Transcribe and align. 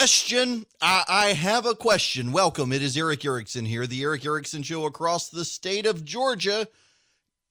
question. 0.00 0.64
I, 0.80 1.04
I, 1.06 1.26
have 1.34 1.66
a 1.66 1.74
question. 1.74 2.32
Welcome. 2.32 2.72
It 2.72 2.80
is 2.80 2.96
Erick 2.96 3.22
Erickson 3.22 3.66
here, 3.66 3.86
the 3.86 4.02
Erick 4.02 4.24
Erickson 4.24 4.62
Show 4.62 4.86
across 4.86 5.28
the 5.28 5.44
state 5.44 5.84
of 5.84 6.06
Georgia. 6.06 6.66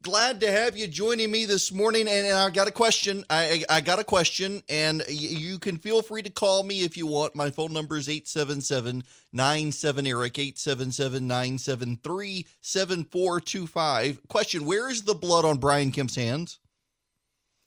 Glad 0.01 0.41
to 0.41 0.51
have 0.51 0.75
you 0.75 0.87
joining 0.87 1.29
me 1.29 1.45
this 1.45 1.71
morning. 1.71 2.07
And, 2.07 2.25
and 2.25 2.35
I 2.35 2.49
got 2.49 2.67
a 2.67 2.71
question. 2.71 3.23
I, 3.29 3.63
I 3.69 3.81
got 3.81 3.99
a 3.99 4.03
question, 4.03 4.63
and 4.67 5.03
you 5.07 5.59
can 5.59 5.77
feel 5.77 6.01
free 6.01 6.23
to 6.23 6.31
call 6.31 6.63
me 6.63 6.81
if 6.81 6.97
you 6.97 7.05
want. 7.05 7.35
My 7.35 7.51
phone 7.51 7.71
number 7.71 7.97
is 7.97 8.09
877 8.09 9.03
97 9.31 10.07
Eric, 10.07 10.39
877 10.39 11.27
973 11.27 12.47
7425. 12.61 14.27
Question 14.27 14.65
Where 14.65 14.89
is 14.89 15.03
the 15.03 15.13
blood 15.13 15.45
on 15.45 15.59
Brian 15.59 15.91
Kemp's 15.91 16.15
hands? 16.15 16.57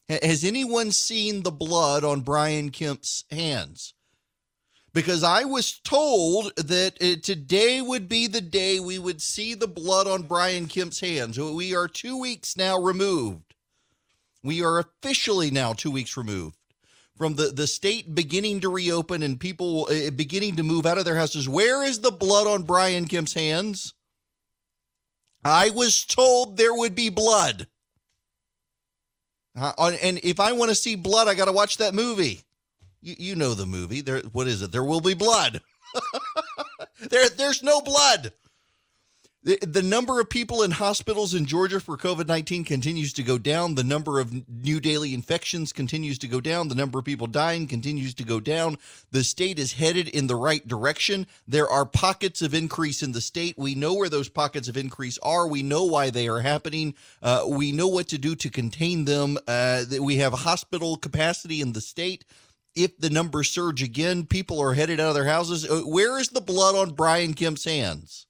Has 0.08 0.42
anyone 0.42 0.90
seen 0.90 1.44
the 1.44 1.52
blood 1.52 2.02
on 2.02 2.22
Brian 2.22 2.70
Kemp's 2.70 3.22
hands? 3.30 3.94
Because 4.93 5.22
I 5.22 5.45
was 5.45 5.79
told 5.79 6.54
that 6.56 6.96
uh, 7.00 7.21
today 7.22 7.80
would 7.80 8.08
be 8.08 8.26
the 8.26 8.40
day 8.40 8.79
we 8.79 8.99
would 8.99 9.22
see 9.22 9.54
the 9.54 9.68
blood 9.68 10.07
on 10.07 10.22
Brian 10.22 10.66
Kemp's 10.66 11.00
hands. 11.00 11.39
We 11.39 11.75
are 11.75 11.89
two 11.89 12.18
weeks 12.18 12.57
now 12.57 12.79
removed. 12.79 13.54
We 14.43 14.63
are 14.63 14.79
officially 14.79 15.50
now 15.50 15.72
two 15.72 15.90
weeks 15.90 16.16
removed 16.16 16.57
from 17.16 17.36
the, 17.36 17.49
the 17.49 17.66
state 17.66 18.14
beginning 18.14 18.61
to 18.61 18.68
reopen 18.68 19.22
and 19.22 19.39
people 19.39 19.86
uh, 19.90 20.11
beginning 20.11 20.57
to 20.57 20.63
move 20.63 20.86
out 20.86 20.99
of 20.99 21.04
their 21.04 21.16
houses. 21.16 21.49
Where 21.49 21.82
is 21.85 22.00
the 22.00 22.11
blood 22.11 22.46
on 22.46 22.64
Brian 22.64 23.07
Kemp's 23.07 23.35
hands? 23.35 23.94
I 25.44 25.71
was 25.71 26.04
told 26.04 26.57
there 26.57 26.74
would 26.74 26.94
be 26.94 27.08
blood. 27.11 27.66
Uh, 29.54 29.93
and 30.02 30.18
if 30.22 30.40
I 30.40 30.52
want 30.52 30.71
to 30.71 30.74
see 30.74 30.96
blood, 30.96 31.29
I 31.29 31.35
got 31.35 31.44
to 31.44 31.52
watch 31.52 31.77
that 31.79 31.94
movie. 31.94 32.42
You, 33.02 33.16
you 33.19 33.36
know 33.36 33.55
the 33.55 33.66
movie. 33.66 34.00
There, 34.00 34.20
what 34.33 34.47
is 34.47 34.62
it? 34.62 34.72
There 34.72 34.84
will 34.84 35.00
be 35.00 35.14
blood. 35.14 35.60
there, 37.10 37.28
there's 37.28 37.62
no 37.62 37.80
blood. 37.80 38.33
The, 39.44 39.58
the 39.60 39.82
number 39.82 40.20
of 40.20 40.30
people 40.30 40.62
in 40.62 40.70
hospitals 40.70 41.34
in 41.34 41.46
Georgia 41.46 41.80
for 41.80 41.96
COVID 41.96 42.28
19 42.28 42.64
continues 42.64 43.12
to 43.14 43.24
go 43.24 43.38
down. 43.38 43.74
The 43.74 43.82
number 43.82 44.20
of 44.20 44.48
new 44.48 44.78
daily 44.78 45.14
infections 45.14 45.72
continues 45.72 46.16
to 46.18 46.28
go 46.28 46.40
down. 46.40 46.68
The 46.68 46.77
number 46.77 47.00
of 47.00 47.04
people 47.04 47.27
dying 47.27 47.66
continues 47.66 48.14
to 48.14 48.22
go 48.22 48.38
down. 48.38 48.78
The 49.10 49.24
state 49.24 49.58
is 49.58 49.72
headed 49.72 50.06
in 50.06 50.28
the 50.28 50.36
right 50.36 50.66
direction. 50.68 51.27
There 51.48 51.68
are 51.68 51.84
pockets 51.84 52.40
of 52.40 52.55
increase 52.55 53.02
in 53.02 53.10
the 53.10 53.20
state. 53.20 53.58
We 53.58 53.74
know 53.74 53.94
where 53.94 54.08
those 54.08 54.28
pockets 54.28 54.68
of 54.68 54.77
increase 54.77 55.18
are. 55.24 55.48
We 55.48 55.64
know 55.64 55.82
why 55.82 56.10
they 56.10 56.28
are 56.28 56.40
happening. 56.40 56.94
Uh, 57.20 57.44
we 57.48 57.72
know 57.72 57.88
what 57.88 58.06
to 58.08 58.18
do 58.18 58.36
to 58.36 58.48
contain 58.48 59.06
them. 59.06 59.38
Uh, 59.48 59.82
we 60.00 60.18
have 60.18 60.32
hospital 60.34 60.96
capacity 60.96 61.60
in 61.60 61.72
the 61.72 61.80
state 61.80 62.24
if 62.74 62.98
the 62.98 63.10
numbers 63.10 63.50
surge 63.50 63.82
again, 63.82 64.26
people 64.26 64.60
are 64.60 64.74
headed 64.74 65.00
out 65.00 65.08
of 65.08 65.14
their 65.14 65.24
houses. 65.24 65.68
Uh, 65.68 65.80
where 65.80 66.18
is 66.18 66.28
the 66.28 66.40
blood 66.40 66.74
on 66.74 66.94
Brian 66.94 67.34
Kemp's 67.34 67.64
hands? 67.64 68.26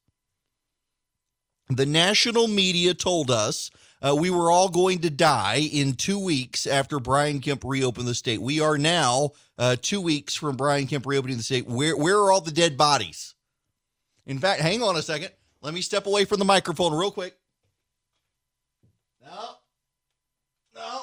The 1.68 1.86
national 1.86 2.48
media 2.48 2.92
told 2.92 3.30
us 3.30 3.70
uh, 4.02 4.14
we 4.14 4.30
were 4.30 4.50
all 4.50 4.68
going 4.68 4.98
to 5.00 5.10
die 5.10 5.68
in 5.72 5.94
two 5.94 6.18
weeks 6.18 6.66
after 6.66 6.98
Brian 6.98 7.40
Kemp 7.40 7.62
reopened 7.64 8.08
the 8.08 8.14
state. 8.14 8.42
We 8.42 8.60
are 8.60 8.76
now 8.76 9.30
uh, 9.58 9.76
two 9.80 10.00
weeks 10.00 10.34
from 10.34 10.56
Brian 10.56 10.86
Kemp 10.86 11.06
reopening 11.06 11.36
the 11.36 11.42
state. 11.42 11.66
Where 11.66 11.96
where 11.96 12.18
are 12.18 12.32
all 12.32 12.40
the 12.40 12.50
dead 12.50 12.76
bodies? 12.76 13.34
In 14.26 14.38
fact, 14.38 14.60
hang 14.60 14.82
on 14.82 14.96
a 14.96 15.02
second. 15.02 15.30
Let 15.62 15.72
me 15.72 15.80
step 15.80 16.06
away 16.06 16.24
from 16.24 16.40
the 16.40 16.44
microphone 16.44 16.92
real 16.92 17.12
quick. 17.12 17.36
No, 19.24 19.50
no. 20.74 21.02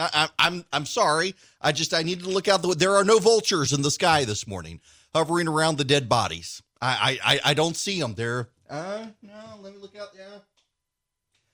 I, 0.00 0.28
I'm 0.38 0.64
I'm 0.72 0.86
sorry. 0.86 1.34
I 1.60 1.72
just 1.72 1.92
I 1.94 2.02
needed 2.02 2.24
to 2.24 2.30
look 2.30 2.48
out 2.48 2.62
the. 2.62 2.74
There 2.74 2.96
are 2.96 3.04
no 3.04 3.18
vultures 3.18 3.72
in 3.72 3.82
the 3.82 3.90
sky 3.90 4.24
this 4.24 4.46
morning 4.46 4.80
hovering 5.14 5.48
around 5.48 5.78
the 5.78 5.84
dead 5.84 6.08
bodies. 6.08 6.62
I 6.80 7.18
I 7.22 7.40
I 7.44 7.54
don't 7.54 7.76
see 7.76 8.00
them. 8.00 8.14
There. 8.14 8.48
Uh, 8.68 9.06
no. 9.22 9.58
Let 9.62 9.74
me 9.74 9.80
look 9.80 9.96
out. 9.96 10.08
Yeah. 10.16 10.38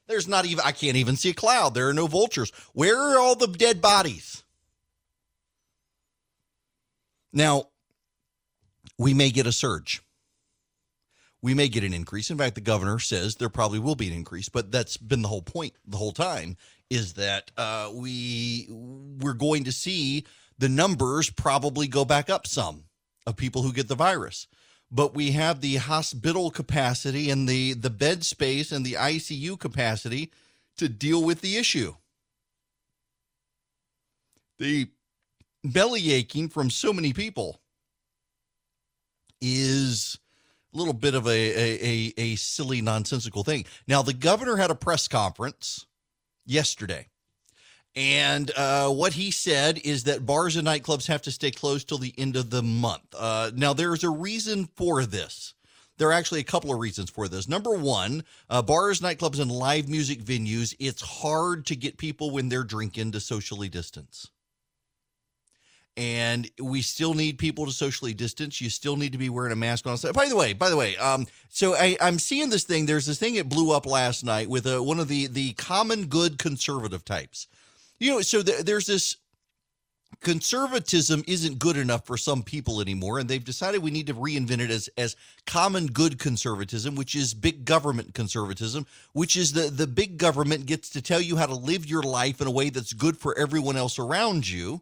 There's 0.07 0.29
not 0.29 0.45
even. 0.47 0.65
I 0.65 0.73
can't 0.73 0.97
even 0.97 1.17
see 1.17 1.31
a 1.31 1.35
cloud. 1.35 1.75
There 1.75 1.89
are 1.89 1.95
no 1.95 2.07
vultures. 2.07 2.53
Where 2.73 2.97
are 2.97 3.19
all 3.19 3.35
the 3.35 3.49
dead 3.49 3.81
bodies? 3.81 4.45
Now, 7.33 7.65
we 8.99 9.15
may 9.15 9.31
get 9.31 9.47
a 9.47 9.53
surge. 9.53 10.03
We 11.43 11.55
may 11.55 11.69
get 11.69 11.85
an 11.85 11.93
increase. 11.93 12.31
In 12.31 12.39
fact, 12.39 12.55
the 12.55 12.61
governor 12.61 12.99
says 12.99 13.37
there 13.37 13.49
probably 13.49 13.79
will 13.79 13.95
be 13.95 14.09
an 14.09 14.15
increase, 14.15 14.49
but 14.49 14.73
that's 14.73 14.97
been 14.97 15.23
the 15.23 15.29
whole 15.29 15.43
point 15.43 15.75
the 15.87 15.99
whole 15.99 16.13
time 16.13 16.57
is 16.91 17.15
that 17.15 17.51
uh, 17.57 17.91
we 17.93 18.69
we're 18.71 19.33
going 19.33 19.65
to 19.65 19.73
see 19.73 20.25
the 20.59 20.69
numbers 20.69 21.31
probably 21.31 21.89
go 21.89 22.05
back 22.05 22.31
up 22.31 22.47
some 22.47 22.85
of 23.27 23.37
people 23.37 23.63
who 23.63 23.73
get 23.73 23.89
the 23.89 23.95
virus. 23.95 24.47
But 24.91 25.15
we 25.15 25.33
have 25.33 25.61
the 25.61 25.77
hospital 25.77 26.51
capacity 26.51 27.31
and 27.31 27.49
the 27.49 27.75
the 27.75 27.91
bed 27.91 28.25
space 28.25 28.71
and 28.71 28.87
the 28.87 28.95
ICU 28.95 29.59
capacity 29.59 30.33
to 30.77 30.89
deal 30.89 31.23
with 31.23 31.41
the 31.41 31.57
issue. 31.57 31.95
The 34.59 34.89
belly 35.65 36.13
aching 36.13 36.49
from 36.49 36.71
so 36.71 36.93
many 36.93 37.13
people 37.13 37.61
is 39.41 40.19
a 40.73 40.79
little 40.79 40.95
bit 40.95 41.15
of 41.15 41.27
a, 41.27 41.31
a, 41.31 41.79
a, 41.83 42.15
a 42.17 42.37
silly 42.37 42.81
nonsensical 42.81 43.43
thing. 43.43 43.65
Now 43.87 44.03
the 44.03 44.15
governor 44.15 44.57
had 44.57 44.71
a 44.71 44.75
press 44.75 45.09
conference 45.09 45.87
yesterday. 46.47 47.09
And 47.95 48.51
uh, 48.57 48.91
what 48.91 49.15
he 49.15 49.31
said 49.31 49.79
is 49.79 50.05
that 50.05 50.27
bars 50.27 50.57
and 50.57 50.67
nightclubs 50.67 51.07
have 51.07 51.23
to 51.23 51.31
stay 51.31 51.51
closed 51.51 51.89
till 51.89 51.99
the 51.99 52.15
end 52.19 52.37
of 52.37 52.51
the 52.51 52.63
month. 52.63 53.15
Uh, 53.19 53.51
now, 53.55 53.73
there's 53.73 54.05
a 54.05 54.11
reason 54.11 54.69
for 54.77 55.05
this. 55.07 55.55
There 55.99 56.09
are 56.09 56.13
actually 56.13 56.41
a 56.41 56.45
couple 56.45 56.73
of 56.73 56.79
reasons 56.79 57.09
for 57.09 57.27
this. 57.27 57.49
Number 57.49 57.75
one, 57.75 58.23
uh, 58.51 58.61
bars, 58.61 59.01
nightclubs, 59.01 59.41
and 59.41 59.51
live 59.51 59.89
music 59.89 60.23
venues, 60.23 60.75
it's 60.79 61.01
hard 61.01 61.65
to 61.67 61.77
get 61.77 61.97
people 61.97 62.31
when 62.31 62.51
they're 62.51 62.65
drinking 62.65 63.13
to 63.13 63.21
socially 63.21 63.71
distance 63.71 64.31
and 65.97 66.51
we 66.61 66.83
still 66.83 67.15
need 67.15 67.39
people 67.39 67.65
to 67.65 67.73
socially 67.73 68.13
distance. 68.13 68.61
You 68.61 68.69
still 68.69 68.97
need 68.97 69.13
to 69.13 69.19
be 69.19 69.31
wearing 69.31 69.53
a 69.53 69.57
mask 69.57 69.87
on. 69.87 69.97
By 70.13 70.29
the 70.29 70.37
way, 70.37 70.53
by 70.53 70.69
the 70.69 70.77
way, 70.77 70.97
um, 70.97 71.27
so 71.49 71.75
I, 71.75 71.97
am 72.01 72.19
seeing 72.19 72.51
this 72.51 72.65
thing. 72.65 72.87
There's 72.87 73.07
this 73.07 73.19
thing 73.19 73.35
that 73.35 73.49
blew 73.49 73.73
up 73.73 73.87
last 73.87 74.25
night 74.25 74.51
with 74.51 74.67
a, 74.67 74.79
uh, 74.79 74.83
one 74.83 75.01
of 75.01 75.09
the 75.09 75.27
the 75.27 75.55
common 75.55 76.07
good 76.07 76.39
conservative 76.39 77.05
types. 77.05 77.47
You 77.99 78.13
know, 78.13 78.21
so 78.21 78.43
th- 78.43 78.65
there's 78.65 78.87
this 78.87 79.17
conservatism 80.21 81.23
isn't 81.27 81.59
good 81.59 81.77
enough 81.77 82.07
for 82.07 82.17
some 82.17 82.43
people 82.43 82.81
anymore 82.81 83.19
and 83.19 83.29
they've 83.29 83.45
decided 83.45 83.83
we 83.83 83.91
need 83.91 84.07
to 84.07 84.15
reinvent 84.15 84.61
it 84.61 84.71
as 84.71 84.89
as 84.97 85.15
common 85.47 85.87
good 85.87 86.19
conservatism 86.19 86.95
which 86.95 87.15
is 87.15 87.35
big 87.35 87.65
government 87.65 88.15
conservatism 88.15 88.87
which 89.13 89.37
is 89.37 89.53
the 89.53 89.69
the 89.69 89.87
big 89.87 90.17
government 90.17 90.65
gets 90.65 90.89
to 90.89 91.03
tell 91.03 91.21
you 91.21 91.37
how 91.37 91.45
to 91.45 91.55
live 91.55 91.85
your 91.85 92.03
life 92.03 92.41
in 92.41 92.47
a 92.47 92.51
way 92.51 92.71
that's 92.71 92.93
good 92.93 93.19
for 93.19 93.37
everyone 93.37 93.77
else 93.77 93.99
around 93.99 94.49
you 94.49 94.81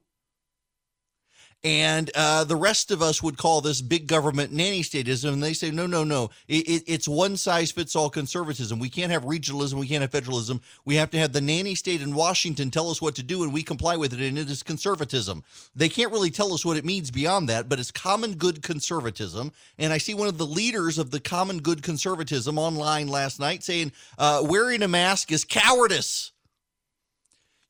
and 1.65 2.11
uh, 2.15 2.45
the 2.45 2.57
rest 2.57 2.91
of 2.91 3.01
us 3.01 3.23
would 3.23 3.39
call 3.39 3.63
this 3.63 3.81
big 3.81 4.07
government 4.07 4.53
nanny 4.53 4.83
statism. 4.83 5.33
And 5.33 5.43
they 5.43 5.55
say, 5.55 5.71
no, 5.71 5.87
no, 5.87 6.05
no. 6.05 6.29
It, 6.47 6.69
it, 6.69 6.85
it's 6.87 7.09
one 7.09 7.39
size 7.39 7.73
fits 7.73 7.97
all 7.97 8.11
conservatism. 8.11 8.79
We 8.79 8.91
can't 8.91 9.11
have 9.11 9.25
regionalism. 9.25 9.75
We 9.75 9.89
can't 9.89 10.03
have 10.03 10.11
federalism. 10.11 10.61
We 10.85 10.97
have 10.97 11.11
to 11.13 11.19
have 11.19 11.33
the 11.33 11.41
nanny 11.41 11.75
state 11.75 12.03
in 12.03 12.15
Washington 12.15 12.71
tell 12.71 12.91
us 12.91 13.01
what 13.01 13.15
to 13.15 13.23
do 13.23 13.43
and 13.43 13.53
we 13.53 13.63
comply 13.63 13.97
with 13.97 14.13
it. 14.13 14.21
And 14.21 14.37
it 14.37 14.51
is 14.51 14.63
conservatism. 14.63 15.43
They 15.75 15.89
can't 15.89 16.13
really 16.13 16.31
tell 16.31 16.53
us 16.53 16.67
what 16.67 16.77
it 16.77 16.85
means 16.85 17.11
beyond 17.11 17.49
that, 17.49 17.67
but 17.67 17.81
it's 17.81 17.91
common 17.91 18.35
good 18.35 18.63
conservatism. 18.63 19.51
And 19.79 19.91
I 19.91 19.97
see 19.97 20.13
one 20.13 20.29
of 20.29 20.37
the 20.37 20.47
leaders 20.47 20.99
of 20.99 21.11
the 21.13 21.21
common 21.21 21.61
good 21.61 21.83
conservatism 21.83 22.59
online 22.59 23.09
last 23.09 23.41
night 23.41 23.63
saying, 23.63 23.93
uh, 24.19 24.43
wearing 24.45 24.83
a 24.83 24.89
mask 24.89 25.33
is 25.33 25.47
cowardice. 25.47 26.33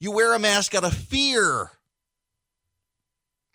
You 0.01 0.11
wear 0.11 0.35
a 0.35 0.41
mask 0.41 0.75
out 0.75 0.83
of 0.83 0.93
fear 0.95 1.71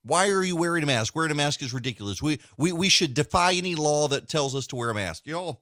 why 0.10 0.30
are 0.30 0.44
you 0.44 0.56
wearing 0.56 0.84
a 0.84 0.88
mask? 0.88 1.16
Wearing 1.16 1.32
a 1.32 1.36
mask 1.36 1.62
is 1.62 1.74
ridiculous. 1.74 2.22
We 2.22 2.40
we 2.58 2.72
we 2.72 2.90
should 2.90 3.14
defy 3.14 3.54
any 3.54 3.76
law 3.76 4.08
that 4.08 4.28
tells 4.28 4.56
us 4.56 4.68
to 4.68 4.76
wear 4.76 4.90
a 4.90 4.96
mask. 4.96 5.26
Y'all. 5.26 5.62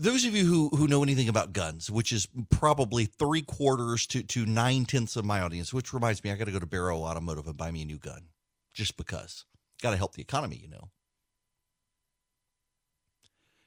Those 0.00 0.24
of 0.24 0.34
you 0.36 0.44
who, 0.44 0.68
who 0.68 0.86
know 0.86 1.02
anything 1.02 1.28
about 1.28 1.52
guns, 1.52 1.90
which 1.90 2.12
is 2.12 2.28
probably 2.50 3.06
three 3.06 3.42
quarters 3.42 4.06
to, 4.08 4.22
to 4.22 4.46
nine 4.46 4.84
tenths 4.84 5.16
of 5.16 5.24
my 5.24 5.40
audience, 5.40 5.74
which 5.74 5.92
reminds 5.92 6.22
me, 6.22 6.30
I 6.30 6.36
got 6.36 6.44
to 6.44 6.52
go 6.52 6.60
to 6.60 6.66
Barrow 6.66 6.98
Automotive 6.98 7.48
and 7.48 7.56
buy 7.56 7.72
me 7.72 7.82
a 7.82 7.84
new 7.84 7.98
gun 7.98 8.28
just 8.72 8.96
because. 8.96 9.44
Got 9.82 9.90
to 9.90 9.96
help 9.96 10.14
the 10.14 10.22
economy, 10.22 10.54
you 10.54 10.68
know. 10.68 10.90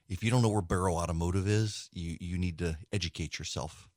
If 0.07 0.23
you 0.23 0.31
don't 0.31 0.41
know 0.41 0.49
where 0.49 0.61
Barrow 0.61 0.95
Automotive 0.95 1.49
is, 1.49 1.89
you, 1.91 2.15
you 2.21 2.37
need 2.37 2.57
to 2.59 2.77
educate 2.93 3.37
yourself. 3.37 3.89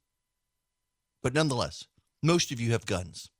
But 1.22 1.34
nonetheless, 1.34 1.86
most 2.20 2.50
of 2.50 2.60
you 2.60 2.72
have 2.72 2.84
guns 2.84 3.30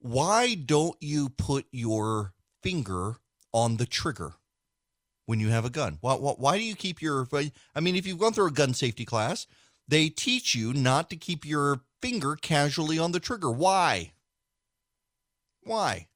why 0.00 0.54
don't 0.54 0.96
you 1.00 1.28
put 1.28 1.66
your 1.70 2.32
finger 2.62 3.16
on 3.52 3.76
the 3.76 3.86
trigger 3.86 4.34
when 5.26 5.40
you 5.40 5.48
have 5.48 5.64
a 5.64 5.70
gun? 5.70 5.98
Why, 6.00 6.14
why, 6.14 6.32
why, 6.32 6.58
do 6.58 6.64
you 6.64 6.74
keep 6.74 7.00
your? 7.02 7.28
I 7.74 7.80
mean, 7.80 7.96
if 7.96 8.06
you've 8.06 8.18
gone 8.18 8.32
through 8.32 8.48
a 8.48 8.52
gun 8.52 8.74
safety 8.74 9.04
class, 9.04 9.46
they 9.86 10.08
teach 10.08 10.54
you 10.54 10.72
not 10.72 11.10
to 11.10 11.16
keep 11.16 11.44
your 11.44 11.82
finger 12.00 12.36
casually 12.36 12.98
on 12.98 13.12
the 13.12 13.20
trigger. 13.20 13.50
Why? 13.50 14.12
Why? 15.62 16.08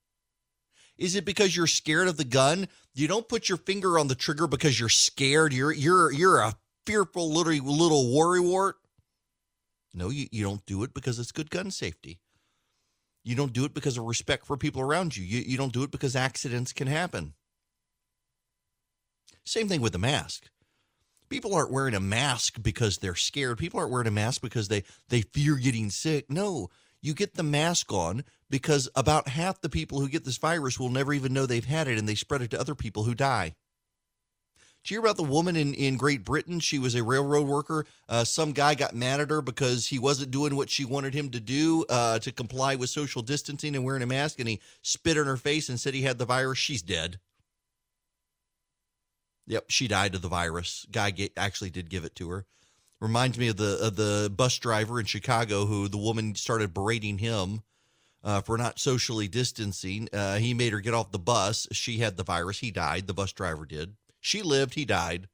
Is 0.97 1.15
it 1.15 1.25
because 1.25 1.57
you're 1.57 1.67
scared 1.67 2.09
of 2.09 2.17
the 2.17 2.25
gun? 2.25 2.69
You 2.95 3.09
don't 3.09 3.29
put 3.29 3.49
your 3.49 3.59
finger 3.59 3.99
on 3.99 4.09
the 4.09 4.15
trigger 4.15 4.47
because 4.47 4.79
you're 4.79 4.89
scared. 4.89 5.53
You're 5.53 5.73
you're 5.73 6.13
you're 6.13 6.39
a 6.39 6.55
fearful 6.87 7.31
little 7.31 7.53
little 7.53 8.05
worrywart. 8.05 8.75
No, 9.93 10.09
you, 10.11 10.27
you 10.33 10.43
don't 10.43 10.65
do 10.67 10.83
it 10.85 10.95
because 10.95 11.19
it's 11.19 11.33
good 11.33 11.51
gun 11.51 11.71
safety. 11.71 12.21
You 13.25 13.35
don't 13.35 13.53
do 13.53 13.65
it 13.65 13.75
because 13.75 13.97
of 13.97 14.05
respect 14.05 14.47
for 14.47 14.57
people 14.57 14.83
around 14.83 15.17
you. 15.17 15.25
You 15.25 15.41
you 15.47 15.57
don't 15.57 15.73
do 15.73 15.83
it 15.83 15.91
because 15.91 16.15
accidents 16.15 16.73
can 16.73 16.87
happen. 16.87 17.35
Same 19.45 19.69
thing 19.69 19.81
with 19.81 19.93
the 19.93 19.99
mask. 19.99 20.51
People 21.31 21.55
aren't 21.55 21.73
wearing 21.73 21.95
a 21.95 22.01
mask 22.01 22.63
because 22.63 22.99
they're 22.99 23.15
scared. 23.15 23.59
People 23.59 23.81
aren't 23.81 23.91
wearing 23.91 24.07
a 24.07 24.13
mask 24.13 24.43
because 24.43 24.69
they 24.69 24.85
they 25.09 25.23
fear 25.23 25.57
getting 25.57 25.91
sick. 25.91 26.31
No, 26.31 26.69
you 27.01 27.15
get 27.15 27.35
the 27.35 27.43
mask 27.43 27.93
on 27.93 28.25
because 28.51 28.89
about 28.95 29.29
half 29.29 29.61
the 29.61 29.69
people 29.69 30.01
who 30.01 30.09
get 30.09 30.25
this 30.25 30.39
virus 30.39 30.79
will 30.79 30.91
never 30.91 31.13
even 31.13 31.33
know 31.33 31.47
they've 31.47 31.65
had 31.65 31.89
it 31.89 31.99
and 31.99 32.09
they 32.09 32.15
spread 32.15 32.43
it 32.43 32.51
to 32.51 32.61
other 32.61 32.75
people 32.75 33.05
who 33.05 33.15
die. 33.15 33.55
Did 34.85 34.91
you 34.91 34.95
hear 34.97 35.07
about 35.07 35.17
the 35.17 35.23
woman 35.23 35.57
in, 35.57 35.73
in 35.73 35.97
Great 35.97 36.27
Britain? 36.27 36.61
She 36.61 36.79
was 36.79 36.95
a 36.95 37.03
railroad 37.03 37.47
worker. 37.47 37.87
Uh, 38.07 38.23
some 38.23 38.53
guy 38.53 38.75
got 38.75 38.95
mad 38.95 39.19
at 39.19 39.31
her 39.31 39.41
because 39.41 39.87
he 39.87 39.99
wasn't 39.99 40.31
doing 40.31 40.57
what 40.57 40.69
she 40.69 40.85
wanted 40.85 41.15
him 41.15 41.31
to 41.31 41.41
do 41.41 41.87
uh, 41.89 42.19
to 42.19 42.31
comply 42.31 42.75
with 42.75 42.91
social 42.91 43.23
distancing 43.23 43.75
and 43.75 43.83
wearing 43.83 44.03
a 44.03 44.07
mask, 44.07 44.41
and 44.41 44.49
he 44.49 44.61
spit 44.83 45.17
in 45.17 45.25
her 45.25 45.39
face 45.39 45.71
and 45.71 45.81
said 45.81 45.95
he 45.95 46.03
had 46.03 46.19
the 46.19 46.27
virus. 46.27 46.59
She's 46.59 46.83
dead. 46.83 47.19
Yep, 49.47 49.65
she 49.69 49.89
died 49.89 50.15
of 50.15 50.21
the 50.21 50.29
virus. 50.29 50.87
Guy 50.93 51.13
get, 51.13 51.33
actually 51.35 51.71
did 51.71 51.89
give 51.89 52.05
it 52.05 52.15
to 52.17 52.29
her. 52.29 52.45
Reminds 53.01 53.39
me 53.39 53.49
of 53.49 53.57
the 53.57 53.79
of 53.81 53.97
the 53.97 54.31
bus 54.35 54.59
driver 54.59 55.01
in 55.01 55.07
Chicago 55.07 55.65
who 55.65 55.89
the 55.89 55.97
woman 55.97 56.35
started 56.35 56.75
berating 56.75 57.19
him 57.19 57.63
uh, 58.23 58.43
for 58.43 58.59
not 58.59 58.79
socially 58.79 59.29
distancing. 59.29 60.11
Uh, 60.13 60.37
he 60.37 60.53
made 60.53 60.75
her 60.75 60.81
get 60.81 60.95
off 60.95 61.11
the 61.11 61.19
bus. 61.19 61.67
She 61.73 61.99
had 61.99 62.19
the 62.19 62.23
virus. 62.23 62.59
He 62.59 62.71
died. 62.71 63.07
The 63.07 63.15
bus 63.15 63.33
driver 63.33 63.65
did. 63.65 63.95
She 64.25 64.41
lived. 64.41 64.73
He 64.73 64.87
died. 64.87 65.29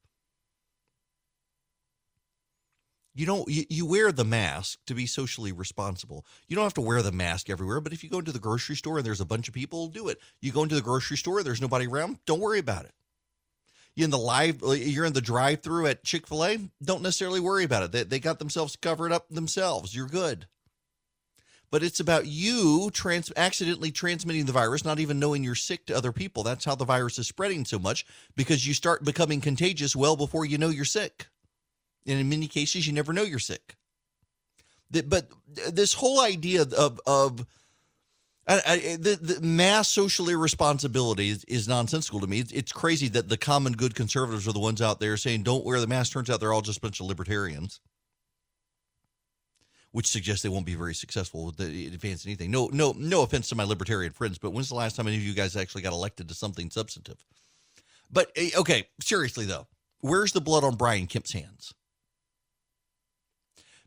You 3.14 3.24
don't. 3.24 3.48
You, 3.48 3.64
you 3.68 3.86
wear 3.86 4.10
the 4.10 4.24
mask 4.24 4.80
to 4.86 4.94
be 4.94 5.06
socially 5.06 5.52
responsible. 5.52 6.26
You 6.48 6.56
don't 6.56 6.64
have 6.64 6.74
to 6.74 6.80
wear 6.80 7.00
the 7.00 7.12
mask 7.12 7.48
everywhere. 7.48 7.80
But 7.80 7.92
if 7.92 8.02
you 8.02 8.10
go 8.10 8.18
into 8.18 8.32
the 8.32 8.40
grocery 8.40 8.74
store 8.74 8.98
and 8.98 9.06
there's 9.06 9.20
a 9.20 9.24
bunch 9.24 9.46
of 9.46 9.54
people, 9.54 9.86
do 9.86 10.08
it. 10.08 10.18
You 10.40 10.50
go 10.50 10.64
into 10.64 10.74
the 10.74 10.80
grocery 10.80 11.16
store, 11.16 11.44
there's 11.44 11.60
nobody 11.60 11.86
around. 11.86 12.18
Don't 12.26 12.40
worry 12.40 12.58
about 12.58 12.84
it 12.84 12.92
you 13.94 14.04
in 14.04 14.10
the 14.10 14.18
live 14.18 14.62
you're 14.62 15.04
in 15.04 15.12
the 15.12 15.20
drive 15.20 15.60
through 15.62 15.86
at 15.86 16.04
chick-fil-a 16.04 16.58
don't 16.80 17.02
necessarily 17.02 17.40
worry 17.40 17.64
about 17.64 17.82
it 17.82 17.90
they, 17.90 18.04
they 18.04 18.20
got 18.20 18.38
themselves 18.38 18.76
covered 18.76 19.10
up 19.10 19.28
themselves 19.28 19.94
you're 19.94 20.06
good 20.06 20.46
but 21.70 21.82
it's 21.82 22.00
about 22.00 22.26
you 22.26 22.90
trans 22.92 23.32
accidentally 23.36 23.90
transmitting 23.90 24.46
the 24.46 24.52
virus 24.52 24.84
not 24.84 25.00
even 25.00 25.18
knowing 25.18 25.44
you're 25.44 25.54
sick 25.54 25.86
to 25.86 25.96
other 25.96 26.12
people 26.12 26.42
that's 26.42 26.64
how 26.64 26.74
the 26.74 26.84
virus 26.84 27.18
is 27.18 27.26
spreading 27.26 27.64
so 27.64 27.78
much 27.78 28.06
because 28.36 28.66
you 28.66 28.74
start 28.74 29.04
becoming 29.04 29.40
contagious 29.40 29.94
well 29.94 30.16
before 30.16 30.44
you 30.44 30.58
know 30.58 30.68
you're 30.68 30.84
sick 30.84 31.26
and 32.06 32.18
in 32.20 32.28
many 32.28 32.46
cases 32.46 32.86
you 32.86 32.92
never 32.92 33.12
know 33.12 33.22
you're 33.22 33.38
sick 33.38 33.76
but 35.06 35.28
this 35.70 35.94
whole 35.94 36.20
idea 36.20 36.62
of 36.62 37.00
of 37.06 37.46
I, 38.50 38.62
I, 38.66 38.96
the, 38.96 39.16
the 39.20 39.40
mass 39.40 39.88
social 39.88 40.28
irresponsibility 40.28 41.28
is, 41.28 41.44
is 41.44 41.68
nonsensical 41.68 42.18
to 42.18 42.26
me. 42.26 42.40
It's, 42.40 42.50
it's, 42.50 42.72
crazy 42.72 43.06
that 43.08 43.28
the 43.28 43.36
common 43.36 43.74
good 43.74 43.94
conservatives 43.94 44.48
are 44.48 44.52
the 44.52 44.58
ones 44.58 44.82
out 44.82 44.98
there 44.98 45.16
saying 45.16 45.44
don't 45.44 45.64
wear 45.64 45.78
the 45.78 45.86
mask. 45.86 46.12
Turns 46.12 46.30
out 46.30 46.40
they're 46.40 46.52
all 46.52 46.60
just 46.60 46.78
a 46.78 46.80
bunch 46.80 46.98
of 46.98 47.06
libertarians, 47.06 47.80
which 49.92 50.06
suggests 50.06 50.42
they 50.42 50.48
won't 50.48 50.66
be 50.66 50.74
very 50.74 50.94
successful 50.94 51.46
with 51.46 51.56
the 51.56 51.86
advance 51.86 52.24
anything. 52.24 52.50
No, 52.50 52.68
no, 52.72 52.94
no 52.96 53.22
offense 53.22 53.48
to 53.48 53.54
my 53.54 53.64
libertarian 53.64 54.12
friends, 54.12 54.38
but 54.38 54.52
when's 54.52 54.68
the 54.68 54.74
last 54.74 54.96
time 54.96 55.08
any 55.08 55.16
of 55.16 55.22
you 55.22 55.34
guys 55.34 55.56
actually 55.56 55.82
got 55.82 55.92
elected 55.92 56.28
to 56.28 56.34
something 56.34 56.70
substantive? 56.70 57.24
But 58.10 58.30
eh, 58.36 58.50
okay, 58.56 58.88
seriously 59.00 59.46
though, 59.46 59.66
where's 60.00 60.32
the 60.32 60.40
blood 60.40 60.64
on 60.64 60.76
Brian 60.76 61.06
Kemp's 61.06 61.32
hands? 61.32 61.74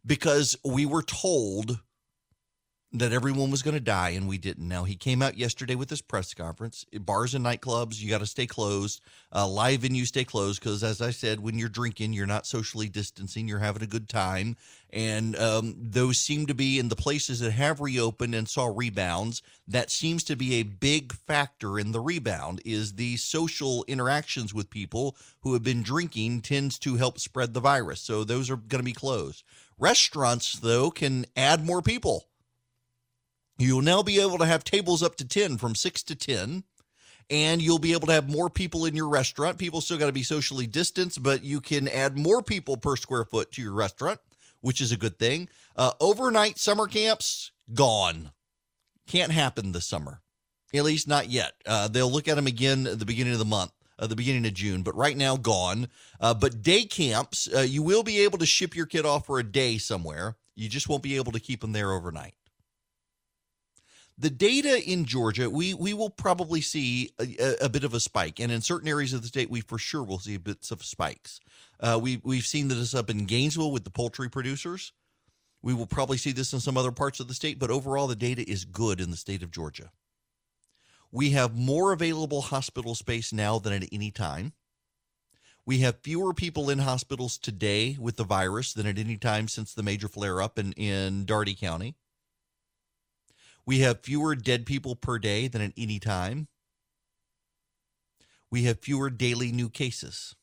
Because 0.05 0.57
we 0.65 0.85
were 0.85 1.03
told 1.03 1.79
that 2.95 3.11
everyone 3.11 3.49
was 3.49 3.63
going 3.63 3.73
to 3.73 3.79
die 3.79 4.09
and 4.09 4.27
we 4.27 4.37
didn't. 4.37 4.67
Now, 4.67 4.83
he 4.83 4.95
came 4.95 5.23
out 5.23 5.35
yesterday 5.35 5.73
with 5.73 5.89
his 5.89 6.01
press 6.01 6.35
conference. 6.35 6.85
Bars 6.93 7.33
and 7.33 7.43
nightclubs, 7.43 7.99
you 7.99 8.07
got 8.07 8.19
to 8.19 8.27
stay 8.27 8.45
closed. 8.45 9.01
Uh, 9.33 9.47
live 9.47 9.81
venues, 9.81 10.07
stay 10.07 10.23
closed 10.23 10.61
because, 10.61 10.83
as 10.83 11.01
I 11.01 11.09
said, 11.09 11.39
when 11.39 11.57
you're 11.57 11.69
drinking, 11.69 12.13
you're 12.13 12.27
not 12.27 12.45
socially 12.45 12.87
distancing, 12.87 13.47
you're 13.47 13.57
having 13.57 13.81
a 13.81 13.87
good 13.87 14.07
time. 14.07 14.57
And 14.91 15.35
um, 15.37 15.75
those 15.79 16.19
seem 16.19 16.45
to 16.45 16.53
be 16.53 16.77
in 16.77 16.89
the 16.89 16.95
places 16.95 17.39
that 17.39 17.51
have 17.51 17.81
reopened 17.81 18.35
and 18.35 18.47
saw 18.47 18.71
rebounds. 18.71 19.41
That 19.67 19.89
seems 19.89 20.23
to 20.25 20.35
be 20.35 20.55
a 20.55 20.63
big 20.63 21.13
factor 21.13 21.79
in 21.79 21.93
the 21.93 21.99
rebound 21.99 22.61
is 22.63 22.93
the 22.93 23.17
social 23.17 23.83
interactions 23.87 24.53
with 24.53 24.69
people 24.69 25.17
who 25.41 25.53
have 25.53 25.63
been 25.63 25.81
drinking 25.81 26.41
tends 26.41 26.77
to 26.79 26.97
help 26.97 27.17
spread 27.17 27.55
the 27.55 27.59
virus. 27.59 28.01
So 28.01 28.23
those 28.23 28.51
are 28.51 28.55
going 28.55 28.81
to 28.81 28.83
be 28.83 28.93
closed. 28.93 29.43
Restaurants, 29.79 30.59
though, 30.59 30.91
can 30.91 31.25
add 31.35 31.65
more 31.65 31.81
people 31.81 32.27
You'll 33.57 33.81
now 33.81 34.01
be 34.03 34.19
able 34.19 34.37
to 34.39 34.45
have 34.45 34.63
tables 34.63 35.03
up 35.03 35.15
to 35.17 35.27
10 35.27 35.57
from 35.57 35.75
6 35.75 36.03
to 36.03 36.15
10 36.15 36.63
and 37.29 37.61
you'll 37.61 37.79
be 37.79 37.93
able 37.93 38.07
to 38.07 38.13
have 38.13 38.29
more 38.29 38.49
people 38.49 38.85
in 38.85 38.95
your 38.95 39.07
restaurant. 39.07 39.57
People 39.57 39.81
still 39.81 39.97
got 39.97 40.07
to 40.07 40.11
be 40.11 40.23
socially 40.23 40.67
distanced, 40.67 41.23
but 41.23 41.43
you 41.43 41.61
can 41.61 41.87
add 41.87 42.17
more 42.17 42.41
people 42.41 42.77
per 42.77 42.95
square 42.95 43.25
foot 43.25 43.51
to 43.53 43.61
your 43.61 43.73
restaurant, 43.73 44.19
which 44.61 44.81
is 44.81 44.91
a 44.91 44.97
good 44.97 45.17
thing. 45.17 45.47
Uh, 45.75 45.91
overnight 45.99 46.59
summer 46.59 46.87
camps 46.87 47.51
gone. 47.73 48.31
Can't 49.07 49.31
happen 49.31 49.71
this 49.71 49.85
summer, 49.85 50.21
at 50.73 50.83
least 50.83 51.07
not 51.07 51.29
yet. 51.29 51.53
Uh, 51.65 51.87
they'll 51.87 52.11
look 52.11 52.27
at 52.27 52.35
them 52.35 52.47
again 52.47 52.87
at 52.87 52.99
the 52.99 53.05
beginning 53.05 53.33
of 53.33 53.39
the 53.39 53.45
month. 53.45 53.71
Uh, 53.99 54.07
the 54.07 54.15
beginning 54.15 54.45
of 54.45 54.53
June, 54.55 54.81
but 54.81 54.95
right 54.95 55.15
now 55.15 55.37
gone. 55.37 55.87
Uh, 56.19 56.33
but 56.33 56.63
day 56.63 56.83
camps, 56.83 57.47
uh, 57.55 57.59
you 57.61 57.83
will 57.83 58.01
be 58.01 58.21
able 58.21 58.39
to 58.39 58.45
ship 58.45 58.75
your 58.75 58.87
kid 58.87 59.05
off 59.05 59.27
for 59.27 59.37
a 59.37 59.43
day 59.43 59.77
somewhere. 59.77 60.35
You 60.55 60.67
just 60.67 60.89
won't 60.89 61.03
be 61.03 61.15
able 61.15 61.31
to 61.31 61.39
keep 61.39 61.61
them 61.61 61.73
there 61.73 61.91
overnight 61.91 62.33
the 64.17 64.29
data 64.29 64.81
in 64.83 65.05
Georgia, 65.05 65.49
we 65.49 65.73
we 65.73 65.93
will 65.93 66.09
probably 66.09 66.61
see 66.61 67.11
a, 67.19 67.65
a, 67.65 67.69
bit 67.69 67.83
of 67.83 67.93
a 67.93 67.99
spike, 67.99 68.39
and 68.39 68.51
in 68.51 68.61
certain 68.61 68.87
areas 68.87 69.13
of 69.13 69.21
the 69.21 69.27
state, 69.27 69.49
we 69.49 69.61
for 69.61 69.77
sure 69.77 70.03
will 70.03 70.19
see 70.19 70.37
bits 70.37 70.71
of 70.71 70.83
spikes. 70.83 71.39
Uh, 71.79 71.99
we 72.01 72.21
we've 72.23 72.45
seen 72.45 72.67
this 72.67 72.93
up 72.93 73.09
in 73.09 73.25
Gainesville 73.25 73.71
with 73.71 73.83
the 73.83 73.89
poultry 73.89 74.29
producers. 74.29 74.93
We 75.61 75.73
will 75.73 75.87
probably 75.87 76.17
see 76.17 76.31
this 76.31 76.53
in 76.53 76.59
some 76.59 76.77
other 76.77 76.91
parts 76.91 77.19
of 77.19 77.27
the 77.27 77.33
state, 77.33 77.57
but 77.57 77.71
overall, 77.71 78.07
the 78.07 78.15
data 78.15 78.47
is 78.47 78.65
good 78.65 78.99
in 78.99 79.11
the 79.11 79.17
state 79.17 79.41
of 79.41 79.51
Georgia. 79.51 79.91
We 81.11 81.31
have 81.31 81.55
more 81.55 81.93
available 81.93 82.41
hospital 82.41 82.95
space 82.95 83.31
now 83.31 83.59
than 83.59 83.73
at 83.73 83.89
any 83.91 84.11
time. 84.11 84.53
We 85.65 85.79
have 85.79 86.01
fewer 86.01 86.33
people 86.33 86.69
in 86.69 86.79
hospitals 86.79 87.37
today 87.37 87.95
with 87.99 88.17
the 88.17 88.25
virus 88.25 88.73
than 88.73 88.85
at 88.85 88.97
any 88.97 89.17
time 89.17 89.47
since 89.47 89.73
the 89.73 89.83
major 89.83 90.09
flare 90.09 90.41
up 90.41 90.59
in, 90.59 90.73
in 90.73 91.23
Dougherty 91.23 91.55
County. 91.55 91.95
We 93.65 93.79
have 93.79 94.01
fewer 94.01 94.35
dead 94.35 94.65
people 94.65 94.95
per 94.95 95.19
day 95.19 95.47
than 95.47 95.61
at 95.61 95.73
any 95.77 95.99
time. 95.99 96.47
We 98.51 98.63
have 98.63 98.79
fewer 98.79 99.09
daily 99.09 99.51
new 99.51 99.69
cases. 99.69 100.35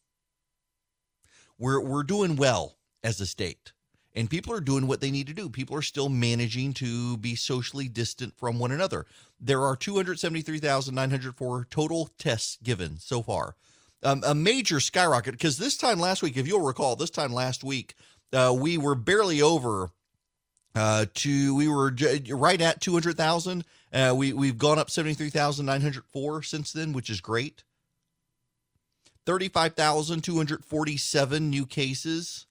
We're, 1.59 1.81
we're 1.81 2.03
doing 2.03 2.37
well 2.37 2.79
as 3.05 3.21
a 3.21 3.27
state, 3.27 3.73
and 4.15 4.31
people 4.31 4.55
are 4.55 4.61
doing 4.61 4.87
what 4.87 5.01
they 5.03 5.11
need 5.11 5.27
to 5.27 5.35
do. 5.35 5.51
People 5.51 5.77
are 5.77 5.83
still 5.83 6.09
managing 6.09 6.73
to 6.75 7.19
be 7.19 7.35
socially 7.35 7.87
distant 7.87 8.37
from 8.39 8.59
one 8.59 8.73
another. 8.73 9.07
There 9.39 9.63
are 9.63 9.77
273,904 9.77 11.67
total 11.71 12.09
tests 12.19 12.59
given 12.63 12.99
so 12.99 13.23
far. 13.23 13.55
Um, 14.03 14.23
a 14.27 14.35
major 14.35 14.81
skyrocket 14.81 15.35
because 15.35 15.59
this 15.59 15.77
time 15.77 16.01
last 16.01 16.23
week, 16.23 16.39
if 16.39 16.49
you'll 16.49 16.63
recall, 16.63 16.97
this 16.97 17.11
time 17.11 17.35
last 17.35 17.63
week, 17.63 17.95
uh, 18.33 18.57
we 18.59 18.79
were 18.79 18.95
barely 18.95 19.43
over 19.43 19.91
uh, 20.75 21.07
to 21.15 21.55
we 21.55 21.69
were 21.69 21.95
right 22.31 22.61
at 22.61 22.81
200,000. 22.81 23.65
Uh, 23.93 24.13
we 24.17 24.33
we've 24.33 24.59
gone 24.59 24.79
up 24.79 24.91
73,904 24.91 26.43
since 26.43 26.73
then, 26.73 26.93
which 26.93 27.11
is 27.11 27.21
great. 27.21 27.63
35,247 29.27 31.51
new 31.51 31.67
cases, 31.67 32.47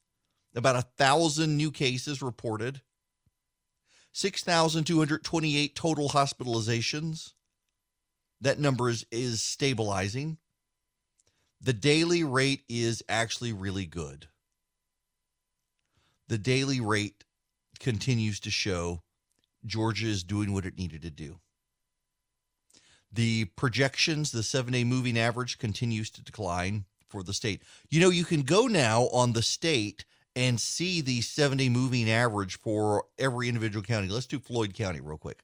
about 0.56 0.76
a 0.76 0.84
thousand 0.98 1.58
new 1.58 1.72
cases 1.72 2.22
reported. 2.22 2.82
6,228 4.12 5.76
total 5.76 6.10
hospitalizations. 6.10 7.34
That 8.42 8.60
number 8.60 8.90
is, 8.90 9.06
is 9.12 9.42
stabilizing. 9.42 10.38
The 11.62 11.74
daily 11.74 12.24
rate 12.24 12.64
is 12.70 13.04
actually 13.10 13.54
really 13.54 13.86
good. 13.86 14.28
The 16.28 16.38
daily 16.38 16.80
rate 16.80 17.26
continues 17.80 18.40
to 18.42 18.52
show 18.52 19.02
Georgia 19.66 20.08
is 20.08 20.24
doing 20.24 20.54
what 20.54 20.66
it 20.66 20.78
needed 20.78 21.02
to 21.02 21.10
do. 21.10 21.40
The 23.12 23.46
projections, 23.46 24.32
the 24.32 24.44
seven 24.44 24.74
day 24.74 24.84
moving 24.84 25.18
average 25.18 25.58
continues 25.58 26.10
to 26.12 26.24
decline 26.24 26.86
for 27.08 27.24
the 27.24 27.34
state. 27.34 27.64
You 27.90 28.02
know, 28.02 28.10
you 28.10 28.24
can 28.24 28.44
go 28.44 28.68
now 28.68 29.08
on 29.08 29.34
the 29.34 29.42
state 29.42 30.06
and 30.36 30.60
see 30.60 31.02
the 31.02 31.22
seven 31.22 31.58
day 31.58 31.70
moving 31.70 32.10
average 32.10 32.60
for 32.60 33.06
every 33.18 33.48
individual 33.48 33.84
county. 33.84 34.08
Let's 34.08 34.28
do 34.28 34.40
Floyd 34.40 34.74
County 34.74 35.02
real 35.02 35.18
quick. 35.18 35.44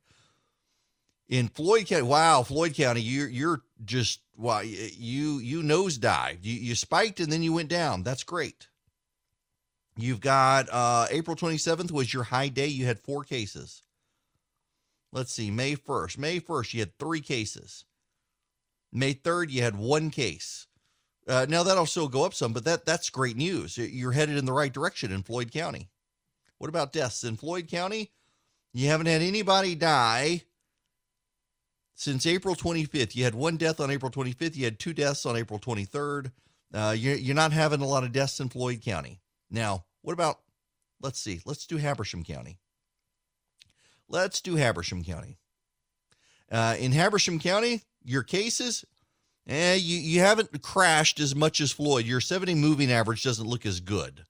In 1.27 1.47
Floyd 1.47 1.87
County, 1.87 2.03
wow, 2.03 2.43
Floyd 2.43 2.75
County, 2.75 3.01
you're 3.01 3.27
you're 3.27 3.61
just 3.83 4.21
wow, 4.37 4.59
you 4.59 5.39
you 5.39 5.63
nosedived. 5.63 6.43
You 6.43 6.53
you 6.53 6.75
spiked 6.75 7.19
and 7.19 7.31
then 7.31 7.41
you 7.41 7.51
went 7.51 7.69
down. 7.69 8.03
That's 8.03 8.23
great. 8.23 8.67
You've 9.97 10.19
got 10.19 10.67
uh, 10.71 11.07
April 11.09 11.35
27th 11.35 11.91
was 11.91 12.13
your 12.13 12.23
high 12.23 12.49
day. 12.49 12.67
You 12.67 12.85
had 12.85 12.99
four 12.99 13.23
cases. 13.23 13.81
Let's 15.11 15.31
see, 15.31 15.49
May 15.49 15.75
1st. 15.75 16.17
May 16.17 16.41
1st, 16.41 16.73
you 16.73 16.79
had 16.81 16.99
three 16.99 17.21
cases. 17.21 17.85
May 18.91 19.13
3rd, 19.13 19.51
you 19.51 19.61
had 19.61 19.77
one 19.77 20.09
case. 20.09 20.67
Uh, 21.27 21.45
now 21.47 21.63
that'll 21.63 21.85
still 21.85 22.07
go 22.07 22.25
up 22.25 22.33
some, 22.33 22.53
but 22.53 22.65
that 22.65 22.85
that's 22.85 23.09
great 23.09 23.35
news. 23.37 23.77
You're 23.77 24.11
headed 24.11 24.37
in 24.37 24.45
the 24.45 24.53
right 24.53 24.71
direction 24.71 25.11
in 25.11 25.23
Floyd 25.23 25.51
County. 25.51 25.89
What 26.57 26.69
about 26.69 26.93
deaths 26.93 27.23
in 27.23 27.35
Floyd 27.35 27.67
County? 27.67 28.11
You 28.73 28.89
haven't 28.89 29.07
had 29.07 29.21
anybody 29.21 29.73
die 29.73 30.43
since 31.95 32.25
April 32.25 32.55
25th. 32.55 33.15
You 33.15 33.23
had 33.23 33.35
one 33.35 33.57
death 33.57 33.79
on 33.79 33.89
April 33.89 34.11
25th. 34.11 34.55
You 34.55 34.65
had 34.65 34.79
two 34.79 34.93
deaths 34.93 35.25
on 35.25 35.35
April 35.35 35.59
23rd. 35.59 36.31
Uh, 36.73 36.93
you're, 36.95 37.15
you're 37.15 37.35
not 37.35 37.53
having 37.53 37.81
a 37.81 37.87
lot 37.87 38.03
of 38.03 38.11
deaths 38.11 38.39
in 38.39 38.49
Floyd 38.49 38.81
County. 38.81 39.21
Now, 39.49 39.85
what 40.01 40.13
about, 40.13 40.39
let's 41.01 41.19
see, 41.19 41.41
let's 41.45 41.65
do 41.65 41.77
Habersham 41.77 42.23
County. 42.23 42.59
Let's 44.07 44.41
do 44.41 44.55
Habersham 44.55 45.03
County. 45.03 45.37
Uh, 46.51 46.75
in 46.79 46.91
Habersham 46.91 47.39
County, 47.39 47.81
your 48.03 48.23
cases, 48.23 48.85
eh, 49.47 49.75
you, 49.75 49.97
you 49.97 50.19
haven't 50.19 50.61
crashed 50.61 51.19
as 51.19 51.35
much 51.35 51.59
as 51.59 51.71
Floyd. 51.71 52.05
Your 52.05 52.21
70 52.21 52.55
moving 52.55 52.91
average 52.91 53.23
doesn't 53.23 53.47
look 53.47 53.65
as 53.65 53.79
good. 53.79 54.25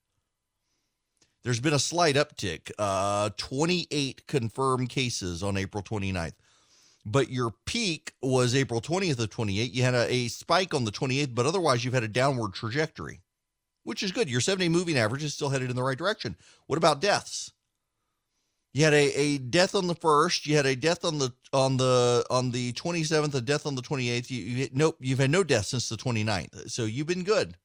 There's 1.42 1.60
been 1.60 1.74
a 1.74 1.78
slight 1.78 2.16
uptick, 2.16 2.72
uh, 2.76 3.30
28 3.36 4.26
confirmed 4.26 4.88
cases 4.88 5.44
on 5.44 5.56
April 5.56 5.80
29th. 5.80 6.34
But 7.04 7.30
your 7.30 7.52
peak 7.66 8.14
was 8.20 8.52
April 8.52 8.80
20th 8.80 9.20
of 9.20 9.30
28. 9.30 9.72
You 9.72 9.84
had 9.84 9.94
a, 9.94 10.12
a 10.12 10.26
spike 10.26 10.74
on 10.74 10.84
the 10.84 10.90
28th, 10.90 11.36
but 11.36 11.46
otherwise 11.46 11.84
you've 11.84 11.94
had 11.94 12.02
a 12.02 12.08
downward 12.08 12.54
trajectory, 12.54 13.20
which 13.86 14.02
is 14.02 14.10
good. 14.10 14.28
Your 14.28 14.40
70 14.40 14.68
moving 14.68 14.98
average 14.98 15.22
is 15.22 15.32
still 15.32 15.48
headed 15.48 15.70
in 15.70 15.76
the 15.76 15.82
right 15.82 15.96
direction. 15.96 16.36
What 16.66 16.76
about 16.76 17.00
deaths? 17.00 17.52
You 18.74 18.84
had 18.84 18.92
a, 18.92 19.18
a 19.18 19.38
death 19.38 19.74
on 19.74 19.86
the 19.86 19.94
first. 19.94 20.44
You 20.44 20.56
had 20.56 20.66
a 20.66 20.76
death 20.76 21.04
on 21.04 21.18
the 21.18 21.32
on 21.52 21.78
the 21.78 22.26
on 22.28 22.50
the 22.50 22.72
27th, 22.74 23.32
a 23.34 23.40
death 23.40 23.64
on 23.64 23.76
the 23.76 23.82
28th. 23.82 24.28
You, 24.28 24.42
you 24.42 24.68
nope, 24.72 24.96
you've 25.00 25.20
had 25.20 25.30
no 25.30 25.44
deaths 25.44 25.68
since 25.68 25.88
the 25.88 25.96
29th. 25.96 26.68
So 26.70 26.84
you've 26.84 27.06
been 27.06 27.22
good. 27.22 27.56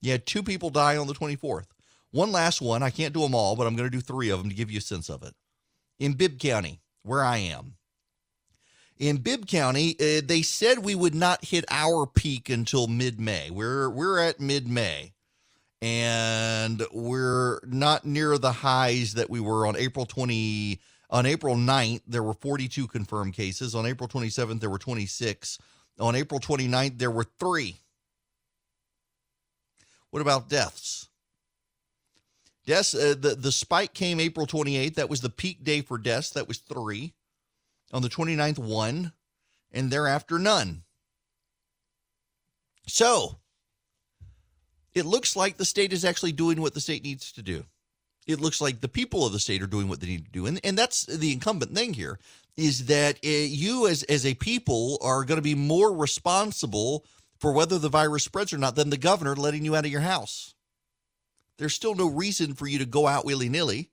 You 0.00 0.12
had 0.12 0.24
two 0.24 0.42
people 0.42 0.70
die 0.70 0.96
on 0.96 1.08
the 1.08 1.12
24th. 1.12 1.66
One 2.12 2.30
last 2.30 2.62
one. 2.62 2.82
I 2.82 2.90
can't 2.90 3.12
do 3.12 3.20
them 3.20 3.34
all, 3.34 3.56
but 3.56 3.66
I'm 3.66 3.74
going 3.74 3.90
to 3.90 3.96
do 3.96 4.00
three 4.00 4.30
of 4.30 4.38
them 4.38 4.48
to 4.48 4.54
give 4.54 4.70
you 4.70 4.78
a 4.78 4.82
sense 4.82 5.10
of 5.10 5.22
it. 5.22 5.34
In 5.98 6.12
Bibb 6.12 6.38
County, 6.38 6.80
where 7.02 7.24
I 7.24 7.38
am, 7.38 7.74
in 8.96 9.18
Bibb 9.18 9.46
County, 9.46 9.96
uh, 10.00 10.22
they 10.24 10.40
said 10.40 10.78
we 10.78 10.94
would 10.94 11.14
not 11.14 11.44
hit 11.44 11.64
our 11.68 12.06
peak 12.06 12.48
until 12.48 12.86
mid-May. 12.86 13.50
We're 13.50 13.90
we're 13.90 14.20
at 14.20 14.40
mid-May 14.40 15.12
and 15.82 16.82
we're 16.92 17.60
not 17.66 18.04
near 18.04 18.38
the 18.38 18.52
highs 18.52 19.14
that 19.14 19.28
we 19.28 19.40
were 19.40 19.66
on 19.66 19.76
April 19.76 20.06
20 20.06 20.80
on 21.08 21.26
April 21.26 21.54
9th 21.54 22.02
there 22.06 22.22
were 22.22 22.34
42 22.34 22.88
confirmed 22.88 23.34
cases. 23.34 23.74
On 23.74 23.86
April 23.86 24.08
27th 24.08 24.60
there 24.60 24.70
were 24.70 24.78
26 24.78 25.58
on 25.98 26.14
April 26.14 26.40
29th 26.40 26.98
there 26.98 27.10
were 27.10 27.26
3 27.38 27.76
what 30.10 30.22
about 30.22 30.48
deaths? 30.48 31.08
Deaths 32.64 32.94
uh, 32.94 33.14
the 33.18 33.34
the 33.34 33.52
spike 33.52 33.92
came 33.92 34.18
April 34.18 34.46
28th 34.46 34.94
that 34.94 35.10
was 35.10 35.20
the 35.20 35.28
peak 35.28 35.62
day 35.62 35.82
for 35.82 35.98
deaths. 35.98 36.30
That 36.30 36.48
was 36.48 36.58
3 36.58 37.12
on 37.92 38.02
the 38.02 38.08
29th 38.08 38.58
1 38.58 39.12
and 39.72 39.90
thereafter 39.90 40.38
none. 40.38 40.84
So 42.86 43.36
it 44.96 45.04
looks 45.04 45.36
like 45.36 45.58
the 45.58 45.64
state 45.66 45.92
is 45.92 46.06
actually 46.06 46.32
doing 46.32 46.60
what 46.60 46.72
the 46.72 46.80
state 46.80 47.04
needs 47.04 47.30
to 47.32 47.42
do. 47.42 47.64
It 48.26 48.40
looks 48.40 48.62
like 48.62 48.80
the 48.80 48.88
people 48.88 49.26
of 49.26 49.32
the 49.32 49.38
state 49.38 49.62
are 49.62 49.66
doing 49.66 49.88
what 49.88 50.00
they 50.00 50.06
need 50.06 50.24
to 50.24 50.30
do. 50.30 50.46
And, 50.46 50.58
and 50.64 50.76
that's 50.76 51.04
the 51.04 51.32
incumbent 51.32 51.74
thing 51.74 51.92
here 51.92 52.18
is 52.56 52.86
that 52.86 53.16
uh, 53.16 53.28
you 53.28 53.86
as, 53.86 54.02
as 54.04 54.24
a 54.24 54.34
people 54.34 54.98
are 55.02 55.24
going 55.24 55.36
to 55.36 55.42
be 55.42 55.54
more 55.54 55.94
responsible 55.94 57.04
for 57.38 57.52
whether 57.52 57.78
the 57.78 57.90
virus 57.90 58.24
spreads 58.24 58.54
or 58.54 58.58
not 58.58 58.74
than 58.74 58.88
the 58.88 58.96
governor 58.96 59.36
letting 59.36 59.66
you 59.66 59.76
out 59.76 59.84
of 59.84 59.92
your 59.92 60.00
house. 60.00 60.54
There's 61.58 61.74
still 61.74 61.94
no 61.94 62.08
reason 62.08 62.54
for 62.54 62.66
you 62.66 62.78
to 62.78 62.86
go 62.86 63.06
out 63.06 63.26
willy 63.26 63.50
nilly, 63.50 63.90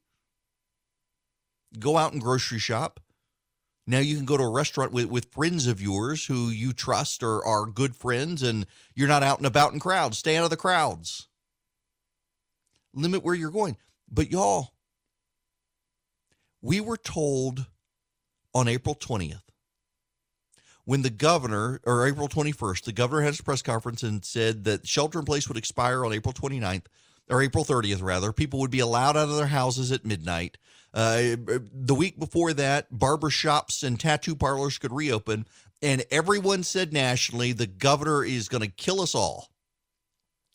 go 1.78 1.98
out 1.98 2.14
and 2.14 2.22
grocery 2.22 2.60
shop, 2.60 3.02
now 3.86 4.00
you 4.00 4.16
can 4.16 4.26
go 4.26 4.38
to 4.38 4.44
a 4.44 4.52
restaurant 4.52 4.92
with, 4.92 5.06
with 5.08 5.34
friends 5.34 5.68
of 5.68 5.82
yours 5.82 6.26
who 6.26 6.50
you 6.50 6.74
trust 6.74 7.22
or 7.22 7.46
are 7.46 7.66
good 7.66 7.96
friends, 7.96 8.42
and 8.42 8.66
you're 8.96 9.08
not 9.08 9.24
out 9.24 9.40
and 9.40 9.48
about 9.48 9.74
in 9.74 9.80
crowds. 9.80 10.18
Stay 10.18 10.38
out 10.38 10.46
of 10.46 10.50
the 10.50 10.58
crowds. 10.58 11.28
Limit 12.94 13.24
where 13.24 13.36
you're 13.36 13.52
going. 13.52 13.78
But 14.10 14.32
y'all, 14.32 14.74
we 16.62 16.80
were 16.80 16.98
told 16.98 17.66
on 18.54 18.68
April 18.68 18.96
20th 18.96 19.42
when 20.86 21.02
the 21.02 21.10
governor, 21.10 21.80
or 21.86 22.08
April 22.08 22.28
21st, 22.28 22.84
the 22.84 22.92
governor 22.92 23.22
had 23.22 23.34
his 23.34 23.42
press 23.42 23.62
conference 23.62 24.04
and 24.04 24.24
said 24.24 24.64
that 24.66 24.88
shelter 24.88 25.20
in 25.20 25.26
place 25.26 25.48
would 25.48 25.58
expire 25.58 26.06
on 26.06 26.14
April 26.14 26.34
29th, 26.34 26.86
or 27.30 27.42
April 27.42 27.64
30th, 27.64 28.04
rather. 28.04 28.34
People 28.34 28.60
would 28.60 28.72
be 28.72 28.80
allowed 28.80 29.16
out 29.16 29.30
of 29.30 29.36
their 29.36 29.48
houses 29.48 29.92
at 29.92 30.06
midnight. 30.06 30.58
Uh, 30.94 31.36
the 31.74 31.96
week 31.96 32.20
before 32.20 32.54
that, 32.54 32.88
barber 32.92 33.30
shops 33.30 33.82
and 33.84 34.00
tattoo 34.00 34.36
parlors 34.36 34.78
could 34.78 34.92
reopen, 34.94 35.48
and 35.82 36.06
everyone 36.12 36.64
said 36.64 36.94
nationally 36.94 37.52
the 37.52 37.68
governor 37.68 38.24
is 38.24 38.48
going 38.48 38.62
to 38.62 38.70
kill 38.70 39.02
us 39.02 39.16
all. 39.16 39.50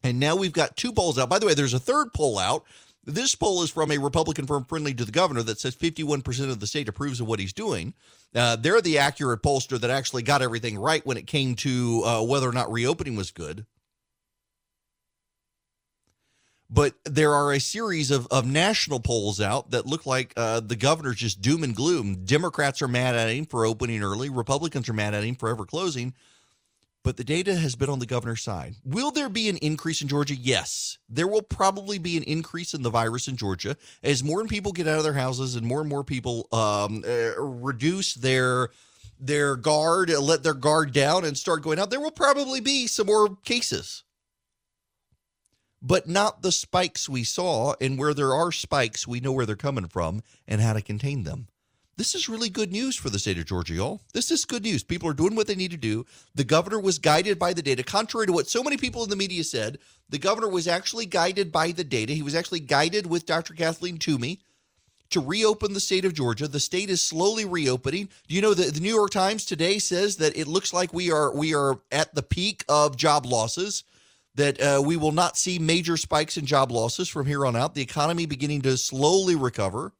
And 0.02 0.20
now 0.20 0.36
we've 0.36 0.52
got 0.52 0.76
two 0.76 0.92
polls 0.92 1.18
out. 1.18 1.28
By 1.28 1.38
the 1.38 1.46
way, 1.46 1.54
there's 1.54 1.74
a 1.74 1.80
third 1.80 2.12
poll 2.14 2.38
out. 2.38 2.64
This 3.04 3.34
poll 3.34 3.62
is 3.62 3.70
from 3.70 3.90
a 3.90 3.98
Republican 3.98 4.46
firm 4.46 4.64
friendly 4.64 4.94
to 4.94 5.04
the 5.04 5.12
governor 5.12 5.42
that 5.42 5.58
says 5.58 5.74
51% 5.74 6.50
of 6.50 6.60
the 6.60 6.66
state 6.66 6.88
approves 6.88 7.20
of 7.20 7.26
what 7.26 7.40
he's 7.40 7.52
doing. 7.54 7.94
Uh, 8.34 8.54
they're 8.56 8.82
the 8.82 8.98
accurate 8.98 9.42
pollster 9.42 9.80
that 9.80 9.90
actually 9.90 10.22
got 10.22 10.42
everything 10.42 10.78
right 10.78 11.04
when 11.06 11.16
it 11.16 11.26
came 11.26 11.54
to 11.56 12.02
uh, 12.04 12.22
whether 12.22 12.48
or 12.48 12.52
not 12.52 12.70
reopening 12.70 13.16
was 13.16 13.30
good. 13.30 13.64
But 16.70 16.94
there 17.04 17.32
are 17.32 17.52
a 17.52 17.60
series 17.60 18.10
of, 18.10 18.26
of 18.30 18.46
national 18.46 19.00
polls 19.00 19.40
out 19.40 19.70
that 19.70 19.86
look 19.86 20.04
like 20.04 20.34
uh, 20.36 20.60
the 20.60 20.76
governor's 20.76 21.16
just 21.16 21.40
doom 21.40 21.64
and 21.64 21.74
gloom. 21.74 22.24
Democrats 22.26 22.82
are 22.82 22.88
mad 22.88 23.14
at 23.14 23.30
him 23.30 23.46
for 23.46 23.64
opening 23.64 24.02
early, 24.02 24.28
Republicans 24.28 24.88
are 24.88 24.94
mad 24.94 25.14
at 25.14 25.24
him 25.24 25.34
for 25.34 25.48
ever 25.48 25.64
closing. 25.64 26.14
But 27.04 27.16
the 27.16 27.24
data 27.24 27.54
has 27.54 27.74
been 27.74 27.88
on 27.88 28.00
the 28.00 28.06
governor's 28.06 28.42
side. 28.42 28.74
Will 28.84 29.10
there 29.10 29.30
be 29.30 29.48
an 29.48 29.56
increase 29.58 30.02
in 30.02 30.08
Georgia? 30.08 30.34
Yes. 30.34 30.98
There 31.08 31.28
will 31.28 31.42
probably 31.42 31.96
be 31.96 32.18
an 32.18 32.22
increase 32.24 32.74
in 32.74 32.82
the 32.82 32.90
virus 32.90 33.28
in 33.28 33.36
Georgia 33.36 33.76
as 34.02 34.22
more 34.22 34.40
and 34.40 34.48
people 34.48 34.72
get 34.72 34.88
out 34.88 34.98
of 34.98 35.04
their 35.04 35.14
houses 35.14 35.54
and 35.54 35.66
more 35.66 35.80
and 35.80 35.88
more 35.88 36.04
people 36.04 36.48
um, 36.52 37.02
uh, 37.06 37.40
reduce 37.40 38.14
their 38.14 38.68
their 39.20 39.56
guard, 39.56 40.10
let 40.10 40.42
their 40.42 40.54
guard 40.54 40.92
down, 40.92 41.24
and 41.24 41.36
start 41.36 41.62
going 41.62 41.78
out. 41.78 41.90
There 41.90 42.00
will 42.00 42.10
probably 42.10 42.60
be 42.60 42.86
some 42.86 43.06
more 43.06 43.36
cases 43.42 44.04
but 45.80 46.08
not 46.08 46.42
the 46.42 46.52
spikes 46.52 47.08
we 47.08 47.24
saw. 47.24 47.74
And 47.80 47.98
where 47.98 48.14
there 48.14 48.34
are 48.34 48.52
spikes, 48.52 49.06
we 49.06 49.20
know 49.20 49.32
where 49.32 49.46
they're 49.46 49.56
coming 49.56 49.88
from 49.88 50.22
and 50.46 50.60
how 50.60 50.72
to 50.72 50.82
contain 50.82 51.24
them. 51.24 51.48
This 51.98 52.14
is 52.14 52.28
really 52.28 52.48
good 52.48 52.70
news 52.70 52.94
for 52.94 53.10
the 53.10 53.18
state 53.18 53.38
of 53.38 53.46
Georgia, 53.46 53.74
y'all. 53.74 54.00
This 54.14 54.30
is 54.30 54.44
good 54.44 54.62
news. 54.62 54.84
People 54.84 55.08
are 55.08 55.14
doing 55.14 55.34
what 55.34 55.48
they 55.48 55.56
need 55.56 55.72
to 55.72 55.76
do. 55.76 56.06
The 56.32 56.44
governor 56.44 56.78
was 56.78 57.00
guided 57.00 57.40
by 57.40 57.52
the 57.52 57.62
data. 57.62 57.82
Contrary 57.82 58.26
to 58.28 58.32
what 58.32 58.48
so 58.48 58.62
many 58.62 58.76
people 58.76 59.02
in 59.02 59.10
the 59.10 59.16
media 59.16 59.42
said, 59.42 59.78
the 60.08 60.18
governor 60.18 60.48
was 60.48 60.68
actually 60.68 61.06
guided 61.06 61.50
by 61.50 61.72
the 61.72 61.82
data. 61.82 62.12
He 62.12 62.22
was 62.22 62.36
actually 62.36 62.60
guided 62.60 63.06
with 63.06 63.26
Dr. 63.26 63.52
Kathleen 63.52 63.98
Toomey 63.98 64.38
to 65.10 65.20
reopen 65.20 65.72
the 65.72 65.80
state 65.80 66.04
of 66.04 66.14
Georgia. 66.14 66.46
The 66.46 66.60
state 66.60 66.88
is 66.88 67.04
slowly 67.04 67.44
reopening. 67.44 68.08
Do 68.28 68.34
you 68.36 68.42
know 68.42 68.54
that 68.54 68.74
the 68.74 68.80
New 68.80 68.94
York 68.94 69.10
Times 69.10 69.44
today 69.44 69.80
says 69.80 70.18
that 70.18 70.36
it 70.36 70.46
looks 70.46 70.72
like 70.72 70.94
we 70.94 71.10
are 71.10 71.34
we 71.34 71.52
are 71.52 71.80
at 71.90 72.14
the 72.14 72.22
peak 72.22 72.64
of 72.68 72.96
job 72.96 73.26
losses? 73.26 73.82
That 74.38 74.60
uh, 74.60 74.80
we 74.84 74.96
will 74.96 75.12
not 75.12 75.36
see 75.36 75.58
major 75.58 75.96
spikes 75.96 76.36
in 76.36 76.46
job 76.46 76.70
losses 76.70 77.08
from 77.08 77.26
here 77.26 77.44
on 77.44 77.56
out. 77.56 77.74
The 77.74 77.82
economy 77.82 78.24
beginning 78.24 78.62
to 78.62 78.76
slowly 78.76 79.34
recover. 79.34 79.92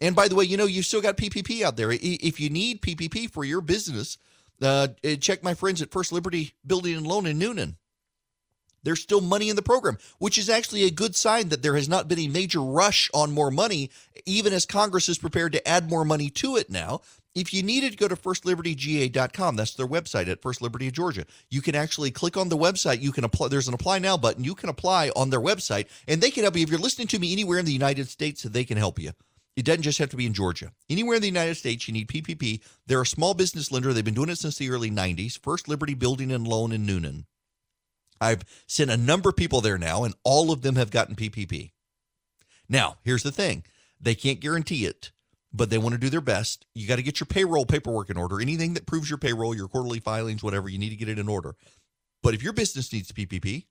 And 0.00 0.16
by 0.16 0.28
the 0.28 0.34
way, 0.34 0.44
you 0.44 0.56
know, 0.56 0.64
you've 0.64 0.86
still 0.86 1.02
got 1.02 1.18
PPP 1.18 1.60
out 1.62 1.76
there. 1.76 1.90
If 1.92 2.40
you 2.40 2.48
need 2.48 2.80
PPP 2.80 3.30
for 3.30 3.44
your 3.44 3.60
business, 3.60 4.16
uh, 4.62 4.88
uh, 5.04 5.16
check 5.16 5.42
my 5.42 5.52
friends 5.52 5.82
at 5.82 5.90
First 5.90 6.10
Liberty 6.10 6.54
Building 6.66 6.96
and 6.96 7.06
Loan 7.06 7.26
in 7.26 7.38
Newnan. 7.38 7.76
There's 8.82 9.02
still 9.02 9.20
money 9.20 9.50
in 9.50 9.56
the 9.56 9.62
program, 9.62 9.98
which 10.18 10.38
is 10.38 10.48
actually 10.48 10.84
a 10.84 10.90
good 10.90 11.14
sign 11.16 11.48
that 11.48 11.60
there 11.60 11.74
has 11.74 11.88
not 11.88 12.08
been 12.08 12.20
a 12.20 12.28
major 12.28 12.62
rush 12.62 13.10
on 13.12 13.32
more 13.32 13.50
money, 13.50 13.90
even 14.24 14.52
as 14.52 14.64
Congress 14.64 15.08
is 15.08 15.18
prepared 15.18 15.52
to 15.52 15.68
add 15.68 15.90
more 15.90 16.04
money 16.04 16.30
to 16.30 16.56
it 16.56 16.70
now. 16.70 17.02
If 17.36 17.52
you 17.52 17.62
needed 17.62 17.92
to 17.92 17.98
go 17.98 18.08
to 18.08 18.16
firstlibertyga.com, 18.16 19.56
that's 19.56 19.74
their 19.74 19.86
website 19.86 20.26
at 20.26 20.40
First 20.40 20.62
Liberty 20.62 20.88
of 20.88 20.94
Georgia. 20.94 21.26
You 21.50 21.60
can 21.60 21.74
actually 21.74 22.10
click 22.10 22.34
on 22.34 22.48
the 22.48 22.56
website. 22.56 23.02
You 23.02 23.12
can 23.12 23.24
apply. 23.24 23.48
There's 23.48 23.68
an 23.68 23.74
apply 23.74 23.98
now 23.98 24.16
button. 24.16 24.42
You 24.42 24.54
can 24.54 24.70
apply 24.70 25.10
on 25.10 25.28
their 25.28 25.40
website, 25.40 25.86
and 26.08 26.22
they 26.22 26.30
can 26.30 26.44
help 26.44 26.56
you. 26.56 26.62
If 26.62 26.70
you're 26.70 26.78
listening 26.78 27.08
to 27.08 27.18
me 27.18 27.32
anywhere 27.32 27.58
in 27.58 27.66
the 27.66 27.74
United 27.74 28.08
States, 28.08 28.42
they 28.42 28.64
can 28.64 28.78
help 28.78 28.98
you. 28.98 29.12
It 29.54 29.66
doesn't 29.66 29.82
just 29.82 29.98
have 29.98 30.08
to 30.10 30.16
be 30.16 30.24
in 30.24 30.32
Georgia. 30.32 30.72
Anywhere 30.88 31.16
in 31.16 31.20
the 31.20 31.28
United 31.28 31.56
States, 31.56 31.86
you 31.86 31.92
need 31.92 32.08
PPP. 32.08 32.60
They're 32.86 33.02
a 33.02 33.06
small 33.06 33.34
business 33.34 33.70
lender. 33.70 33.92
They've 33.92 34.02
been 34.02 34.14
doing 34.14 34.30
it 34.30 34.38
since 34.38 34.56
the 34.56 34.70
early 34.70 34.90
90s. 34.90 35.38
First 35.38 35.68
Liberty 35.68 35.92
Building 35.92 36.32
and 36.32 36.48
Loan 36.48 36.72
in 36.72 36.86
Newnan. 36.86 37.24
I've 38.18 38.44
sent 38.66 38.90
a 38.90 38.96
number 38.96 39.28
of 39.28 39.36
people 39.36 39.60
there 39.60 39.76
now, 39.76 40.04
and 40.04 40.14
all 40.24 40.50
of 40.52 40.62
them 40.62 40.76
have 40.76 40.90
gotten 40.90 41.14
PPP. 41.14 41.72
Now, 42.66 42.96
here's 43.04 43.22
the 43.22 43.30
thing 43.30 43.64
they 44.00 44.14
can't 44.14 44.40
guarantee 44.40 44.86
it, 44.86 45.10
but 45.56 45.70
they 45.70 45.78
want 45.78 45.94
to 45.94 45.98
do 45.98 46.10
their 46.10 46.20
best. 46.20 46.66
You 46.74 46.86
got 46.86 46.96
to 46.96 47.02
get 47.02 47.18
your 47.18 47.26
payroll 47.26 47.64
paperwork 47.64 48.10
in 48.10 48.16
order. 48.16 48.40
Anything 48.40 48.74
that 48.74 48.86
proves 48.86 49.08
your 49.08 49.18
payroll, 49.18 49.54
your 49.54 49.68
quarterly 49.68 50.00
filings, 50.00 50.42
whatever, 50.42 50.68
you 50.68 50.78
need 50.78 50.90
to 50.90 50.96
get 50.96 51.08
it 51.08 51.18
in 51.18 51.28
order. 51.28 51.56
But 52.22 52.34
if 52.34 52.42
your 52.42 52.52
business 52.52 52.92
needs 52.92 53.12
PPP, 53.12 53.64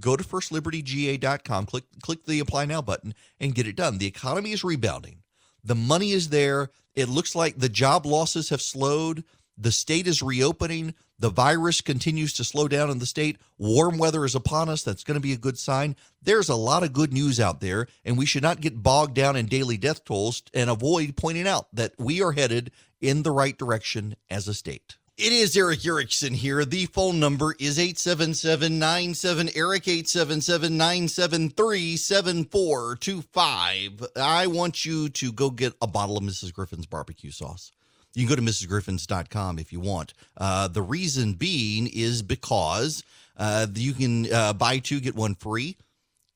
go 0.00 0.16
to 0.16 0.24
firstlibertyga.com, 0.24 1.66
click 1.66 1.84
click 2.02 2.24
the 2.24 2.40
apply 2.40 2.66
now 2.66 2.82
button 2.82 3.14
and 3.40 3.54
get 3.54 3.66
it 3.66 3.76
done. 3.76 3.98
The 3.98 4.06
economy 4.06 4.52
is 4.52 4.64
rebounding. 4.64 5.22
The 5.62 5.74
money 5.74 6.12
is 6.12 6.28
there. 6.28 6.70
It 6.94 7.08
looks 7.08 7.34
like 7.34 7.58
the 7.58 7.68
job 7.68 8.06
losses 8.06 8.50
have 8.50 8.62
slowed. 8.62 9.24
The 9.56 9.72
state 9.72 10.06
is 10.06 10.22
reopening. 10.22 10.94
The 11.18 11.30
virus 11.30 11.80
continues 11.80 12.32
to 12.34 12.44
slow 12.44 12.68
down 12.68 12.90
in 12.90 12.98
the 12.98 13.06
state. 13.06 13.38
Warm 13.56 13.98
weather 13.98 14.24
is 14.24 14.34
upon 14.34 14.68
us. 14.68 14.82
That's 14.82 15.04
going 15.04 15.14
to 15.14 15.20
be 15.20 15.32
a 15.32 15.38
good 15.38 15.58
sign. 15.58 15.96
There's 16.20 16.48
a 16.48 16.56
lot 16.56 16.82
of 16.82 16.92
good 16.92 17.12
news 17.12 17.38
out 17.38 17.60
there, 17.60 17.86
and 18.04 18.18
we 18.18 18.26
should 18.26 18.42
not 18.42 18.60
get 18.60 18.82
bogged 18.82 19.14
down 19.14 19.36
in 19.36 19.46
daily 19.46 19.76
death 19.76 20.04
tolls 20.04 20.42
and 20.52 20.68
avoid 20.68 21.16
pointing 21.16 21.46
out 21.46 21.68
that 21.72 21.92
we 21.98 22.22
are 22.22 22.32
headed 22.32 22.72
in 23.00 23.22
the 23.22 23.30
right 23.30 23.56
direction 23.56 24.16
as 24.28 24.48
a 24.48 24.54
state. 24.54 24.96
It 25.16 25.32
is 25.32 25.56
Erick 25.56 25.86
Erickson 25.86 26.34
here. 26.34 26.64
The 26.64 26.86
phone 26.86 27.20
number 27.20 27.54
is 27.60 27.78
877 27.78 29.50
Eric 29.54 29.86
877 29.86 30.76
973 30.76 31.96
7425. 31.96 34.06
I 34.16 34.48
want 34.48 34.84
you 34.84 35.08
to 35.10 35.30
go 35.30 35.50
get 35.50 35.74
a 35.80 35.86
bottle 35.86 36.16
of 36.16 36.24
Mrs. 36.24 36.52
Griffin's 36.52 36.86
barbecue 36.86 37.30
sauce. 37.30 37.70
You 38.14 38.26
can 38.26 38.36
go 38.36 38.36
to 38.36 38.42
mrsgriffins.com 38.42 39.58
if 39.58 39.72
you 39.72 39.80
want. 39.80 40.14
Uh, 40.36 40.68
the 40.68 40.82
reason 40.82 41.34
being 41.34 41.88
is 41.88 42.22
because 42.22 43.02
uh, 43.36 43.66
you 43.74 43.92
can 43.92 44.32
uh, 44.32 44.52
buy 44.52 44.78
two, 44.78 45.00
get 45.00 45.14
one 45.16 45.34
free 45.34 45.76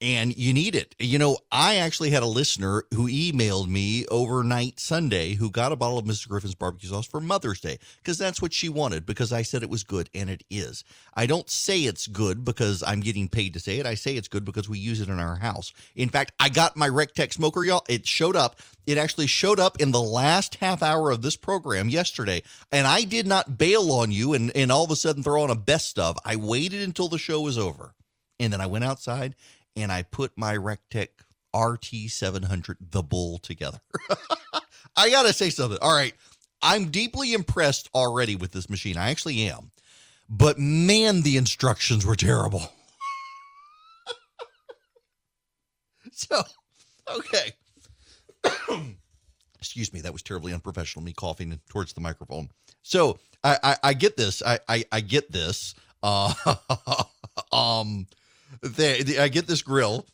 and 0.01 0.37
you 0.37 0.53
need 0.53 0.75
it. 0.75 0.95
You 0.99 1.19
know, 1.19 1.39
I 1.51 1.77
actually 1.77 2.11
had 2.11 2.23
a 2.23 2.27
listener 2.27 2.85
who 2.95 3.09
emailed 3.09 3.69
me 3.69 4.07
overnight 4.07 4.79
Sunday 4.79 5.35
who 5.35 5.51
got 5.51 5.73
a 5.73 5.77
bottle 5.77 5.99
of 5.99 6.05
Mr. 6.05 6.29
Griffin's 6.29 6.55
barbecue 6.55 6.89
sauce 6.89 7.07
for 7.07 7.21
Mother's 7.21 7.61
Day 7.61 7.79
because 7.97 8.17
that's 8.17 8.41
what 8.41 8.53
she 8.53 8.69
wanted 8.69 9.07
because 9.07 9.33
I 9.33 9.43
said 9.43 9.63
it 9.63 9.71
was 9.71 9.83
good 9.83 10.09
and 10.15 10.31
it 10.31 10.45
is. 10.51 10.85
I 11.15 11.27
don't 11.27 11.51
say 11.51 11.81
it's 11.81 12.07
good 12.07 12.45
because 12.45 12.83
I'm 12.87 13.01
getting 13.01 13.29
paid 13.29 13.55
to 13.55 13.61
say 13.61 13.79
it. 13.79 13.87
I 13.87 13.95
say 13.95 14.15
it's 14.15 14.29
good 14.29 14.45
because 14.45 14.69
we 14.69 14.79
use 14.79 15.01
it 15.01 15.09
in 15.09 15.19
our 15.19 15.37
house. 15.37 15.73
In 15.97 16.09
fact, 16.09 16.33
I 16.39 16.49
got 16.49 16.77
my 16.77 16.89
Rectech 16.89 17.33
smoker, 17.33 17.65
y'all. 17.65 17.85
It 17.89 18.07
showed 18.07 18.37
up. 18.37 18.61
It 18.87 18.99
actually 18.99 19.27
showed 19.27 19.59
up 19.59 19.81
in 19.81 19.91
the 19.91 20.01
last 20.01 20.57
half 20.57 20.83
hour 20.83 21.11
of 21.11 21.23
this 21.23 21.37
program 21.37 21.89
yesterday. 21.89 22.43
And 22.71 22.87
I 22.87 23.03
did 23.03 23.27
not 23.27 23.59
bail 23.59 23.91
on 23.91 24.13
you 24.13 24.33
and, 24.35 24.53
and 24.57 24.71
all 24.71 24.85
of 24.85 24.91
a 24.91 24.97
sudden 24.97 25.23
throw 25.25 25.43
on 25.43 25.51
a 25.51 25.57
best 25.57 25.99
of. 25.99 26.17
I 26.25 26.37
waited 26.37 26.83
until 26.83 27.09
the 27.09 27.19
show 27.19 27.41
was 27.41 27.59
over. 27.59 27.95
And 28.41 28.53
then 28.53 28.61
I 28.61 28.67
went 28.67 28.85
outside 28.85 29.35
and 29.79 29.93
I 29.93 30.03
put 30.03 30.33
my 30.37 30.57
Rectech 30.57 31.09
RT700, 31.55 32.77
the 32.91 33.03
bull, 33.03 33.39
together. 33.39 33.81
I 34.97 35.11
got 35.11 35.27
to 35.27 35.33
say 35.33 35.51
something. 35.51 35.79
All 35.81 35.95
right. 35.95 36.15
I'm 36.61 36.91
deeply 36.91 37.35
impressed 37.35 37.89
already 37.95 38.37
with 38.37 38.53
this 38.53 38.69
machine. 38.69 38.97
I 38.97 39.11
actually 39.11 39.49
am. 39.49 39.71
But 40.29 40.59
man, 40.59 41.23
the 41.23 41.37
instructions 41.37 42.05
were 42.05 42.17
terrible. 42.17 42.73
so, 46.13 46.43
okay. 47.17 47.53
Excuse 49.59 49.93
me, 49.93 50.01
that 50.03 50.13
was 50.13 50.23
terribly 50.23 50.53
unprofessional. 50.53 51.05
Me 51.05 51.13
coughing 51.13 51.59
towards 51.69 51.93
the 51.93 52.01
microphone. 52.01 52.51
So 52.83 53.19
I, 53.43 53.59
I, 53.63 53.77
I 53.85 53.93
get 53.95 54.17
this. 54.17 54.43
I, 54.43 54.59
I, 54.69 54.85
I 54.93 55.01
get 55.01 55.33
this. 55.33 55.75
Uh, 56.03 56.33
um, 57.53 58.07
they, 58.63 59.03
they, 59.03 59.19
I 59.19 59.29
get 59.29 59.47
this 59.47 59.63
grill, 59.63 60.07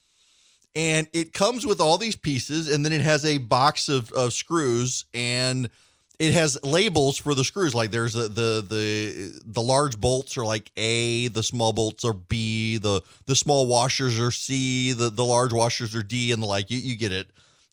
and 0.74 1.06
it 1.12 1.32
comes 1.32 1.66
with 1.66 1.80
all 1.80 1.98
these 1.98 2.16
pieces, 2.16 2.72
and 2.72 2.84
then 2.84 2.92
it 2.92 3.00
has 3.00 3.24
a 3.24 3.38
box 3.38 3.88
of, 3.88 4.10
of 4.12 4.32
screws, 4.32 5.04
and 5.14 5.70
it 6.18 6.32
has 6.32 6.58
labels 6.62 7.18
for 7.18 7.34
the 7.34 7.44
screws. 7.44 7.74
Like 7.74 7.90
there's 7.90 8.14
a, 8.14 8.28
the 8.28 8.64
the 8.68 9.40
the 9.44 9.62
large 9.62 10.00
bolts 10.00 10.36
are 10.38 10.44
like 10.44 10.70
A, 10.76 11.28
the 11.28 11.42
small 11.42 11.72
bolts 11.72 12.04
are 12.04 12.12
B, 12.12 12.78
the 12.78 13.02
the 13.26 13.36
small 13.36 13.66
washers 13.66 14.18
are 14.20 14.30
C, 14.30 14.92
the 14.92 15.10
the 15.10 15.24
large 15.24 15.52
washers 15.52 15.94
are 15.94 16.02
D, 16.02 16.32
and 16.32 16.42
the 16.42 16.46
like. 16.46 16.70
You 16.70 16.78
you 16.78 16.96
get 16.96 17.12
it. 17.12 17.26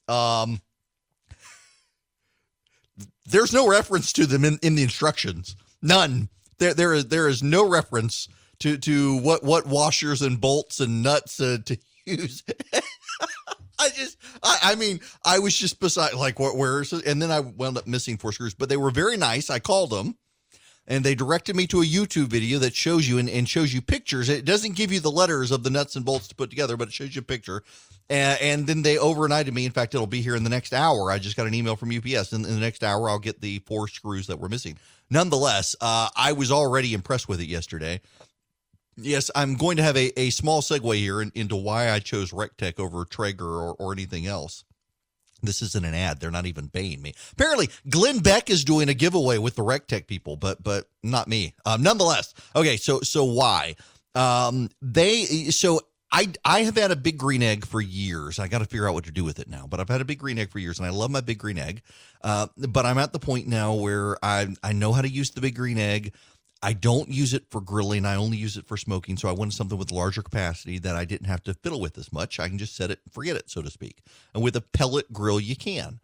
Um, 0.07 0.61
there's 3.27 3.53
no 3.53 3.67
reference 3.67 4.11
to 4.13 4.25
them 4.25 4.43
in, 4.43 4.59
in 4.61 4.75
the 4.75 4.83
instructions. 4.83 5.55
None. 5.81 6.29
There 6.57 6.73
there 6.73 6.93
is 6.93 7.07
there 7.07 7.27
is 7.27 7.43
no 7.43 7.67
reference 7.67 8.27
to 8.61 8.77
to 8.77 9.17
what 9.17 9.43
what 9.43 9.67
washers 9.67 10.21
and 10.21 10.39
bolts 10.39 10.79
and 10.79 11.03
nuts 11.03 11.39
uh, 11.39 11.57
to 11.65 11.77
use. 12.05 12.43
I 13.79 13.89
just, 13.89 14.17
I, 14.43 14.59
I, 14.61 14.75
mean, 14.75 14.99
I 15.25 15.39
was 15.39 15.57
just 15.57 15.79
beside 15.79 16.13
like 16.13 16.39
what 16.39 16.55
where, 16.55 16.83
and 17.05 17.19
then 17.19 17.31
I 17.31 17.39
wound 17.39 17.77
up 17.77 17.87
missing 17.87 18.17
four 18.17 18.31
screws, 18.31 18.53
but 18.53 18.69
they 18.69 18.77
were 18.77 18.91
very 18.91 19.17
nice. 19.17 19.49
I 19.49 19.57
called 19.57 19.89
them, 19.89 20.17
and 20.87 21.03
they 21.03 21.15
directed 21.15 21.55
me 21.55 21.65
to 21.67 21.81
a 21.81 21.85
YouTube 21.85 22.27
video 22.27 22.59
that 22.59 22.75
shows 22.75 23.09
you 23.09 23.17
and, 23.17 23.27
and 23.27 23.49
shows 23.49 23.73
you 23.73 23.81
pictures. 23.81 24.29
It 24.29 24.45
doesn't 24.45 24.75
give 24.75 24.91
you 24.91 24.99
the 24.99 25.09
letters 25.09 25.49
of 25.49 25.63
the 25.63 25.71
nuts 25.71 25.95
and 25.95 26.05
bolts 26.05 26.27
to 26.27 26.35
put 26.35 26.51
together, 26.51 26.77
but 26.77 26.89
it 26.89 26.93
shows 26.93 27.15
you 27.15 27.21
a 27.21 27.23
picture. 27.23 27.63
And, 28.07 28.39
and 28.41 28.67
then 28.67 28.83
they 28.83 28.97
overnighted 28.97 29.53
me. 29.53 29.65
In 29.65 29.71
fact, 29.71 29.95
it'll 29.95 30.05
be 30.05 30.21
here 30.21 30.35
in 30.35 30.43
the 30.43 30.49
next 30.49 30.73
hour. 30.73 31.09
I 31.09 31.17
just 31.17 31.37
got 31.37 31.47
an 31.47 31.53
email 31.55 31.75
from 31.75 31.95
UPS. 31.95 32.33
In, 32.33 32.45
in 32.45 32.53
the 32.53 32.59
next 32.59 32.83
hour, 32.83 33.09
I'll 33.09 33.19
get 33.19 33.41
the 33.41 33.59
four 33.65 33.87
screws 33.87 34.27
that 34.27 34.39
were 34.39 34.49
missing. 34.49 34.77
Nonetheless, 35.09 35.75
uh, 35.81 36.09
I 36.15 36.33
was 36.33 36.51
already 36.51 36.93
impressed 36.93 37.27
with 37.27 37.41
it 37.41 37.47
yesterday. 37.47 38.01
Yes, 38.97 39.31
I'm 39.35 39.55
going 39.55 39.77
to 39.77 39.83
have 39.83 39.97
a, 39.97 40.17
a 40.19 40.29
small 40.31 40.61
segue 40.61 40.95
here 40.95 41.21
in, 41.21 41.31
into 41.33 41.55
why 41.55 41.91
I 41.91 41.99
chose 41.99 42.31
Rectech 42.31 42.79
over 42.79 43.05
Traeger 43.05 43.45
or, 43.47 43.73
or 43.73 43.93
anything 43.93 44.27
else. 44.27 44.63
This 45.43 45.61
isn't 45.61 45.85
an 45.85 45.95
ad. 45.95 46.19
They're 46.19 46.31
not 46.31 46.45
even 46.45 46.69
paying 46.69 47.01
me. 47.01 47.13
Apparently, 47.31 47.69
Glenn 47.89 48.19
Beck 48.19 48.49
is 48.49 48.63
doing 48.63 48.89
a 48.89 48.93
giveaway 48.93 49.37
with 49.39 49.55
the 49.55 49.63
Rectech 49.63 50.05
people, 50.05 50.35
but 50.35 50.61
but 50.61 50.87
not 51.01 51.27
me. 51.27 51.55
Um, 51.65 51.81
nonetheless, 51.81 52.33
okay. 52.55 52.77
So 52.77 53.01
so 53.01 53.23
why? 53.23 53.75
Um, 54.13 54.69
they 54.81 55.25
so 55.25 55.81
I 56.11 56.31
I 56.43 56.63
have 56.63 56.75
had 56.75 56.91
a 56.91 56.95
big 56.95 57.17
green 57.17 57.41
egg 57.41 57.65
for 57.65 57.81
years. 57.81 58.37
I 58.37 58.47
got 58.47 58.59
to 58.59 58.65
figure 58.65 58.87
out 58.87 58.93
what 58.93 59.05
to 59.05 59.11
do 59.11 59.23
with 59.23 59.39
it 59.39 59.47
now. 59.47 59.65
But 59.67 59.79
I've 59.79 59.89
had 59.89 60.01
a 60.01 60.05
big 60.05 60.19
green 60.19 60.37
egg 60.37 60.51
for 60.51 60.59
years, 60.59 60.77
and 60.77 60.85
I 60.85 60.91
love 60.91 61.09
my 61.09 61.21
big 61.21 61.39
green 61.39 61.57
egg. 61.57 61.81
Uh, 62.21 62.47
but 62.57 62.85
I'm 62.85 62.97
at 62.97 63.13
the 63.13 63.19
point 63.19 63.47
now 63.47 63.73
where 63.73 64.23
I 64.23 64.47
I 64.61 64.73
know 64.73 64.93
how 64.93 65.01
to 65.01 65.09
use 65.09 65.31
the 65.31 65.41
big 65.41 65.55
green 65.55 65.79
egg. 65.79 66.13
I 66.63 66.73
don't 66.73 67.09
use 67.09 67.33
it 67.33 67.45
for 67.49 67.59
grilling. 67.59 68.05
I 68.05 68.15
only 68.15 68.37
use 68.37 68.55
it 68.55 68.67
for 68.67 68.77
smoking. 68.77 69.17
So 69.17 69.27
I 69.27 69.31
wanted 69.31 69.53
something 69.53 69.77
with 69.77 69.91
larger 69.91 70.21
capacity 70.21 70.77
that 70.79 70.95
I 70.95 71.05
didn't 71.05 71.27
have 71.27 71.43
to 71.43 71.53
fiddle 71.53 71.81
with 71.81 71.97
as 71.97 72.13
much. 72.13 72.39
I 72.39 72.49
can 72.49 72.57
just 72.57 72.75
set 72.75 72.91
it 72.91 72.99
and 73.03 73.13
forget 73.13 73.35
it, 73.35 73.49
so 73.49 73.61
to 73.61 73.71
speak. 73.71 74.01
And 74.33 74.43
with 74.43 74.55
a 74.55 74.61
pellet 74.61 75.11
grill, 75.11 75.39
you 75.39 75.55
can. 75.55 75.99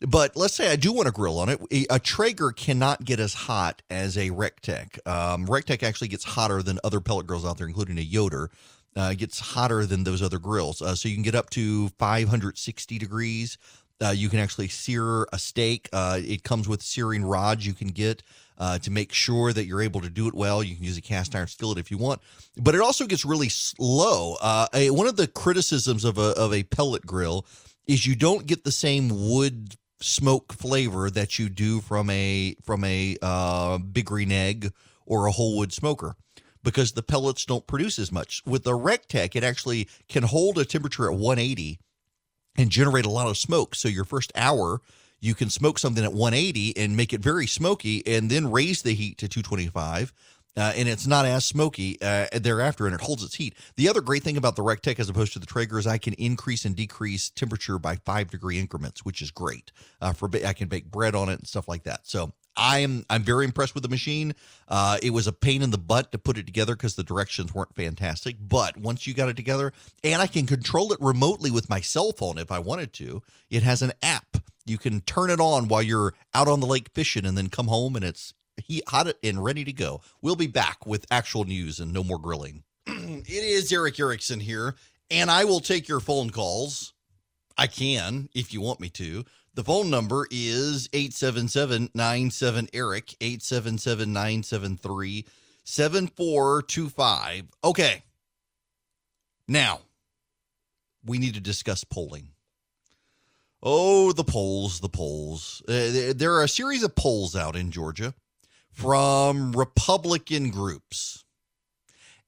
But 0.00 0.36
let's 0.36 0.54
say 0.54 0.70
I 0.72 0.76
do 0.76 0.92
want 0.92 1.06
to 1.06 1.12
grill 1.12 1.38
on 1.38 1.48
it. 1.48 1.60
A 1.90 1.98
Traeger 2.00 2.50
cannot 2.50 3.04
get 3.04 3.20
as 3.20 3.34
hot 3.34 3.82
as 3.88 4.16
a 4.16 4.30
Rectech. 4.30 4.98
Um, 5.06 5.46
Rectech 5.46 5.82
actually 5.82 6.08
gets 6.08 6.24
hotter 6.24 6.62
than 6.62 6.80
other 6.82 7.00
pellet 7.00 7.26
grills 7.26 7.44
out 7.44 7.58
there, 7.58 7.68
including 7.68 7.98
a 7.98 8.02
Yoder. 8.02 8.50
Uh, 8.96 9.12
gets 9.12 9.40
hotter 9.40 9.86
than 9.86 10.04
those 10.04 10.22
other 10.22 10.38
grills. 10.38 10.80
Uh, 10.80 10.94
so 10.94 11.08
you 11.08 11.16
can 11.16 11.24
get 11.24 11.34
up 11.34 11.50
to 11.50 11.88
560 11.98 12.98
degrees. 12.98 13.58
Uh, 14.00 14.10
you 14.10 14.28
can 14.28 14.38
actually 14.38 14.68
sear 14.68 15.24
a 15.32 15.38
steak. 15.38 15.88
Uh, 15.92 16.20
it 16.22 16.44
comes 16.44 16.68
with 16.68 16.80
searing 16.80 17.24
rods 17.24 17.66
you 17.66 17.72
can 17.72 17.88
get 17.88 18.22
uh, 18.58 18.78
to 18.78 18.90
make 18.90 19.12
sure 19.12 19.52
that 19.52 19.66
you're 19.66 19.82
able 19.82 20.00
to 20.00 20.10
do 20.10 20.28
it 20.28 20.34
well. 20.34 20.62
You 20.62 20.76
can 20.76 20.84
use 20.84 20.98
a 20.98 21.02
cast 21.02 21.34
iron 21.34 21.48
skillet 21.48 21.78
if 21.78 21.90
you 21.90 21.98
want, 21.98 22.20
but 22.56 22.74
it 22.74 22.80
also 22.80 23.06
gets 23.06 23.24
really 23.24 23.48
slow. 23.48 24.36
Uh, 24.40 24.66
a, 24.74 24.90
one 24.90 25.06
of 25.06 25.16
the 25.16 25.26
criticisms 25.26 26.04
of 26.04 26.18
a, 26.18 26.32
of 26.36 26.52
a 26.52 26.62
pellet 26.64 27.06
grill 27.06 27.46
is 27.86 28.06
you 28.06 28.14
don't 28.14 28.46
get 28.46 28.64
the 28.64 28.72
same 28.72 29.08
wood 29.10 29.76
smoke 30.00 30.52
flavor 30.52 31.08
that 31.10 31.38
you 31.38 31.48
do 31.48 31.80
from 31.80 32.10
a 32.10 32.54
from 32.62 32.84
a 32.84 33.16
uh, 33.22 33.78
big 33.78 34.06
green 34.06 34.32
egg 34.32 34.72
or 35.06 35.26
a 35.26 35.32
whole 35.32 35.56
wood 35.56 35.72
smoker 35.72 36.16
because 36.62 36.92
the 36.92 37.02
pellets 37.02 37.44
don't 37.44 37.66
produce 37.66 37.98
as 37.98 38.10
much. 38.10 38.42
With 38.46 38.64
the 38.64 38.76
Rectech, 38.76 39.36
it 39.36 39.44
actually 39.44 39.88
can 40.08 40.24
hold 40.24 40.58
a 40.58 40.64
temperature 40.64 41.06
at 41.06 41.16
180 41.16 41.78
and 42.56 42.70
generate 42.70 43.04
a 43.04 43.10
lot 43.10 43.28
of 43.28 43.36
smoke. 43.36 43.74
So 43.74 43.88
your 43.88 44.04
first 44.04 44.32
hour 44.34 44.80
you 45.24 45.34
can 45.34 45.50
smoke 45.50 45.78
something 45.78 46.04
at 46.04 46.12
180 46.12 46.76
and 46.76 46.96
make 46.96 47.12
it 47.12 47.20
very 47.20 47.46
smoky 47.46 48.06
and 48.06 48.30
then 48.30 48.50
raise 48.50 48.82
the 48.82 48.94
heat 48.94 49.18
to 49.18 49.28
225 49.28 50.12
uh, 50.56 50.72
and 50.76 50.88
it's 50.88 51.06
not 51.06 51.26
as 51.26 51.44
smoky 51.44 51.98
uh, 52.00 52.26
thereafter, 52.32 52.86
and 52.86 52.94
it 52.94 53.00
holds 53.00 53.24
its 53.24 53.34
heat. 53.34 53.56
The 53.76 53.88
other 53.88 54.00
great 54.00 54.22
thing 54.22 54.36
about 54.36 54.54
the 54.54 54.62
Rectech 54.62 55.00
as 55.00 55.08
opposed 55.08 55.32
to 55.32 55.40
the 55.40 55.46
Traeger 55.46 55.78
is 55.78 55.86
I 55.86 55.98
can 55.98 56.12
increase 56.14 56.64
and 56.64 56.76
decrease 56.76 57.30
temperature 57.30 57.78
by 57.78 57.96
five 57.96 58.30
degree 58.30 58.58
increments, 58.58 59.04
which 59.04 59.20
is 59.20 59.30
great. 59.32 59.72
Uh, 60.00 60.12
for 60.12 60.30
I 60.46 60.52
can 60.52 60.68
bake 60.68 60.90
bread 60.90 61.14
on 61.14 61.28
it 61.28 61.40
and 61.40 61.48
stuff 61.48 61.66
like 61.66 61.82
that. 61.84 62.06
So 62.06 62.32
I'm 62.56 63.04
I'm 63.10 63.24
very 63.24 63.44
impressed 63.44 63.74
with 63.74 63.82
the 63.82 63.88
machine. 63.88 64.34
Uh, 64.68 64.98
it 65.02 65.10
was 65.10 65.26
a 65.26 65.32
pain 65.32 65.60
in 65.60 65.70
the 65.70 65.78
butt 65.78 66.12
to 66.12 66.18
put 66.18 66.38
it 66.38 66.46
together 66.46 66.76
because 66.76 66.94
the 66.94 67.02
directions 67.02 67.52
weren't 67.52 67.74
fantastic. 67.74 68.36
But 68.40 68.76
once 68.76 69.08
you 69.08 69.14
got 69.14 69.28
it 69.28 69.36
together, 69.36 69.72
and 70.04 70.22
I 70.22 70.28
can 70.28 70.46
control 70.46 70.92
it 70.92 71.00
remotely 71.00 71.50
with 71.50 71.68
my 71.68 71.80
cell 71.80 72.12
phone 72.12 72.38
if 72.38 72.52
I 72.52 72.60
wanted 72.60 72.92
to, 72.94 73.22
it 73.50 73.64
has 73.64 73.82
an 73.82 73.92
app 74.02 74.33
You 74.66 74.78
can 74.78 75.00
turn 75.02 75.30
it 75.30 75.40
on 75.40 75.68
while 75.68 75.82
you're 75.82 76.14
out 76.32 76.48
on 76.48 76.60
the 76.60 76.66
lake 76.66 76.88
fishing 76.94 77.26
and 77.26 77.36
then 77.36 77.48
come 77.48 77.68
home 77.68 77.96
and 77.96 78.04
it's 78.04 78.34
he 78.56 78.82
hot 78.86 79.12
and 79.22 79.42
ready 79.42 79.64
to 79.64 79.72
go. 79.72 80.00
We'll 80.22 80.36
be 80.36 80.46
back 80.46 80.86
with 80.86 81.06
actual 81.10 81.44
news 81.44 81.80
and 81.80 81.92
no 81.92 82.04
more 82.04 82.18
grilling. 82.18 82.62
it 82.86 83.28
is 83.28 83.72
Erick 83.72 83.98
Erickson 83.98 84.40
here, 84.40 84.76
and 85.10 85.30
I 85.30 85.44
will 85.44 85.60
take 85.60 85.88
your 85.88 86.00
phone 86.00 86.30
calls. 86.30 86.92
I 87.56 87.66
can 87.66 88.28
if 88.34 88.52
you 88.52 88.60
want 88.60 88.80
me 88.80 88.88
to. 88.90 89.24
The 89.54 89.64
phone 89.64 89.88
number 89.88 90.26
is 90.30 90.88
877 90.92 91.90
97 91.94 92.68
Eric, 92.72 93.14
877 93.20 94.12
973 94.12 95.26
7425. 95.64 97.44
Okay. 97.62 98.02
Now, 99.46 99.80
we 101.04 101.18
need 101.18 101.34
to 101.34 101.40
discuss 101.40 101.84
polling. 101.84 102.33
Oh, 103.66 104.12
the 104.12 104.24
polls, 104.24 104.80
the 104.80 104.90
polls. 104.90 105.62
Uh, 105.66 106.12
there 106.14 106.34
are 106.34 106.44
a 106.44 106.48
series 106.48 106.82
of 106.82 106.94
polls 106.94 107.34
out 107.34 107.56
in 107.56 107.70
Georgia 107.70 108.12
from 108.70 109.52
Republican 109.52 110.50
groups. 110.50 111.24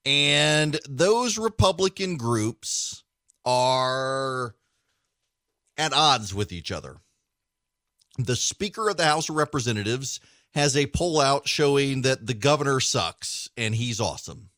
And 0.07 0.81
those 0.89 1.37
Republican 1.37 2.17
groups 2.17 3.05
are 3.45 4.55
at 5.77 5.93
odds 5.93 6.33
with 6.33 6.53
each 6.53 6.73
other. 6.73 6.97
The 8.17 8.37
Speaker 8.37 8.89
of 8.89 8.97
the 8.97 9.05
House 9.05 9.29
of 9.29 9.37
Representatives 9.37 10.21
has 10.55 10.75
a 10.75 10.87
poll 10.87 11.21
out 11.21 11.47
showing 11.47 12.01
that 12.03 12.27
the 12.27 12.35
governor 12.35 12.81
sucks 12.81 13.51
and 13.59 13.75
he's 13.75 14.01
awesome. 14.01 14.49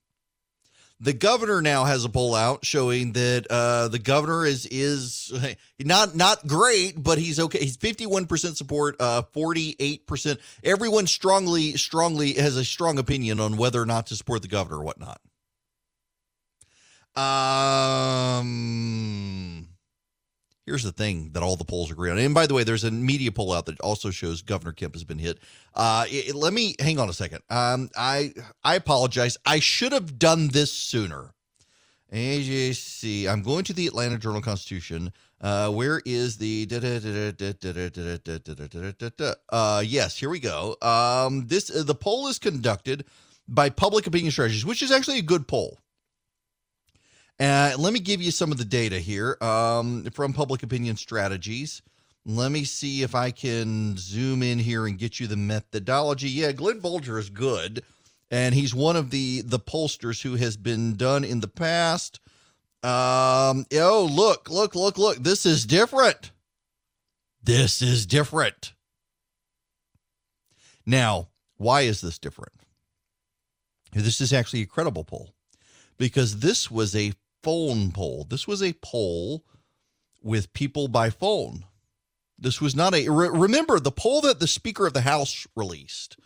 The 1.00 1.12
governor 1.12 1.62
now 1.62 1.84
has 1.84 2.04
a 2.04 2.08
poll 2.08 2.34
out 2.34 2.64
showing 2.64 3.12
that 3.12 3.46
uh, 3.48 3.87
the 3.87 4.00
governor 4.00 4.44
is 4.44 4.66
is 4.66 5.32
not 5.78 6.16
not 6.16 6.44
great, 6.46 7.00
but 7.00 7.18
he's 7.18 7.38
okay. 7.38 7.61
He's 7.61 7.76
fifty 7.76 8.04
one 8.04 8.26
percent 8.26 8.56
support, 8.56 8.96
uh, 8.98 9.22
forty 9.32 9.76
eight 9.78 10.08
percent. 10.08 10.40
Everyone 10.64 11.06
strongly 11.06 11.76
strongly 11.76 12.32
has 12.32 12.56
a 12.56 12.64
strong 12.64 12.98
opinion 12.98 13.38
on 13.38 13.56
whether 13.56 13.80
or 13.80 13.87
not 13.87 14.08
to 14.08 14.16
support 14.16 14.42
the 14.42 14.48
governor 14.48 14.78
or 14.78 14.82
whatnot. 14.82 15.20
Um, 17.14 18.48
here's 20.68 20.83
the 20.83 20.92
thing 20.92 21.31
that 21.33 21.42
all 21.42 21.57
the 21.57 21.64
polls 21.64 21.90
agree 21.90 22.11
on. 22.11 22.18
And 22.18 22.35
by 22.35 22.46
the 22.46 22.52
way, 22.52 22.62
there's 22.62 22.85
a 22.85 22.90
media 22.90 23.33
poll 23.33 23.54
out 23.54 23.64
that 23.66 23.81
also 23.81 24.11
shows 24.11 24.42
Governor 24.42 24.72
Kemp 24.72 24.94
has 24.94 25.02
been 25.02 25.18
hit. 25.18 25.38
Uh, 25.74 26.04
it, 26.09 26.35
let 26.35 26.52
me 26.52 26.76
hang 26.78 26.98
on 26.98 27.09
a 27.09 27.12
second. 27.14 27.42
Um, 27.48 27.88
I 27.96 28.35
I 28.62 28.74
apologize. 28.74 29.38
I 29.46 29.61
should 29.61 29.92
have 29.92 30.18
done 30.18 30.48
this 30.48 30.70
sooner. 30.70 31.33
AJC. 32.12 33.26
I'm 33.28 33.42
going 33.42 33.64
to 33.64 33.72
the 33.72 33.87
Atlanta 33.87 34.18
Journal 34.18 34.42
Constitution. 34.42 35.11
Uh, 35.40 35.70
where 35.70 36.02
is 36.04 36.37
the 36.37 36.66
uh, 39.50 39.83
yes, 39.87 40.18
here 40.18 40.28
we 40.28 40.40
go. 40.40 40.76
Um, 40.83 41.46
this 41.46 41.68
the 41.68 41.94
poll 41.94 42.28
is 42.28 42.38
conducted 42.38 43.07
by 43.46 43.70
Public 43.70 44.07
Opinion 44.07 44.33
Strategies, 44.33 44.66
which 44.66 44.83
is 44.83 44.90
actually 44.90 45.18
a 45.18 45.22
good 45.22 45.48
poll. 45.48 45.78
Uh, 47.40 47.72
let 47.79 47.92
me 47.92 48.01
give 48.01 48.20
you 48.20 48.33
some 48.33 48.51
of 48.51 48.59
the 48.59 48.64
data 48.64 48.98
here 48.98 49.37
um, 49.40 50.05
from 50.12 50.33
Public 50.33 50.62
Opinion 50.62 50.96
Strategies. 50.96 51.83
Let 52.27 52.51
me 52.51 52.64
see 52.64 53.03
if 53.03 53.14
I 53.14 53.31
can 53.31 53.96
zoom 53.96 54.42
in 54.42 54.59
here 54.59 54.87
and 54.87 54.98
get 54.98 55.20
you 55.20 55.27
the 55.29 55.37
methodology. 55.37 56.29
Yeah, 56.29 56.53
Glen 56.53 56.81
Bolger 56.81 57.18
is 57.18 57.31
good, 57.31 57.85
and 58.31 58.55
he's 58.55 58.74
one 58.74 58.96
of 58.96 59.11
the 59.11 59.42
the 59.42 59.61
pollsters 59.61 60.22
who 60.22 60.35
has 60.35 60.57
been 60.57 60.96
done 60.96 61.24
in 61.24 61.40
the 61.40 61.48
past. 61.48 62.20
Um, 62.83 63.66
oh, 63.72 64.09
look, 64.11 64.51
look, 64.51 64.74
look, 64.74 64.98
look. 64.98 65.18
This 65.18 65.46
is 65.46 65.64
different. 65.64 66.33
This 67.42 67.81
is 67.81 68.05
different. 68.05 68.74
Now, 70.85 71.29
why 71.57 71.83
is 71.83 72.01
this 72.01 72.18
different? 72.18 72.53
This 73.92 74.20
is 74.20 74.33
actually 74.33 74.62
a 74.62 74.66
credible 74.66 75.05
poll 75.05 75.31
because 75.96 76.40
this 76.40 76.70
was 76.70 76.94
a 76.94 77.12
phone 77.42 77.92
poll. 77.92 78.27
This 78.29 78.46
was 78.46 78.62
a 78.62 78.74
poll 78.74 79.44
with 80.22 80.53
people 80.53 80.88
by 80.88 81.11
phone. 81.11 81.64
This 82.38 82.61
was 82.61 82.77
not 82.77 82.94
a. 82.94 83.09
Re- 83.09 83.29
remember, 83.29 83.81
the 83.81 83.90
poll 83.90 84.20
that 84.22 84.40
the 84.40 84.46
Speaker 84.46 84.87
of 84.87 84.92
the 84.92 85.01
House 85.01 85.46
released 85.57 86.16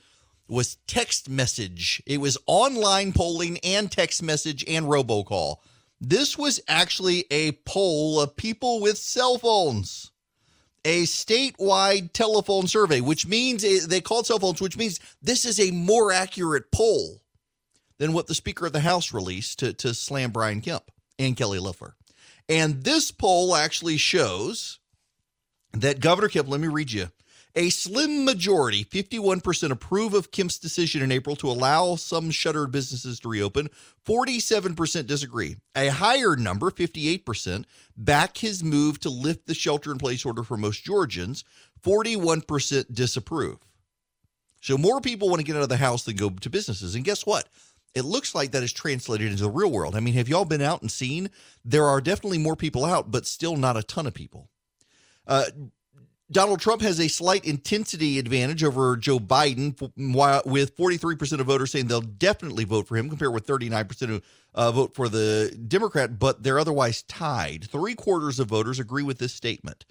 was 0.48 0.76
text 0.86 1.28
message. 1.28 2.02
It 2.06 2.18
was 2.18 2.36
online 2.46 3.12
polling 3.12 3.58
and 3.64 3.90
text 3.90 4.22
message 4.22 4.64
and 4.68 4.86
robocall. 4.86 5.56
This 6.00 6.36
was 6.36 6.60
actually 6.68 7.24
a 7.30 7.52
poll 7.64 8.20
of 8.20 8.36
people 8.36 8.80
with 8.80 8.98
cell 8.98 9.38
phones, 9.38 10.10
a 10.84 11.04
statewide 11.04 12.12
telephone 12.12 12.66
survey, 12.66 13.00
which 13.00 13.26
means 13.26 13.64
eh, 13.64 13.78
they 13.86 14.00
called 14.00 14.26
cell 14.26 14.40
phones, 14.40 14.60
which 14.60 14.76
means 14.76 15.00
this 15.22 15.46
is 15.46 15.58
a 15.58 15.70
more 15.70 16.12
accurate 16.12 16.70
poll 16.72 17.22
than 17.98 18.12
what 18.12 18.26
the 18.26 18.34
Speaker 18.34 18.66
of 18.66 18.72
the 18.72 18.80
House 18.80 19.14
released 19.14 19.60
to, 19.60 19.72
to 19.74 19.94
slam 19.94 20.32
Brian 20.32 20.60
Kemp 20.60 20.90
and 21.22 21.36
Kelly 21.36 21.58
Loeffler. 21.58 21.94
And 22.48 22.84
this 22.84 23.10
poll 23.10 23.54
actually 23.54 23.96
shows 23.96 24.78
that 25.72 26.00
Governor 26.00 26.28
Kemp, 26.28 26.48
let 26.48 26.60
me 26.60 26.68
read 26.68 26.92
you, 26.92 27.08
a 27.54 27.68
slim 27.68 28.24
majority, 28.24 28.84
51%, 28.84 29.70
approve 29.70 30.14
of 30.14 30.30
Kemp's 30.30 30.58
decision 30.58 31.02
in 31.02 31.12
April 31.12 31.36
to 31.36 31.50
allow 31.50 31.96
some 31.96 32.30
shuttered 32.30 32.72
businesses 32.72 33.20
to 33.20 33.28
reopen. 33.28 33.68
47% 34.06 35.06
disagree. 35.06 35.56
A 35.76 35.88
higher 35.88 36.34
number, 36.34 36.70
58%, 36.70 37.64
back 37.96 38.38
his 38.38 38.64
move 38.64 38.98
to 39.00 39.10
lift 39.10 39.46
the 39.46 39.54
shelter 39.54 39.92
in 39.92 39.98
place 39.98 40.24
order 40.24 40.42
for 40.42 40.56
most 40.56 40.82
Georgians. 40.82 41.44
41% 41.84 42.94
disapprove. 42.94 43.58
So 44.62 44.78
more 44.78 45.00
people 45.00 45.28
want 45.28 45.40
to 45.40 45.44
get 45.44 45.56
out 45.56 45.62
of 45.62 45.68
the 45.68 45.76
house 45.76 46.04
than 46.04 46.16
go 46.16 46.30
to 46.30 46.48
businesses. 46.48 46.94
And 46.94 47.04
guess 47.04 47.26
what? 47.26 47.48
It 47.94 48.04
looks 48.04 48.34
like 48.34 48.52
that 48.52 48.62
is 48.62 48.72
translated 48.72 49.30
into 49.30 49.42
the 49.42 49.50
real 49.50 49.70
world. 49.70 49.94
I 49.94 50.00
mean, 50.00 50.14
have 50.14 50.28
y'all 50.28 50.44
been 50.44 50.62
out 50.62 50.82
and 50.82 50.90
seen? 50.90 51.30
There 51.64 51.86
are 51.86 52.00
definitely 52.00 52.38
more 52.38 52.56
people 52.56 52.84
out, 52.84 53.10
but 53.10 53.26
still 53.26 53.56
not 53.56 53.76
a 53.76 53.82
ton 53.82 54.06
of 54.06 54.14
people. 54.14 54.48
Uh, 55.26 55.44
Donald 56.30 56.60
Trump 56.60 56.80
has 56.80 56.98
a 56.98 57.08
slight 57.08 57.44
intensity 57.44 58.18
advantage 58.18 58.64
over 58.64 58.96
Joe 58.96 59.18
Biden, 59.18 59.78
with 60.46 60.76
43% 60.76 61.40
of 61.40 61.46
voters 61.46 61.70
saying 61.70 61.88
they'll 61.88 62.00
definitely 62.00 62.64
vote 62.64 62.88
for 62.88 62.96
him, 62.96 63.10
compared 63.10 63.34
with 63.34 63.46
39% 63.46 64.08
who 64.08 64.22
uh, 64.54 64.72
vote 64.72 64.94
for 64.94 65.08
the 65.08 65.54
Democrat, 65.68 66.18
but 66.18 66.42
they're 66.42 66.58
otherwise 66.58 67.02
tied. 67.02 67.68
Three 67.70 67.94
quarters 67.94 68.40
of 68.40 68.48
voters 68.48 68.80
agree 68.80 69.02
with 69.02 69.18
this 69.18 69.34
statement. 69.34 69.84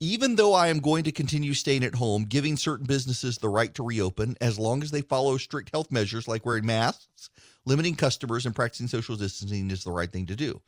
Even 0.00 0.36
though 0.36 0.52
I 0.52 0.68
am 0.68 0.80
going 0.80 1.04
to 1.04 1.12
continue 1.12 1.54
staying 1.54 1.82
at 1.82 1.94
home, 1.94 2.24
giving 2.24 2.58
certain 2.58 2.84
businesses 2.84 3.38
the 3.38 3.48
right 3.48 3.74
to 3.74 3.82
reopen 3.82 4.36
as 4.42 4.58
long 4.58 4.82
as 4.82 4.90
they 4.90 5.00
follow 5.00 5.38
strict 5.38 5.70
health 5.72 5.90
measures 5.90 6.28
like 6.28 6.44
wearing 6.44 6.66
masks, 6.66 7.30
limiting 7.64 7.94
customers, 7.94 8.44
and 8.44 8.54
practicing 8.54 8.88
social 8.88 9.16
distancing 9.16 9.70
is 9.70 9.84
the 9.84 9.90
right 9.90 10.12
thing 10.12 10.26
to 10.26 10.36
do. 10.36 10.60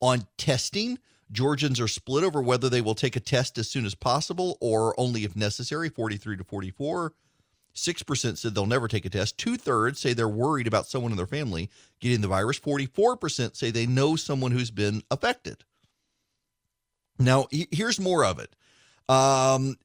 On 0.00 0.28
testing, 0.38 1.00
Georgians 1.32 1.80
are 1.80 1.88
split 1.88 2.22
over 2.22 2.40
whether 2.40 2.68
they 2.68 2.80
will 2.80 2.94
take 2.94 3.16
a 3.16 3.20
test 3.20 3.58
as 3.58 3.68
soon 3.68 3.84
as 3.84 3.96
possible 3.96 4.58
or 4.60 4.98
only 4.98 5.24
if 5.24 5.34
necessary 5.34 5.88
43 5.88 6.36
to 6.36 6.44
44. 6.44 7.14
6% 7.74 8.38
said 8.38 8.54
they'll 8.54 8.66
never 8.66 8.86
take 8.86 9.06
a 9.06 9.10
test. 9.10 9.38
Two 9.38 9.56
thirds 9.56 9.98
say 9.98 10.12
they're 10.12 10.28
worried 10.28 10.68
about 10.68 10.86
someone 10.86 11.10
in 11.10 11.16
their 11.16 11.26
family 11.26 11.68
getting 11.98 12.20
the 12.20 12.28
virus. 12.28 12.60
44% 12.60 13.56
say 13.56 13.70
they 13.70 13.86
know 13.86 14.14
someone 14.14 14.52
who's 14.52 14.70
been 14.70 15.02
affected. 15.10 15.64
Now, 17.24 17.46
here's 17.50 18.00
more 18.00 18.24
of 18.24 18.38
it. 18.38 18.54
Um, 19.08 19.76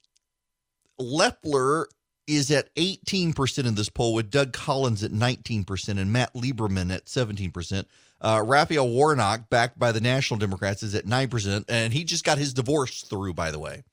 is 2.28 2.52
at 2.52 2.73
18% 2.76 3.65
in 3.65 3.76
this 3.76 3.89
poll, 3.89 4.13
with 4.13 4.30
Doug 4.30 4.52
Collins 4.52 5.04
at 5.04 5.12
19% 5.12 5.97
and 5.97 6.12
Matt 6.12 6.34
Lieberman 6.34 6.93
at 6.93 7.06
17%. 7.06 7.86
Uh, 8.19 8.43
Raphael 8.45 8.89
Warnock, 8.89 9.50
backed 9.50 9.80
by 9.80 9.91
the 9.91 10.02
National 10.02 10.38
Democrats, 10.38 10.84
is 10.84 10.93
at 10.93 11.06
9%, 11.06 11.65
and 11.69 11.93
he 11.93 12.04
just 12.04 12.26
got 12.26 12.38
his 12.38 12.54
divorce 12.54 13.04
through, 13.04 13.34
by 13.34 13.52
the 13.52 13.60
way. 13.60 13.84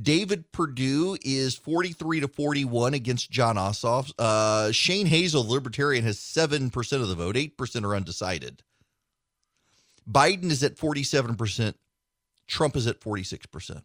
David 0.00 0.50
Perdue 0.52 1.18
is 1.22 1.56
43 1.56 2.20
to 2.20 2.28
41 2.28 2.94
against 2.94 3.30
Jon 3.30 3.56
Ossoff. 3.56 4.12
Uh, 4.18 4.72
Shane 4.72 5.06
Hazel, 5.06 5.42
the 5.42 5.52
Libertarian, 5.52 6.04
has 6.04 6.18
7% 6.18 6.92
of 6.92 7.08
the 7.08 7.14
vote, 7.14 7.36
8% 7.36 7.84
are 7.84 7.94
undecided. 7.94 8.62
Biden 10.10 10.50
is 10.50 10.62
at 10.62 10.76
47%. 10.76 11.74
Trump 12.50 12.76
is 12.76 12.86
at 12.86 13.00
46%. 13.00 13.82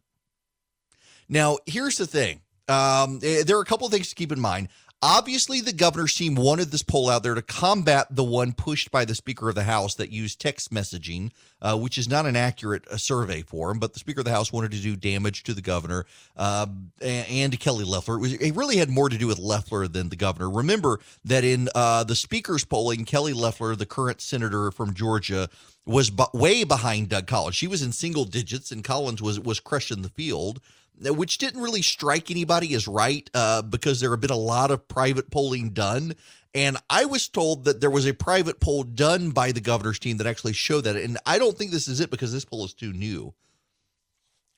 Now, 1.29 1.57
here's 1.65 1.97
the 1.97 2.05
thing. 2.05 2.41
Um, 2.67 3.19
eh, 3.23 3.43
there 3.43 3.57
are 3.57 3.61
a 3.61 3.65
couple 3.65 3.85
of 3.85 3.93
things 3.93 4.09
to 4.09 4.15
keep 4.15 4.31
in 4.31 4.39
mind. 4.39 4.69
Obviously, 5.07 5.61
the 5.61 5.71
governor's 5.71 6.15
team 6.15 6.33
wanted 6.33 6.71
this 6.71 6.81
poll 6.81 7.11
out 7.11 7.21
there 7.21 7.35
to 7.35 7.41
combat 7.43 8.07
the 8.09 8.23
one 8.23 8.53
pushed 8.53 8.89
by 8.89 9.05
the 9.05 9.13
Speaker 9.13 9.49
of 9.49 9.53
the 9.53 9.65
House 9.65 9.93
that 9.93 10.11
used 10.11 10.41
text 10.41 10.73
messaging, 10.73 11.29
uh, 11.61 11.77
which 11.77 11.99
is 11.99 12.09
not 12.09 12.25
an 12.25 12.35
accurate 12.35 12.87
uh, 12.87 12.97
survey 12.97 13.43
form. 13.43 13.77
But 13.77 13.93
the 13.93 13.99
Speaker 13.99 14.21
of 14.21 14.25
the 14.25 14.31
House 14.31 14.51
wanted 14.51 14.71
to 14.71 14.79
do 14.79 14.95
damage 14.95 15.43
to 15.43 15.53
the 15.53 15.61
governor 15.61 16.07
uh, 16.35 16.65
and 16.99 17.51
to 17.51 17.57
Kelly 17.59 17.85
Loeffler. 17.85 18.15
It, 18.15 18.19
was, 18.19 18.33
it, 18.33 18.55
really 18.55 18.77
had 18.77 18.89
more 18.89 19.07
to 19.07 19.15
do 19.15 19.27
with 19.27 19.37
Loeffler 19.37 19.87
than 19.87 20.09
the 20.09 20.15
governor. 20.15 20.49
Remember 20.49 20.99
that 21.23 21.43
in 21.43 21.69
uh, 21.75 22.03
the 22.03 22.15
Speaker's 22.15 22.65
polling, 22.65 23.05
Kelly 23.05 23.33
Loeffler, 23.33 23.75
the 23.75 23.85
current 23.85 24.21
senator 24.21 24.71
from 24.71 24.95
Georgia, 24.95 25.49
was 25.85 26.09
b- 26.09 26.23
way 26.33 26.63
behind 26.63 27.09
Doug 27.09 27.27
Collins. 27.27 27.55
She 27.55 27.67
was 27.67 27.83
in 27.83 27.91
single 27.91 28.25
digits, 28.25 28.71
and 28.71 28.83
Collins 28.83 29.21
was 29.21 29.39
was 29.39 29.59
crushing 29.59 30.01
the 30.01 30.09
field. 30.09 30.61
Which 31.01 31.37
didn't 31.37 31.61
really 31.61 31.81
strike 31.81 32.31
anybody 32.31 32.73
as 32.73 32.87
right 32.87 33.29
uh, 33.33 33.61
because 33.61 33.99
there 33.99 34.11
have 34.11 34.21
been 34.21 34.29
a 34.29 34.35
lot 34.35 34.71
of 34.71 34.87
private 34.87 35.29
polling 35.29 35.71
done. 35.71 36.13
And 36.53 36.77
I 36.89 37.05
was 37.05 37.27
told 37.27 37.65
that 37.65 37.81
there 37.81 37.89
was 37.89 38.07
a 38.07 38.13
private 38.13 38.61
poll 38.61 38.83
done 38.83 39.31
by 39.31 39.51
the 39.51 39.59
governor's 39.59 39.99
team 39.99 40.17
that 40.17 40.27
actually 40.27 40.53
showed 40.53 40.85
that. 40.85 40.95
And 40.95 41.17
I 41.25 41.37
don't 41.37 41.57
think 41.57 41.71
this 41.71 41.89
is 41.89 41.99
it 41.99 42.09
because 42.09 42.31
this 42.31 42.45
poll 42.45 42.63
is 42.63 42.73
too 42.73 42.93
new. 42.93 43.33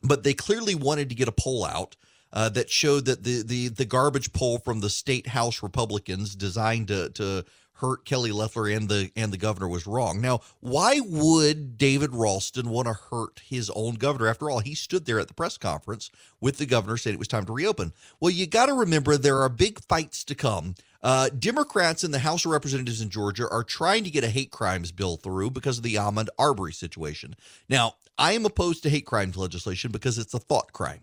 But 0.03 0.23
they 0.23 0.35
clearly 0.35 0.75
wanted 0.75 1.09
to 1.09 1.15
get 1.15 1.27
a 1.27 1.31
poll 1.31 1.65
out 1.65 1.95
uh, 2.31 2.49
that 2.49 2.69
showed 2.69 3.05
that 3.05 3.23
the, 3.23 3.41
the 3.41 3.69
the 3.69 3.85
garbage 3.85 4.31
poll 4.33 4.59
from 4.59 4.81
the 4.81 4.89
state 4.89 5.27
house 5.27 5.63
Republicans 5.63 6.35
designed 6.35 6.89
to 6.89 7.09
to 7.11 7.45
hurt 7.79 8.05
Kelly 8.05 8.31
Loeffler 8.31 8.67
and 8.67 8.89
the 8.89 9.11
and 9.15 9.31
the 9.31 9.37
governor 9.37 9.67
was 9.67 9.87
wrong. 9.87 10.21
Now, 10.21 10.41
why 10.59 10.99
would 10.99 11.77
David 11.77 12.13
Ralston 12.13 12.69
want 12.69 12.87
to 12.87 12.93
hurt 12.93 13.41
his 13.45 13.69
own 13.75 13.95
governor? 13.95 14.27
After 14.27 14.49
all, 14.49 14.59
he 14.59 14.75
stood 14.75 15.05
there 15.05 15.19
at 15.19 15.27
the 15.27 15.33
press 15.33 15.57
conference 15.57 16.09
with 16.41 16.57
the 16.57 16.65
governor 16.65 16.97
saying 16.97 17.15
it 17.15 17.19
was 17.19 17.27
time 17.27 17.45
to 17.45 17.53
reopen. 17.53 17.93
Well, 18.19 18.31
you 18.31 18.47
got 18.47 18.67
to 18.67 18.73
remember 18.73 19.17
there 19.17 19.41
are 19.41 19.49
big 19.49 19.79
fights 19.85 20.23
to 20.25 20.35
come. 20.35 20.75
Uh, 21.03 21.29
Democrats 21.29 22.03
in 22.03 22.11
the 22.11 22.19
House 22.19 22.45
of 22.45 22.51
Representatives 22.51 23.01
in 23.01 23.09
Georgia 23.09 23.47
are 23.49 23.63
trying 23.63 24.03
to 24.03 24.09
get 24.09 24.23
a 24.23 24.29
hate 24.29 24.51
crimes 24.51 24.91
bill 24.91 25.17
through 25.17 25.51
because 25.51 25.77
of 25.77 25.83
the 25.83 25.95
Ahmaud 25.95 26.27
Arbery 26.39 26.73
situation. 26.73 27.35
Now, 27.69 27.95
I 28.17 28.33
am 28.33 28.45
opposed 28.45 28.83
to 28.83 28.89
hate 28.89 29.05
crimes 29.05 29.37
legislation 29.37 29.91
because 29.91 30.17
it's 30.17 30.33
a 30.33 30.39
thought 30.39 30.73
crime 30.73 31.01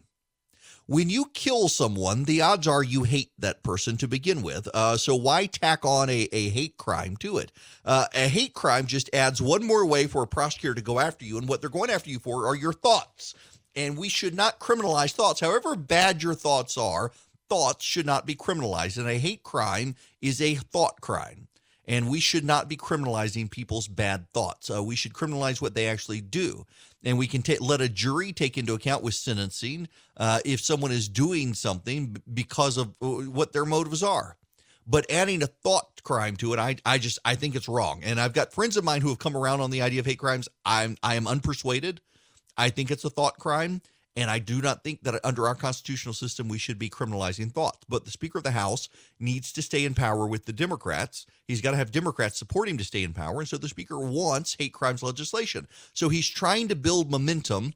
when 0.86 1.08
you 1.08 1.26
kill 1.32 1.68
someone, 1.68 2.24
the 2.24 2.42
odds 2.42 2.68
are 2.68 2.82
you 2.82 3.04
hate 3.04 3.30
that 3.38 3.62
person 3.62 3.96
to 3.98 4.08
begin 4.08 4.42
with. 4.42 4.68
Uh, 4.74 4.96
so 4.96 5.14
why 5.14 5.46
tack 5.46 5.84
on 5.84 6.10
a, 6.10 6.28
a 6.32 6.48
hate 6.50 6.76
crime 6.76 7.16
to 7.18 7.38
it? 7.38 7.52
Uh, 7.84 8.06
a 8.14 8.28
hate 8.28 8.54
crime 8.54 8.86
just 8.86 9.08
adds 9.14 9.40
one 9.40 9.64
more 9.64 9.86
way 9.86 10.06
for 10.06 10.22
a 10.22 10.26
prosecutor 10.26 10.74
to 10.74 10.82
go 10.82 11.00
after 11.00 11.24
you. 11.24 11.38
And 11.38 11.48
what 11.48 11.60
they're 11.60 11.70
going 11.70 11.90
after 11.90 12.10
you 12.10 12.18
for 12.18 12.46
are 12.46 12.54
your 12.54 12.72
thoughts. 12.72 13.34
And 13.74 13.96
we 13.96 14.08
should 14.08 14.34
not 14.34 14.60
criminalize 14.60 15.12
thoughts. 15.12 15.40
However 15.40 15.74
bad 15.74 16.22
your 16.22 16.34
thoughts 16.34 16.76
are, 16.76 17.12
thoughts 17.48 17.84
should 17.84 18.06
not 18.06 18.26
be 18.26 18.34
criminalized. 18.34 18.98
And 18.98 19.08
a 19.08 19.18
hate 19.18 19.42
crime 19.42 19.96
is 20.20 20.40
a 20.40 20.54
thought 20.54 21.00
crime 21.00 21.48
and 21.86 22.08
we 22.08 22.20
should 22.20 22.44
not 22.44 22.68
be 22.68 22.76
criminalizing 22.76 23.50
people's 23.50 23.88
bad 23.88 24.30
thoughts. 24.32 24.70
Uh, 24.70 24.82
we 24.82 24.96
should 24.96 25.12
criminalize 25.12 25.60
what 25.60 25.74
they 25.74 25.88
actually 25.88 26.20
do, 26.20 26.66
and 27.02 27.18
we 27.18 27.26
can 27.26 27.42
let 27.60 27.80
a 27.80 27.88
jury 27.88 28.32
take 28.32 28.56
into 28.56 28.74
account 28.74 29.02
with 29.02 29.14
sentencing 29.14 29.88
uh, 30.16 30.40
if 30.44 30.60
someone 30.60 30.92
is 30.92 31.08
doing 31.08 31.54
something 31.54 32.16
because 32.32 32.76
of 32.76 32.94
uh, 33.02 33.06
what 33.06 33.52
their 33.52 33.64
motives 33.64 34.02
are. 34.02 34.36
But 34.86 35.10
adding 35.10 35.42
a 35.42 35.46
thought 35.46 36.02
crime 36.02 36.36
to 36.36 36.52
it, 36.52 36.58
I, 36.58 36.76
I 36.84 36.98
just 36.98 37.18
I 37.24 37.36
think 37.36 37.54
it's 37.54 37.68
wrong. 37.68 38.02
And 38.04 38.20
I've 38.20 38.34
got 38.34 38.52
friends 38.52 38.76
of 38.76 38.84
mine 38.84 39.00
who 39.00 39.08
have 39.08 39.18
come 39.18 39.36
around 39.36 39.60
on 39.60 39.70
the 39.70 39.80
idea 39.80 40.00
of 40.00 40.06
hate 40.06 40.18
crimes. 40.18 40.48
I'm 40.64 40.96
I 41.02 41.14
am 41.14 41.24
unpersuaded. 41.24 41.98
I 42.56 42.70
think 42.70 42.90
it's 42.90 43.04
a 43.04 43.10
thought 43.10 43.38
crime. 43.38 43.80
And 44.16 44.30
I 44.30 44.38
do 44.38 44.62
not 44.62 44.84
think 44.84 45.02
that 45.02 45.20
under 45.24 45.46
our 45.46 45.56
constitutional 45.56 46.14
system, 46.14 46.48
we 46.48 46.58
should 46.58 46.78
be 46.78 46.88
criminalizing 46.88 47.50
thought. 47.52 47.84
But 47.88 48.04
the 48.04 48.12
Speaker 48.12 48.38
of 48.38 48.44
the 48.44 48.52
House 48.52 48.88
needs 49.18 49.52
to 49.52 49.62
stay 49.62 49.84
in 49.84 49.94
power 49.94 50.26
with 50.26 50.44
the 50.44 50.52
Democrats. 50.52 51.26
He's 51.48 51.60
got 51.60 51.72
to 51.72 51.76
have 51.76 51.90
Democrats 51.90 52.38
support 52.38 52.68
him 52.68 52.78
to 52.78 52.84
stay 52.84 53.02
in 53.02 53.12
power. 53.12 53.40
And 53.40 53.48
so 53.48 53.56
the 53.56 53.68
Speaker 53.68 53.98
wants 53.98 54.56
hate 54.58 54.72
crimes 54.72 55.02
legislation. 55.02 55.66
So 55.92 56.08
he's 56.08 56.28
trying 56.28 56.68
to 56.68 56.76
build 56.76 57.10
momentum 57.10 57.74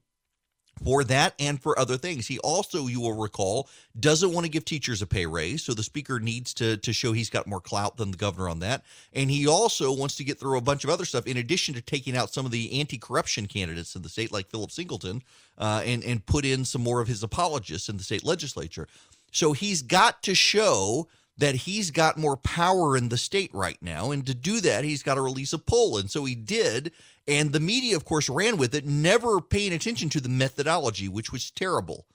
for 0.83 1.05
that 1.05 1.35
and 1.39 1.61
for 1.61 1.79
other 1.79 1.97
things. 1.97 2.27
He 2.27 2.39
also, 2.41 2.87
you 2.87 3.01
will 3.01 3.15
recall, 3.15 3.69
doesn't 3.99 4.33
want 4.33 4.45
to 4.45 4.51
give 4.51 4.65
teachers 4.65 5.03
a 5.03 5.07
pay 5.07 5.27
raise. 5.27 5.63
So 5.63 5.75
the 5.75 5.83
speaker 5.83 6.21
needs 6.21 6.55
to, 6.55 6.77
to 6.79 6.93
show 6.93 7.13
he's 7.13 7.31
got 7.31 7.47
more 7.47 7.61
clout 7.61 7.97
than 7.97 8.11
the 8.11 8.17
governor 8.17 8.49
on 8.49 8.61
that. 8.61 8.85
And 9.13 9.31
he 9.31 9.47
also 9.47 9.93
wants 9.93 10.17
to 10.17 10.25
get 10.25 10.39
through 10.39 10.59
a 10.59 10.63
bunch 10.63 10.85
of 10.85 10.91
other 10.91 11.05
stuff 11.05 11.27
in 11.27 11.37
addition 11.37 11.75
to 11.75 11.81
taking 11.81 12.17
out 12.17 12.33
some 12.33 12.47
of 12.47 12.53
the 12.53 12.81
anti 12.81 12.99
corruption 12.99 13.47
candidates 13.47 13.95
in 13.97 14.03
the 14.03 14.09
state, 14.09 14.33
like 14.33 14.51
Philip 14.51 14.71
Singleton, 14.71 15.23
uh, 15.59 15.83
and, 15.85 16.05
and 16.05 16.25
put 16.27 16.45
in 16.45 16.65
some 16.65 16.83
more 16.83 17.01
of 17.01 17.09
his 17.09 17.23
apologists 17.23 17.89
in 17.89 17.97
the 17.97 18.05
state 18.05 18.25
legislature. 18.25 18.89
So 19.33 19.53
he's 19.53 19.83
got 19.83 20.23
to 20.23 20.35
show 20.35 21.09
that 21.39 21.55
he's 21.55 21.91
got 21.91 22.19
more 22.19 22.37
power 22.37 22.97
in 22.97 23.09
the 23.09 23.17
state 23.17 23.51
right 23.55 23.79
now. 23.81 24.11
And 24.11 24.27
to 24.27 24.35
do 24.35 24.61
that, 24.61 24.85
he's 24.85 25.05
got 25.05 25.15
to 25.15 25.21
release 25.21 25.53
a 25.53 25.59
poll. 25.59 25.99
And 25.99 26.11
so 26.11 26.25
he 26.25 26.35
did. 26.35 26.93
And 27.29 27.53
the 27.53 27.61
media, 27.61 27.95
of 27.95 28.07
course, 28.07 28.31
ran 28.31 28.57
with 28.57 28.75
it, 28.75 28.87
never 28.87 29.43
paying 29.43 29.75
attention 29.75 30.09
to 30.11 30.21
the 30.21 30.31
methodology, 30.31 31.09
which 31.09 31.31
was 31.31 31.51
terrible. 31.51 32.07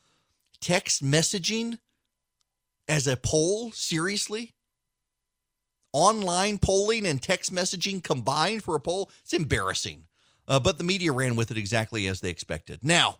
Text 0.59 1.03
messaging 1.03 1.77
as 2.87 3.05
a 3.05 3.15
poll? 3.15 3.71
Seriously? 3.71 4.55
Online 5.93 6.57
polling 6.57 7.05
and 7.05 7.21
text 7.21 7.53
messaging 7.53 8.03
combined 8.03 8.63
for 8.63 8.75
a 8.75 8.79
poll? 8.79 9.11
It's 9.21 9.33
embarrassing. 9.33 10.05
Uh, 10.47 10.59
but 10.59 10.79
the 10.79 10.83
media 10.83 11.11
ran 11.11 11.35
with 11.35 11.51
it 11.51 11.57
exactly 11.57 12.07
as 12.07 12.21
they 12.21 12.31
expected. 12.31 12.79
Now, 12.83 13.19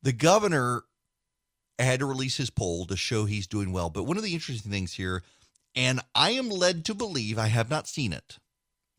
the 0.00 0.12
governor 0.12 0.84
had 1.76 1.98
to 1.98 2.06
release 2.06 2.36
his 2.36 2.50
poll 2.50 2.86
to 2.86 2.96
show 2.96 3.24
he's 3.24 3.48
doing 3.48 3.72
well. 3.72 3.90
But 3.90 4.04
one 4.04 4.16
of 4.16 4.22
the 4.22 4.32
interesting 4.32 4.70
things 4.70 4.94
here, 4.94 5.24
and 5.74 6.00
I 6.14 6.30
am 6.30 6.48
led 6.48 6.84
to 6.84 6.94
believe 6.94 7.36
I 7.36 7.48
have 7.48 7.68
not 7.68 7.88
seen 7.88 8.12
it 8.12 8.38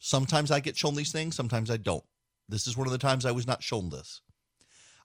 Sometimes 0.03 0.49
I 0.49 0.59
get 0.61 0.75
shown 0.75 0.95
these 0.95 1.11
things, 1.11 1.35
sometimes 1.35 1.69
I 1.69 1.77
don't. 1.77 2.03
This 2.49 2.65
is 2.65 2.75
one 2.75 2.87
of 2.87 2.91
the 2.91 2.97
times 2.97 3.23
I 3.23 3.31
was 3.31 3.45
not 3.45 3.61
shown 3.61 3.89
this. 3.89 4.21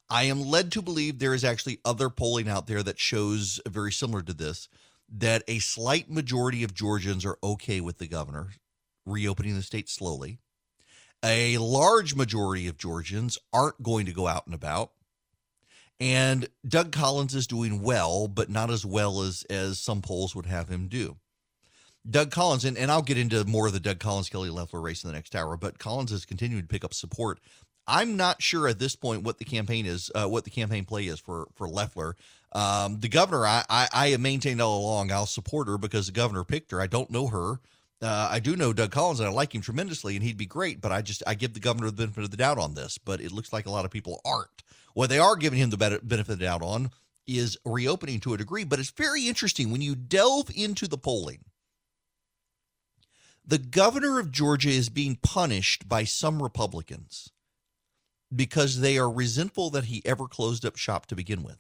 I 0.09 0.23
am 0.25 0.41
led 0.41 0.73
to 0.73 0.81
believe 0.81 1.19
there 1.19 1.35
is 1.35 1.45
actually 1.45 1.81
other 1.85 2.09
polling 2.09 2.49
out 2.49 2.67
there 2.67 2.83
that 2.83 2.99
shows 2.99 3.61
uh, 3.67 3.69
very 3.69 3.93
similar 3.93 4.23
to 4.23 4.33
this 4.33 4.71
that 5.19 5.43
a 5.47 5.59
slight 5.59 6.11
majority 6.11 6.63
of 6.63 6.73
Georgians 6.73 7.27
are 7.27 7.39
okay 7.45 7.79
with 7.83 7.99
the 7.99 8.09
governor 8.09 8.53
reopening 9.05 9.55
the 9.55 9.63
state 9.63 9.91
slowly. 9.91 10.39
A 11.23 11.59
large 11.59 12.15
majority 12.15 12.67
of 12.67 12.79
Georgians 12.79 13.39
aren't 13.53 13.83
going 13.83 14.07
to 14.07 14.15
go 14.15 14.27
out 14.27 14.47
and 14.47 14.55
about. 14.55 14.93
And 16.01 16.49
Doug 16.67 16.91
Collins 16.91 17.35
is 17.35 17.47
doing 17.47 17.83
well, 17.83 18.29
but 18.29 18.49
not 18.49 18.71
as 18.71 18.87
well 18.87 19.21
as 19.21 19.45
as 19.51 19.79
some 19.79 20.01
polls 20.01 20.35
would 20.35 20.47
have 20.47 20.71
him 20.71 20.89
do. 20.89 21.19
Doug 22.09 22.31
Collins, 22.31 22.65
and, 22.65 22.77
and 22.77 22.91
I'll 22.91 23.03
get 23.03 23.19
into 23.19 23.45
more 23.45 23.67
of 23.67 23.73
the 23.73 23.81
Doug 23.81 23.99
Collins 23.99 24.29
Kelly 24.29 24.51
Loeffler 24.51 24.81
race 24.81 25.03
in 25.05 25.09
the 25.09 25.15
next 25.15 25.35
hour, 25.35 25.57
but 25.57 25.79
Collins 25.79 26.11
has 26.11 26.25
continued 26.25 26.63
to 26.63 26.69
pick 26.69 26.85
up 26.85 26.95
support. 26.95 27.41
I'm 27.87 28.17
not 28.17 28.43
sure 28.43 28.69
at 28.69 28.79
this 28.79 28.97
point 28.97 29.23
what 29.23 29.39
the 29.39 29.45
campaign 29.45 29.87
is, 29.87 30.11
uh, 30.15 30.27
what 30.27 30.45
the 30.45 30.51
campaign 30.51 30.85
play 30.85 31.07
is 31.07 31.21
for 31.21 31.47
for 31.55 31.69
Loeffler. 31.69 32.17
Um, 32.53 33.01
the 33.01 33.09
governor, 33.09 33.47
I, 33.47 33.65
I, 33.69 33.89
I 33.93 34.09
have 34.09 34.21
maintained 34.21 34.61
all 34.61 34.81
along, 34.81 35.13
I'll 35.13 35.27
support 35.27 35.69
her 35.69 35.79
because 35.79 36.07
the 36.07 36.13
governor 36.13 36.43
picked 36.43 36.71
her. 36.71 36.81
I 36.81 36.87
don't 36.87 37.11
know 37.11 37.27
her. 37.29 37.61
Uh, 38.03 38.29
I 38.31 38.41
do 38.41 38.57
know 38.57 38.73
Doug 38.73 38.91
Collins, 38.91 39.21
and 39.21 39.29
I 39.29 39.33
like 39.33 39.55
him 39.55 39.63
tremendously, 39.63 40.17
and 40.17 40.25
he'd 40.25 40.37
be 40.37 40.47
great. 40.47 40.81
But 40.81 40.93
I 40.93 41.03
just 41.03 41.23
I 41.27 41.35
give 41.35 41.55
the 41.55 41.61
governor 41.61 41.87
the 41.87 41.97
benefit 41.97 42.25
of 42.25 42.31
the 42.31 42.37
doubt 42.37 42.59
on 42.59 42.75
this. 42.75 42.99
But 42.99 43.21
it 43.21 43.33
looks 43.33 43.53
like 43.53 43.67
a 43.67 43.71
lot 43.71 43.85
of 43.85 43.91
people 43.91 44.21
aren't. 44.25 44.63
What 44.95 45.11
they 45.11 45.19
are 45.19 45.37
giving 45.37 45.59
him 45.59 45.71
the 45.71 45.77
benefit 45.77 46.21
of 46.21 46.39
the 46.39 46.45
doubt 46.45 46.63
on 46.63 46.91
is 47.27 47.59
reopening 47.65 48.21
to 48.21 48.35
a 48.35 48.39
degree. 48.39 48.65
But 48.65 48.79
it's 48.79 48.91
very 48.91 49.29
interesting 49.29 49.71
when 49.71 49.83
you 49.83 49.95
delve 49.95 50.51
into 50.55 50.87
the 50.87 50.99
polling 50.99 51.45
the 53.47 53.59
governor 53.59 54.19
of 54.19 54.33
Georgia 54.33 54.71
is 54.71 54.89
being 54.89 55.17
punished 55.23 55.89
by 55.89 56.05
some 56.05 56.43
Republicans 56.43 57.31
because 58.35 58.81
they 58.81 58.99
are 58.99 59.11
resentful 59.11 59.71
that 59.71 59.85
he 59.85 60.03
ever 60.05 60.27
closed 60.27 60.65
up 60.65 60.77
shop 60.77 61.07
to 61.07 61.15
begin 61.15 61.45
with. 61.45 61.59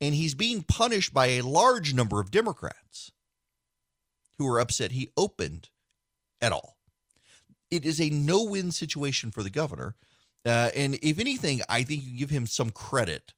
And 0.00 0.14
he's 0.14 0.34
being 0.34 0.62
punished 0.62 1.14
by 1.14 1.26
a 1.26 1.40
large 1.40 1.94
number 1.94 2.20
of 2.20 2.30
Democrats 2.30 3.10
who 4.38 4.46
are 4.46 4.60
upset 4.60 4.92
he 4.92 5.10
opened 5.16 5.70
at 6.40 6.52
all. 6.52 6.76
It 7.70 7.84
is 7.84 8.00
a 8.00 8.10
no 8.10 8.44
win 8.44 8.70
situation 8.70 9.30
for 9.30 9.42
the 9.42 9.50
governor. 9.50 9.96
Uh, 10.44 10.70
and 10.76 10.98
if 11.02 11.18
anything, 11.18 11.62
I 11.68 11.82
think 11.82 12.04
you 12.04 12.18
give 12.18 12.30
him 12.30 12.46
some 12.46 12.70
credit 12.70 13.32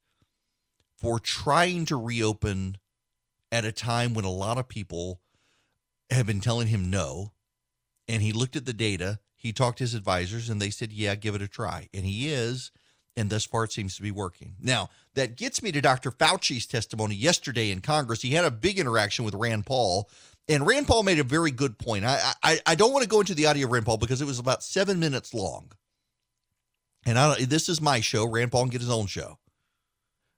for 0.97 1.19
trying 1.19 1.85
to 1.85 1.95
reopen 1.95 2.77
at 3.51 3.65
a 3.65 3.71
time 3.71 4.13
when 4.13 4.25
a 4.25 4.31
lot 4.31 4.57
of 4.57 4.67
people 4.67 5.19
have 6.11 6.27
been 6.27 6.41
telling 6.41 6.67
him 6.67 6.89
no. 6.89 7.33
And 8.07 8.21
he 8.21 8.33
looked 8.33 8.55
at 8.55 8.65
the 8.65 8.73
data, 8.73 9.19
he 9.35 9.53
talked 9.53 9.77
to 9.79 9.83
his 9.83 9.95
advisors, 9.95 10.49
and 10.49 10.61
they 10.61 10.69
said, 10.69 10.91
yeah, 10.91 11.15
give 11.15 11.33
it 11.33 11.41
a 11.41 11.47
try. 11.47 11.89
And 11.93 12.05
he 12.05 12.29
is. 12.29 12.71
And 13.17 13.29
thus 13.29 13.45
far, 13.45 13.65
it 13.65 13.73
seems 13.73 13.95
to 13.95 14.01
be 14.01 14.11
working. 14.11 14.55
Now, 14.61 14.89
that 15.15 15.35
gets 15.35 15.61
me 15.61 15.71
to 15.73 15.81
Dr. 15.81 16.11
Fauci's 16.11 16.65
testimony 16.65 17.15
yesterday 17.15 17.71
in 17.71 17.81
Congress. 17.81 18.21
He 18.21 18.31
had 18.31 18.45
a 18.45 18.51
big 18.51 18.79
interaction 18.79 19.25
with 19.25 19.33
Rand 19.33 19.65
Paul. 19.65 20.09
And 20.47 20.65
Rand 20.65 20.87
Paul 20.87 21.03
made 21.03 21.19
a 21.19 21.23
very 21.23 21.51
good 21.51 21.77
point. 21.77 22.05
I, 22.05 22.33
I, 22.41 22.59
I 22.65 22.75
don't 22.75 22.93
want 22.93 23.03
to 23.03 23.09
go 23.09 23.19
into 23.19 23.35
the 23.35 23.47
audio 23.47 23.65
of 23.65 23.71
Rand 23.71 23.85
Paul 23.85 23.97
because 23.97 24.21
it 24.21 24.25
was 24.25 24.39
about 24.39 24.63
seven 24.63 24.99
minutes 24.99 25.33
long. 25.33 25.71
And 27.05 27.17
I, 27.17 27.45
this 27.45 27.67
is 27.67 27.81
my 27.81 27.99
show. 27.99 28.25
Rand 28.25 28.51
Paul 28.51 28.63
can 28.63 28.71
get 28.71 28.81
his 28.81 28.89
own 28.89 29.07
show. 29.07 29.37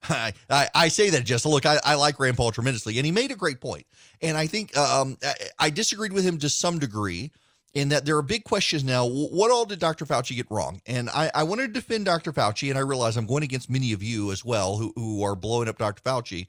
I, 0.09 0.33
I, 0.73 0.87
say 0.89 1.09
that 1.11 1.23
just 1.23 1.45
look, 1.45 1.65
I, 1.65 1.79
I 1.83 1.95
like 1.95 2.19
Rand 2.19 2.37
Paul 2.37 2.51
tremendously, 2.51 2.97
and 2.97 3.05
he 3.05 3.11
made 3.11 3.31
a 3.31 3.35
great 3.35 3.61
point. 3.61 3.85
And 4.21 4.37
I 4.37 4.47
think 4.47 4.75
um, 4.77 5.17
I, 5.23 5.33
I 5.59 5.69
disagreed 5.69 6.13
with 6.13 6.25
him 6.25 6.37
to 6.39 6.49
some 6.49 6.79
degree 6.79 7.31
in 7.73 7.89
that 7.89 8.05
there 8.05 8.17
are 8.17 8.21
big 8.21 8.43
questions 8.43 8.83
now. 8.83 9.07
What 9.07 9.51
all 9.51 9.65
did 9.65 9.79
Dr. 9.79 10.05
Fauci 10.05 10.35
get 10.35 10.49
wrong? 10.49 10.81
And 10.85 11.09
I, 11.09 11.31
I 11.33 11.43
wanted 11.43 11.67
to 11.67 11.73
defend 11.73 12.05
Dr. 12.05 12.31
Fauci, 12.31 12.69
and 12.69 12.77
I 12.77 12.81
realize 12.81 13.17
I'm 13.17 13.25
going 13.25 13.43
against 13.43 13.69
many 13.69 13.93
of 13.93 14.03
you 14.03 14.31
as 14.31 14.45
well 14.45 14.77
who, 14.77 14.93
who 14.95 15.23
are 15.23 15.35
blowing 15.35 15.67
up 15.67 15.77
Dr. 15.77 16.01
Fauci. 16.01 16.47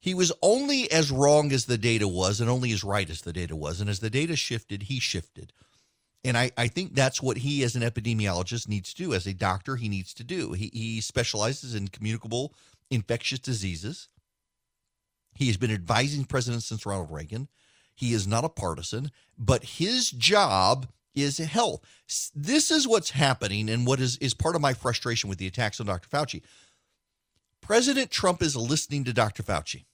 He 0.00 0.14
was 0.14 0.32
only 0.42 0.90
as 0.90 1.10
wrong 1.10 1.52
as 1.52 1.66
the 1.66 1.78
data 1.78 2.08
was, 2.08 2.40
and 2.40 2.48
only 2.48 2.72
as 2.72 2.82
right 2.82 3.08
as 3.08 3.20
the 3.20 3.32
data 3.32 3.54
was. 3.54 3.80
And 3.80 3.90
as 3.90 4.00
the 4.00 4.10
data 4.10 4.34
shifted, 4.34 4.84
he 4.84 4.98
shifted. 4.98 5.52
And 6.22 6.36
I, 6.36 6.50
I 6.56 6.68
think 6.68 6.94
that's 6.94 7.22
what 7.22 7.38
he, 7.38 7.62
as 7.62 7.74
an 7.74 7.82
epidemiologist, 7.82 8.68
needs 8.68 8.92
to 8.92 9.02
do. 9.04 9.14
As 9.14 9.26
a 9.26 9.32
doctor, 9.32 9.76
he 9.76 9.88
needs 9.88 10.12
to 10.14 10.24
do. 10.24 10.52
He, 10.52 10.70
he 10.72 11.00
specializes 11.00 11.74
in 11.74 11.88
communicable 11.88 12.52
infectious 12.90 13.38
diseases. 13.38 14.08
He 15.34 15.46
has 15.46 15.56
been 15.56 15.70
advising 15.70 16.24
presidents 16.24 16.66
since 16.66 16.84
Ronald 16.84 17.10
Reagan. 17.10 17.48
He 17.94 18.12
is 18.12 18.26
not 18.26 18.44
a 18.44 18.48
partisan, 18.48 19.10
but 19.38 19.64
his 19.64 20.10
job 20.10 20.88
is 21.14 21.38
health. 21.38 21.80
This 22.34 22.70
is 22.70 22.86
what's 22.86 23.10
happening 23.10 23.68
and 23.68 23.86
what 23.86 24.00
is, 24.00 24.16
is 24.18 24.34
part 24.34 24.56
of 24.56 24.62
my 24.62 24.74
frustration 24.74 25.28
with 25.28 25.38
the 25.38 25.46
attacks 25.46 25.80
on 25.80 25.86
Dr. 25.86 26.08
Fauci. 26.08 26.42
President 27.60 28.10
Trump 28.10 28.42
is 28.42 28.56
listening 28.56 29.04
to 29.04 29.12
Dr. 29.12 29.42
Fauci. 29.42 29.84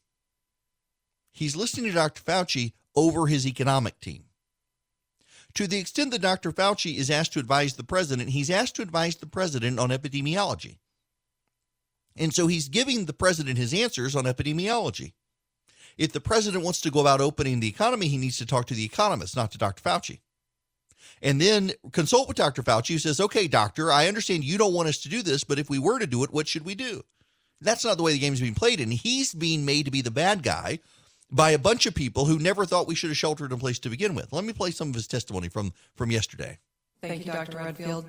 He's 1.32 1.56
listening 1.56 1.86
to 1.86 1.92
Dr. 1.92 2.22
Fauci 2.22 2.72
over 2.94 3.26
his 3.26 3.46
economic 3.46 4.00
team. 4.00 4.24
To 5.56 5.66
the 5.66 5.78
extent 5.78 6.10
that 6.10 6.20
Dr. 6.20 6.52
Fauci 6.52 6.96
is 6.98 7.10
asked 7.10 7.32
to 7.32 7.38
advise 7.38 7.74
the 7.74 7.82
president, 7.82 8.30
he's 8.30 8.50
asked 8.50 8.76
to 8.76 8.82
advise 8.82 9.16
the 9.16 9.26
president 9.26 9.78
on 9.78 9.88
epidemiology. 9.88 10.76
And 12.14 12.34
so 12.34 12.46
he's 12.46 12.68
giving 12.68 13.06
the 13.06 13.14
president 13.14 13.56
his 13.56 13.72
answers 13.72 14.14
on 14.14 14.24
epidemiology. 14.24 15.14
If 15.96 16.12
the 16.12 16.20
president 16.20 16.62
wants 16.62 16.82
to 16.82 16.90
go 16.90 17.00
about 17.00 17.22
opening 17.22 17.60
the 17.60 17.68
economy, 17.68 18.08
he 18.08 18.18
needs 18.18 18.36
to 18.36 18.46
talk 18.46 18.66
to 18.66 18.74
the 18.74 18.84
economists, 18.84 19.34
not 19.34 19.50
to 19.52 19.58
Dr. 19.58 19.82
Fauci. 19.82 20.20
And 21.22 21.40
then 21.40 21.72
consult 21.92 22.28
with 22.28 22.36
Dr. 22.36 22.62
Fauci, 22.62 22.92
who 22.92 22.98
says, 22.98 23.18
okay, 23.18 23.48
doctor, 23.48 23.90
I 23.90 24.08
understand 24.08 24.44
you 24.44 24.58
don't 24.58 24.74
want 24.74 24.88
us 24.88 24.98
to 24.98 25.08
do 25.08 25.22
this, 25.22 25.42
but 25.42 25.58
if 25.58 25.70
we 25.70 25.78
were 25.78 25.98
to 25.98 26.06
do 26.06 26.22
it, 26.22 26.32
what 26.32 26.48
should 26.48 26.66
we 26.66 26.74
do? 26.74 27.02
That's 27.62 27.84
not 27.84 27.96
the 27.96 28.02
way 28.02 28.12
the 28.12 28.18
game's 28.18 28.42
being 28.42 28.54
played. 28.54 28.80
And 28.80 28.92
he's 28.92 29.32
being 29.32 29.64
made 29.64 29.86
to 29.86 29.90
be 29.90 30.02
the 30.02 30.10
bad 30.10 30.42
guy 30.42 30.80
by 31.30 31.50
a 31.50 31.58
bunch 31.58 31.86
of 31.86 31.94
people 31.94 32.26
who 32.26 32.38
never 32.38 32.64
thought 32.64 32.86
we 32.86 32.94
should 32.94 33.10
have 33.10 33.16
sheltered 33.16 33.52
in 33.52 33.58
place 33.58 33.78
to 33.80 33.90
begin 33.90 34.14
with. 34.14 34.32
Let 34.32 34.44
me 34.44 34.52
play 34.52 34.70
some 34.70 34.88
of 34.90 34.94
his 34.94 35.06
testimony 35.06 35.48
from, 35.48 35.72
from 35.96 36.10
yesterday. 36.10 36.58
Thank 37.02 37.26
you, 37.26 37.32
Dr. 37.32 37.58
Redfield. 37.58 38.08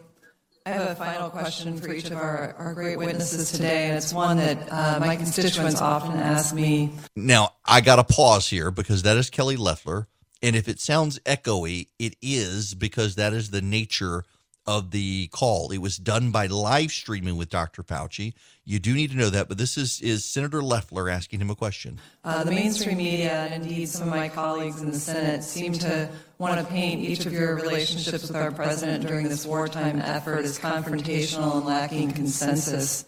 I 0.66 0.72
have 0.72 0.90
a 0.90 0.96
final 0.96 1.30
question 1.30 1.78
for 1.78 1.94
each 1.94 2.08
of 2.08 2.18
our, 2.18 2.54
our 2.58 2.74
great 2.74 2.98
witnesses 2.98 3.54
today, 3.54 3.88
and 3.88 3.96
it's 3.96 4.14
one 4.14 4.36
that 4.36 4.68
uh, 4.70 5.00
my 5.00 5.16
constituents 5.16 5.80
often 5.80 6.20
ask 6.20 6.54
me. 6.54 6.92
Now, 7.16 7.54
I 7.64 7.80
got 7.80 7.96
to 7.96 8.04
pause 8.04 8.50
here 8.50 8.70
because 8.70 9.04
that 9.04 9.16
is 9.16 9.30
Kelly 9.30 9.56
Loeffler. 9.56 10.08
And 10.42 10.58
if 10.58 10.68
it 10.68 10.82
sounds 10.82 11.20
echoey, 11.20 11.88
it 11.98 12.16
is 12.22 12.74
because 12.74 13.16
that 13.16 13.32
is 13.32 13.50
the 13.50 13.62
nature 13.62 14.26
of 14.68 14.92
the 14.92 15.28
call. 15.28 15.72
It 15.72 15.78
was 15.78 15.98
done 15.98 16.30
by 16.30 16.48
live 16.48 16.92
streaming 16.92 17.38
with 17.38 17.50
Dr. 17.50 17.84
Fauci. 17.84 18.34
You 18.66 18.80
do 18.80 18.94
need 18.94 19.12
to 19.12 19.18
know 19.18 19.30
that, 19.30 19.48
but 19.48 19.58
this 19.58 19.78
is 19.78 20.02
is 20.02 20.26
Senator 20.26 20.62
Loeffler 20.62 21.10
asking 21.10 21.40
him 21.40 21.50
a 21.50 21.56
question. 21.56 22.00
Uh, 22.26 22.44
the 22.44 22.52
mainstream 22.52 22.98
media 22.98 23.48
and 23.50 23.64
indeed 23.64 23.88
some 23.88 24.10
of 24.10 24.14
my 24.14 24.28
colleagues 24.28 24.82
in 24.82 24.92
the 24.92 25.00
Senate 25.00 25.42
seem 25.42 25.72
to 25.74 26.10
want 26.38 26.60
to 26.60 26.66
paint 26.66 27.02
each 27.02 27.26
of 27.26 27.32
your 27.32 27.56
relationships 27.56 28.28
with 28.28 28.36
our 28.36 28.52
president 28.52 29.08
during 29.08 29.30
this 29.30 29.46
wartime 29.46 30.00
effort 30.02 30.44
as 30.44 30.60
confrontational 30.60 31.56
and 31.56 31.66
lacking 31.66 32.12
consensus. 32.12 33.06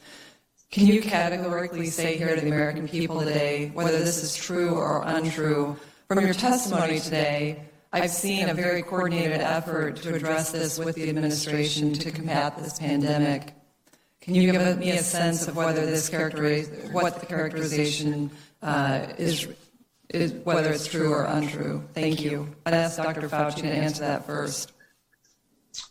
Can 0.72 0.88
you 0.88 1.02
categorically 1.02 1.88
say 1.88 2.18
here 2.18 2.36
to 2.36 2.42
the 2.42 2.48
American 2.48 2.88
people 2.88 3.20
today 3.20 3.72
whether 3.74 4.00
this 4.00 4.24
is 4.24 4.36
true 4.36 4.76
or 4.76 5.04
untrue? 5.06 5.76
From 6.08 6.26
your 6.26 6.34
testimony 6.34 7.00
today, 7.00 7.69
I've 7.92 8.12
seen 8.12 8.50
a 8.50 8.54
very 8.54 8.84
coordinated 8.84 9.42
effort 9.42 9.96
to 9.98 10.14
address 10.14 10.52
this 10.52 10.78
with 10.78 10.96
the 10.96 11.10
administration 11.10 11.92
to 11.94 12.12
combat 12.12 12.56
this 12.58 12.78
pandemic. 12.78 13.54
Can 14.22 14.36
you 14.36 14.52
give 14.52 14.78
me 14.78 14.92
a 14.92 15.02
sense 15.02 15.48
of 15.48 15.56
whether 15.56 15.86
this 15.86 16.08
characterize, 16.08 16.70
what 16.92 17.20
the 17.20 17.26
characterization 17.26 18.30
uh, 18.62 19.08
is, 19.18 19.48
is, 20.10 20.34
whether 20.44 20.72
it's 20.72 20.86
true 20.86 21.12
or 21.12 21.24
untrue? 21.26 21.84
Thank 21.94 22.22
you. 22.22 22.56
I'd 22.68 22.76
ask 22.76 22.98
Dr. 22.98 23.28
Fauci 23.28 23.62
to 23.62 23.68
answer 23.68 24.02
that 24.02 24.24
first. 24.24 24.74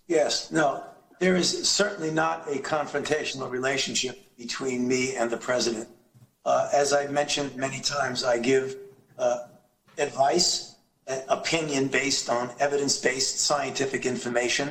Yes, 0.07 0.53
no, 0.53 0.85
there 1.19 1.35
is 1.35 1.69
certainly 1.69 2.13
not 2.13 2.47
a 2.47 2.59
confrontational 2.59 3.51
relationship 3.51 4.37
between 4.37 4.87
me 4.87 5.17
and 5.17 5.31
the 5.31 5.37
president. 5.37 5.89
Uh, 6.45 6.69
as 6.73 6.93
I've 6.93 7.11
mentioned 7.11 7.57
many 7.57 7.81
times, 7.81 8.23
I 8.23 8.39
give 8.39 8.77
uh, 9.19 9.39
advice 9.99 10.77
opinion 11.29 11.89
based 11.89 12.29
on 12.29 12.51
evidence 12.61 12.99
based 12.99 13.41
scientific 13.41 14.05
information. 14.05 14.71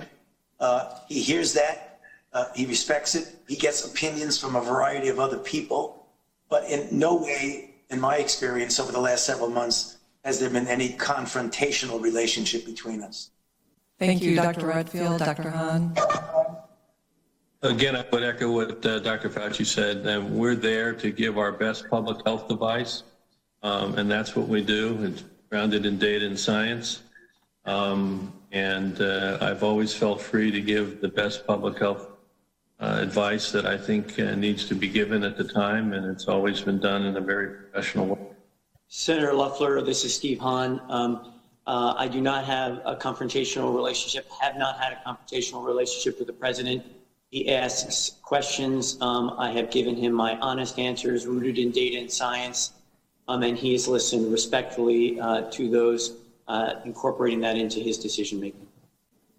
Uh, 0.59 0.89
he 1.07 1.21
hears 1.21 1.53
that, 1.53 1.99
uh, 2.33 2.45
he 2.55 2.65
respects 2.65 3.15
it, 3.15 3.27
he 3.47 3.55
gets 3.55 3.85
opinions 3.85 4.39
from 4.39 4.55
a 4.55 4.61
variety 4.61 5.09
of 5.09 5.19
other 5.19 5.37
people, 5.37 6.07
but 6.49 6.63
in 6.69 6.87
no 6.91 7.15
way, 7.15 7.75
in 7.89 7.99
my 7.99 8.17
experience 8.17 8.79
over 8.79 8.91
the 8.91 8.99
last 8.99 9.25
several 9.25 9.49
months, 9.49 9.97
has 10.23 10.39
there 10.39 10.49
been 10.49 10.67
any 10.67 10.89
confrontational 10.89 12.01
relationship 12.01 12.65
between 12.65 13.01
us. 13.01 13.31
Thank 13.97 14.21
you, 14.21 14.35
Dr. 14.35 14.67
Redfield. 14.67 15.19
Dr. 15.19 15.49
Hahn. 15.49 15.95
Again, 17.63 17.95
I 17.95 18.05
would 18.11 18.23
echo 18.23 18.51
what 18.51 18.85
uh, 18.85 18.99
Dr. 18.99 19.29
Fauci 19.29 19.65
said. 19.65 20.03
We're 20.29 20.55
there 20.55 20.93
to 20.93 21.11
give 21.11 21.37
our 21.37 21.51
best 21.51 21.89
public 21.89 22.23
health 22.25 22.51
advice, 22.51 23.03
um, 23.63 23.97
and 23.97 24.11
that's 24.11 24.35
what 24.35 24.47
we 24.47 24.61
do. 24.61 24.99
It's 25.01 25.23
grounded 25.49 25.85
in 25.85 25.97
data 25.97 26.25
and 26.25 26.39
science. 26.39 27.03
Um, 27.65 28.33
and 28.51 29.01
uh, 29.01 29.37
I've 29.41 29.63
always 29.63 29.93
felt 29.93 30.21
free 30.21 30.51
to 30.51 30.61
give 30.61 31.01
the 31.01 31.07
best 31.07 31.45
public 31.45 31.79
health 31.79 32.07
uh, 32.79 32.99
advice 33.01 33.51
that 33.51 33.65
I 33.65 33.77
think 33.77 34.19
uh, 34.19 34.35
needs 34.35 34.65
to 34.67 34.75
be 34.75 34.87
given 34.87 35.23
at 35.23 35.37
the 35.37 35.43
time, 35.43 35.93
and 35.93 36.05
it's 36.05 36.27
always 36.27 36.61
been 36.61 36.79
done 36.79 37.05
in 37.05 37.17
a 37.17 37.21
very 37.21 37.55
professional 37.55 38.07
way. 38.07 38.19
Senator 38.87 39.33
Loeffler, 39.33 39.81
this 39.81 40.05
is 40.05 40.13
Steve 40.13 40.39
Hahn. 40.39 40.79
Um, 40.87 41.33
uh, 41.65 41.95
I 41.97 42.07
do 42.07 42.21
not 42.21 42.45
have 42.45 42.81
a 42.85 42.95
confrontational 42.95 43.75
relationship, 43.75 44.29
have 44.39 44.55
not 44.55 44.79
had 44.79 44.93
a 44.93 45.01
confrontational 45.05 45.65
relationship 45.65 46.17
with 46.19 46.27
the 46.27 46.33
president. 46.33 46.85
He 47.31 47.51
asks 47.51 48.15
questions. 48.21 48.97
Um, 49.01 49.35
I 49.37 49.51
have 49.51 49.69
given 49.69 49.97
him 49.97 50.13
my 50.13 50.37
honest 50.37 50.79
answers 50.79 51.27
rooted 51.27 51.57
in 51.57 51.71
data 51.71 51.97
and 51.97 52.09
science 52.09 52.71
um, 53.27 53.43
and 53.43 53.57
he 53.57 53.73
has 53.73 53.87
listened 53.87 54.31
respectfully 54.31 55.19
uh, 55.19 55.41
to 55.51 55.69
those, 55.69 56.17
uh, 56.47 56.75
incorporating 56.85 57.41
that 57.41 57.57
into 57.57 57.79
his 57.79 57.97
decision 57.97 58.39
making. 58.39 58.67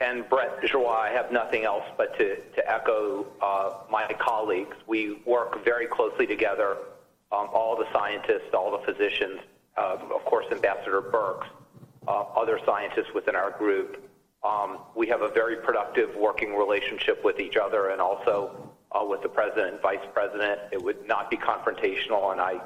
And 0.01 0.29
Brett 0.29 0.61
Giroir, 0.63 0.97
I 0.97 1.11
have 1.11 1.33
nothing 1.33 1.65
else 1.65 1.85
but 1.97 2.17
to, 2.19 2.37
to 2.37 2.71
echo 2.71 3.27
uh, 3.43 3.79
my 3.91 4.07
colleagues. 4.21 4.77
We 4.87 5.21
work 5.27 5.65
very 5.65 5.87
closely 5.87 6.27
together, 6.27 6.77
um, 7.33 7.49
all 7.53 7.77
the 7.77 7.87
scientists, 7.93 8.55
all 8.55 8.71
the 8.71 8.93
physicians, 8.93 9.41
uh, 9.77 9.99
of 10.15 10.25
course, 10.25 10.47
Ambassador 10.53 11.03
Birx, 11.03 11.47
uh, 12.07 12.13
other 12.37 12.61
scientists 12.65 13.13
within 13.15 13.35
our 13.35 13.51
group. 13.51 14.05
Um, 14.45 14.79
we 14.95 15.09
have 15.09 15.23
a 15.23 15.29
very 15.29 15.57
productive 15.57 16.15
working 16.15 16.55
relationship 16.55 17.25
with 17.25 17.41
each 17.41 17.57
other 17.57 17.89
and 17.89 18.01
also 18.01 18.71
uh, 18.93 19.05
with 19.05 19.23
the 19.23 19.29
president 19.29 19.73
and 19.75 19.83
vice 19.83 20.07
president. 20.15 20.61
It 20.71 20.81
would 20.81 21.09
not 21.09 21.29
be 21.29 21.37
confrontational, 21.37 22.31
and 22.31 22.41
I 22.41 22.61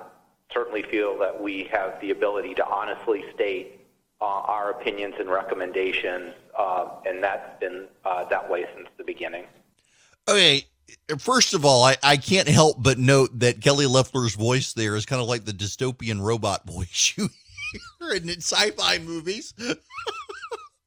certainly 0.52 0.82
feel 0.82 1.18
that 1.18 1.40
we 1.40 1.64
have 1.72 2.00
the 2.00 2.10
ability 2.10 2.54
to 2.54 2.66
honestly 2.66 3.24
state 3.34 3.80
uh, 4.20 4.24
our 4.24 4.70
opinions 4.70 5.14
and 5.18 5.28
recommendations, 5.28 6.32
uh, 6.58 6.88
and 7.06 7.22
that's 7.22 7.58
been 7.60 7.86
uh, 8.04 8.24
that 8.24 8.48
way 8.48 8.64
since 8.74 8.88
the 8.96 9.04
beginning. 9.04 9.44
Okay, 10.28 10.66
first 11.18 11.54
of 11.54 11.64
all, 11.64 11.82
I, 11.82 11.96
I 12.02 12.16
can't 12.16 12.48
help 12.48 12.80
but 12.80 12.98
note 12.98 13.38
that 13.40 13.60
Kelly 13.60 13.86
Loeffler's 13.86 14.34
voice 14.34 14.72
there 14.72 14.94
is 14.94 15.06
kind 15.06 15.20
of 15.20 15.28
like 15.28 15.44
the 15.44 15.52
dystopian 15.52 16.20
robot 16.20 16.66
voice 16.66 17.14
you 17.16 17.28
hear 18.00 18.12
in 18.12 18.28
sci-fi 18.28 18.98
movies. 18.98 19.54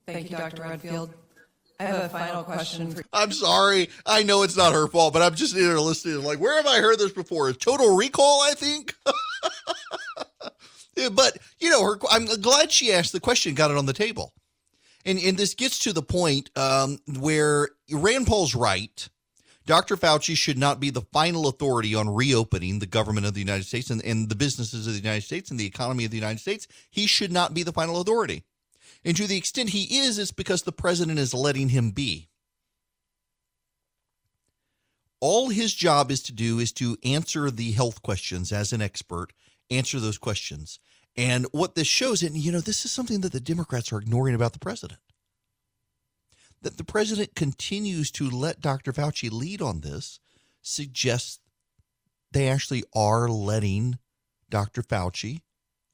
Thank 0.06 0.32
you, 0.32 0.38
Dr. 0.38 0.62
Redfield. 0.62 1.14
I 1.80 1.84
have 1.84 2.04
a 2.06 2.10
final 2.10 2.44
question 2.44 2.92
for 2.92 3.04
I'm 3.12 3.32
sorry. 3.32 3.90
I 4.06 4.24
know 4.24 4.44
it's 4.44 4.56
not 4.56 4.74
her 4.74 4.88
fault, 4.88 5.14
but 5.14 5.22
I'm 5.22 5.36
just 5.36 5.56
in 5.56 5.64
there 5.64 5.80
listening. 5.80 6.24
Like, 6.24 6.40
where 6.40 6.56
have 6.56 6.68
I 6.68 6.80
heard 6.80 7.00
this 7.00 7.12
before? 7.12 7.50
It's 7.50 7.64
total 7.64 7.96
Recall, 7.96 8.42
I 8.44 8.54
think. 8.54 8.96
but 11.12 11.38
you 11.60 11.70
know, 11.70 11.84
her. 11.84 12.00
I'm 12.10 12.26
glad 12.42 12.72
she 12.72 12.94
asked 12.94 13.12
the 13.12 13.20
question, 13.20 13.56
got 13.56 13.72
it 13.72 13.78
on 13.78 13.86
the 13.86 13.94
table, 13.94 14.34
and 15.06 15.20
and 15.20 15.38
this 15.38 15.54
gets 15.54 15.80
to 15.80 15.92
the 15.92 16.02
point 16.02 16.50
um, 16.58 17.00
where 17.20 17.70
Rand 17.92 18.28
Paul's 18.28 18.56
right. 18.56 19.08
Dr. 19.66 19.98
Fauci 19.98 20.38
should 20.38 20.60
not 20.60 20.80
be 20.80 20.92
the 20.92 21.02
final 21.12 21.48
authority 21.48 21.96
on 21.96 22.08
reopening 22.08 22.78
the 22.78 22.86
government 22.86 23.26
of 23.26 23.34
the 23.34 23.40
United 23.40 23.66
States 23.66 23.90
and, 23.90 24.00
and 24.06 24.30
the 24.30 24.36
businesses 24.36 24.86
of 24.86 24.94
the 24.94 25.00
United 25.00 25.24
States 25.24 25.50
and 25.50 25.60
the 25.60 25.66
economy 25.66 26.06
of 26.06 26.12
the 26.12 26.18
United 26.18 26.40
States. 26.40 26.68
He 26.92 27.08
should 27.08 27.32
not 27.32 27.56
be 27.56 27.64
the 27.64 27.74
final 27.74 28.00
authority. 28.00 28.44
And 29.06 29.16
to 29.18 29.28
the 29.28 29.38
extent 29.38 29.70
he 29.70 30.00
is, 30.00 30.18
it's 30.18 30.32
because 30.32 30.64
the 30.64 30.72
president 30.72 31.20
is 31.20 31.34
letting 31.34 31.70
him 31.70 31.92
be. 31.92 32.28
All 35.22 35.50
his 35.50 35.74
job 35.76 36.10
is 36.10 36.24
to 36.24 36.34
do 36.34 36.60
is 36.60 36.72
to 36.74 36.98
answer 37.04 37.52
the 37.52 37.72
health 37.72 38.02
questions 38.02 38.52
as 38.52 38.74
an 38.74 38.82
expert, 38.82 39.32
answer 39.70 40.00
those 40.00 40.18
questions. 40.18 40.80
And 41.16 41.46
what 41.52 41.76
this 41.76 41.88
shows, 41.88 42.24
and 42.24 42.36
you 42.36 42.52
know, 42.52 42.60
this 42.60 42.84
is 42.84 42.92
something 42.92 43.22
that 43.22 43.32
the 43.32 43.40
Democrats 43.40 43.94
are 43.94 44.00
ignoring 44.00 44.36
about 44.36 44.54
the 44.54 44.60
president. 44.60 45.00
That 46.64 46.78
the 46.78 46.84
president 46.84 47.36
continues 47.36 48.10
to 48.12 48.30
let 48.30 48.60
Dr. 48.60 48.92
Fauci 48.92 49.32
lead 49.32 49.62
on 49.62 49.82
this 49.82 50.20
suggests 50.62 51.40
they 52.32 52.50
actually 52.50 52.84
are 52.94 53.30
letting 53.30 54.00
Dr. 54.50 54.82
Fauci 54.82 55.42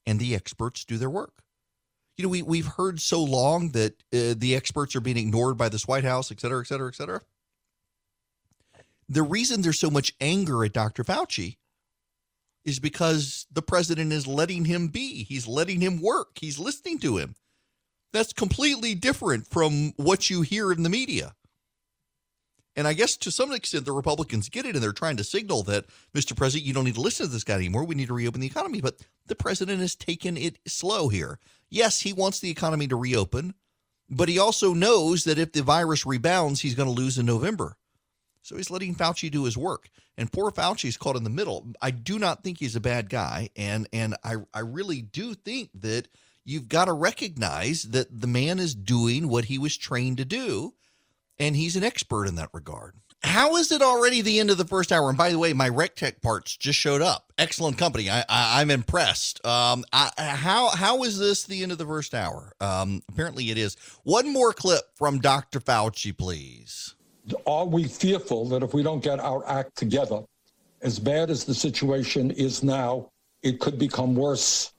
and 0.05 0.19
the 0.19 0.33
experts 0.33 0.85
do 0.85 0.97
their 0.97 1.09
work. 1.09 1.43
You 2.17 2.23
know, 2.23 2.29
we 2.29 2.41
we've 2.41 2.67
heard 2.67 2.99
so 2.99 3.23
long 3.23 3.69
that 3.69 3.93
uh, 4.13 4.35
the 4.37 4.55
experts 4.55 4.95
are 4.95 5.01
being 5.01 5.17
ignored 5.17 5.57
by 5.57 5.69
this 5.69 5.87
White 5.87 6.03
House, 6.03 6.31
et 6.31 6.39
cetera, 6.39 6.61
et 6.61 6.67
cetera, 6.67 6.87
et 6.87 6.95
cetera. 6.95 7.21
The 9.09 9.23
reason 9.23 9.61
there's 9.61 9.79
so 9.79 9.89
much 9.89 10.13
anger 10.21 10.63
at 10.63 10.73
Dr. 10.73 11.03
Fauci 11.03 11.57
is 12.63 12.79
because 12.79 13.47
the 13.51 13.61
president 13.61 14.13
is 14.13 14.27
letting 14.27 14.65
him 14.65 14.87
be. 14.87 15.23
He's 15.23 15.47
letting 15.47 15.81
him 15.81 16.01
work. 16.01 16.37
He's 16.39 16.59
listening 16.59 16.99
to 16.99 17.17
him. 17.17 17.35
That's 18.13 18.33
completely 18.33 18.93
different 18.95 19.47
from 19.47 19.93
what 19.95 20.29
you 20.29 20.41
hear 20.41 20.71
in 20.71 20.83
the 20.83 20.89
media. 20.89 21.33
And 22.75 22.87
I 22.87 22.93
guess 22.93 23.17
to 23.17 23.31
some 23.31 23.51
extent, 23.51 23.85
the 23.85 23.91
Republicans 23.91 24.47
get 24.47 24.65
it 24.65 24.75
and 24.75 24.83
they're 24.83 24.93
trying 24.93 25.17
to 25.17 25.23
signal 25.23 25.63
that, 25.63 25.85
Mr. 26.13 26.35
President, 26.35 26.65
you 26.65 26.73
don't 26.73 26.85
need 26.85 26.95
to 26.95 27.01
listen 27.01 27.25
to 27.25 27.31
this 27.31 27.43
guy 27.43 27.55
anymore. 27.55 27.83
We 27.83 27.95
need 27.95 28.07
to 28.07 28.13
reopen 28.13 28.39
the 28.39 28.47
economy. 28.47 28.79
But 28.79 28.99
the 29.27 29.35
president 29.35 29.81
has 29.81 29.95
taken 29.95 30.37
it 30.37 30.57
slow 30.65 31.09
here. 31.09 31.39
Yes, 31.69 32.01
he 32.01 32.13
wants 32.13 32.39
the 32.39 32.49
economy 32.49 32.87
to 32.87 32.95
reopen, 32.95 33.55
but 34.09 34.29
he 34.29 34.39
also 34.39 34.73
knows 34.73 35.25
that 35.25 35.37
if 35.37 35.51
the 35.51 35.63
virus 35.63 36.05
rebounds, 36.05 36.61
he's 36.61 36.75
going 36.75 36.93
to 36.93 37.01
lose 37.01 37.17
in 37.17 37.25
November. 37.25 37.77
So 38.41 38.57
he's 38.57 38.71
letting 38.71 38.95
Fauci 38.95 39.29
do 39.29 39.45
his 39.45 39.57
work. 39.57 39.89
And 40.17 40.31
poor 40.31 40.51
Fauci's 40.51 40.97
caught 40.97 41.15
in 41.15 41.23
the 41.23 41.29
middle. 41.29 41.67
I 41.81 41.91
do 41.91 42.17
not 42.19 42.43
think 42.43 42.59
he's 42.59 42.75
a 42.75 42.81
bad 42.81 43.09
guy. 43.09 43.49
And 43.55 43.87
and 43.93 44.15
I, 44.23 44.37
I 44.53 44.59
really 44.59 45.01
do 45.01 45.33
think 45.33 45.69
that 45.75 46.07
you've 46.43 46.67
got 46.67 46.85
to 46.85 46.93
recognize 46.93 47.83
that 47.83 48.21
the 48.21 48.27
man 48.27 48.59
is 48.59 48.75
doing 48.75 49.27
what 49.27 49.45
he 49.45 49.57
was 49.57 49.77
trained 49.77 50.17
to 50.17 50.25
do 50.25 50.73
and 51.41 51.55
he's 51.55 51.75
an 51.75 51.83
expert 51.83 52.27
in 52.27 52.35
that 52.35 52.49
regard. 52.53 52.93
How 53.23 53.55
is 53.55 53.71
it 53.71 53.81
already 53.81 54.21
the 54.21 54.39
end 54.39 54.49
of 54.49 54.57
the 54.57 54.65
first 54.65 54.91
hour? 54.91 55.09
And 55.09 55.17
by 55.17 55.31
the 55.31 55.37
way, 55.37 55.53
my 55.53 55.69
RecTech 55.69 56.21
parts 56.21 56.55
just 56.55 56.79
showed 56.79 57.01
up. 57.01 57.31
Excellent 57.37 57.77
company. 57.77 58.09
I, 58.09 58.19
I, 58.29 58.61
am 58.61 58.61
I'm 58.61 58.71
impressed. 58.71 59.45
Um, 59.45 59.83
I, 59.93 60.11
how 60.17 60.69
how 60.69 61.03
is 61.03 61.19
this 61.19 61.43
the 61.43 61.61
end 61.61 61.71
of 61.71 61.77
the 61.77 61.85
first 61.85 62.15
hour? 62.15 62.53
Um, 62.61 63.03
apparently 63.09 63.51
it 63.51 63.57
is. 63.57 63.75
One 64.03 64.31
more 64.31 64.53
clip 64.53 64.81
from 64.95 65.19
Dr. 65.19 65.59
Fauci, 65.59 66.17
please. 66.17 66.95
Are 67.45 67.65
we 67.65 67.83
fearful 67.83 68.47
that 68.49 68.63
if 68.63 68.73
we 68.73 68.81
don't 68.81 69.03
get 69.03 69.19
our 69.19 69.47
act 69.47 69.77
together, 69.77 70.21
as 70.81 70.97
bad 70.97 71.29
as 71.29 71.43
the 71.43 71.53
situation 71.53 72.31
is 72.31 72.63
now, 72.63 73.11
it 73.43 73.59
could 73.59 73.77
become 73.77 74.15
worse 74.15 74.73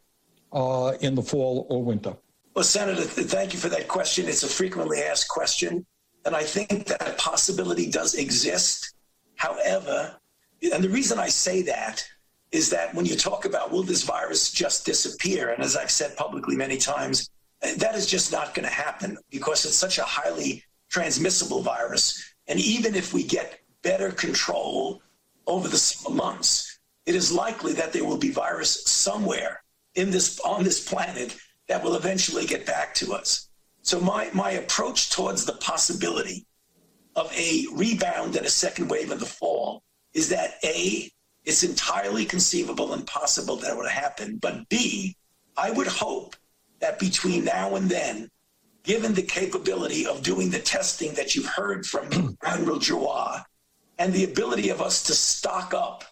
uh, 0.52 0.94
in 1.00 1.14
the 1.14 1.22
fall 1.22 1.66
or 1.70 1.82
winter? 1.84 2.16
Well, 2.54 2.64
Senator, 2.64 3.02
thank 3.02 3.52
you 3.52 3.58
for 3.58 3.68
that 3.68 3.86
question. 3.86 4.28
It's 4.28 4.42
a 4.42 4.48
frequently 4.48 5.00
asked 5.00 5.28
question. 5.28 5.86
And 6.24 6.36
I 6.36 6.42
think 6.42 6.86
that 6.86 7.18
possibility 7.18 7.90
does 7.90 8.14
exist. 8.14 8.94
However, 9.36 10.16
and 10.72 10.84
the 10.84 10.88
reason 10.88 11.18
I 11.18 11.28
say 11.28 11.62
that 11.62 12.06
is 12.52 12.70
that 12.70 12.94
when 12.94 13.06
you 13.06 13.16
talk 13.16 13.44
about 13.44 13.72
will 13.72 13.82
this 13.82 14.04
virus 14.04 14.52
just 14.52 14.86
disappear, 14.86 15.50
and 15.50 15.62
as 15.62 15.74
I've 15.74 15.90
said 15.90 16.16
publicly 16.16 16.54
many 16.54 16.76
times, 16.76 17.30
that 17.78 17.94
is 17.94 18.06
just 18.06 18.30
not 18.30 18.54
going 18.54 18.68
to 18.68 18.74
happen 18.74 19.16
because 19.30 19.64
it's 19.64 19.76
such 19.76 19.98
a 19.98 20.04
highly 20.04 20.64
transmissible 20.88 21.62
virus. 21.62 22.34
And 22.46 22.60
even 22.60 22.94
if 22.94 23.14
we 23.14 23.24
get 23.24 23.60
better 23.82 24.10
control 24.10 25.02
over 25.46 25.68
the 25.68 26.08
months, 26.10 26.78
it 27.06 27.14
is 27.14 27.32
likely 27.32 27.72
that 27.72 27.92
there 27.92 28.04
will 28.04 28.18
be 28.18 28.30
virus 28.30 28.84
somewhere 28.84 29.62
in 29.94 30.10
this 30.10 30.38
on 30.40 30.62
this 30.62 30.86
planet 30.86 31.36
that 31.68 31.82
will 31.82 31.96
eventually 31.96 32.46
get 32.46 32.66
back 32.66 32.94
to 32.94 33.12
us. 33.12 33.48
So 33.82 34.00
my, 34.00 34.30
my 34.32 34.52
approach 34.52 35.10
towards 35.10 35.44
the 35.44 35.54
possibility 35.54 36.46
of 37.16 37.32
a 37.36 37.66
rebound 37.72 38.36
and 38.36 38.46
a 38.46 38.50
second 38.50 38.88
wave 38.88 39.10
in 39.10 39.18
the 39.18 39.26
fall 39.26 39.82
is 40.14 40.28
that 40.28 40.54
A, 40.64 41.10
it's 41.44 41.64
entirely 41.64 42.24
conceivable 42.24 42.92
and 42.92 43.06
possible 43.06 43.56
that 43.56 43.72
it 43.72 43.76
would 43.76 43.90
happen. 43.90 44.36
But 44.36 44.68
B, 44.68 45.16
I 45.56 45.72
would 45.72 45.88
hope 45.88 46.36
that 46.80 46.98
between 46.98 47.44
now 47.44 47.74
and 47.74 47.90
then, 47.90 48.30
given 48.84 49.14
the 49.14 49.22
capability 49.22 50.06
of 50.06 50.22
doing 50.22 50.50
the 50.50 50.58
testing 50.58 51.14
that 51.14 51.34
you've 51.34 51.46
heard 51.46 51.84
from 51.84 52.06
hmm. 52.06 52.28
Admiral 52.44 52.78
Giroir 52.78 53.44
and 53.98 54.12
the 54.12 54.24
ability 54.24 54.70
of 54.70 54.80
us 54.80 55.02
to 55.04 55.12
stock 55.12 55.74
up 55.74 56.04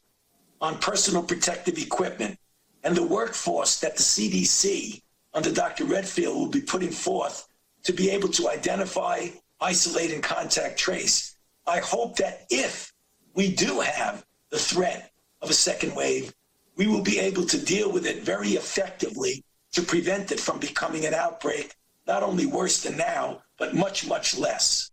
on 0.61 0.79
personal 0.79 1.23
protective 1.23 1.79
equipment 1.79 2.39
and 2.83 2.97
the 2.97 3.07
workforce 3.07 3.81
that 3.81 3.97
the 3.97 4.03
CDC 4.03 5.03
under 5.35 5.53
Dr. 5.53 5.85
Redfield 5.85 6.37
will 6.37 6.49
be 6.49 6.61
putting 6.61 6.91
forth 6.91 7.47
to 7.85 7.93
be 7.93 8.11
able 8.11 8.29
to 8.29 8.49
identify, 8.49 9.29
isolate, 9.61 10.13
and 10.13 10.23
contact 10.23 10.79
trace. 10.79 11.37
I 11.67 11.79
hope 11.79 12.17
that 12.17 12.47
if 12.51 12.93
we 13.35 13.55
do 13.55 13.81
have 13.81 14.25
the 14.51 14.59
threat 14.59 15.13
of 15.41 15.51
a 15.51 15.55
second 15.55 15.95
wave, 15.95 16.35
we 16.77 16.87
will 16.87 17.03
be 17.03 17.19
able 17.19 17.45
to 17.47 17.63
deal 17.63 17.91
with 17.93 18.07
it 18.07 18.23
very 18.23 18.51
effectively 18.51 19.45
to 19.73 19.83
prevent 19.83 20.33
it 20.33 20.41
from 20.41 20.59
becoming 20.59 21.07
an 21.07 21.15
outbreak, 21.15 21.77
not 22.07 22.23
only 22.23 22.47
worse 22.47 22.83
than 22.83 22.97
now, 22.97 23.43
but 23.59 23.75
much, 23.75 24.07
much 24.07 24.37
less. 24.37 24.91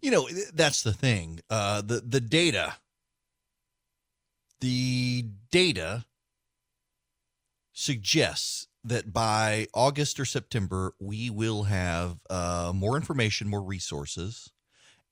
You 0.00 0.10
know, 0.10 0.28
that's 0.52 0.82
the 0.82 0.92
thing. 0.92 1.40
Uh, 1.48 1.80
the 1.80 2.00
the 2.00 2.20
data, 2.20 2.74
the 4.60 5.26
data 5.50 6.04
suggests 7.72 8.66
that 8.84 9.12
by 9.12 9.66
August 9.74 10.18
or 10.18 10.24
September, 10.24 10.94
we 10.98 11.30
will 11.30 11.64
have 11.64 12.18
uh, 12.28 12.72
more 12.74 12.96
information, 12.96 13.48
more 13.48 13.62
resources, 13.62 14.50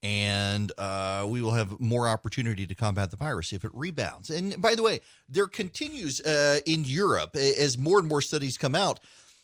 and 0.03 0.71
uh, 0.77 1.25
we 1.27 1.41
will 1.41 1.51
have 1.51 1.79
more 1.79 2.07
opportunity 2.07 2.65
to 2.65 2.75
combat 2.75 3.11
the 3.11 3.17
virus 3.17 3.53
if 3.53 3.63
it 3.63 3.71
rebounds. 3.73 4.29
And 4.29 4.61
by 4.61 4.75
the 4.75 4.83
way, 4.83 5.01
there 5.29 5.47
continues 5.47 6.19
uh, 6.21 6.59
in 6.65 6.83
Europe 6.83 7.35
as 7.35 7.77
more 7.77 7.99
and 7.99 8.07
more 8.07 8.21
studies 8.21 8.57
come 8.57 8.75
out. 8.75 8.99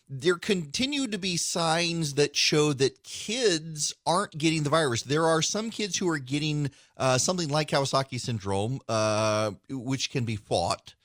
There 0.10 0.38
continue 0.38 1.08
to 1.08 1.18
be 1.18 1.36
signs 1.36 2.14
that 2.14 2.36
show 2.36 2.72
that 2.74 3.04
kids 3.04 3.94
aren't 4.06 4.38
getting 4.38 4.64
the 4.64 4.70
virus. 4.70 5.04
There 5.04 5.26
are 5.26 5.42
some 5.42 5.70
kids 5.70 5.98
who 5.98 6.08
are 6.10 6.18
getting 6.18 6.72
uh, 6.96 7.18
something 7.18 7.50
like 7.50 7.70
Kawasaki 7.70 8.20
syndrome, 8.20 8.80
uh, 8.88 9.52
which 9.70 10.10
can 10.10 10.24
be 10.24 10.38
fought 10.38 10.96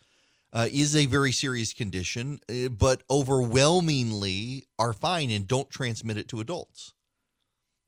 uh, 0.53 0.68
is 0.70 0.94
a 0.94 1.07
very 1.07 1.32
serious 1.32 1.72
condition, 1.72 2.40
uh, 2.48 2.68
but 2.68 3.03
overwhelmingly 3.11 4.66
are 4.78 4.92
fine 4.92 5.30
and 5.30 5.46
don't 5.46 5.70
transmit 5.70 6.18
it 6.18 6.28
to 6.28 6.40
adults. 6.40 6.92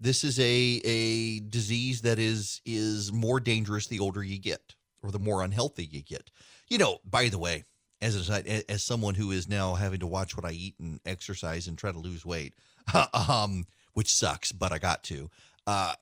This 0.00 0.24
is 0.24 0.38
a 0.38 0.80
a 0.84 1.40
disease 1.40 2.02
that 2.02 2.18
is 2.18 2.60
is 2.64 3.12
more 3.12 3.40
dangerous 3.40 3.86
the 3.86 4.00
older 4.00 4.22
you 4.22 4.38
get, 4.38 4.74
or 5.02 5.10
the 5.10 5.18
more 5.18 5.42
unhealthy 5.42 5.84
you 5.84 6.02
get. 6.02 6.30
You 6.68 6.78
know, 6.78 6.98
by 7.04 7.28
the 7.28 7.38
way, 7.38 7.64
as 8.00 8.28
as 8.28 8.82
someone 8.82 9.14
who 9.14 9.30
is 9.30 9.48
now 9.48 9.74
having 9.74 10.00
to 10.00 10.06
watch 10.06 10.36
what 10.36 10.46
I 10.46 10.52
eat 10.52 10.74
and 10.80 11.00
exercise 11.06 11.68
and 11.68 11.78
try 11.78 11.92
to 11.92 11.98
lose 11.98 12.24
weight, 12.24 12.54
um, 13.28 13.66
which 13.92 14.12
sucks, 14.12 14.52
but 14.52 14.72
I 14.72 14.78
got 14.78 15.04
to. 15.04 15.30
Uh, 15.66 15.94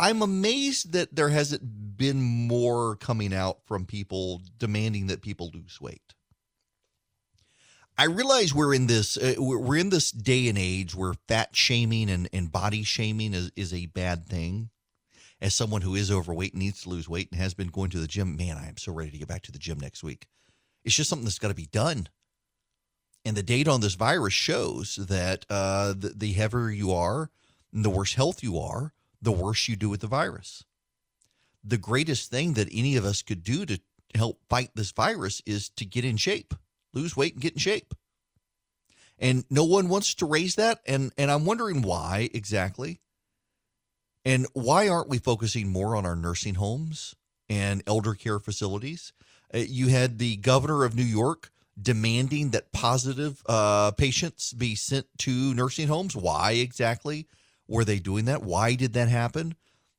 I'm 0.00 0.22
amazed 0.22 0.94
that 0.94 1.14
there 1.14 1.28
hasn't 1.28 1.98
been 1.98 2.22
more 2.22 2.96
coming 2.96 3.34
out 3.34 3.58
from 3.66 3.84
people 3.84 4.40
demanding 4.58 5.08
that 5.08 5.20
people 5.20 5.50
lose 5.52 5.78
weight. 5.78 6.14
I 7.98 8.04
realize 8.06 8.54
we're 8.54 8.72
in 8.72 8.86
this 8.86 9.18
uh, 9.18 9.34
we're 9.36 9.76
in 9.76 9.90
this 9.90 10.10
day 10.10 10.48
and 10.48 10.56
age 10.56 10.94
where 10.94 11.12
fat 11.28 11.54
shaming 11.54 12.08
and, 12.08 12.30
and 12.32 12.50
body 12.50 12.82
shaming 12.82 13.34
is, 13.34 13.52
is 13.56 13.74
a 13.74 13.86
bad 13.86 14.24
thing. 14.24 14.70
As 15.38 15.54
someone 15.54 15.82
who 15.82 15.94
is 15.94 16.10
overweight 16.10 16.54
and 16.54 16.62
needs 16.62 16.82
to 16.82 16.88
lose 16.88 17.08
weight 17.08 17.28
and 17.30 17.40
has 17.40 17.52
been 17.52 17.68
going 17.68 17.90
to 17.90 17.98
the 17.98 18.06
gym, 18.06 18.36
man, 18.36 18.56
I 18.56 18.68
am 18.68 18.78
so 18.78 18.92
ready 18.92 19.10
to 19.10 19.18
get 19.18 19.28
back 19.28 19.42
to 19.42 19.52
the 19.52 19.58
gym 19.58 19.78
next 19.78 20.02
week. 20.02 20.28
It's 20.82 20.94
just 20.94 21.10
something 21.10 21.26
that's 21.26 21.38
got 21.38 21.48
to 21.48 21.54
be 21.54 21.66
done. 21.66 22.08
And 23.26 23.36
the 23.36 23.42
data 23.42 23.70
on 23.70 23.82
this 23.82 23.94
virus 23.94 24.32
shows 24.32 24.96
that 24.96 25.44
uh, 25.50 25.92
the, 25.92 26.14
the 26.16 26.32
heavier 26.32 26.70
you 26.70 26.92
are, 26.92 27.30
the 27.70 27.90
worse 27.90 28.14
health 28.14 28.42
you 28.42 28.58
are, 28.58 28.94
the 29.22 29.32
worse 29.32 29.68
you 29.68 29.76
do 29.76 29.88
with 29.88 30.00
the 30.00 30.06
virus. 30.06 30.64
The 31.62 31.78
greatest 31.78 32.30
thing 32.30 32.54
that 32.54 32.68
any 32.72 32.96
of 32.96 33.04
us 33.04 33.22
could 33.22 33.42
do 33.42 33.66
to 33.66 33.80
help 34.14 34.40
fight 34.48 34.70
this 34.74 34.92
virus 34.92 35.42
is 35.46 35.68
to 35.70 35.84
get 35.84 36.04
in 36.04 36.16
shape, 36.16 36.54
lose 36.92 37.16
weight 37.16 37.34
and 37.34 37.42
get 37.42 37.52
in 37.52 37.58
shape. 37.58 37.94
And 39.18 39.44
no 39.50 39.64
one 39.64 39.88
wants 39.88 40.14
to 40.14 40.26
raise 40.26 40.54
that 40.54 40.80
and 40.86 41.12
and 41.18 41.30
I'm 41.30 41.44
wondering 41.44 41.82
why 41.82 42.30
exactly. 42.32 43.00
And 44.24 44.46
why 44.52 44.88
aren't 44.88 45.08
we 45.08 45.18
focusing 45.18 45.68
more 45.68 45.96
on 45.96 46.04
our 46.04 46.16
nursing 46.16 46.54
homes 46.54 47.14
and 47.48 47.82
elder 47.86 48.14
care 48.14 48.38
facilities? 48.38 49.12
Uh, 49.52 49.58
you 49.58 49.88
had 49.88 50.18
the 50.18 50.36
governor 50.36 50.84
of 50.84 50.94
New 50.94 51.02
York 51.02 51.50
demanding 51.80 52.50
that 52.50 52.72
positive 52.72 53.42
uh, 53.46 53.90
patients 53.92 54.52
be 54.52 54.74
sent 54.74 55.06
to 55.18 55.54
nursing 55.54 55.88
homes. 55.88 56.14
Why 56.14 56.52
exactly? 56.52 57.26
Were 57.70 57.84
they 57.84 58.00
doing 58.00 58.24
that? 58.24 58.42
Why 58.42 58.74
did 58.74 58.94
that 58.94 59.08
happen? 59.08 59.54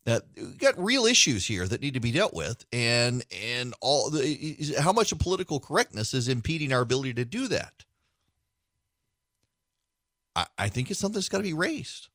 Uh, 0.06 0.20
got 0.58 0.78
real 0.78 1.06
issues 1.06 1.48
here 1.48 1.66
that 1.66 1.82
need 1.82 1.94
to 1.94 2.02
be 2.02 2.12
dealt 2.12 2.34
with, 2.34 2.66
and 2.74 3.24
and 3.32 3.74
all 3.80 4.10
the 4.10 4.76
how 4.80 4.92
much 4.92 5.12
of 5.12 5.20
political 5.20 5.60
correctness 5.60 6.14
is 6.14 6.28
impeding 6.28 6.74
our 6.74 6.82
ability 6.82 7.14
to 7.14 7.24
do 7.24 7.48
that. 7.48 7.86
I, 10.36 10.48
I 10.58 10.68
think 10.70 10.92
it's 10.92 11.00
something 11.00 11.16
that's 11.16 11.30
got 11.30 11.38
to 11.38 11.44
be 11.44 11.54
raised. 11.54 12.10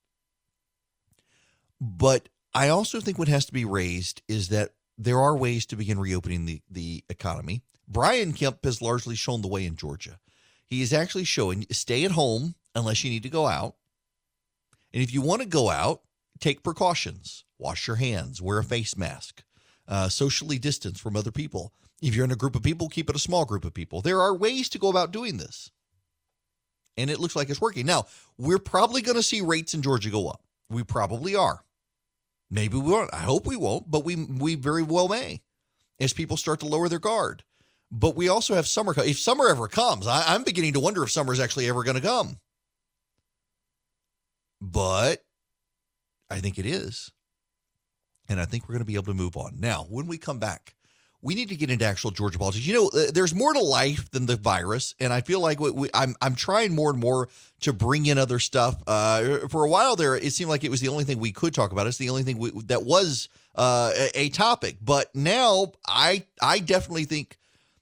But 1.80 2.28
I 2.52 2.68
also 2.68 3.00
think 3.00 3.18
what 3.18 3.28
has 3.28 3.46
to 3.46 3.52
be 3.52 3.64
raised 3.64 4.22
is 4.28 4.48
that 4.48 4.72
there 4.98 5.20
are 5.20 5.36
ways 5.36 5.64
to 5.66 5.76
begin 5.76 5.98
reopening 5.98 6.44
the, 6.44 6.60
the 6.70 7.02
economy. 7.08 7.62
Brian 7.88 8.32
Kemp 8.32 8.64
has 8.64 8.82
largely 8.82 9.14
shown 9.14 9.40
the 9.40 9.48
way 9.48 9.64
in 9.64 9.76
Georgia. 9.76 10.18
He 10.66 10.82
is 10.82 10.92
actually 10.92 11.24
showing 11.24 11.66
stay 11.70 12.04
at 12.04 12.10
home 12.10 12.56
unless 12.74 13.04
you 13.04 13.10
need 13.10 13.22
to 13.22 13.30
go 13.30 13.46
out. 13.46 13.76
And 14.96 15.02
if 15.02 15.12
you 15.12 15.20
want 15.20 15.42
to 15.42 15.46
go 15.46 15.68
out, 15.68 16.00
take 16.40 16.62
precautions. 16.62 17.44
Wash 17.58 17.86
your 17.86 17.96
hands, 17.96 18.40
wear 18.40 18.56
a 18.56 18.64
face 18.64 18.96
mask, 18.96 19.44
uh, 19.86 20.08
socially 20.08 20.58
distance 20.58 20.98
from 20.98 21.16
other 21.16 21.30
people. 21.30 21.74
If 22.00 22.14
you're 22.14 22.24
in 22.24 22.32
a 22.32 22.34
group 22.36 22.56
of 22.56 22.62
people, 22.62 22.88
keep 22.88 23.10
it 23.10 23.14
a 23.14 23.18
small 23.18 23.44
group 23.44 23.66
of 23.66 23.74
people. 23.74 24.00
There 24.00 24.22
are 24.22 24.34
ways 24.34 24.70
to 24.70 24.78
go 24.78 24.88
about 24.88 25.12
doing 25.12 25.36
this. 25.36 25.70
And 26.96 27.10
it 27.10 27.20
looks 27.20 27.36
like 27.36 27.50
it's 27.50 27.60
working. 27.60 27.84
Now, 27.84 28.06
we're 28.38 28.58
probably 28.58 29.02
going 29.02 29.18
to 29.18 29.22
see 29.22 29.42
rates 29.42 29.74
in 29.74 29.82
Georgia 29.82 30.08
go 30.08 30.28
up. 30.28 30.40
We 30.70 30.82
probably 30.82 31.36
are. 31.36 31.62
Maybe 32.50 32.78
we 32.78 32.90
won't. 32.90 33.12
I 33.12 33.18
hope 33.18 33.46
we 33.46 33.56
won't, 33.56 33.90
but 33.90 34.02
we 34.02 34.16
we 34.16 34.54
very 34.54 34.82
well 34.82 35.08
may 35.08 35.42
as 36.00 36.14
people 36.14 36.38
start 36.38 36.60
to 36.60 36.66
lower 36.66 36.88
their 36.88 36.98
guard. 36.98 37.44
But 37.90 38.16
we 38.16 38.30
also 38.30 38.54
have 38.54 38.66
summer. 38.66 38.94
If 38.96 39.18
summer 39.18 39.46
ever 39.50 39.68
comes, 39.68 40.06
I, 40.06 40.24
I'm 40.28 40.42
beginning 40.42 40.72
to 40.72 40.80
wonder 40.80 41.02
if 41.02 41.10
summer 41.10 41.34
is 41.34 41.40
actually 41.40 41.68
ever 41.68 41.82
going 41.82 42.00
to 42.00 42.02
come. 42.02 42.38
But 44.60 45.24
I 46.30 46.40
think 46.40 46.58
it 46.58 46.66
is. 46.66 47.10
And 48.28 48.40
I 48.40 48.44
think 48.44 48.64
we're 48.64 48.74
going 48.74 48.80
to 48.80 48.86
be 48.86 48.94
able 48.94 49.04
to 49.04 49.14
move 49.14 49.36
on. 49.36 49.60
Now, 49.60 49.86
when 49.88 50.06
we 50.06 50.18
come 50.18 50.38
back, 50.38 50.74
we 51.22 51.34
need 51.34 51.48
to 51.48 51.56
get 51.56 51.70
into 51.70 51.84
actual 51.84 52.10
Georgia 52.10 52.38
politics. 52.38 52.66
You 52.66 52.74
know, 52.74 52.90
there's 53.10 53.34
more 53.34 53.52
to 53.52 53.60
life 53.60 54.10
than 54.10 54.26
the 54.26 54.36
virus, 54.36 54.94
and 55.00 55.12
I 55.12 55.20
feel 55.22 55.40
like 55.40 55.58
we, 55.58 55.70
we, 55.70 55.88
I'm 55.94 56.14
I'm 56.20 56.34
trying 56.34 56.74
more 56.74 56.90
and 56.90 56.98
more 56.98 57.28
to 57.60 57.72
bring 57.72 58.06
in 58.06 58.18
other 58.18 58.38
stuff. 58.38 58.82
Uh, 58.86 59.48
for 59.48 59.64
a 59.64 59.68
while 59.68 59.96
there, 59.96 60.14
it 60.14 60.32
seemed 60.32 60.50
like 60.50 60.62
it 60.62 60.70
was 60.70 60.80
the 60.80 60.88
only 60.88 61.04
thing 61.04 61.18
we 61.18 61.32
could 61.32 61.54
talk 61.54 61.72
about. 61.72 61.86
It's 61.86 61.98
the 61.98 62.10
only 62.10 62.22
thing 62.22 62.38
we, 62.38 62.50
that 62.66 62.84
was 62.84 63.28
uh, 63.54 63.92
a, 63.96 64.20
a 64.20 64.28
topic. 64.28 64.76
But 64.82 65.14
now, 65.14 65.72
I 65.86 66.24
I 66.40 66.58
definitely 66.58 67.04
think 67.04 67.38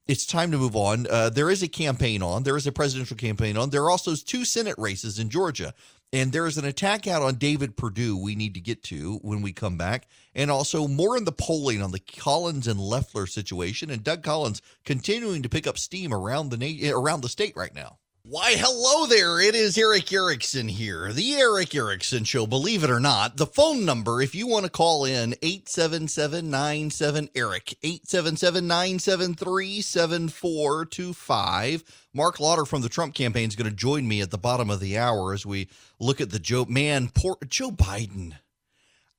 it's 0.07 0.27
time 0.27 0.51
to 0.53 0.59
move 0.59 0.77
on. 0.77 1.07
Uh, 1.11 1.31
there 1.31 1.51
is 1.51 1.63
a 1.63 1.69
campaign 1.69 2.23
on. 2.23 2.45
There 2.45 2.57
is 2.57 2.67
a 2.67 2.73
presidential 2.73 3.17
campaign 3.17 3.57
on. 3.57 3.71
There 3.71 3.83
are 3.83 3.91
also 3.91 4.15
two 4.15 4.45
Senate 4.45 4.77
races 4.79 5.19
in 5.19 5.29
Georgia. 5.29 5.75
And 6.15 6.31
there 6.31 6.47
is 6.47 6.57
an 6.57 6.65
attack 6.65 7.09
out 7.09 7.23
on 7.23 7.35
David 7.35 7.77
Perdue 7.77 8.17
we 8.17 8.37
need 8.37 8.55
to 8.55 8.61
get 8.61 8.85
to 8.85 9.19
when 9.23 9.43
we 9.43 9.53
come 9.53 9.77
back. 9.77 10.07
And 10.33 10.49
also 10.49 10.87
more 10.87 11.17
in 11.17 11.25
the 11.25 11.33
polling 11.33 11.83
on 11.83 11.91
the 11.91 11.99
Collins 11.99 12.69
and 12.69 12.79
Loeffler 12.79 13.27
situation. 13.27 13.91
And 13.91 14.05
Doug 14.05 14.23
Collins 14.23 14.63
continuing 14.85 15.43
to 15.43 15.49
pick 15.49 15.67
up 15.67 15.77
steam 15.77 16.15
around 16.15 16.51
the 16.51 16.57
na- 16.57 16.97
around 16.97 17.23
the 17.23 17.29
state 17.29 17.57
right 17.57 17.75
now. 17.75 17.99
Why, 18.27 18.55
hello 18.57 19.05
there. 19.05 19.39
It 19.39 19.55
is 19.55 19.77
Erick 19.77 20.11
Erickson 20.11 20.67
here. 20.67 21.13
The 21.13 21.35
Erick 21.35 21.75
Erickson 21.75 22.25
Show. 22.25 22.47
Believe 22.47 22.83
it 22.83 22.89
or 22.89 22.99
not, 22.99 23.37
the 23.37 23.45
phone 23.45 23.85
number, 23.85 24.23
if 24.23 24.35
you 24.35 24.47
want 24.47 24.65
to 24.65 24.71
call 24.71 25.05
in, 25.05 25.35
877 25.43 27.29
Eric, 27.35 27.75
877 27.83 28.67
973 28.67 29.83
7425. 29.83 31.85
Marc 32.15 32.41
Lotter 32.41 32.65
from 32.65 32.81
the 32.81 32.89
Trump 32.89 33.13
campaign 33.13 33.49
is 33.49 33.57
going 33.57 33.69
to 33.69 33.77
join 33.77 34.09
me 34.09 34.23
at 34.23 34.31
the 34.31 34.39
bottom 34.39 34.71
of 34.71 34.81
the 34.81 34.97
hour 34.97 35.35
as 35.35 35.45
we 35.45 35.69
look 36.01 36.23
at 36.23 36.31
the 36.31 36.39
Joe. 36.39 36.65
Man, 36.65 37.11
poor 37.15 37.37
Joe 37.47 37.73
Biden. 37.73 38.39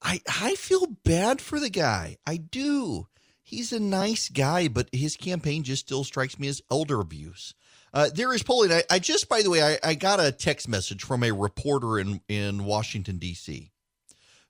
I, 0.02 0.22
I 0.28 0.56
feel 0.56 0.88
bad 1.04 1.42
for 1.42 1.60
the 1.60 1.70
guy. 1.70 2.18
I 2.26 2.38
do. 2.38 3.06
He's 3.44 3.72
a 3.72 3.80
nice 3.80 4.30
guy, 4.30 4.68
but 4.68 4.90
his 4.92 5.16
campaign 5.16 5.62
just 5.62 5.86
still 5.86 6.04
strikes 6.04 6.40
me 6.40 6.48
as 6.48 6.64
elder 6.72 7.00
abuse. 7.00 7.54
Uh, 7.96 8.10
there 8.14 8.34
is 8.34 8.44
polling. 8.44 8.74
I, 8.74 8.84
I, 8.90 9.00
just, 9.00 9.30
by 9.30 9.42
the 9.42 9.50
way, 9.50 9.64
I, 9.64 9.80
I, 9.82 9.94
got 9.96 10.20
a 10.20 10.30
text 10.30 10.68
message 10.68 11.02
from 11.02 11.24
a 11.24 11.32
reporter 11.32 11.98
in 11.98 12.20
in 12.28 12.66
Washington 12.66 13.18
D.C. 13.18 13.72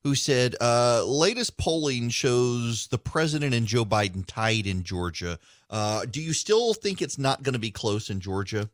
who 0.04 0.16
said 0.16 0.56
uh, 0.60 1.04
latest 1.06 1.56
polling 1.56 2.10
shows 2.10 2.88
the 2.88 2.98
president 2.98 3.54
and 3.54 3.68
Joe 3.68 3.86
Biden 3.86 4.26
tied 4.26 4.66
in 4.66 4.82
Georgia. 4.82 5.38
Uh, 5.70 6.06
do 6.10 6.20
you 6.22 6.34
still 6.34 6.74
think 6.74 7.04
it's 7.04 7.20
not 7.20 7.44
going 7.44 7.54
to 7.54 7.60
be 7.60 7.70
close 7.70 8.10
in 8.10 8.20
Georgia? 8.20 8.68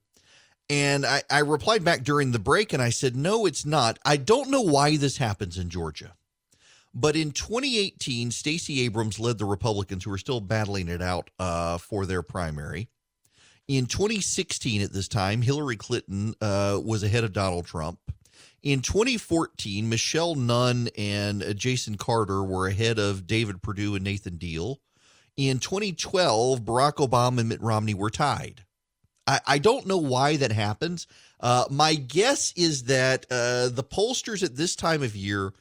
And 0.70 1.06
I, 1.06 1.24
I 1.30 1.40
replied 1.40 1.84
back 1.84 2.04
during 2.04 2.32
the 2.32 2.40
break 2.40 2.72
and 2.72 2.82
I 2.82 2.92
said, 2.92 3.14
no, 3.14 3.46
it's 3.46 3.66
not. 3.66 4.00
I 4.06 4.16
don't 4.16 4.50
know 4.50 4.62
why 4.62 4.96
this 4.96 5.18
happens 5.18 5.58
in 5.58 5.70
Georgia. 5.70 6.14
But 6.94 7.18
in 7.18 7.32
2018, 7.32 8.32
Stacey 8.32 8.80
Abrams 8.82 9.20
led 9.20 9.38
the 9.38 9.44
Republicans 9.44 10.06
who 10.06 10.14
are 10.14 10.18
still 10.18 10.40
battling 10.40 10.88
it 10.88 11.02
out 11.02 11.30
uh, 11.40 11.78
for 11.78 12.06
their 12.06 12.22
primary. 12.22 12.88
In 13.72 13.86
2016, 13.86 14.82
at 14.82 14.92
this 14.92 15.08
time, 15.08 15.42
Hillary 15.42 15.78
Clinton 15.78 16.36
uh, 16.42 16.78
was 16.84 17.04
ahead 17.04 17.24
of 17.24 17.32
Donald 17.32 17.66
Trump. 17.66 18.00
In 18.62 18.82
2014, 18.82 19.88
Michelle 19.88 20.36
Nunn 20.36 20.90
and 20.98 21.42
uh, 21.42 21.54
Jason 21.54 21.96
Carter 21.96 22.44
were 22.44 22.68
ahead 22.68 23.00
of 23.00 23.26
David 23.26 23.62
Perdue 23.62 23.96
and 23.96 24.04
Nathan 24.04 24.36
Deal. 24.36 24.82
In 25.38 25.60
2012, 25.60 26.66
Barack 26.66 26.96
Obama 26.96 27.40
and 27.40 27.48
Mitt 27.48 27.62
Romney 27.62 27.94
were 27.94 28.10
tied. 28.10 28.66
I, 29.26 29.40
I 29.48 29.58
don't 29.58 29.88
know 29.88 30.00
why 30.00 30.36
that 30.36 30.52
happens. 30.52 31.08
Uh, 31.40 31.64
my 31.70 31.94
guess 31.94 32.52
is 32.58 32.84
that 32.84 33.26
uh, 33.32 33.70
the 33.70 33.86
pollsters 33.90 34.44
at 34.44 34.58
this 34.58 34.76
time 34.76 35.02
of 35.02 35.16
year 35.16 35.54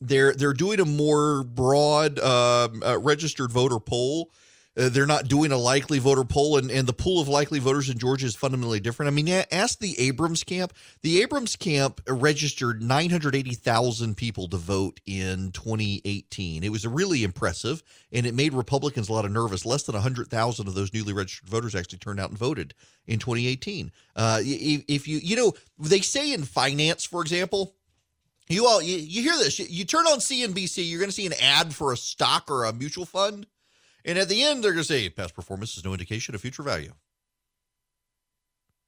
they're 0.00 0.34
they're 0.34 0.54
doing 0.54 0.80
a 0.80 0.86
more 0.86 1.44
broad 1.44 2.18
um, 2.18 2.82
uh, 2.82 2.98
registered 2.98 3.52
voter 3.52 3.78
poll 3.78 4.30
uh, 4.76 4.88
they're 4.88 5.06
not 5.06 5.28
doing 5.28 5.52
a 5.52 5.56
likely 5.56 5.98
voter 5.98 6.24
poll, 6.24 6.58
and, 6.58 6.70
and 6.70 6.86
the 6.86 6.92
pool 6.92 7.20
of 7.20 7.28
likely 7.28 7.60
voters 7.60 7.88
in 7.88 7.98
Georgia 7.98 8.26
is 8.26 8.34
fundamentally 8.34 8.80
different. 8.80 9.08
I 9.08 9.14
mean, 9.14 9.28
ask 9.52 9.78
the 9.78 9.98
Abrams 10.00 10.42
camp. 10.42 10.72
The 11.02 11.22
Abrams 11.22 11.54
camp 11.54 12.00
registered 12.08 12.82
980,000 12.82 14.16
people 14.16 14.48
to 14.48 14.56
vote 14.56 15.00
in 15.06 15.52
2018. 15.52 16.64
It 16.64 16.70
was 16.70 16.86
really 16.86 17.22
impressive, 17.22 17.82
and 18.10 18.26
it 18.26 18.34
made 18.34 18.52
Republicans 18.52 19.08
a 19.08 19.12
lot 19.12 19.24
of 19.24 19.30
nervous. 19.30 19.64
Less 19.64 19.84
than 19.84 19.94
100,000 19.94 20.66
of 20.66 20.74
those 20.74 20.92
newly 20.92 21.12
registered 21.12 21.48
voters 21.48 21.74
actually 21.74 21.98
turned 21.98 22.18
out 22.18 22.30
and 22.30 22.38
voted 22.38 22.74
in 23.06 23.20
2018. 23.20 23.92
Uh, 24.16 24.40
if, 24.42 25.06
you, 25.06 25.18
you 25.18 25.36
know, 25.36 25.52
they 25.78 26.00
say 26.00 26.32
in 26.32 26.42
finance, 26.42 27.04
for 27.04 27.22
example, 27.22 27.76
you 28.48 28.66
all 28.66 28.82
you, 28.82 28.98
you 28.98 29.22
hear 29.22 29.38
this. 29.38 29.58
You, 29.58 29.66
you 29.68 29.84
turn 29.84 30.06
on 30.06 30.18
CNBC, 30.18 30.88
you're 30.88 30.98
going 30.98 31.08
to 31.08 31.14
see 31.14 31.26
an 31.26 31.32
ad 31.40 31.74
for 31.74 31.92
a 31.92 31.96
stock 31.96 32.50
or 32.50 32.64
a 32.64 32.72
mutual 32.72 33.06
fund 33.06 33.46
and 34.04 34.18
at 34.18 34.28
the 34.28 34.42
end, 34.42 34.62
they're 34.62 34.72
going 34.72 34.84
to 34.84 34.88
say 34.88 35.08
past 35.08 35.34
performance 35.34 35.76
is 35.76 35.84
no 35.84 35.92
indication 35.92 36.34
of 36.34 36.40
future 36.40 36.62
value. 36.62 36.92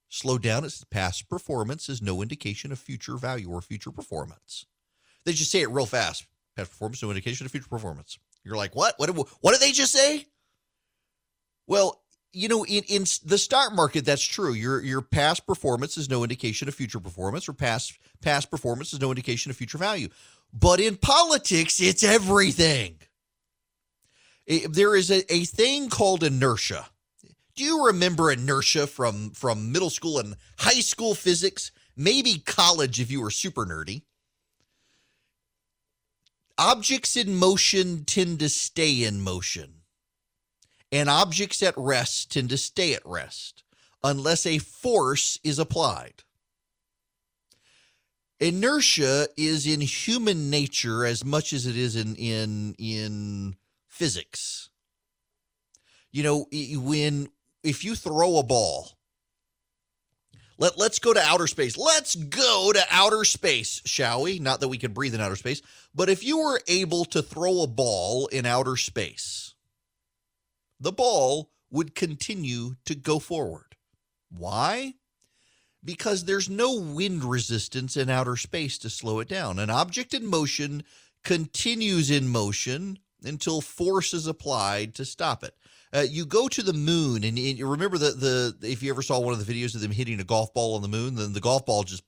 Slow 0.08 0.38
down. 0.38 0.64
It's 0.64 0.84
past 0.84 1.28
performance 1.28 1.88
is 1.88 2.00
no 2.00 2.22
indication 2.22 2.70
of 2.70 2.78
future 2.78 3.16
value 3.16 3.50
or 3.50 3.60
future 3.60 3.90
performance. 3.90 4.66
They 5.24 5.32
just 5.32 5.50
say 5.50 5.62
it 5.62 5.70
real 5.70 5.86
fast. 5.86 6.26
Past 6.56 6.70
performance, 6.70 7.02
no 7.02 7.10
indication 7.10 7.44
of 7.44 7.52
future 7.52 7.68
performance. 7.68 8.18
You're 8.44 8.56
like, 8.56 8.76
what? 8.76 8.94
What 8.98 9.06
did, 9.06 9.16
what 9.16 9.52
did 9.52 9.60
they 9.60 9.72
just 9.72 9.92
say? 9.92 10.26
Well, 11.66 12.00
you 12.32 12.48
know, 12.48 12.64
in, 12.64 12.84
in 12.84 13.02
the 13.24 13.38
stock 13.38 13.74
market, 13.74 14.04
that's 14.04 14.22
true. 14.22 14.52
Your 14.52 14.82
your 14.82 15.02
past 15.02 15.46
performance 15.46 15.96
is 15.96 16.08
no 16.08 16.22
indication 16.22 16.68
of 16.68 16.74
future 16.74 17.00
performance, 17.00 17.48
or 17.48 17.54
past 17.54 17.98
past 18.22 18.50
performance 18.50 18.92
is 18.92 19.00
no 19.00 19.10
indication 19.10 19.50
of 19.50 19.56
future 19.56 19.78
value. 19.78 20.08
But 20.52 20.78
in 20.78 20.96
politics, 20.96 21.80
it's 21.80 22.04
everything 22.04 22.98
there 24.47 24.94
is 24.94 25.11
a, 25.11 25.32
a 25.32 25.44
thing 25.44 25.88
called 25.88 26.22
inertia. 26.22 26.86
Do 27.57 27.64
you 27.64 27.86
remember 27.86 28.30
inertia 28.30 28.86
from 28.86 29.30
from 29.30 29.72
middle 29.72 29.90
school 29.90 30.18
and 30.18 30.36
high 30.59 30.80
school 30.80 31.14
physics? 31.14 31.72
Maybe 31.97 32.38
college 32.38 33.01
if 33.01 33.11
you 33.11 33.22
were 33.22 33.30
super 33.30 33.64
nerdy. 33.64 34.03
Objects 36.59 37.16
in 37.16 37.34
motion 37.34 38.05
tend 38.05 38.38
to 38.40 38.49
stay 38.49 39.05
in 39.05 39.20
motion, 39.20 39.82
and 40.92 41.09
objects 41.09 41.62
at 41.62 41.74
rest 41.76 42.32
tend 42.32 42.51
to 42.51 42.57
stay 42.59 42.94
at 42.94 43.05
rest 43.05 43.64
unless 44.05 44.47
a 44.47 44.59
force 44.59 45.38
is 45.42 45.59
applied. 45.59 46.22
Inertia 48.38 49.28
is 49.36 49.66
in 49.66 49.80
human 49.80 50.51
nature 50.51 51.07
as 51.07 51.24
much 51.24 51.53
as 51.55 51.66
it 51.66 51.76
is 51.76 51.97
in 51.97 52.14
in 52.16 52.74
in 52.78 53.57
physics. 53.97 54.68
You 56.12 56.22
know, 56.22 56.47
when 56.53 57.28
if 57.62 57.84
you 57.84 57.94
throw 57.94 58.38
a 58.38 58.42
ball, 58.42 58.97
let, 60.59 60.78
let's 60.78 60.99
go 60.99 61.12
to 61.12 61.20
outer 61.20 61.47
space. 61.47 61.76
Let's 61.76 62.14
go 62.14 62.72
to 62.72 62.82
outer 62.90 63.24
space, 63.24 63.82
shall 63.84 64.22
we? 64.22 64.38
Not 64.38 64.61
that 64.61 64.68
we 64.68 64.78
can 64.78 64.92
breathe 64.92 65.14
in 65.14 65.20
outer 65.20 65.36
space, 65.36 65.61
but 65.94 66.09
if 66.09 66.24
you 66.24 66.38
were 66.38 66.61
able 66.66 67.05
to 67.07 67.22
throw 67.22 67.62
a 67.62 67.66
ball 67.66 68.26
in 68.28 68.47
outer 68.47 68.76
space, 68.76 69.55
the 70.80 70.92
ball 70.92 71.51
would 71.70 71.94
continue 71.94 72.76
to 72.84 72.94
go 72.94 73.18
forward. 73.18 73.76
Why? 74.30 74.94
Because 75.84 76.24
there's 76.24 76.49
no 76.49 76.80
wind 76.80 77.24
resistance 77.24 77.97
in 77.97 78.09
outer 78.09 78.36
space 78.36 78.78
to 78.78 78.90
slow 78.90 79.20
it 79.20 79.28
down. 79.28 79.59
An 79.59 79.70
object 79.70 80.14
in 80.14 80.26
motion 80.26 80.84
continues 81.22 82.11
in 82.11 82.28
motion 82.28 82.99
until 83.24 83.60
force 83.60 84.14
is 84.14 84.26
applied 84.26 84.94
to 84.94 85.04
stop 85.04 85.42
it. 85.44 85.54
Uh, 85.92 86.04
you 86.08 86.26
go 86.26 86.48
to 86.48 86.62
the 86.62 86.72
moon, 86.72 87.24
and, 87.24 87.38
and 87.38 87.58
you 87.58 87.66
remember 87.66 87.96
the 87.96 88.10
the 88.10 88.68
if 88.68 88.82
you 88.82 88.90
ever 88.90 89.02
saw 89.02 89.18
one 89.18 89.32
of 89.32 89.44
the 89.44 89.52
videos 89.52 89.74
of 89.74 89.80
them 89.80 89.92
hitting 89.92 90.20
a 90.20 90.24
golf 90.24 90.52
ball 90.52 90.74
on 90.74 90.82
the 90.82 90.88
moon, 90.88 91.14
then 91.14 91.32
the 91.32 91.40
golf 91.40 91.64
ball 91.64 91.84
just 91.84 92.02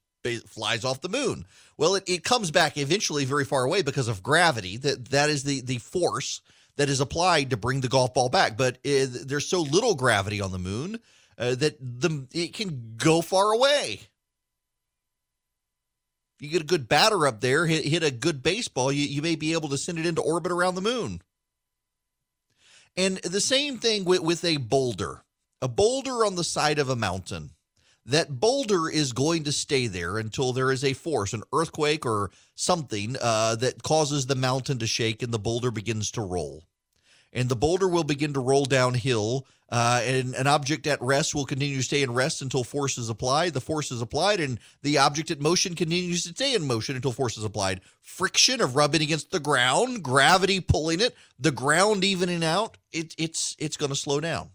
flies 0.46 0.84
off 0.84 1.00
the 1.00 1.08
moon. 1.08 1.46
Well, 1.76 1.94
it, 1.94 2.04
it 2.08 2.24
comes 2.24 2.50
back 2.50 2.76
eventually 2.76 3.24
very 3.24 3.44
far 3.44 3.64
away 3.64 3.82
because 3.82 4.08
of 4.08 4.22
gravity. 4.22 4.76
That 4.76 5.10
that 5.10 5.30
is 5.30 5.44
the 5.44 5.60
the 5.60 5.78
force 5.78 6.40
that 6.76 6.88
is 6.88 7.00
applied 7.00 7.50
to 7.50 7.56
bring 7.56 7.80
the 7.80 7.88
golf 7.88 8.14
ball 8.14 8.28
back. 8.28 8.56
But 8.56 8.78
it, 8.84 9.08
uh, 9.08 9.18
there's 9.26 9.46
so 9.46 9.62
little 9.62 9.94
gravity 9.94 10.40
on 10.40 10.52
the 10.52 10.58
moon 10.58 10.98
uh, 11.38 11.54
that 11.54 11.78
the 11.80 12.26
it 12.32 12.54
can 12.54 12.94
go 12.96 13.20
far 13.20 13.52
away. 13.52 14.00
You 16.40 16.48
get 16.48 16.62
a 16.62 16.66
good 16.66 16.88
batter 16.88 17.26
up 17.26 17.40
there, 17.40 17.66
hit, 17.66 17.84
hit 17.84 18.02
a 18.02 18.10
good 18.10 18.42
baseball, 18.42 18.92
you, 18.92 19.04
you 19.04 19.22
may 19.22 19.34
be 19.34 19.52
able 19.54 19.68
to 19.70 19.78
send 19.78 19.98
it 19.98 20.06
into 20.06 20.22
orbit 20.22 20.52
around 20.52 20.76
the 20.76 20.80
moon. 20.80 21.20
And 22.96 23.18
the 23.18 23.40
same 23.40 23.78
thing 23.78 24.04
with, 24.04 24.20
with 24.20 24.44
a 24.44 24.56
boulder, 24.56 25.22
a 25.60 25.68
boulder 25.68 26.24
on 26.24 26.36
the 26.36 26.44
side 26.44 26.78
of 26.78 26.88
a 26.88 26.96
mountain. 26.96 27.50
That 28.06 28.40
boulder 28.40 28.88
is 28.88 29.12
going 29.12 29.44
to 29.44 29.52
stay 29.52 29.86
there 29.86 30.16
until 30.16 30.52
there 30.52 30.72
is 30.72 30.82
a 30.82 30.94
force, 30.94 31.34
an 31.34 31.42
earthquake 31.52 32.06
or 32.06 32.30
something 32.54 33.16
uh, 33.20 33.56
that 33.56 33.82
causes 33.82 34.26
the 34.26 34.34
mountain 34.34 34.78
to 34.78 34.86
shake 34.86 35.22
and 35.22 35.32
the 35.32 35.38
boulder 35.38 35.70
begins 35.70 36.10
to 36.12 36.22
roll. 36.22 36.64
And 37.32 37.48
the 37.48 37.56
boulder 37.56 37.88
will 37.88 38.04
begin 38.04 38.32
to 38.32 38.40
roll 38.40 38.64
downhill, 38.64 39.46
uh, 39.70 40.00
and 40.02 40.34
an 40.34 40.46
object 40.46 40.86
at 40.86 41.02
rest 41.02 41.34
will 41.34 41.44
continue 41.44 41.76
to 41.76 41.82
stay 41.82 42.02
in 42.02 42.14
rest 42.14 42.40
until 42.40 42.64
force 42.64 42.96
is 42.96 43.10
applied. 43.10 43.52
The 43.52 43.60
force 43.60 43.90
is 43.90 44.00
applied, 44.00 44.40
and 44.40 44.58
the 44.82 44.96
object 44.96 45.30
at 45.30 45.40
motion 45.40 45.74
continues 45.74 46.22
to 46.22 46.30
stay 46.30 46.54
in 46.54 46.66
motion 46.66 46.96
until 46.96 47.12
force 47.12 47.36
is 47.36 47.44
applied. 47.44 47.82
Friction 48.00 48.62
of 48.62 48.76
rubbing 48.76 49.02
against 49.02 49.30
the 49.30 49.40
ground, 49.40 50.02
gravity 50.02 50.60
pulling 50.60 51.00
it, 51.00 51.14
the 51.38 51.50
ground 51.50 52.02
evening 52.02 52.42
out. 52.42 52.78
It, 52.92 53.14
it's 53.18 53.54
it's 53.58 53.76
going 53.76 53.90
to 53.90 53.96
slow 53.96 54.20
down. 54.20 54.50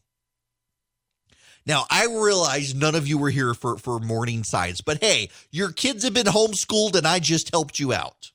Now, 1.66 1.86
I 1.90 2.06
realize 2.08 2.76
none 2.76 2.96
of 2.96 3.08
you 3.08 3.18
were 3.18 3.30
here 3.30 3.54
for, 3.54 3.78
for 3.78 4.00
morning 4.00 4.44
science, 4.44 4.82
but 4.82 5.02
hey, 5.02 5.30
your 5.50 5.72
kids 5.72 6.04
have 6.04 6.14
been 6.14 6.26
homeschooled 6.26 6.96
and 6.96 7.08
I 7.08 7.20
just 7.20 7.52
helped 7.52 7.80
you 7.80 7.94
out. 7.94 8.32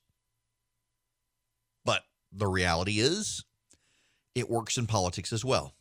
But 1.84 2.05
the 2.32 2.47
reality 2.47 3.01
is, 3.01 3.45
it 4.39 4.51
works 4.51 4.78
in 4.78 4.86
politics 4.86 5.32
as 5.32 5.45
well. 5.45 5.74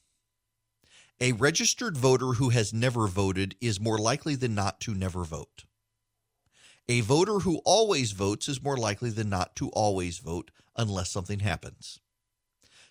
A 1.19 1.31
registered 1.31 1.97
voter 1.97 2.33
who 2.33 2.49
has 2.49 2.73
never 2.73 3.07
voted 3.07 3.55
is 3.59 3.79
more 3.79 3.97
likely 3.97 4.35
than 4.35 4.53
not 4.53 4.79
to 4.81 4.93
never 4.93 5.23
vote. 5.23 5.65
A 6.87 7.01
voter 7.01 7.39
who 7.39 7.61
always 7.65 8.11
votes 8.11 8.47
is 8.47 8.63
more 8.63 8.77
likely 8.77 9.09
than 9.09 9.29
not 9.29 9.55
to 9.57 9.69
always 9.69 10.19
vote 10.19 10.51
unless 10.75 11.11
something 11.11 11.39
happens. 11.39 11.99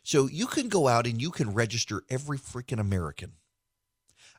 So 0.03 0.27
you 0.27 0.47
can 0.47 0.69
go 0.69 0.89
out 0.89 1.07
and 1.07 1.21
you 1.21 1.31
can 1.31 1.55
register 1.55 2.03
every 2.11 2.39
freaking 2.39 2.81
American. 2.81 3.33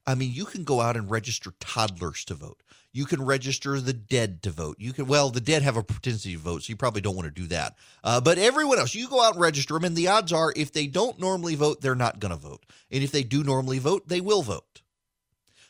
I 0.08 0.16
mean, 0.16 0.32
you 0.32 0.46
can 0.46 0.64
go 0.64 0.80
out 0.80 0.96
and 0.96 1.12
register 1.12 1.52
toddlers 1.60 2.24
to 2.26 2.34
vote. 2.34 2.64
You 2.94 3.06
can 3.06 3.24
register 3.24 3.80
the 3.82 3.92
dead 3.94 4.42
to 4.44 4.50
vote. 4.50 4.78
You 4.80 4.94
can, 4.94 5.06
well, 5.06 5.30
the 5.30 5.42
dead 5.42 5.64
have 5.64 5.76
a 5.76 5.84
propensity 5.84 6.34
to 6.34 6.40
vote, 6.40 6.64
so 6.64 6.72
you 6.72 6.78
probably 6.78 7.02
don't 7.02 7.16
want 7.16 7.28
to 7.28 7.42
do 7.42 7.48
that. 7.48 7.76
Uh, 8.04 8.22
but 8.22 8.38
everyone 8.38 8.80
else, 8.80 8.96
you 8.96 9.10
go 9.10 9.22
out 9.22 9.34
and 9.34 9.42
register 9.42 9.74
them, 9.74 9.84
and 9.84 9.96
the 9.98 10.08
odds 10.08 10.32
are 10.32 10.54
if 10.56 10.72
they 10.72 10.88
don't 10.88 11.20
normally 11.20 11.56
vote, 11.56 11.82
they're 11.82 11.94
not 11.94 12.22
going 12.22 12.32
to 12.32 12.38
vote. 12.38 12.66
And 12.90 13.04
if 13.04 13.12
they 13.12 13.24
do 13.24 13.44
normally 13.44 13.80
vote, 13.80 14.08
they 14.08 14.22
will 14.22 14.42
vote. 14.42 14.82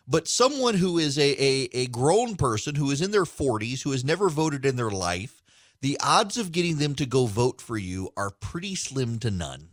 But 0.08 0.28
someone 0.28 0.76
who 0.76 1.00
is 1.00 1.18
a, 1.18 1.44
a, 1.44 1.70
a 1.74 1.88
grown 1.88 2.36
person 2.36 2.76
who 2.76 2.92
is 2.92 3.02
in 3.02 3.12
their 3.12 3.26
40s, 3.26 3.82
who 3.82 3.92
has 3.92 4.06
never 4.06 4.30
voted 4.30 4.66
in 4.66 4.78
their 4.78 4.92
life, 4.92 5.42
the 5.82 6.00
odds 6.02 6.38
of 6.38 6.52
getting 6.52 6.78
them 6.78 6.96
to 6.96 7.06
go 7.06 7.26
vote 7.26 7.60
for 7.60 7.78
you 7.78 8.12
are 8.16 8.30
pretty 8.30 8.76
slim 8.76 9.20
to 9.20 9.32
none. 9.32 9.70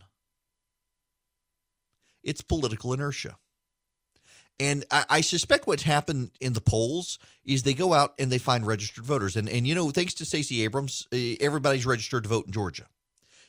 It's 2.24 2.40
political 2.40 2.92
inertia. 2.92 3.36
And 4.60 4.84
I, 4.90 5.04
I, 5.10 5.20
suspect 5.20 5.66
what's 5.66 5.82
happened 5.82 6.30
in 6.40 6.52
the 6.52 6.60
polls 6.60 7.18
is 7.44 7.62
they 7.62 7.74
go 7.74 7.92
out 7.92 8.14
and 8.18 8.30
they 8.30 8.38
find 8.38 8.64
registered 8.64 9.04
voters. 9.04 9.36
And, 9.36 9.48
and 9.48 9.66
you 9.66 9.74
know, 9.74 9.90
thanks 9.90 10.14
to 10.14 10.24
Stacey 10.24 10.62
Abrams, 10.62 11.08
eh, 11.12 11.36
everybody's 11.40 11.86
registered 11.86 12.22
to 12.22 12.28
vote 12.28 12.46
in 12.46 12.52
Georgia. 12.52 12.86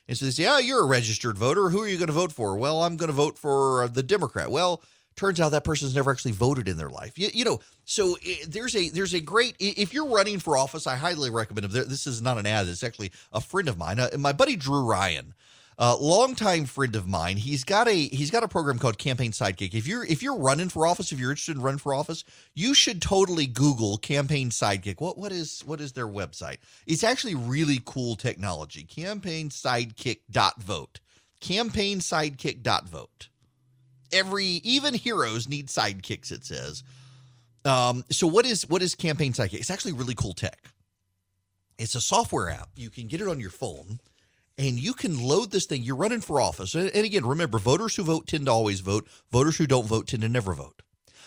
And 0.08 0.18
so 0.18 0.26
they 0.26 0.32
say, 0.32 0.48
oh, 0.48 0.58
you're 0.58 0.84
a 0.84 0.88
registered 0.88 1.38
voter. 1.38 1.70
Who 1.70 1.82
are 1.82 1.88
you 1.88 1.98
going 1.98 2.08
to 2.08 2.14
vote 2.14 2.32
for? 2.32 2.58
Well, 2.58 2.84
I'm 2.84 2.98
going 2.98 3.10
to 3.10 3.14
vote 3.14 3.38
for 3.38 3.88
the 3.88 4.04
Democrat. 4.04 4.50
Well, 4.50 4.82
turns 5.16 5.40
out 5.40 5.50
that 5.50 5.64
person's 5.64 5.96
never 5.96 6.12
actually 6.12 6.34
voted 6.34 6.68
in 6.68 6.78
their 6.78 6.90
life. 6.90 7.18
You, 7.18 7.30
you 7.34 7.46
know, 7.46 7.60
so 7.86 8.18
eh, 8.26 8.38
there's 8.48 8.76
a 8.76 8.90
there's 8.90 9.14
a 9.14 9.20
great 9.20 9.56
if 9.60 9.94
you're 9.94 10.08
running 10.08 10.40
for 10.40 10.58
office, 10.58 10.88
I 10.88 10.96
highly 10.96 11.30
recommend 11.30 11.66
it. 11.66 11.90
This 11.90 12.08
is 12.08 12.22
not 12.22 12.38
an 12.38 12.46
ad. 12.46 12.68
It's 12.68 12.84
actually 12.84 13.12
a 13.32 13.42
friend 13.42 13.70
of 13.70 13.78
mine, 13.78 14.00
uh, 14.00 14.10
my 14.18 14.34
buddy 14.34 14.56
Drew 14.56 14.84
Ryan 14.84 15.34
uh, 15.78 15.98
longtime 16.00 16.66
friend 16.66 16.96
of 16.96 17.08
mine. 17.08 17.38
He's 17.38 17.64
got 17.64 17.88
a 17.88 17.94
he's 17.94 18.32
got 18.32 18.44
a 18.44 18.48
program 18.48 18.80
called 18.80 18.98
Campaign 18.98 19.32
Sidekick. 19.32 19.74
If 19.74 19.88
you're 19.88 20.06
if 20.06 20.24
you're 20.24 20.38
running 20.38 20.70
for 20.70 20.88
office, 20.88 21.12
if 21.12 21.20
you're 21.20 21.32
interested 21.32 21.58
in 21.58 21.62
running 21.62 21.80
for 21.80 21.94
office, 21.94 22.24
you 22.54 22.74
should 22.74 23.02
totally 23.02 23.46
Google 23.46 23.98
Campaign 23.98 24.50
Sidekick. 24.50 25.02
What 25.02 25.18
what 25.18 25.32
is 25.32 25.62
what 25.66 25.82
is 25.82 25.94
their 25.94 26.08
website? 26.08 26.58
It's 26.88 27.04
actually 27.04 27.36
really 27.36 27.82
cool 27.86 28.16
technology. 28.16 28.84
Campaign 28.84 29.50
Sidekick 29.50 30.20
dot 30.32 30.62
vote. 30.62 31.00
Campaign 31.42 32.00
Sidekick 32.00 32.64
dot 32.64 32.88
vote. 32.88 33.30
Every 34.14 34.46
even 34.46 34.94
heroes 34.94 35.50
need 35.50 35.68
sidekicks. 35.68 36.32
It 36.32 36.46
says. 36.46 36.84
Um, 37.66 38.06
so 38.12 38.28
what 38.28 38.46
is 38.46 38.70
what 38.70 38.82
is 38.82 38.96
Campaign 38.96 39.34
Sidekick? 39.34 39.60
It's 39.60 39.72
actually 39.72 39.94
really 39.94 40.16
cool 40.16 40.34
tech. 40.34 40.70
It's 41.78 41.96
a 41.96 42.02
software 42.02 42.50
app. 42.50 42.70
You 42.78 42.90
can 42.90 43.08
get 43.08 43.20
it 43.20 43.28
on 43.28 43.42
your 43.42 43.50
phone 43.50 44.00
and 44.58 44.80
you 44.80 44.94
can 44.94 45.22
load 45.22 45.52
this 45.52 45.66
thing. 45.66 45.84
You're 45.84 45.96
running 45.96 46.22
for 46.22 46.40
office. 46.40 46.76
And 46.76 46.90
again, 46.94 47.26
remember, 47.26 47.60
voters 47.60 47.96
who 47.96 48.04
vote 48.04 48.28
tend 48.28 48.46
to 48.46 48.52
always 48.52 48.80
vote. 48.80 49.08
Voters 49.32 49.58
who 49.58 49.68
don't 49.68 49.88
vote 49.88 50.08
tend 50.08 50.22
to 50.22 50.30
never 50.30 50.54
vote. 50.54 50.82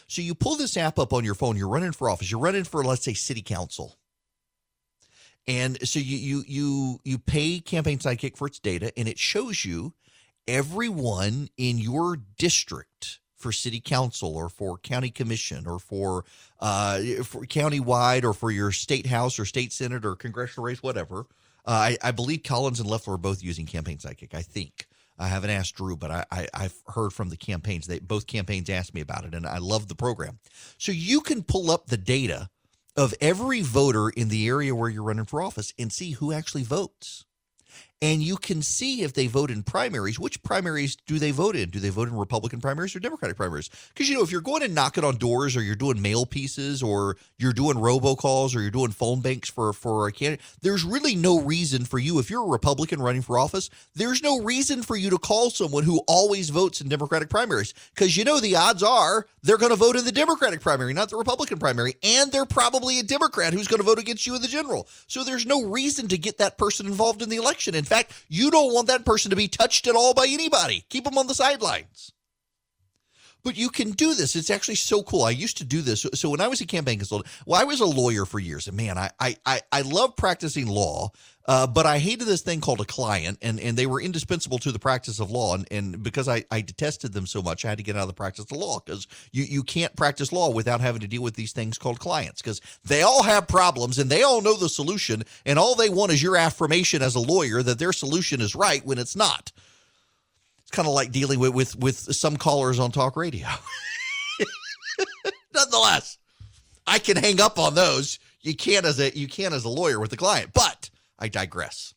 So 0.06 0.22
you 0.22 0.34
pull 0.34 0.56
this 0.56 0.76
app 0.76 0.98
up 0.98 1.12
on 1.12 1.24
your 1.24 1.34
phone. 1.34 1.56
You're 1.56 1.68
running 1.68 1.92
for 1.92 2.08
office. 2.08 2.30
You're 2.30 2.40
running 2.40 2.64
for, 2.64 2.82
let's 2.82 3.04
say, 3.04 3.12
city 3.12 3.42
council. 3.42 3.98
And 5.46 5.86
so 5.86 5.98
you 5.98 6.16
you 6.16 6.44
you 6.46 7.00
you 7.04 7.18
pay 7.18 7.60
Campaign 7.60 7.98
Sidekick 7.98 8.36
for 8.36 8.46
its 8.46 8.58
data, 8.58 8.92
and 8.98 9.08
it 9.08 9.18
shows 9.18 9.64
you 9.64 9.94
everyone 10.46 11.48
in 11.56 11.78
your 11.78 12.18
district 12.38 13.20
for 13.34 13.52
city 13.52 13.80
council 13.80 14.34
or 14.36 14.48
for 14.48 14.76
county 14.78 15.10
commission 15.10 15.66
or 15.66 15.78
for 15.78 16.24
uh 16.60 17.00
for 17.22 17.46
county-wide 17.46 18.24
or 18.24 18.34
for 18.34 18.50
your 18.50 18.72
state 18.72 19.06
house 19.06 19.38
or 19.38 19.44
state 19.44 19.72
senate 19.72 20.04
or 20.04 20.16
congressional 20.16 20.66
race, 20.66 20.82
whatever 20.82 21.26
uh, 21.68 21.72
I, 21.72 21.98
I, 22.02 22.10
believe 22.12 22.42
Collins 22.42 22.80
and 22.80 22.88
Loeffler 22.88 23.14
are 23.14 23.18
both 23.18 23.42
using 23.42 23.66
Campaign 23.66 23.98
Sidekick. 23.98 24.34
I 24.34 24.42
think. 24.42 24.86
I 25.18 25.26
haven't 25.26 25.50
asked 25.50 25.74
Drew, 25.74 25.96
but 25.96 26.10
I, 26.12 26.24
I, 26.30 26.62
have 26.62 26.74
heard 26.86 27.12
from 27.12 27.28
the 27.28 27.36
campaigns. 27.36 27.86
They 27.86 27.98
both 27.98 28.28
campaigns 28.28 28.70
asked 28.70 28.94
me 28.94 29.00
about 29.00 29.24
it, 29.24 29.34
and 29.34 29.46
I 29.46 29.58
love 29.58 29.88
the 29.88 29.96
program. 29.96 30.38
So 30.78 30.92
you 30.92 31.20
can 31.20 31.42
pull 31.42 31.72
up 31.72 31.86
the 31.86 31.96
data 31.96 32.48
of 32.96 33.14
every 33.20 33.60
voter 33.60 34.08
in 34.10 34.28
the 34.28 34.46
area 34.46 34.74
where 34.74 34.88
you're 34.88 35.02
running 35.02 35.24
for 35.24 35.42
office 35.42 35.74
and 35.78 35.92
see 35.92 36.12
who 36.12 36.32
actually 36.32 36.62
votes 36.62 37.24
and 38.00 38.22
you 38.22 38.36
can 38.36 38.62
see 38.62 39.02
if 39.02 39.12
they 39.12 39.26
vote 39.26 39.50
in 39.50 39.62
primaries 39.62 40.18
which 40.18 40.42
primaries 40.42 40.96
do 40.96 41.18
they 41.18 41.30
vote 41.30 41.56
in? 41.56 41.70
Do 41.70 41.80
they 41.80 41.88
vote 41.88 42.08
in 42.08 42.16
republican 42.16 42.60
primaries 42.60 42.94
or 42.94 43.00
democratic 43.00 43.36
primaries? 43.36 43.70
Because 43.88 44.08
you 44.08 44.16
know 44.16 44.22
if 44.22 44.30
you're 44.30 44.40
going 44.40 44.62
and 44.62 44.74
knocking 44.74 45.04
on 45.04 45.16
doors 45.16 45.56
or 45.56 45.62
you're 45.62 45.74
doing 45.74 46.00
mail 46.00 46.26
pieces 46.26 46.82
or 46.82 47.16
you're 47.38 47.52
doing 47.52 47.76
robocalls 47.76 48.54
or 48.54 48.60
you're 48.60 48.70
doing 48.70 48.90
phone 48.90 49.20
banks 49.20 49.50
for 49.50 49.72
for 49.72 50.06
a 50.06 50.12
candidate 50.12 50.44
there's 50.62 50.84
really 50.84 51.14
no 51.14 51.40
reason 51.40 51.84
for 51.84 51.98
you 51.98 52.18
if 52.18 52.30
you're 52.30 52.44
a 52.44 52.48
republican 52.48 53.00
running 53.00 53.22
for 53.22 53.38
office 53.38 53.70
there's 53.94 54.22
no 54.22 54.40
reason 54.42 54.82
for 54.82 54.96
you 54.96 55.10
to 55.10 55.18
call 55.18 55.50
someone 55.50 55.84
who 55.84 56.02
always 56.06 56.50
votes 56.50 56.80
in 56.80 56.88
democratic 56.88 57.28
primaries. 57.28 57.74
Because 57.94 58.16
you 58.16 58.24
know 58.24 58.40
the 58.40 58.56
odds 58.56 58.82
are 58.82 59.26
they're 59.42 59.58
going 59.58 59.70
to 59.70 59.76
vote 59.76 59.96
in 59.96 60.04
the 60.04 60.12
democratic 60.12 60.60
primary 60.60 60.92
not 60.92 61.10
the 61.10 61.16
republican 61.16 61.58
primary 61.58 61.94
and 62.02 62.30
they're 62.30 62.44
probably 62.44 62.98
a 62.98 63.02
democrat 63.02 63.52
who's 63.52 63.68
going 63.68 63.78
to 63.78 63.86
vote 63.86 63.98
against 63.98 64.26
you 64.26 64.34
in 64.34 64.42
the 64.42 64.48
general. 64.48 64.88
So 65.06 65.24
there's 65.24 65.46
no 65.46 65.64
reason 65.64 66.08
to 66.08 66.18
get 66.18 66.38
that 66.38 66.58
person 66.58 66.86
involved 66.86 67.22
in 67.22 67.28
the 67.28 67.36
election 67.36 67.74
fact, 67.88 68.12
you 68.28 68.50
don't 68.50 68.72
want 68.72 68.86
that 68.88 69.04
person 69.04 69.30
to 69.30 69.36
be 69.36 69.48
touched 69.48 69.86
at 69.86 69.96
all 69.96 70.14
by 70.14 70.26
anybody. 70.28 70.84
Keep 70.88 71.04
them 71.04 71.18
on 71.18 71.26
the 71.26 71.34
sidelines. 71.34 72.12
But 73.44 73.56
you 73.56 73.70
can 73.70 73.92
do 73.92 74.14
this. 74.14 74.36
It's 74.36 74.50
actually 74.50 74.74
so 74.74 75.02
cool. 75.02 75.22
I 75.22 75.30
used 75.30 75.58
to 75.58 75.64
do 75.64 75.80
this. 75.80 76.04
So 76.14 76.30
when 76.30 76.40
I 76.40 76.48
was 76.48 76.60
a 76.60 76.66
campaign 76.66 76.98
consultant, 76.98 77.32
well, 77.46 77.60
I 77.60 77.64
was 77.64 77.80
a 77.80 77.86
lawyer 77.86 78.24
for 78.24 78.38
years, 78.38 78.66
and 78.66 78.76
man, 78.76 78.98
I 78.98 79.10
I 79.20 79.60
I 79.72 79.80
love 79.82 80.16
practicing 80.16 80.66
law. 80.66 81.12
Uh, 81.48 81.66
but 81.66 81.86
I 81.86 81.98
hated 81.98 82.26
this 82.26 82.42
thing 82.42 82.60
called 82.60 82.82
a 82.82 82.84
client, 82.84 83.38
and, 83.40 83.58
and 83.58 83.74
they 83.74 83.86
were 83.86 84.02
indispensable 84.02 84.58
to 84.58 84.70
the 84.70 84.78
practice 84.78 85.18
of 85.18 85.30
law. 85.30 85.54
And, 85.54 85.66
and 85.70 86.02
because 86.02 86.28
I, 86.28 86.44
I 86.50 86.60
detested 86.60 87.14
them 87.14 87.26
so 87.26 87.40
much, 87.40 87.64
I 87.64 87.70
had 87.70 87.78
to 87.78 87.84
get 87.84 87.96
out 87.96 88.02
of 88.02 88.08
the 88.08 88.14
practice 88.14 88.44
of 88.44 88.52
law 88.52 88.80
because 88.84 89.06
you, 89.32 89.44
you 89.44 89.62
can't 89.62 89.96
practice 89.96 90.30
law 90.30 90.50
without 90.50 90.82
having 90.82 91.00
to 91.00 91.08
deal 91.08 91.22
with 91.22 91.36
these 91.36 91.52
things 91.52 91.78
called 91.78 92.00
clients 92.00 92.42
because 92.42 92.60
they 92.84 93.00
all 93.00 93.22
have 93.22 93.48
problems 93.48 93.98
and 93.98 94.10
they 94.10 94.22
all 94.22 94.42
know 94.42 94.58
the 94.58 94.68
solution. 94.68 95.22
And 95.46 95.58
all 95.58 95.74
they 95.74 95.88
want 95.88 96.12
is 96.12 96.22
your 96.22 96.36
affirmation 96.36 97.00
as 97.00 97.14
a 97.14 97.20
lawyer 97.20 97.62
that 97.62 97.78
their 97.78 97.94
solution 97.94 98.42
is 98.42 98.54
right 98.54 98.84
when 98.84 98.98
it's 98.98 99.16
not. 99.16 99.50
It's 100.60 100.70
kind 100.70 100.86
of 100.86 100.92
like 100.92 101.12
dealing 101.12 101.38
with, 101.38 101.54
with, 101.54 101.76
with 101.76 101.96
some 101.96 102.36
callers 102.36 102.78
on 102.78 102.92
talk 102.92 103.16
radio. 103.16 103.48
Nonetheless, 105.54 106.18
I 106.86 106.98
can 106.98 107.16
hang 107.16 107.40
up 107.40 107.58
on 107.58 107.74
those. 107.74 108.18
You 108.42 108.54
can't 108.54 108.84
as 108.84 109.00
a 109.00 109.16
you 109.16 109.28
can't 109.28 109.54
as 109.54 109.64
a 109.64 109.68
lawyer 109.68 109.98
with 109.98 110.10
the 110.10 110.16
client, 110.16 110.50
but 110.52 110.90
I 111.18 111.28
digress. 111.28 111.94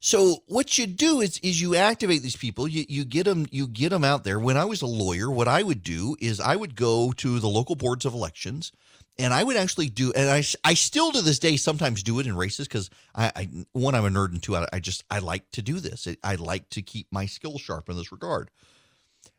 So 0.00 0.42
what 0.46 0.78
you 0.78 0.86
do 0.86 1.20
is 1.20 1.38
is 1.38 1.60
you 1.60 1.76
activate 1.76 2.22
these 2.22 2.36
people. 2.36 2.66
You 2.66 2.86
you 2.88 3.04
get 3.04 3.24
them 3.24 3.46
you 3.50 3.66
get 3.66 3.90
them 3.90 4.02
out 4.02 4.24
there. 4.24 4.38
When 4.40 4.56
I 4.56 4.64
was 4.64 4.80
a 4.80 4.86
lawyer, 4.86 5.30
what 5.30 5.46
I 5.46 5.62
would 5.62 5.82
do 5.82 6.16
is 6.20 6.40
I 6.40 6.56
would 6.56 6.74
go 6.74 7.12
to 7.18 7.38
the 7.38 7.48
local 7.48 7.76
boards 7.76 8.06
of 8.06 8.14
elections, 8.14 8.72
and 9.18 9.34
I 9.34 9.44
would 9.44 9.58
actually 9.58 9.90
do. 9.90 10.10
And 10.14 10.30
I 10.30 10.42
I 10.64 10.72
still 10.72 11.12
to 11.12 11.20
this 11.20 11.38
day 11.38 11.58
sometimes 11.58 12.02
do 12.02 12.18
it 12.18 12.26
in 12.26 12.34
races 12.34 12.66
because 12.66 12.88
I, 13.14 13.30
I 13.36 13.48
one 13.72 13.94
I'm 13.94 14.06
a 14.06 14.08
nerd 14.08 14.32
and 14.32 14.42
two 14.42 14.56
I, 14.56 14.66
I 14.72 14.80
just 14.80 15.04
I 15.10 15.18
like 15.18 15.50
to 15.52 15.62
do 15.62 15.80
this. 15.80 16.08
I 16.24 16.36
like 16.36 16.70
to 16.70 16.80
keep 16.80 17.06
my 17.12 17.26
skills 17.26 17.60
sharp 17.60 17.90
in 17.90 17.96
this 17.96 18.10
regard. 18.10 18.50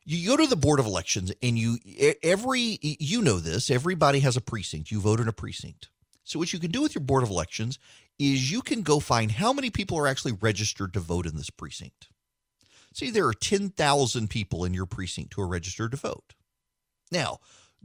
You 0.06 0.28
go 0.30 0.38
to 0.38 0.48
the 0.48 0.56
board 0.56 0.80
of 0.80 0.86
elections 0.86 1.32
and 1.42 1.58
you 1.58 1.80
every 2.22 2.78
you 2.82 3.24
know 3.24 3.40
this. 3.40 3.72
Everybody 3.72 4.20
has 4.20 4.38
a 4.38 4.42
precinct. 4.42 4.92
You 4.92 5.00
vote 5.00 5.20
in 5.20 5.28
a 5.28 5.34
precinct 5.34 5.90
So, 6.24 6.38
what 6.38 6.54
you 6.54 6.60
can 6.60 6.70
do 6.72 6.84
with 6.84 6.94
your 6.94 7.04
Board 7.04 7.24
of 7.24 7.30
Elections 7.32 7.80
is 8.22 8.52
you 8.52 8.62
can 8.62 8.84
go 8.84 9.00
find 9.00 9.32
how 9.32 9.52
many 9.52 9.70
people 9.70 9.98
are 9.98 10.08
actually 10.08 10.34
registered 10.34 10.94
to 10.94 11.00
vote 11.00 11.26
in 11.26 11.36
this 11.36 11.50
precinct. 11.50 12.10
See, 12.94 13.10
there 13.10 13.28
are 13.28 13.34
10,000 13.34 14.30
people 14.30 14.64
in 14.66 14.74
your 14.74 14.86
precinct 14.86 15.34
who 15.34 15.42
are 15.42 15.48
registered 15.48 15.92
to 15.92 15.98
vote. 15.98 16.36
Now, 17.12 17.40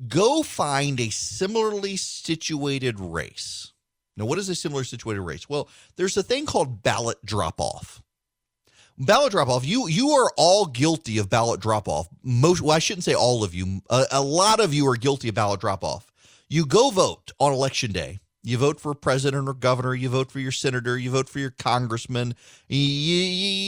go 0.08 0.42
find 0.42 1.00
a 1.00 1.10
similarly 1.10 1.96
situated 1.96 3.00
race. 3.00 3.72
Now, 4.16 4.26
what 4.26 4.38
is 4.38 4.48
a 4.48 4.54
similar 4.54 4.84
situated 4.84 5.22
race? 5.22 5.48
Well, 5.48 5.68
there's 5.96 6.16
a 6.16 6.22
thing 6.22 6.44
called 6.44 6.82
ballot 6.82 7.24
drop 7.24 7.60
off. 7.60 8.02
Ballot 8.98 9.30
drop 9.30 9.48
off. 9.48 9.66
You 9.66 9.88
you 9.88 10.10
are 10.10 10.32
all 10.38 10.64
guilty 10.64 11.18
of 11.18 11.28
ballot 11.28 11.60
drop 11.60 11.86
off. 11.86 12.08
Most 12.22 12.62
well, 12.62 12.74
I 12.74 12.78
shouldn't 12.78 13.04
say 13.04 13.12
all 13.12 13.44
of 13.44 13.54
you. 13.54 13.82
A, 13.90 14.04
a 14.12 14.22
lot 14.22 14.58
of 14.58 14.72
you 14.72 14.88
are 14.88 14.96
guilty 14.96 15.28
of 15.28 15.34
ballot 15.34 15.60
drop 15.60 15.84
off. 15.84 16.10
You 16.48 16.64
go 16.64 16.88
vote 16.88 17.32
on 17.38 17.52
election 17.52 17.92
day. 17.92 18.20
You 18.46 18.58
vote 18.58 18.78
for 18.78 18.94
president 18.94 19.48
or 19.48 19.54
governor. 19.54 19.92
You 19.92 20.08
vote 20.08 20.30
for 20.30 20.38
your 20.38 20.52
senator. 20.52 20.96
You 20.96 21.10
vote 21.10 21.28
for 21.28 21.40
your 21.40 21.50
congressman. 21.50 22.36
You, 22.68 22.78
you, 22.78 23.22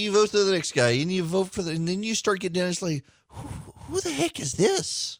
you 0.05 0.13
vote 0.13 0.31
for 0.31 0.39
the 0.39 0.53
next 0.53 0.71
guy, 0.71 0.91
and 0.91 1.11
you 1.11 1.25
vote 1.25 1.51
for 1.51 1.63
the. 1.63 1.73
And 1.73 1.89
then 1.89 2.05
you 2.05 2.15
start 2.15 2.39
getting 2.39 2.61
down. 2.61 2.71
It's 2.71 2.81
like, 2.81 3.03
who, 3.27 3.49
who 3.75 4.01
the 4.01 4.13
heck 4.13 4.39
is 4.39 4.53
this? 4.53 5.19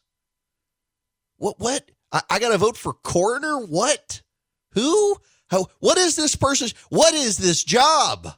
What? 1.35 1.59
What? 1.59 1.91
I, 2.09 2.21
I 2.29 2.39
got 2.39 2.53
to 2.53 2.57
vote 2.57 2.77
for 2.77 2.93
coroner. 2.93 3.57
What? 3.57 4.21
Who? 4.75 5.17
How? 5.49 5.65
What 5.79 5.97
is 5.97 6.15
this 6.15 6.37
person? 6.37 6.69
What 6.87 7.13
is 7.13 7.37
this 7.37 7.61
job? 7.61 8.29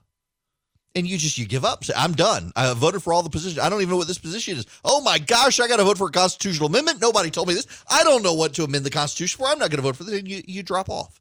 And 0.95 1.07
you 1.07 1.17
just 1.17 1.37
you 1.37 1.45
give 1.45 1.65
up. 1.65 1.83
Say 1.83 1.93
i'm 1.95 2.13
done. 2.13 2.51
I 2.55 2.73
voted 2.73 3.03
for 3.03 3.13
all 3.13 3.23
the 3.23 3.29
positions. 3.29 3.59
I 3.59 3.69
don't 3.69 3.81
even 3.81 3.91
know 3.91 3.97
what 3.97 4.07
this 4.07 4.17
position 4.17 4.57
is. 4.57 4.65
Oh 4.83 5.01
my 5.01 5.19
gosh 5.19 5.59
i 5.59 5.67
got 5.67 5.77
to 5.77 5.83
vote 5.83 5.97
for 5.97 6.07
a 6.07 6.11
constitutional 6.11 6.67
amendment? 6.67 7.01
Nobody 7.01 7.29
told 7.29 7.47
me 7.47 7.53
this. 7.53 7.67
I 7.89 8.03
don't 8.03 8.23
know 8.23 8.33
what 8.33 8.53
to 8.55 8.63
amend 8.63 8.85
the 8.85 8.89
constitution 8.89 9.37
for. 9.37 9.47
I'm 9.47 9.59
not 9.59 9.69
going 9.69 9.77
to 9.77 9.83
vote 9.83 9.95
for 9.95 10.03
this. 10.03 10.19
And 10.19 10.27
you, 10.27 10.41
you 10.45 10.63
drop 10.63 10.89
off. 10.89 11.19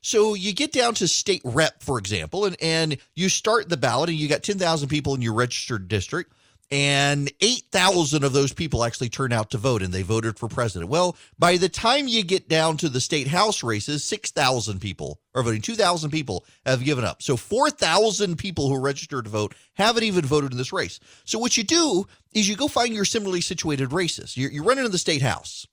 So 0.00 0.34
you 0.34 0.52
get 0.52 0.72
down 0.72 0.94
to 0.94 1.08
state 1.08 1.42
rep 1.44 1.82
for 1.82 1.98
example 1.98 2.44
and, 2.44 2.56
and 2.62 2.98
you 3.14 3.28
start 3.28 3.68
the 3.68 3.76
ballot 3.76 4.10
and 4.10 4.18
you 4.18 4.28
got 4.28 4.42
10000 4.42 4.88
people 4.88 5.14
in 5.14 5.22
your 5.22 5.34
registered 5.34 5.88
district 5.88 6.32
and 6.70 7.30
8,000 7.40 8.24
of 8.24 8.32
those 8.32 8.52
people 8.52 8.84
actually 8.84 9.08
turn 9.08 9.32
out 9.32 9.50
to 9.50 9.58
vote 9.58 9.82
and 9.82 9.92
they 9.92 10.02
voted 10.02 10.38
for 10.38 10.48
president. 10.48 10.90
Well, 10.90 11.16
by 11.38 11.56
the 11.56 11.68
time 11.68 12.08
you 12.08 12.24
get 12.24 12.48
down 12.48 12.76
to 12.78 12.88
the 12.88 13.00
state 13.00 13.28
house 13.28 13.62
races, 13.62 14.02
6,000 14.04 14.80
people 14.80 15.20
are 15.34 15.42
voting. 15.42 15.62
2,000 15.62 16.10
people 16.10 16.44
have 16.64 16.82
given 16.82 17.04
up. 17.04 17.22
So 17.22 17.36
4,000 17.36 18.36
people 18.36 18.68
who 18.68 18.80
registered 18.80 19.24
to 19.24 19.30
vote 19.30 19.54
haven't 19.74 20.04
even 20.04 20.24
voted 20.24 20.52
in 20.52 20.58
this 20.58 20.72
race. 20.72 20.98
So 21.24 21.38
what 21.38 21.56
you 21.56 21.62
do 21.62 22.06
is 22.32 22.48
you 22.48 22.56
go 22.56 22.68
find 22.68 22.92
your 22.92 23.04
similarly 23.04 23.40
situated 23.40 23.92
races. 23.92 24.36
You're, 24.36 24.50
you're 24.50 24.64
running 24.64 24.84
in 24.84 24.92
the 24.92 24.98
state 24.98 25.22
house. 25.22 25.66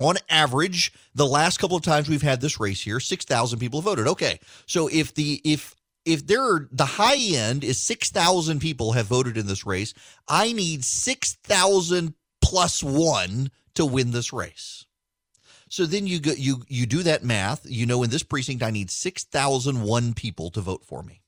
On 0.00 0.16
average, 0.28 0.92
the 1.14 1.26
last 1.26 1.58
couple 1.58 1.76
of 1.76 1.82
times 1.82 2.08
we've 2.08 2.22
had 2.22 2.40
this 2.40 2.60
race 2.60 2.80
here, 2.80 3.00
6,000 3.00 3.58
people 3.58 3.82
voted. 3.82 4.06
Okay. 4.06 4.38
So 4.66 4.88
if 4.88 5.14
the 5.14 5.40
if 5.44 5.74
if 6.08 6.26
there 6.26 6.42
are 6.42 6.68
the 6.72 6.86
high 6.86 7.18
end 7.18 7.62
is 7.62 7.78
6,000 7.82 8.60
people 8.60 8.92
have 8.92 9.06
voted 9.06 9.36
in 9.36 9.46
this 9.46 9.66
race, 9.66 9.92
I 10.26 10.52
need 10.52 10.82
6,000 10.82 12.14
plus 12.40 12.82
1 12.82 13.50
to 13.74 13.84
win 13.84 14.10
this 14.10 14.32
race. 14.32 14.86
So 15.68 15.84
then 15.84 16.06
you 16.06 16.18
go 16.18 16.32
you 16.32 16.62
you 16.66 16.86
do 16.86 17.02
that 17.02 17.24
math, 17.24 17.60
you 17.64 17.84
know 17.84 18.02
in 18.02 18.08
this 18.08 18.22
precinct 18.22 18.62
I 18.62 18.70
need 18.70 18.90
6,001 18.90 20.14
people 20.14 20.50
to 20.52 20.62
vote 20.62 20.82
for 20.82 21.02
me. 21.02 21.20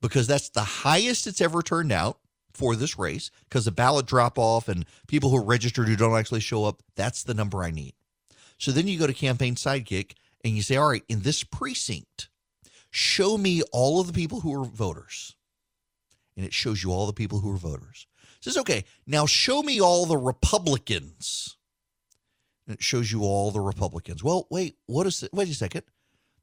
Because 0.00 0.26
that's 0.26 0.48
the 0.48 0.64
highest 0.64 1.26
it's 1.26 1.42
ever 1.42 1.62
turned 1.62 1.92
out 1.92 2.18
for 2.54 2.76
this 2.76 2.98
race 2.98 3.30
because 3.48 3.66
the 3.66 3.72
ballot 3.72 4.06
drop 4.06 4.38
off 4.38 4.68
and 4.68 4.86
people 5.06 5.28
who 5.28 5.36
are 5.36 5.44
registered 5.44 5.86
who 5.86 5.96
don't 5.96 6.16
actually 6.16 6.40
show 6.40 6.64
up, 6.64 6.82
that's 6.96 7.24
the 7.24 7.34
number 7.34 7.62
I 7.62 7.70
need. 7.70 7.92
So 8.56 8.72
then 8.72 8.88
you 8.88 8.98
go 8.98 9.06
to 9.06 9.12
campaign 9.12 9.54
sidekick 9.54 10.12
and 10.42 10.56
you 10.56 10.62
say, 10.62 10.76
"All 10.76 10.88
right, 10.88 11.04
in 11.08 11.20
this 11.20 11.44
precinct, 11.44 12.28
show 12.94 13.36
me 13.36 13.60
all 13.72 14.00
of 14.00 14.06
the 14.06 14.12
people 14.12 14.40
who 14.40 14.54
are 14.54 14.64
voters. 14.64 15.34
And 16.36 16.46
it 16.46 16.52
shows 16.52 16.82
you 16.82 16.92
all 16.92 17.06
the 17.06 17.12
people 17.12 17.40
who 17.40 17.52
are 17.52 17.58
voters. 17.58 18.06
It 18.38 18.44
says, 18.44 18.56
okay, 18.58 18.84
now 19.04 19.26
show 19.26 19.62
me 19.62 19.80
all 19.80 20.06
the 20.06 20.16
Republicans. 20.16 21.56
And 22.66 22.76
it 22.76 22.82
shows 22.82 23.10
you 23.10 23.22
all 23.22 23.50
the 23.50 23.60
Republicans. 23.60 24.22
Well, 24.22 24.46
wait, 24.48 24.76
what 24.86 25.08
is 25.08 25.22
it? 25.24 25.32
Wait 25.32 25.48
a 25.48 25.54
second. 25.54 25.82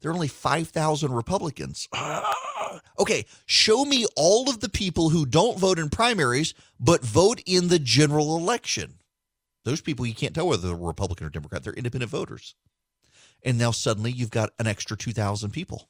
There 0.00 0.10
are 0.10 0.14
only 0.14 0.28
5,000 0.28 1.12
Republicans. 1.12 1.88
Ah, 1.92 2.80
okay, 2.98 3.24
show 3.46 3.84
me 3.84 4.06
all 4.14 4.50
of 4.50 4.60
the 4.60 4.68
people 4.68 5.08
who 5.08 5.24
don't 5.24 5.58
vote 5.58 5.78
in 5.78 5.88
primaries, 5.88 6.52
but 6.78 7.02
vote 7.02 7.40
in 7.46 7.68
the 7.68 7.78
general 7.78 8.36
election. 8.36 8.98
Those 9.64 9.80
people, 9.80 10.04
you 10.04 10.14
can't 10.14 10.34
tell 10.34 10.48
whether 10.48 10.66
they're 10.66 10.76
Republican 10.76 11.26
or 11.26 11.30
Democrat. 11.30 11.64
They're 11.64 11.72
independent 11.72 12.10
voters. 12.10 12.56
And 13.42 13.58
now 13.58 13.70
suddenly 13.70 14.12
you've 14.12 14.30
got 14.30 14.50
an 14.58 14.66
extra 14.66 14.96
2,000 14.96 15.50
people. 15.50 15.88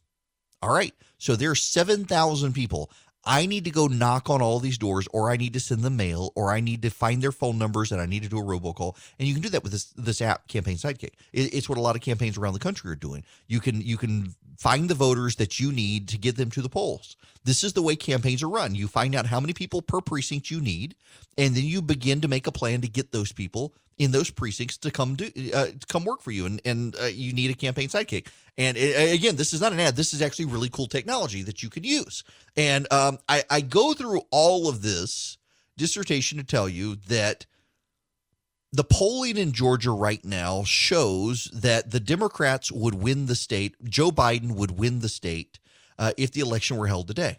All 0.62 0.72
right. 0.72 0.94
So 1.18 1.36
there's 1.36 1.62
7,000 1.62 2.52
people. 2.52 2.90
I 3.24 3.46
need 3.46 3.64
to 3.64 3.70
go 3.70 3.86
knock 3.86 4.30
on 4.30 4.42
all 4.42 4.58
these 4.58 4.78
doors, 4.78 5.06
or 5.12 5.30
I 5.30 5.36
need 5.36 5.52
to 5.52 5.60
send 5.60 5.82
them 5.82 5.96
mail, 5.96 6.32
or 6.34 6.50
I 6.50 6.60
need 6.60 6.82
to 6.82 6.90
find 6.90 7.22
their 7.22 7.30
phone 7.30 7.56
numbers, 7.56 7.92
and 7.92 8.00
I 8.00 8.06
need 8.06 8.24
to 8.24 8.28
do 8.28 8.38
a 8.38 8.42
robocall. 8.42 8.96
And 9.18 9.28
you 9.28 9.34
can 9.34 9.42
do 9.42 9.48
that 9.50 9.62
with 9.62 9.70
this 9.70 9.84
this 9.96 10.20
app, 10.20 10.48
Campaign 10.48 10.76
Sidekick. 10.76 11.12
It, 11.32 11.54
it's 11.54 11.68
what 11.68 11.78
a 11.78 11.80
lot 11.80 11.94
of 11.94 12.02
campaigns 12.02 12.36
around 12.36 12.54
the 12.54 12.58
country 12.58 12.90
are 12.90 12.96
doing. 12.96 13.22
You 13.46 13.60
can 13.60 13.80
you 13.80 13.96
can 13.96 14.34
find 14.62 14.88
the 14.88 14.94
voters 14.94 15.34
that 15.36 15.58
you 15.58 15.72
need 15.72 16.06
to 16.06 16.16
get 16.16 16.36
them 16.36 16.48
to 16.48 16.62
the 16.62 16.68
polls. 16.68 17.16
This 17.42 17.64
is 17.64 17.72
the 17.72 17.82
way 17.82 17.96
campaigns 17.96 18.44
are 18.44 18.48
run. 18.48 18.76
You 18.76 18.86
find 18.86 19.12
out 19.16 19.26
how 19.26 19.40
many 19.40 19.52
people 19.52 19.82
per 19.82 20.00
precinct 20.00 20.52
you 20.52 20.60
need, 20.60 20.94
and 21.36 21.56
then 21.56 21.64
you 21.64 21.82
begin 21.82 22.20
to 22.20 22.28
make 22.28 22.46
a 22.46 22.52
plan 22.52 22.80
to 22.82 22.88
get 22.88 23.10
those 23.10 23.32
people 23.32 23.74
in 23.98 24.12
those 24.12 24.30
precincts 24.30 24.78
to 24.78 24.92
come 24.92 25.16
do 25.16 25.26
uh, 25.52 25.66
to 25.66 25.86
come 25.88 26.04
work 26.04 26.22
for 26.22 26.30
you. 26.30 26.46
And 26.46 26.60
and 26.64 26.94
uh, 27.02 27.06
you 27.06 27.32
need 27.32 27.50
a 27.50 27.54
campaign 27.54 27.88
sidekick. 27.88 28.28
And 28.56 28.76
it, 28.76 29.12
again, 29.12 29.34
this 29.34 29.52
is 29.52 29.60
not 29.60 29.72
an 29.72 29.80
ad. 29.80 29.96
This 29.96 30.14
is 30.14 30.22
actually 30.22 30.44
really 30.44 30.68
cool 30.68 30.86
technology 30.86 31.42
that 31.42 31.62
you 31.64 31.68
could 31.68 31.84
use. 31.84 32.22
And 32.56 32.86
um, 32.92 33.18
I, 33.28 33.42
I 33.50 33.60
go 33.62 33.94
through 33.94 34.22
all 34.30 34.68
of 34.68 34.82
this 34.82 35.38
dissertation 35.76 36.38
to 36.38 36.44
tell 36.44 36.68
you 36.68 36.96
that 37.08 37.46
the 38.72 38.84
polling 38.84 39.36
in 39.36 39.52
Georgia 39.52 39.90
right 39.90 40.24
now 40.24 40.64
shows 40.64 41.50
that 41.52 41.90
the 41.90 42.00
Democrats 42.00 42.72
would 42.72 42.94
win 42.94 43.26
the 43.26 43.34
state. 43.34 43.76
Joe 43.84 44.10
Biden 44.10 44.52
would 44.52 44.78
win 44.78 45.00
the 45.00 45.08
state 45.08 45.58
uh, 45.98 46.12
if 46.16 46.32
the 46.32 46.40
election 46.40 46.78
were 46.78 46.86
held 46.86 47.06
today. 47.06 47.38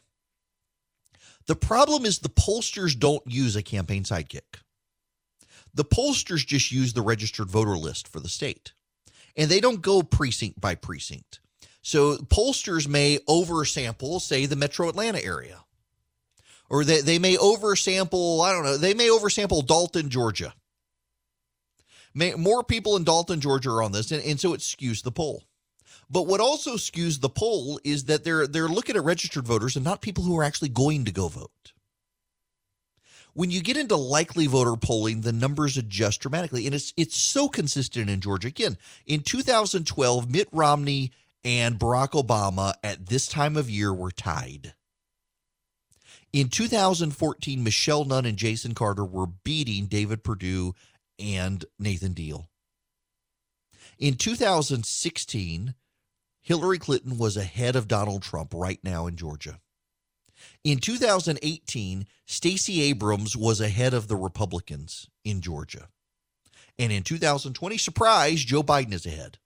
The 1.47 1.55
problem 1.55 2.05
is 2.05 2.19
the 2.19 2.29
pollsters 2.29 2.97
don't 2.97 3.23
use 3.25 3.55
a 3.55 3.63
campaign 3.63 4.03
sidekick. 4.03 4.61
The 5.73 5.83
pollsters 5.83 6.45
just 6.45 6.71
use 6.71 6.93
the 6.93 7.01
registered 7.01 7.49
voter 7.49 7.77
list 7.77 8.07
for 8.07 8.19
the 8.19 8.29
state 8.29 8.73
and 9.35 9.49
they 9.49 9.59
don't 9.59 9.81
go 9.81 10.03
precinct 10.03 10.61
by 10.61 10.75
precinct. 10.75 11.39
So 11.81 12.17
pollsters 12.17 12.87
may 12.87 13.17
oversample, 13.27 14.21
say, 14.21 14.45
the 14.45 14.55
metro 14.55 14.87
Atlanta 14.87 15.23
area. 15.23 15.63
Or 16.69 16.83
they, 16.83 17.01
they 17.01 17.19
may 17.19 17.35
oversample, 17.35 18.45
I 18.45 18.51
don't 18.51 18.63
know, 18.63 18.77
they 18.77 18.93
may 18.93 19.09
oversample 19.09 19.65
Dalton, 19.65 20.09
Georgia. 20.09 20.53
More 22.15 22.63
people 22.63 22.95
in 22.95 23.03
Dalton, 23.03 23.41
Georgia 23.41 23.71
are 23.71 23.83
on 23.83 23.91
this, 23.91 24.11
and, 24.11 24.23
and 24.23 24.39
so 24.39 24.53
it 24.53 24.61
skews 24.61 25.03
the 25.03 25.11
poll. 25.11 25.43
But 26.09 26.27
what 26.27 26.41
also 26.41 26.75
skews 26.75 27.21
the 27.21 27.29
poll 27.29 27.79
is 27.83 28.05
that 28.05 28.23
they're 28.23 28.45
they're 28.45 28.67
looking 28.67 28.95
at 28.95 29.03
registered 29.03 29.47
voters 29.47 29.75
and 29.75 29.83
not 29.83 30.01
people 30.01 30.23
who 30.23 30.37
are 30.37 30.43
actually 30.43 30.69
going 30.69 31.05
to 31.05 31.11
go 31.11 31.27
vote. 31.27 31.73
When 33.33 33.49
you 33.49 33.61
get 33.61 33.77
into 33.77 33.95
likely 33.95 34.45
voter 34.45 34.75
polling, 34.75 35.21
the 35.21 35.33
numbers 35.33 35.75
adjust 35.75 36.21
dramatically, 36.21 36.67
and 36.67 36.75
it's 36.75 36.93
it's 36.95 37.17
so 37.17 37.49
consistent 37.49 38.09
in 38.09 38.21
Georgia. 38.21 38.49
Again, 38.49 38.77
in 39.07 39.21
2012, 39.21 40.29
Mitt 40.29 40.49
Romney 40.51 41.11
and 41.43 41.79
Barack 41.79 42.11
Obama 42.11 42.75
at 42.83 43.07
this 43.07 43.25
time 43.25 43.57
of 43.57 43.69
year 43.69 43.91
were 43.91 44.11
tied. 44.11 44.75
In 46.31 46.49
2014, 46.49 47.63
Michelle 47.63 48.05
Nunn 48.05 48.25
and 48.25 48.37
Jason 48.37 48.73
Carter 48.73 49.05
were 49.05 49.27
beating 49.27 49.85
David 49.85 50.23
Perdue 50.23 50.73
and 51.19 51.65
Nathan 51.79 52.13
Deal. 52.13 52.49
In 53.99 54.15
2016, 54.15 55.75
Hillary 56.41 56.79
Clinton 56.79 57.17
was 57.17 57.37
ahead 57.37 57.75
of 57.75 57.87
Donald 57.87 58.21
Trump 58.21 58.53
right 58.53 58.79
now 58.83 59.07
in 59.07 59.15
Georgia. 59.15 59.59
In 60.63 60.79
2018, 60.79 62.05
Stacey 62.25 62.81
Abrams 62.81 63.37
was 63.37 63.61
ahead 63.61 63.93
of 63.93 64.07
the 64.07 64.15
Republicans 64.15 65.09
in 65.23 65.41
Georgia. 65.41 65.87
And 66.77 66.91
in 66.91 67.03
2020, 67.03 67.77
surprise, 67.77 68.43
Joe 68.43 68.63
Biden 68.63 68.93
is 68.93 69.05
ahead. 69.05 69.37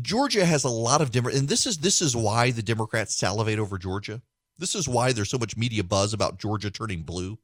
Georgia 0.00 0.44
has 0.44 0.62
a 0.64 0.68
lot 0.68 1.00
of 1.00 1.10
different, 1.10 1.38
and 1.38 1.48
this 1.48 1.66
is 1.66 1.78
this 1.78 2.02
is 2.02 2.14
why 2.14 2.50
the 2.50 2.62
Democrats 2.62 3.16
salivate 3.16 3.58
over 3.58 3.78
Georgia. 3.78 4.20
This 4.58 4.74
is 4.74 4.88
why 4.88 5.12
there's 5.12 5.30
so 5.30 5.38
much 5.38 5.56
media 5.56 5.82
buzz 5.82 6.12
about 6.12 6.38
Georgia 6.38 6.70
turning 6.70 7.02
blue. 7.02 7.38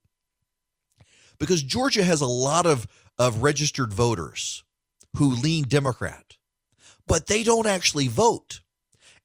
Because 1.38 1.62
Georgia 1.62 2.04
has 2.04 2.20
a 2.20 2.26
lot 2.26 2.66
of, 2.66 2.86
of 3.18 3.42
registered 3.42 3.92
voters 3.92 4.64
who 5.16 5.30
lean 5.30 5.64
Democrat, 5.64 6.36
but 7.06 7.26
they 7.26 7.42
don't 7.42 7.66
actually 7.66 8.08
vote. 8.08 8.61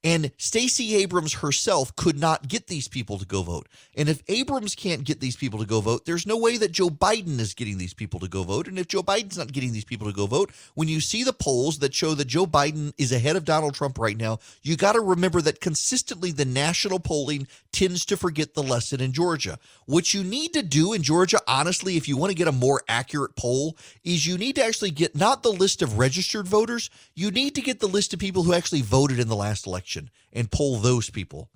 And 0.07 0.31
Stacey 0.37 0.95
Abrams 0.95 1.33
herself 1.33 1.93
could 1.97 2.17
not 2.17 2.47
get 2.47 2.67
these 2.67 2.87
people 2.87 3.19
to 3.19 3.25
go 3.25 3.43
vote. 3.43 3.67
And 3.93 4.07
if 4.07 4.23
Abrams 4.29 4.73
can't 4.73 5.03
get 5.03 5.19
these 5.19 5.35
people 5.35 5.59
to 5.59 5.65
go 5.65 5.81
vote, 5.81 6.05
there's 6.05 6.25
no 6.25 6.37
way 6.37 6.55
that 6.55 6.71
Joe 6.71 6.87
Biden 6.87 7.41
is 7.41 7.53
getting 7.53 7.77
these 7.77 7.93
people 7.93 8.21
to 8.21 8.29
go 8.29 8.43
vote. 8.43 8.69
And 8.69 8.79
if 8.79 8.87
Joe 8.87 9.03
Biden's 9.03 9.37
not 9.37 9.51
getting 9.51 9.73
these 9.73 9.83
people 9.83 10.07
to 10.07 10.13
go 10.13 10.25
vote, 10.25 10.51
when 10.75 10.87
you 10.87 11.01
see 11.01 11.25
the 11.25 11.33
polls 11.33 11.79
that 11.79 11.93
show 11.93 12.13
that 12.13 12.29
Joe 12.29 12.45
Biden 12.45 12.93
is 12.97 13.11
ahead 13.11 13.35
of 13.35 13.43
Donald 13.43 13.73
Trump 13.73 13.99
right 13.99 14.15
now, 14.15 14.39
you 14.63 14.77
got 14.77 14.93
to 14.93 15.01
remember 15.01 15.41
that 15.41 15.59
consistently 15.59 16.31
the 16.31 16.45
national 16.45 16.99
polling 16.99 17.45
tends 17.73 18.05
to 18.05 18.15
forget 18.15 18.53
the 18.53 18.63
lesson 18.63 19.01
in 19.01 19.11
Georgia. 19.11 19.59
What 19.87 20.13
you 20.13 20.23
need 20.23 20.53
to 20.53 20.63
do 20.63 20.93
in 20.93 21.03
Georgia, 21.03 21.41
honestly, 21.49 21.97
if 21.97 22.07
you 22.07 22.15
want 22.15 22.31
to 22.31 22.37
get 22.37 22.47
a 22.47 22.53
more 22.53 22.81
accurate 22.87 23.35
poll, 23.35 23.75
is 24.05 24.25
you 24.25 24.37
need 24.37 24.55
to 24.55 24.63
actually 24.63 24.91
get 24.91 25.17
not 25.17 25.43
the 25.43 25.51
list 25.51 25.81
of 25.81 25.97
registered 25.97 26.47
voters, 26.47 26.89
you 27.13 27.29
need 27.29 27.55
to 27.55 27.61
get 27.61 27.81
the 27.81 27.87
list 27.87 28.13
of 28.13 28.21
people 28.21 28.43
who 28.43 28.53
actually 28.53 28.81
voted 28.81 29.19
in 29.19 29.27
the 29.27 29.35
last 29.35 29.67
election 29.67 29.96
and 30.33 30.51
poll 30.51 30.77
those 30.77 31.09
people 31.09 31.49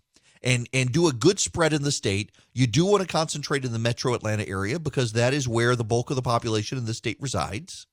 and 0.43 0.67
and 0.73 0.91
do 0.91 1.07
a 1.07 1.13
good 1.13 1.39
spread 1.39 1.73
in 1.73 1.83
the 1.83 1.91
state. 1.91 2.31
You 2.53 2.67
do 2.67 2.85
want 2.85 3.01
to 3.01 3.07
concentrate 3.07 3.65
in 3.65 3.71
the 3.71 3.79
metro 3.79 4.13
Atlanta 4.13 4.47
area 4.47 4.79
because 4.79 5.13
that 5.13 5.33
is 5.33 5.47
where 5.47 5.75
the 5.75 5.83
bulk 5.83 6.09
of 6.09 6.15
the 6.15 6.21
population 6.21 6.77
in 6.77 6.85
the 6.85 6.93
state 6.93 7.17
resides. 7.19 7.87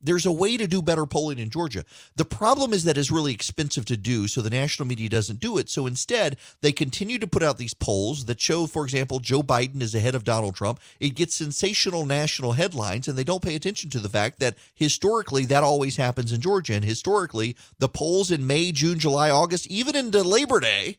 There's 0.00 0.26
a 0.26 0.32
way 0.32 0.56
to 0.56 0.68
do 0.68 0.80
better 0.80 1.06
polling 1.06 1.40
in 1.40 1.50
Georgia. 1.50 1.84
The 2.14 2.24
problem 2.24 2.72
is 2.72 2.84
that 2.84 2.96
it's 2.96 3.10
really 3.10 3.34
expensive 3.34 3.84
to 3.86 3.96
do, 3.96 4.28
so 4.28 4.40
the 4.40 4.50
national 4.50 4.86
media 4.86 5.08
doesn't 5.08 5.40
do 5.40 5.58
it. 5.58 5.68
So 5.68 5.86
instead, 5.86 6.36
they 6.60 6.70
continue 6.70 7.18
to 7.18 7.26
put 7.26 7.42
out 7.42 7.58
these 7.58 7.74
polls 7.74 8.26
that 8.26 8.40
show, 8.40 8.68
for 8.68 8.84
example, 8.84 9.18
Joe 9.18 9.42
Biden 9.42 9.82
is 9.82 9.96
ahead 9.96 10.14
of 10.14 10.22
Donald 10.22 10.54
Trump. 10.54 10.78
It 11.00 11.16
gets 11.16 11.34
sensational 11.34 12.06
national 12.06 12.52
headlines, 12.52 13.08
and 13.08 13.18
they 13.18 13.24
don't 13.24 13.42
pay 13.42 13.56
attention 13.56 13.90
to 13.90 13.98
the 13.98 14.08
fact 14.08 14.38
that 14.38 14.56
historically 14.74 15.44
that 15.46 15.64
always 15.64 15.96
happens 15.96 16.32
in 16.32 16.40
Georgia. 16.40 16.74
And 16.74 16.84
historically, 16.84 17.56
the 17.80 17.88
polls 17.88 18.30
in 18.30 18.46
May, 18.46 18.70
June, 18.70 19.00
July, 19.00 19.30
August, 19.30 19.66
even 19.66 19.96
into 19.96 20.22
Labor 20.22 20.60
Day, 20.60 20.98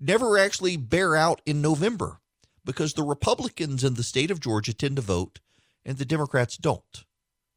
never 0.00 0.38
actually 0.38 0.76
bear 0.76 1.14
out 1.14 1.40
in 1.46 1.62
November 1.62 2.20
because 2.64 2.94
the 2.94 3.02
Republicans 3.04 3.84
in 3.84 3.94
the 3.94 4.02
state 4.02 4.30
of 4.30 4.40
Georgia 4.40 4.74
tend 4.74 4.96
to 4.96 5.02
vote 5.02 5.38
and 5.84 5.98
the 5.98 6.04
Democrats 6.04 6.56
don't. 6.56 7.04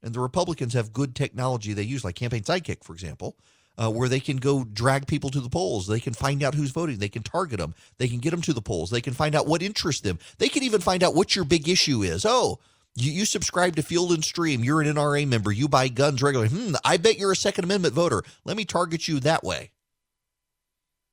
And 0.03 0.13
the 0.13 0.19
Republicans 0.19 0.73
have 0.73 0.93
good 0.93 1.15
technology 1.15 1.73
they 1.73 1.83
use, 1.83 2.03
like 2.03 2.15
Campaign 2.15 2.43
Sidekick, 2.43 2.83
for 2.83 2.93
example, 2.93 3.35
uh, 3.77 3.89
where 3.89 4.09
they 4.09 4.19
can 4.19 4.37
go 4.37 4.63
drag 4.63 5.07
people 5.07 5.29
to 5.31 5.39
the 5.39 5.49
polls. 5.49 5.87
They 5.87 5.99
can 5.99 6.13
find 6.13 6.43
out 6.43 6.55
who's 6.55 6.71
voting. 6.71 6.97
They 6.97 7.09
can 7.09 7.23
target 7.23 7.59
them. 7.59 7.73
They 7.97 8.07
can 8.07 8.19
get 8.19 8.31
them 8.31 8.41
to 8.43 8.53
the 8.53 8.61
polls. 8.61 8.89
They 8.89 9.01
can 9.01 9.13
find 9.13 9.35
out 9.35 9.47
what 9.47 9.61
interests 9.61 10.01
them. 10.01 10.19
They 10.37 10.49
can 10.49 10.63
even 10.63 10.81
find 10.81 11.03
out 11.03 11.15
what 11.15 11.35
your 11.35 11.45
big 11.45 11.67
issue 11.67 12.03
is. 12.03 12.25
Oh, 12.27 12.59
you, 12.95 13.11
you 13.11 13.25
subscribe 13.25 13.75
to 13.75 13.83
Field 13.83 14.11
and 14.11 14.23
Stream. 14.23 14.63
You're 14.63 14.81
an 14.81 14.87
NRA 14.87 15.27
member. 15.27 15.51
You 15.51 15.67
buy 15.67 15.87
guns 15.87 16.21
regularly. 16.21 16.49
Hmm, 16.53 16.75
I 16.83 16.97
bet 16.97 17.19
you're 17.19 17.31
a 17.31 17.35
Second 17.35 17.63
Amendment 17.63 17.93
voter. 17.93 18.23
Let 18.45 18.57
me 18.57 18.65
target 18.65 19.07
you 19.07 19.19
that 19.21 19.43
way. 19.43 19.71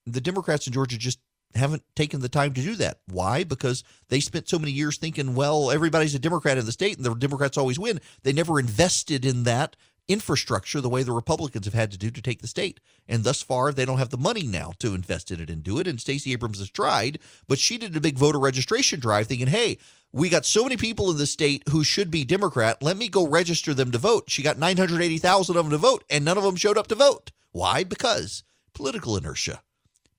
The 0.07 0.21
Democrats 0.21 0.67
in 0.67 0.73
Georgia 0.73 0.99
just 0.99 1.19
haven't 1.55 1.83
taken 1.95 2.21
the 2.21 2.29
time 2.29 2.53
to 2.55 2.63
do 2.63 2.75
that. 2.77 2.99
Why? 3.07 3.45
Because 3.45 3.85
they 4.09 4.21
spent 4.21 4.49
so 4.49 4.59
many 4.59 4.73
years 4.73 4.97
thinking, 4.97 5.35
well, 5.35 5.71
everybody's 5.71 6.15
a 6.15 6.19
Democrat 6.19 6.59
in 6.59 6.67
the 6.67 6.73
state 6.73 6.97
and 6.97 7.05
the 7.05 7.15
Democrats 7.15 7.57
always 7.57 7.79
win. 7.79 8.01
They 8.23 8.33
never 8.33 8.59
invested 8.59 9.25
in 9.25 9.45
that 9.45 9.77
infrastructure 10.07 10.81
the 10.81 10.89
way 10.89 11.03
the 11.03 11.13
Republicans 11.13 11.65
have 11.65 11.75
had 11.75 11.91
to 11.91 11.99
do 11.99 12.11
to 12.11 12.21
take 12.21 12.43
the 12.43 12.47
state. 12.47 12.81
And 13.09 13.25
thus 13.25 13.43
far, 13.43 13.73
they 13.73 13.85
don't 13.85 13.99
have 13.99 14.11
the 14.11 14.19
money 14.19 14.47
now 14.47 14.73
to 14.79 14.95
invest 14.95 15.31
in 15.31 15.41
it 15.41 15.51
and 15.51 15.63
do 15.63 15.79
it. 15.79 15.87
And 15.87 16.01
Stacey 16.01 16.33
Abrams 16.33 16.59
has 16.59 16.71
tried, 16.71 17.19
but 17.49 17.59
she 17.59 17.79
did 17.79 17.97
a 17.97 18.01
big 18.01 18.19
voter 18.19 18.39
registration 18.39 19.01
drive 19.01 19.27
thinking, 19.27 19.47
hey, 19.47 19.79
we 20.13 20.29
got 20.29 20.47
so 20.47 20.63
many 20.63 20.77
people 20.77 21.11
in 21.11 21.17
the 21.17 21.27
state 21.27 21.63
who 21.71 21.83
should 21.83 22.11
be 22.11 22.25
Democrat. 22.25 22.83
Let 22.83 22.97
me 22.97 23.09
go 23.09 23.27
register 23.27 23.75
them 23.75 23.91
to 23.93 23.99
vote. 23.99 24.25
She 24.29 24.43
got 24.43 24.59
980,000 24.59 25.57
of 25.57 25.65
them 25.65 25.71
to 25.73 25.79
vote, 25.79 26.05
and 26.09 26.25
none 26.25 26.39
of 26.39 26.45
them 26.45 26.57
showed 26.57 26.79
up 26.79 26.87
to 26.89 26.95
vote. 26.95 27.33
Why? 27.51 27.83
Because 27.83 28.45
political 28.75 29.17
inertia. 29.17 29.63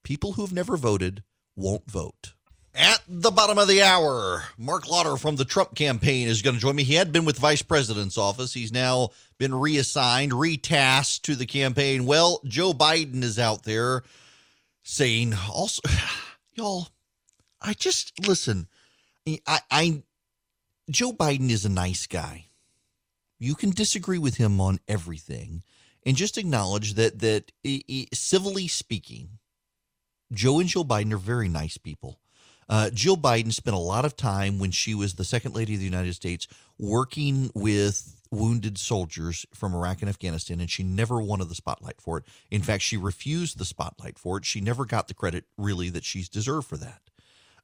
People 0.06 0.34
who've 0.34 0.53
never 0.53 0.78
voted 0.78 1.24
won't 1.56 1.89
vote. 1.89 2.34
At 2.76 3.01
the 3.08 3.32
bottom 3.32 3.58
of 3.58 3.68
the 3.68 3.82
hour, 3.82 4.43
Marc 4.56 4.88
Lotter 4.88 5.18
from 5.18 5.36
the 5.36 5.45
Trump 5.45 5.74
campaign 5.74 6.28
is 6.28 6.43
going 6.43 6.56
to 6.56 6.62
join 6.62 6.76
me. 6.76 6.84
He 6.84 6.93
had 6.93 7.12
been 7.12 7.26
with 7.26 7.39
Vice 7.39 7.64
President's 7.64 8.16
office. 8.16 8.53
He's 8.53 8.72
now 8.72 9.10
been 9.39 9.56
reassigned, 9.56 10.32
retasked 10.32 11.24
to 11.24 11.36
the 11.36 11.47
campaign. 11.47 12.06
Well, 12.06 12.39
Joe 12.45 12.72
Biden 12.72 13.24
is 13.24 13.39
out 13.39 13.64
there 13.64 14.03
saying 14.84 15.34
also, 15.51 15.82
y'all, 16.53 16.89
I 17.60 17.74
just 17.74 18.28
listen. 18.28 18.68
I, 19.28 19.60
I, 19.72 20.03
Joe 20.91 21.14
Biden 21.14 21.49
is 21.49 21.66
a 21.66 21.70
nice 21.70 22.06
guy. 22.06 22.45
You 23.39 23.56
can 23.56 23.72
disagree 23.72 24.20
with 24.20 24.38
him 24.38 24.62
on 24.62 24.82
everything, 24.88 25.64
and 26.06 26.16
just 26.16 26.38
acknowledge 26.38 26.93
that 26.93 27.20
that 27.20 27.51
civilly 28.14 28.68
speaking, 28.68 29.39
Joe 30.36 30.59
and 30.59 30.69
Jill 30.69 30.86
Biden 30.86 31.13
are 31.13 31.17
very 31.17 31.49
nice 31.49 31.77
people. 31.77 32.19
Uh, 32.67 32.89
Jill 32.91 33.17
Biden 33.17 33.53
spent 33.53 33.75
a 33.75 33.79
lot 33.79 34.05
of 34.05 34.15
time 34.15 34.59
when 34.59 34.71
she 34.71 34.95
was 34.95 35.13
the 35.13 35.23
second 35.23 35.53
lady 35.55 35.73
of 35.73 35.79
the 35.79 35.86
United 35.86 36.15
States 36.15 36.47
working 36.79 37.51
with 37.53 38.15
wounded 38.31 38.77
soldiers 38.77 39.45
from 39.53 39.73
Iraq 39.73 40.01
and 40.01 40.09
Afghanistan, 40.09 40.59
and 40.59 40.69
she 40.69 40.83
never 40.83 41.21
wanted 41.21 41.47
the 41.47 41.55
spotlight 41.55 42.01
for 42.01 42.17
it. 42.17 42.23
In 42.49 42.61
fact, 42.61 42.83
she 42.83 42.97
refused 42.97 43.57
the 43.57 43.65
spotlight 43.65 44.17
for 44.17 44.38
it. 44.38 44.45
She 44.45 44.61
never 44.61 44.86
got 44.86 45.07
the 45.07 45.13
credit 45.13 45.45
really 45.57 45.89
that 45.89 46.03
she's 46.03 46.27
deserved 46.27 46.67
for 46.67 46.77
that. 46.77 47.01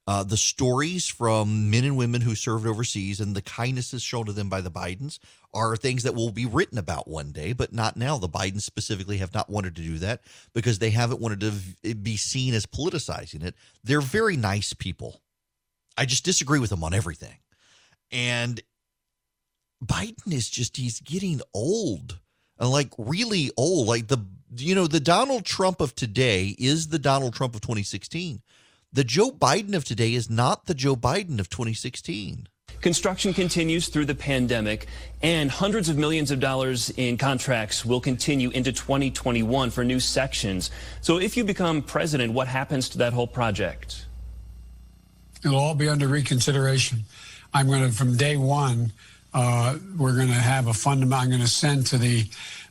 Uh, 0.04 0.24
the 0.24 0.36
stories 0.36 1.06
from 1.06 1.70
men 1.70 1.84
and 1.84 1.96
women 1.96 2.20
who 2.20 2.34
served 2.34 2.66
overseas 2.66 3.20
and 3.20 3.36
the 3.36 3.42
kindnesses 3.42 4.02
shown 4.02 4.26
to 4.26 4.32
them 4.32 4.48
by 4.48 4.60
the 4.60 4.70
Bidens 4.70 5.20
are 5.54 5.76
things 5.76 6.02
that 6.02 6.14
will 6.14 6.30
be 6.30 6.44
written 6.44 6.76
about 6.76 7.06
one 7.06 7.30
day, 7.30 7.52
but 7.52 7.72
not 7.72 7.96
now. 7.96 8.18
The 8.18 8.28
Bidens 8.28 8.62
specifically 8.62 9.18
have 9.18 9.32
not 9.32 9.48
wanted 9.48 9.76
to 9.76 9.82
do 9.82 9.98
that 9.98 10.22
because 10.54 10.80
they 10.80 10.90
haven't 10.90 11.20
wanted 11.20 11.40
to 11.40 11.94
be 11.94 12.16
seen 12.16 12.52
as 12.52 12.66
politicizing 12.66 13.44
it. 13.44 13.54
They're 13.84 14.00
very 14.00 14.36
nice 14.36 14.72
people. 14.72 15.20
I 15.96 16.04
just 16.04 16.24
disagree 16.24 16.58
with 16.58 16.70
them 16.70 16.82
on 16.82 16.94
everything. 16.94 17.36
And 18.10 18.60
Biden 19.84 20.32
is 20.32 20.50
just, 20.50 20.76
he's 20.76 21.00
getting 21.00 21.40
old 21.54 22.18
and 22.58 22.70
like 22.70 22.92
really 22.98 23.52
old. 23.56 23.86
Like 23.86 24.08
the, 24.08 24.18
you 24.56 24.74
know, 24.74 24.88
the 24.88 25.00
Donald 25.00 25.44
Trump 25.44 25.80
of 25.80 25.94
today 25.94 26.56
is 26.58 26.88
the 26.88 26.98
Donald 26.98 27.34
Trump 27.34 27.54
of 27.54 27.60
2016 27.60 28.42
the 28.92 29.04
Joe 29.04 29.30
Biden 29.30 29.74
of 29.74 29.84
today 29.84 30.14
is 30.14 30.28
not 30.28 30.66
the 30.66 30.74
Joe 30.74 30.96
Biden 30.96 31.40
of 31.40 31.48
2016. 31.48 32.46
Construction 32.82 33.32
continues 33.32 33.88
through 33.88 34.06
the 34.06 34.14
pandemic, 34.14 34.86
and 35.22 35.50
hundreds 35.50 35.88
of 35.88 35.96
millions 35.96 36.30
of 36.30 36.40
dollars 36.40 36.90
in 36.90 37.16
contracts 37.16 37.84
will 37.84 38.00
continue 38.00 38.50
into 38.50 38.72
2021 38.72 39.70
for 39.70 39.84
new 39.84 40.00
sections. 40.00 40.70
So, 41.00 41.18
if 41.18 41.36
you 41.36 41.44
become 41.44 41.82
president, 41.82 42.32
what 42.32 42.48
happens 42.48 42.88
to 42.90 42.98
that 42.98 43.12
whole 43.12 43.28
project? 43.28 44.06
It'll 45.44 45.58
all 45.58 45.74
be 45.74 45.88
under 45.88 46.08
reconsideration. 46.08 47.04
I'm 47.54 47.68
going 47.68 47.82
to, 47.82 47.92
from 47.92 48.16
day 48.16 48.36
one, 48.36 48.92
uh, 49.32 49.78
we're 49.96 50.16
going 50.16 50.28
to 50.28 50.34
have 50.34 50.66
a 50.66 50.74
fundamental. 50.74 51.22
I'm 51.22 51.30
going 51.30 51.40
to 51.40 51.46
send 51.46 51.86
to 51.88 51.98
the 51.98 52.26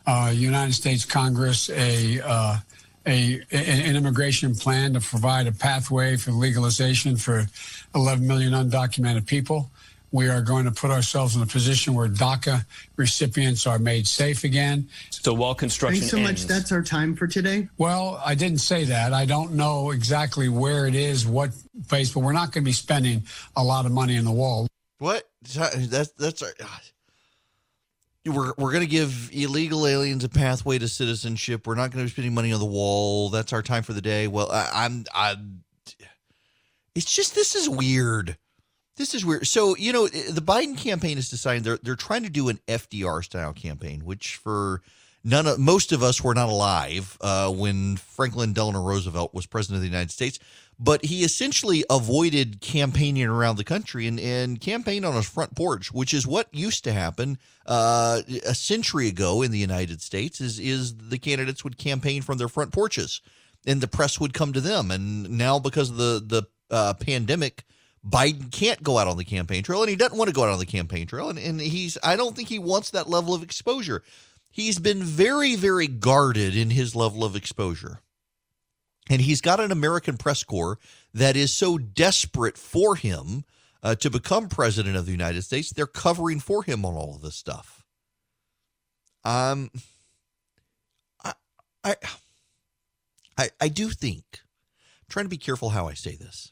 uh, 0.06 0.32
United 0.34 0.74
States 0.74 1.06
Congress 1.06 1.70
a 1.70 2.20
uh, 2.24 2.58
a, 3.06 3.42
an 3.52 3.96
immigration 3.96 4.56
plan 4.56 4.94
to 4.94 5.00
provide 5.00 5.48
a 5.48 5.52
pathway 5.52 6.18
for 6.18 6.32
legalization 6.32 7.18
for 7.18 7.46
11 7.96 8.28
million 8.28 8.54
undocumented 8.54 9.26
people. 9.26 9.72
We 10.12 10.28
are 10.28 10.42
going 10.42 10.66
to 10.66 10.72
put 10.72 10.92
ourselves 10.92 11.38
in 11.38 11.42
a 11.42 11.46
position 11.46 11.94
where 11.94 12.10
DACA 12.10 12.66
recipients 12.98 13.66
are 13.66 13.80
made 13.80 14.06
safe 14.06 14.44
again. 14.44 14.90
So 15.10 15.34
while 15.34 15.56
construction 15.56 16.02
Thanks 16.02 16.12
so 16.12 16.18
ends. 16.18 16.44
much. 16.44 16.48
That's 16.48 16.72
our 16.74 16.84
time 16.84 17.16
for 17.16 17.28
today. 17.28 17.70
Well, 17.78 18.22
I 18.24 18.36
didn't 18.36 18.60
say 18.60 18.84
that. 18.86 19.14
I 19.14 19.26
don't 19.26 19.54
know 19.54 19.92
exactly 19.92 20.50
where 20.50 20.86
it 20.86 20.96
is, 20.96 21.26
what 21.26 21.52
place, 21.88 22.14
but 22.14 22.20
we're 22.20 22.34
not 22.34 22.52
going 22.52 22.64
to 22.64 22.70
be 22.70 22.74
spending 22.74 23.24
a 23.56 23.64
lot 23.64 23.86
of 23.86 23.94
money 23.94 24.18
on 24.18 24.26
the 24.26 24.32
wall. 24.32 24.68
What? 25.00 25.30
That's 25.56 26.12
that's 26.12 26.44
we're 28.26 28.54
we're 28.58 28.72
going 28.72 28.84
to 28.84 28.90
give 28.90 29.30
illegal 29.34 29.88
aliens 29.88 30.24
a 30.24 30.30
pathway 30.30 30.78
to 30.78 30.88
citizenship. 30.88 31.66
We're 31.66 31.76
not 31.76 31.92
going 31.92 32.06
to 32.06 32.10
be 32.10 32.12
spending 32.12 32.34
money 32.34 32.54
on 32.54 32.60
the 32.60 32.66
wall. 32.66 33.30
That's 33.30 33.54
our 33.54 33.62
time 33.62 33.84
for 33.84 33.94
the 33.94 34.02
day. 34.02 34.28
Well, 34.28 34.52
I, 34.52 34.70
I'm 34.74 35.06
I'm. 35.14 35.64
It's 36.94 37.14
just 37.14 37.34
this 37.36 37.56
is 37.56 37.68
weird. 37.68 38.38
This 38.98 39.16
is 39.16 39.26
weird. 39.26 39.48
So 39.48 39.76
you 39.78 39.92
know, 39.92 40.08
the 40.08 40.42
Biden 40.42 40.78
campaign 40.78 41.18
is 41.18 41.30
deciding 41.30 41.64
they're 41.64 41.80
they're 41.82 41.96
trying 41.96 42.24
to 42.24 42.30
do 42.30 42.50
an 42.50 42.60
FDR 42.68 43.24
style 43.24 43.54
campaign, 43.54 44.06
which 44.06 44.36
for 44.36 44.82
none 45.24 45.48
of 45.48 45.58
most 45.58 45.92
of 45.92 46.04
us 46.04 46.24
were 46.24 46.36
not 46.36 46.50
alive 46.50 47.18
uh, 47.22 47.50
when 47.50 47.98
Franklin 47.98 48.54
Delano 48.54 48.84
Roosevelt 48.84 49.34
was 49.34 49.48
president 49.48 49.78
of 49.78 49.82
the 49.82 49.88
United 49.88 50.12
States 50.12 50.38
but 50.80 51.06
he 51.06 51.24
essentially 51.24 51.86
avoided 51.90 52.60
campaigning 52.60 53.26
around 53.26 53.58
the 53.58 53.64
country 53.64 54.08
and, 54.08 54.20
and 54.20 54.60
campaigned 54.60 55.06
on 55.06 55.14
his 55.14 55.30
front 55.30 55.56
porch, 55.56 55.94
which 55.94 56.12
is 56.14 56.26
what 56.26 56.48
used 56.52 56.84
to 56.84 56.92
happen 56.92 57.38
uh, 57.68 58.22
a 58.46 58.56
century 58.56 59.08
ago 59.08 59.44
in 59.44 59.52
the 59.52 59.60
United 59.60 60.02
States. 60.02 60.42
Is 60.42 60.60
is 60.60 60.96
the 60.96 61.20
candidates 61.20 61.64
would 61.64 61.78
campaign 61.78 62.24
from 62.24 62.40
their 62.40 62.48
front 62.48 62.74
porches, 62.74 63.22
and 63.66 63.80
the 63.80 63.88
press 63.88 64.20
would 64.20 64.34
come 64.34 64.54
to 64.54 64.62
them. 64.62 64.90
And 64.90 65.30
now 65.38 65.60
because 65.60 65.92
of 65.92 65.98
the 65.98 66.24
the 66.26 66.44
uh, 66.76 66.96
pandemic, 66.96 67.64
Biden 68.04 68.52
can't 68.52 68.82
go 68.82 68.98
out 68.98 69.08
on 69.08 69.18
the 69.18 69.24
campaign 69.24 69.62
trail, 69.62 69.82
and 69.82 69.90
he 69.90 69.96
doesn't 69.96 70.18
want 70.18 70.30
to 70.30 70.34
go 70.34 70.44
out 70.44 70.50
on 70.50 70.60
the 70.60 70.66
campaign 70.66 71.06
trail, 71.06 71.30
and, 71.30 71.38
and 71.38 71.62
he's 71.62 71.98
I 72.04 72.16
don't 72.16 72.36
think 72.36 72.50
he 72.50 72.60
wants 72.60 72.90
that 72.90 73.08
level 73.08 73.36
of 73.36 73.44
exposure. 73.44 74.02
He's 74.50 74.80
been 74.80 75.04
very 75.04 75.56
very 75.56 75.88
guarded 75.88 76.56
in 76.56 76.72
his 76.72 76.96
level 76.96 77.24
of 77.24 77.36
exposure 77.36 78.02
And 79.10 79.22
he's 79.22 79.42
got 79.42 79.60
an 79.60 79.72
American 79.72 80.18
press 80.18 80.44
corps 80.44 80.80
that 81.14 81.36
is 81.36 81.52
so 81.52 81.78
desperate 81.78 82.58
for 82.58 82.96
him 82.96 83.44
uh, 83.84 83.96
to 83.96 84.10
become 84.10 84.48
president 84.48 84.96
of 84.96 85.06
the 85.06 85.12
United 85.12 85.42
States, 85.42 85.72
they're 85.72 85.88
covering 85.88 86.40
for 86.40 86.64
him 86.64 86.86
on 86.86 86.94
all 86.94 87.16
of 87.16 87.22
this 87.22 87.36
stuff. 87.36 87.84
Um, 89.24 89.72
I, 91.24 91.34
I, 91.84 91.96
I, 93.38 93.50
I 93.60 93.68
do 93.70 93.90
think, 93.90 94.24
I'm 94.34 95.10
trying 95.10 95.26
to 95.26 95.30
be 95.30 95.38
careful 95.38 95.70
how 95.70 95.88
I 95.88 95.94
say 95.94 96.16
this. 96.16 96.52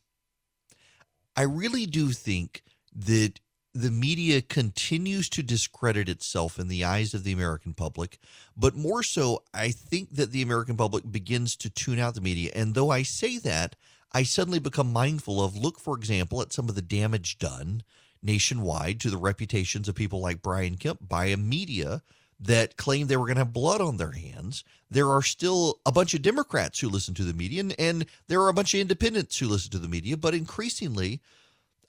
I 1.35 1.43
really 1.43 1.85
do 1.85 2.09
think 2.09 2.63
that 2.95 3.39
the 3.81 3.91
media 3.91 4.41
continues 4.41 5.29
to 5.29 5.41
discredit 5.41 6.09
itself 6.09 6.59
in 6.59 6.67
the 6.67 6.83
eyes 6.83 7.13
of 7.13 7.23
the 7.23 7.31
American 7.31 7.73
public, 7.73 8.19
but 8.57 8.75
more 8.75 9.03
so, 9.03 9.43
I 9.53 9.71
think 9.71 10.15
that 10.15 10.31
the 10.31 10.41
American 10.41 10.75
public 10.75 11.09
begins 11.09 11.55
to 11.57 11.69
tune 11.69 11.97
out 11.97 12.15
the 12.15 12.21
media. 12.21 12.51
And 12.53 12.75
though 12.75 12.89
I 12.89 13.03
say 13.03 13.37
that, 13.39 13.77
I 14.11 14.23
suddenly 14.23 14.59
become 14.59 14.91
mindful 14.91 15.41
of 15.41 15.55
look, 15.55 15.79
for 15.79 15.95
example, 15.95 16.41
at 16.41 16.51
some 16.51 16.67
of 16.67 16.75
the 16.75 16.81
damage 16.81 17.37
done 17.37 17.83
nationwide 18.21 18.99
to 18.99 19.09
the 19.09 19.17
reputations 19.17 19.87
of 19.87 19.95
people 19.95 20.19
like 20.19 20.41
Brian 20.41 20.75
Kemp 20.75 21.07
by 21.07 21.27
a 21.27 21.37
media 21.37 22.01
that 22.37 22.75
claimed 22.75 23.07
they 23.07 23.15
were 23.15 23.27
going 23.27 23.35
to 23.35 23.41
have 23.41 23.53
blood 23.53 23.79
on 23.79 23.95
their 23.95 24.11
hands. 24.11 24.65
There 24.91 25.09
are 25.09 25.21
still 25.21 25.79
a 25.85 25.91
bunch 25.91 26.13
of 26.13 26.21
Democrats 26.21 26.79
who 26.79 26.89
listen 26.89 27.13
to 27.15 27.23
the 27.23 27.33
media, 27.33 27.61
and, 27.61 27.75
and 27.79 28.05
there 28.27 28.41
are 28.41 28.49
a 28.49 28.53
bunch 28.53 28.73
of 28.73 28.81
independents 28.81 29.37
who 29.37 29.47
listen 29.47 29.71
to 29.71 29.79
the 29.79 29.87
media, 29.87 30.17
but 30.17 30.33
increasingly, 30.33 31.21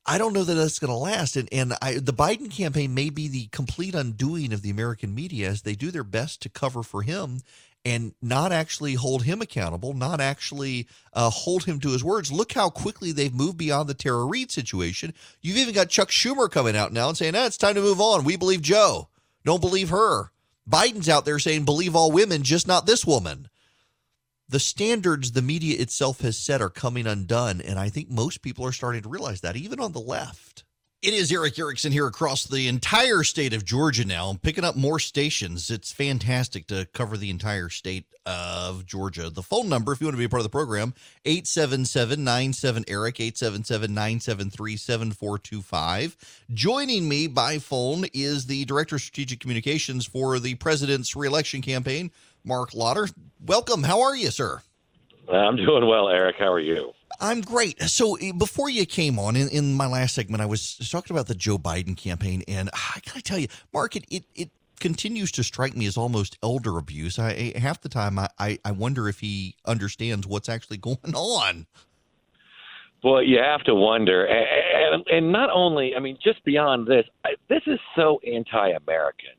I 0.06 0.18
don't 0.18 0.32
know 0.32 0.44
that 0.44 0.54
that's 0.54 0.78
going 0.78 0.90
to 0.90 0.96
last. 0.96 1.36
And 1.36 1.48
and 1.52 1.74
I, 1.82 1.94
the 1.94 2.12
Biden 2.12 2.50
campaign 2.50 2.94
may 2.94 3.10
be 3.10 3.28
the 3.28 3.46
complete 3.48 3.94
undoing 3.94 4.52
of 4.52 4.62
the 4.62 4.70
American 4.70 5.14
media 5.14 5.48
as 5.48 5.62
they 5.62 5.74
do 5.74 5.90
their 5.90 6.04
best 6.04 6.42
to 6.42 6.48
cover 6.48 6.82
for 6.82 7.02
him 7.02 7.40
and 7.84 8.14
not 8.20 8.52
actually 8.52 8.94
hold 8.94 9.24
him 9.24 9.40
accountable, 9.40 9.94
not 9.94 10.20
actually 10.20 10.86
uh, 11.14 11.30
hold 11.30 11.64
him 11.64 11.80
to 11.80 11.90
his 11.90 12.04
words. 12.04 12.30
Look 12.30 12.52
how 12.52 12.68
quickly 12.68 13.12
they've 13.12 13.32
moved 13.32 13.56
beyond 13.56 13.88
the 13.88 13.94
Tara 13.94 14.24
Reade 14.24 14.50
situation. 14.50 15.14
You've 15.40 15.56
even 15.56 15.74
got 15.74 15.88
Chuck 15.88 16.10
Schumer 16.10 16.50
coming 16.50 16.76
out 16.76 16.92
now 16.92 17.08
and 17.08 17.16
saying, 17.16 17.34
ah, 17.34 17.46
it's 17.46 17.56
time 17.56 17.74
to 17.76 17.80
move 17.80 18.00
on. 18.00 18.24
We 18.24 18.36
believe 18.36 18.60
Joe. 18.60 19.08
Don't 19.44 19.62
believe 19.62 19.88
her. 19.88 20.30
Biden's 20.68 21.08
out 21.08 21.24
there 21.24 21.38
saying, 21.38 21.64
believe 21.64 21.96
all 21.96 22.12
women, 22.12 22.42
just 22.42 22.68
not 22.68 22.84
this 22.84 23.06
woman 23.06 23.48
the 24.50 24.60
standards 24.60 25.32
the 25.32 25.42
media 25.42 25.80
itself 25.80 26.20
has 26.20 26.36
set 26.36 26.60
are 26.60 26.68
coming 26.68 27.06
undone. 27.06 27.60
And 27.60 27.78
I 27.78 27.88
think 27.88 28.10
most 28.10 28.42
people 28.42 28.66
are 28.66 28.72
starting 28.72 29.02
to 29.02 29.08
realize 29.08 29.40
that, 29.42 29.56
even 29.56 29.78
on 29.80 29.92
the 29.92 30.00
left. 30.00 30.64
It 31.02 31.14
is 31.14 31.32
Erick 31.32 31.58
Erickson 31.58 31.92
here 31.92 32.06
across 32.06 32.44
the 32.44 32.68
entire 32.68 33.22
state 33.22 33.54
of 33.54 33.64
Georgia 33.64 34.04
now. 34.04 34.28
I'm 34.28 34.36
picking 34.36 34.64
up 34.64 34.76
more 34.76 34.98
stations. 34.98 35.70
It's 35.70 35.92
fantastic 35.92 36.66
to 36.66 36.86
cover 36.92 37.16
the 37.16 37.30
entire 37.30 37.70
state 37.70 38.04
of 38.26 38.84
Georgia. 38.84 39.30
The 39.30 39.42
phone 39.42 39.70
number, 39.70 39.92
if 39.92 40.02
you 40.02 40.08
want 40.08 40.16
to 40.16 40.18
be 40.18 40.24
a 40.24 40.28
part 40.28 40.40
of 40.40 40.44
the 40.44 40.50
program, 40.50 40.92
877-97-ERIC, 41.24 43.16
877-973-7425. 43.16 46.16
Joining 46.52 47.08
me 47.08 47.28
by 47.28 47.58
phone 47.58 48.04
is 48.12 48.44
the 48.44 48.66
Director 48.66 48.96
of 48.96 49.00
Strategic 49.00 49.40
Communications 49.40 50.04
for 50.04 50.38
the 50.38 50.56
President's 50.56 51.16
reelection 51.16 51.62
campaign, 51.62 52.10
Marc 52.44 52.74
Lotter. 52.74 53.08
Welcome. 53.44 53.82
How 53.82 54.00
are 54.02 54.16
you, 54.16 54.30
sir? 54.30 54.62
I'm 55.32 55.56
doing 55.56 55.86
well, 55.86 56.08
Erick. 56.08 56.36
How 56.38 56.52
are 56.52 56.60
you? 56.60 56.92
I'm 57.20 57.40
great. 57.40 57.80
So 57.82 58.16
eh, 58.16 58.32
before 58.32 58.70
you 58.70 58.86
came 58.86 59.18
on 59.18 59.36
in, 59.36 59.48
in 59.48 59.74
my 59.74 59.86
last 59.86 60.14
segment, 60.14 60.42
I 60.42 60.46
was 60.46 60.76
talking 60.90 61.14
about 61.14 61.26
the 61.26 61.34
Joe 61.34 61.58
Biden 61.58 61.96
campaign, 61.96 62.42
and 62.48 62.70
I 62.72 63.00
gotta 63.06 63.22
tell 63.22 63.38
you, 63.38 63.48
Marc, 63.72 63.96
it 63.96 64.04
it, 64.10 64.24
it 64.34 64.50
continues 64.80 65.30
to 65.32 65.44
strike 65.44 65.76
me 65.76 65.86
as 65.86 65.96
almost 65.96 66.38
elder 66.42 66.78
abuse. 66.78 67.18
I 67.18 67.52
half 67.56 67.80
the 67.82 67.88
time 67.88 68.18
I, 68.18 68.28
I, 68.38 68.58
I 68.64 68.72
wonder 68.72 69.08
if 69.08 69.20
he 69.20 69.54
understands 69.66 70.26
what's 70.26 70.48
actually 70.48 70.76
going 70.78 71.14
on. 71.14 71.66
Well, 73.02 73.22
you 73.22 73.38
have 73.38 73.62
to 73.64 73.74
wonder, 73.74 74.26
and, 74.26 75.02
and 75.10 75.32
not 75.32 75.48
only, 75.50 75.94
I 75.96 76.00
mean, 76.00 76.18
just 76.22 76.44
beyond 76.44 76.86
this, 76.86 77.06
this 77.48 77.62
is 77.66 77.78
so 77.96 78.20
anti-American. 78.26 79.30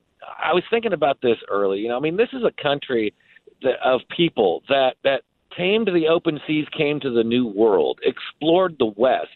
I 0.43 0.53
was 0.53 0.63
thinking 0.69 0.93
about 0.93 1.19
this 1.21 1.37
early. 1.49 1.79
You 1.79 1.89
know, 1.89 1.97
I 1.97 1.99
mean, 1.99 2.17
this 2.17 2.29
is 2.33 2.43
a 2.43 2.61
country 2.61 3.13
that, 3.61 3.75
of 3.83 4.01
people 4.15 4.63
that 4.69 4.95
that 5.03 5.21
came 5.55 5.85
to 5.85 5.91
the 5.91 6.07
open 6.07 6.39
seas, 6.47 6.65
came 6.75 6.99
to 7.01 7.11
the 7.11 7.23
New 7.23 7.47
World, 7.47 7.99
explored 8.03 8.75
the 8.79 8.91
West, 8.95 9.29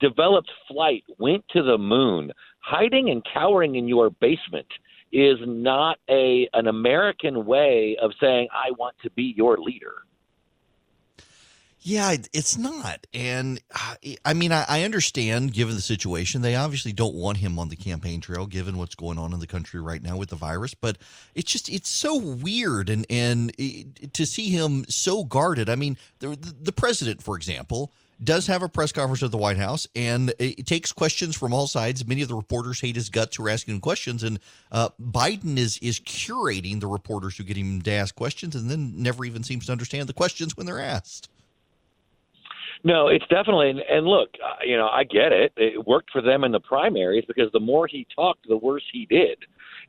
developed 0.00 0.50
flight, 0.68 1.04
went 1.18 1.44
to 1.50 1.62
the 1.62 1.78
moon. 1.78 2.32
Hiding 2.60 3.10
and 3.10 3.24
cowering 3.32 3.76
in 3.76 3.86
your 3.86 4.10
basement 4.10 4.66
is 5.12 5.38
not 5.46 5.98
a 6.10 6.48
an 6.52 6.66
American 6.66 7.46
way 7.46 7.96
of 8.02 8.10
saying 8.20 8.48
I 8.52 8.72
want 8.72 8.96
to 9.02 9.10
be 9.10 9.34
your 9.36 9.56
leader. 9.58 9.94
Yeah, 11.88 12.16
it's 12.32 12.58
not. 12.58 13.06
And 13.14 13.60
I 14.24 14.34
mean, 14.34 14.50
I, 14.50 14.82
understand 14.82 15.52
given 15.52 15.76
the 15.76 15.80
situation, 15.80 16.42
they 16.42 16.56
obviously 16.56 16.92
don't 16.92 17.14
want 17.14 17.38
him 17.38 17.60
on 17.60 17.68
the 17.68 17.76
campaign 17.76 18.20
trail 18.20 18.46
given 18.46 18.76
what's 18.76 18.96
going 18.96 19.18
on 19.18 19.32
in 19.32 19.38
the 19.38 19.46
country 19.46 19.80
right 19.80 20.02
now 20.02 20.16
with 20.16 20.30
the 20.30 20.34
virus, 20.34 20.74
but 20.74 20.98
it's 21.36 21.52
just 21.52 21.68
it's 21.68 21.88
so 21.88 22.18
weird 22.18 22.90
and 22.90 23.06
and 23.08 23.52
to 24.14 24.26
see 24.26 24.50
him 24.50 24.84
so 24.88 25.22
guarded. 25.22 25.68
I 25.68 25.76
mean, 25.76 25.96
the 26.18 26.30
the 26.60 26.72
president, 26.72 27.22
for 27.22 27.36
example, 27.36 27.92
does 28.22 28.48
have 28.48 28.64
a 28.64 28.68
press 28.68 28.90
conference 28.90 29.22
at 29.22 29.30
the 29.30 29.36
White 29.36 29.56
House 29.56 29.86
and 29.94 30.34
it 30.40 30.66
takes 30.66 30.90
questions 30.90 31.36
from 31.36 31.54
all 31.54 31.68
sides. 31.68 32.04
Many 32.04 32.22
of 32.22 32.28
the 32.28 32.34
reporters 32.34 32.80
hate 32.80 32.96
his 32.96 33.10
guts 33.10 33.36
who 33.36 33.46
are 33.46 33.50
asking 33.50 33.76
him 33.76 33.80
questions, 33.80 34.24
and 34.24 34.40
uh, 34.72 34.88
Biden 35.00 35.56
is 35.56 35.78
is 35.78 36.00
curating 36.00 36.80
the 36.80 36.88
reporters 36.88 37.36
who 37.36 37.44
get 37.44 37.56
him 37.56 37.80
to 37.82 37.92
ask 37.92 38.12
questions, 38.16 38.56
and 38.56 38.68
then 38.68 39.00
never 39.00 39.24
even 39.24 39.44
seems 39.44 39.66
to 39.66 39.72
understand 39.72 40.08
the 40.08 40.14
questions 40.14 40.56
when 40.56 40.66
they're 40.66 40.80
asked. 40.80 41.28
No, 42.86 43.08
it's 43.08 43.26
definitely 43.28 43.70
and, 43.70 43.80
and 43.80 44.06
look, 44.06 44.28
uh, 44.40 44.62
you 44.64 44.76
know, 44.76 44.86
I 44.86 45.02
get 45.02 45.32
it. 45.32 45.52
It 45.56 45.84
worked 45.88 46.12
for 46.12 46.22
them 46.22 46.44
in 46.44 46.52
the 46.52 46.60
primaries 46.60 47.24
because 47.26 47.50
the 47.52 47.58
more 47.58 47.88
he 47.88 48.06
talked, 48.14 48.46
the 48.46 48.56
worse 48.56 48.84
he 48.92 49.06
did. 49.06 49.38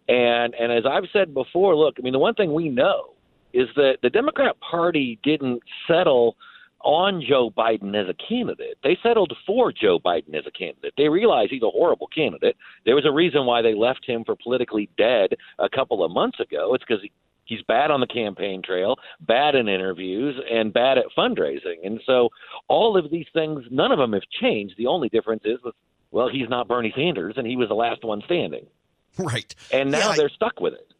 And 0.07 0.55
and 0.55 0.71
as 0.71 0.83
I've 0.83 1.03
said 1.13 1.31
before, 1.31 1.75
look, 1.75 1.97
I 1.99 2.01
mean, 2.01 2.13
the 2.13 2.17
one 2.17 2.33
thing 2.33 2.55
we 2.55 2.69
know 2.69 3.13
is 3.53 3.67
that 3.75 3.97
the 4.01 4.09
Democrat 4.09 4.55
Party 4.61 5.19
didn't 5.23 5.61
settle 5.87 6.37
on 6.83 7.21
Joe 7.21 7.51
Biden 7.55 7.93
as 7.93 8.09
a 8.09 8.15
candidate. 8.27 8.79
They 8.83 8.97
settled 9.03 9.31
for 9.45 9.71
Joe 9.71 9.99
Biden 9.99 10.33
as 10.33 10.47
a 10.47 10.51
candidate. 10.51 10.93
They 10.97 11.07
realize 11.07 11.49
he's 11.51 11.61
a 11.61 11.69
horrible 11.69 12.07
candidate. 12.07 12.55
There 12.83 12.95
was 12.95 13.05
a 13.05 13.11
reason 13.11 13.45
why 13.45 13.61
they 13.61 13.75
left 13.75 14.05
him 14.07 14.23
for 14.25 14.35
politically 14.35 14.89
dead 14.97 15.35
a 15.59 15.69
couple 15.69 16.03
of 16.03 16.11
months 16.11 16.39
ago. 16.39 16.73
It's 16.73 16.83
because 16.87 17.03
he's 17.47 17.61
bad 17.63 17.91
on 17.91 17.99
the 17.99 18.07
campaign 18.07 18.61
trail, 18.61 18.97
bad 19.21 19.55
in 19.55 19.67
interviews, 19.67 20.39
and 20.51 20.71
bad 20.73 20.97
at 20.97 21.05
fundraising. 21.17 21.85
And 21.85 21.99
so 22.05 22.29
all 22.67 22.97
of 22.97 23.09
these 23.09 23.27
things, 23.33 23.63
none 23.71 23.91
of 23.91 23.97
them 23.97 24.13
have 24.13 24.29
changed. 24.41 24.75
The 24.77 24.87
only 24.87 25.09
difference 25.09 25.43
is, 25.45 25.57
well, 26.11 26.29
he's 26.29 26.49
not 26.49 26.67
Bernie 26.67 26.93
Sanders, 26.95 27.35
and 27.37 27.47
he 27.47 27.55
was 27.55 27.69
the 27.69 27.75
last 27.75 28.03
one 28.03 28.21
standing. 28.25 28.67
Right. 29.17 29.53
And 29.71 29.91
now 29.91 30.11
yeah, 30.11 30.15
they're 30.15 30.29
stuck 30.29 30.59
with 30.59 30.73
it. 30.73 30.93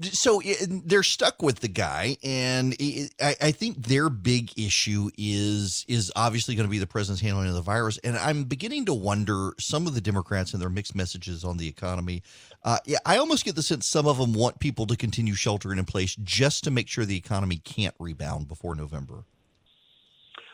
So 0.00 0.40
they're 0.84 1.02
stuck 1.02 1.42
with 1.42 1.60
the 1.60 1.68
guy, 1.68 2.16
and 2.22 2.74
I 3.20 3.52
think 3.52 3.86
their 3.86 4.08
big 4.08 4.58
issue 4.58 5.10
is 5.16 5.84
is 5.88 6.12
obviously 6.16 6.54
going 6.54 6.66
to 6.66 6.70
be 6.70 6.78
the 6.78 6.86
president's 6.86 7.22
handling 7.22 7.48
of 7.48 7.54
the 7.54 7.62
virus. 7.62 7.98
And 7.98 8.16
I'm 8.16 8.44
beginning 8.44 8.86
to 8.86 8.94
wonder 8.94 9.52
some 9.58 9.86
of 9.86 9.94
the 9.94 10.00
Democrats 10.00 10.52
and 10.52 10.62
their 10.62 10.70
mixed 10.70 10.94
messages 10.94 11.44
on 11.44 11.56
the 11.56 11.68
economy. 11.68 12.22
Uh, 12.64 12.78
yeah, 12.84 12.98
I 13.06 13.18
almost 13.18 13.44
get 13.44 13.56
the 13.56 13.62
sense 13.62 13.86
some 13.86 14.06
of 14.06 14.18
them 14.18 14.32
want 14.32 14.60
people 14.60 14.86
to 14.86 14.96
continue 14.96 15.34
sheltering 15.34 15.78
in 15.78 15.84
place 15.84 16.16
just 16.16 16.64
to 16.64 16.70
make 16.70 16.88
sure 16.88 17.04
the 17.04 17.16
economy 17.16 17.56
can't 17.56 17.94
rebound 17.98 18.48
before 18.48 18.74
November. 18.74 19.24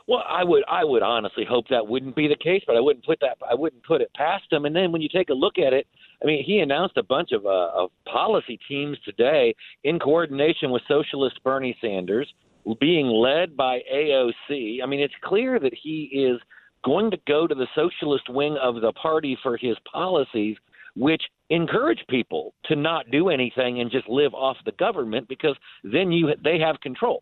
Well, 0.07 0.23
I 0.29 0.45
would 0.45 0.65
I 0.69 0.85
would 0.85 1.03
honestly 1.03 1.45
hope 1.49 1.69
that 1.69 1.87
wouldn't 1.87 2.15
be 2.15 2.29
the 2.29 2.37
case, 2.37 2.63
but 2.67 2.77
I 2.77 2.81
wouldn't 2.81 3.07
put 3.07 3.21
that 3.21 3.39
I 3.49 3.55
wouldn't 3.55 3.85
put 3.85 4.03
it 4.03 4.11
past 4.15 4.45
them. 4.51 4.65
And 4.67 4.77
then 4.77 4.93
when 4.93 5.01
you 5.01 5.09
take 5.09 5.31
a 5.31 5.35
look 5.35 5.59
at 5.59 5.73
it, 5.73 5.87
I 6.23 6.27
mean, 6.27 6.45
he 6.45 6.59
announced 6.61 6.97
a 6.97 7.03
bunch 7.03 7.33
of 7.33 7.47
uh, 7.47 7.71
of 7.75 7.91
policy 8.11 8.59
teams 8.69 8.99
today 9.05 9.55
in 9.85 9.99
coordination 9.99 10.71
with 10.71 10.83
Socialist 10.89 11.43
Bernie 11.43 11.77
Sanders, 11.81 12.33
being 12.81 13.07
led 13.09 13.57
by 13.57 13.81
AOC. 13.93 14.83
I 14.83 14.87
mean, 14.87 15.01
it's 15.01 15.15
clear 15.23 15.59
that 15.61 15.75
he 15.75 16.05
is 16.13 16.41
going 16.85 17.11
to 17.11 17.19
go 17.27 17.47
to 17.47 17.55
the 17.55 17.67
socialist 17.75 18.29
wing 18.29 18.57
of 18.63 18.81
the 18.81 18.93
party 18.93 19.37
for 19.43 19.57
his 19.57 19.77
policies, 19.91 20.57
which 20.97 21.23
encourage 21.51 22.05
people 22.09 22.55
to 22.67 22.77
not 22.77 23.11
do 23.11 23.29
anything 23.29 23.81
and 23.81 23.91
just 23.91 24.09
live 24.09 24.35
off 24.35 24.57
the 24.65 24.73
government 24.73 25.29
because 25.29 25.57
then 25.83 26.13
you 26.13 26.31
they 26.43 26.59
have 26.59 26.81
control. 26.81 27.21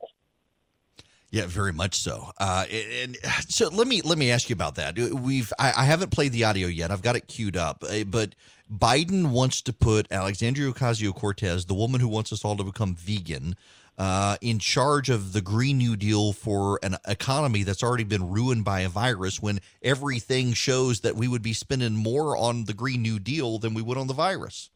Yeah, 1.33 1.47
very 1.47 1.73
much 1.73 1.97
so. 1.97 2.31
Uh, 2.39 2.67
and 3.03 3.17
so 3.49 3.69
let 3.69 3.89
me 3.89 4.03
let 4.03 4.19
me 4.19 4.31
ask 4.31 4.49
you 4.49 4.55
about 4.55 4.77
that. 4.77 4.97
We've 4.97 5.53
I, 5.59 5.73
I 5.79 5.85
haven't 5.85 6.11
played 6.11 6.33
the 6.33 6.45
audio 6.45 6.69
yet. 6.69 6.93
I've 6.93 7.03
got 7.03 7.17
it 7.17 7.27
queued 7.27 7.57
up, 7.57 7.83
uh, 7.89 8.05
but 8.05 8.35
Biden 8.71 9.31
wants 9.31 9.63
to 9.63 9.73
put 9.73 10.07
Alexandria 10.13 10.71
Ocasio 10.71 11.15
Cortez, 11.15 11.65
the 11.65 11.75
woman 11.75 12.01
who 12.01 12.09
wants 12.09 12.33
us 12.33 12.45
all 12.45 12.57
to 12.57 12.65
become 12.65 12.95
vegan, 12.95 13.57
uh, 13.99 14.37
in 14.43 14.59
charge 14.59 15.09
of 15.09 15.33
the 15.33 15.41
Green 15.41 15.79
New 15.79 15.97
Deal 15.97 16.35
for 16.35 16.79
an 16.83 16.97
economy 17.09 17.63
that's 17.63 17.83
already 17.83 18.05
been 18.05 18.31
ruined 18.31 18.65
by 18.65 18.81
a 18.81 18.89
virus. 18.91 19.41
When 19.41 19.61
everything 19.83 20.53
shows 20.53 21.01
that 21.01 21.17
we 21.17 21.29
would 21.29 21.43
be 21.43 21.55
spending 21.55 21.97
more 21.97 22.37
on 22.37 22.67
the 22.67 22.75
Green 22.75 23.01
New 23.01 23.19
Deal 23.19 23.59
than 23.59 23.73
we 23.73 23.81
would 23.81 23.97
on 23.97 24.07
the 24.07 24.15
virus. 24.15 24.69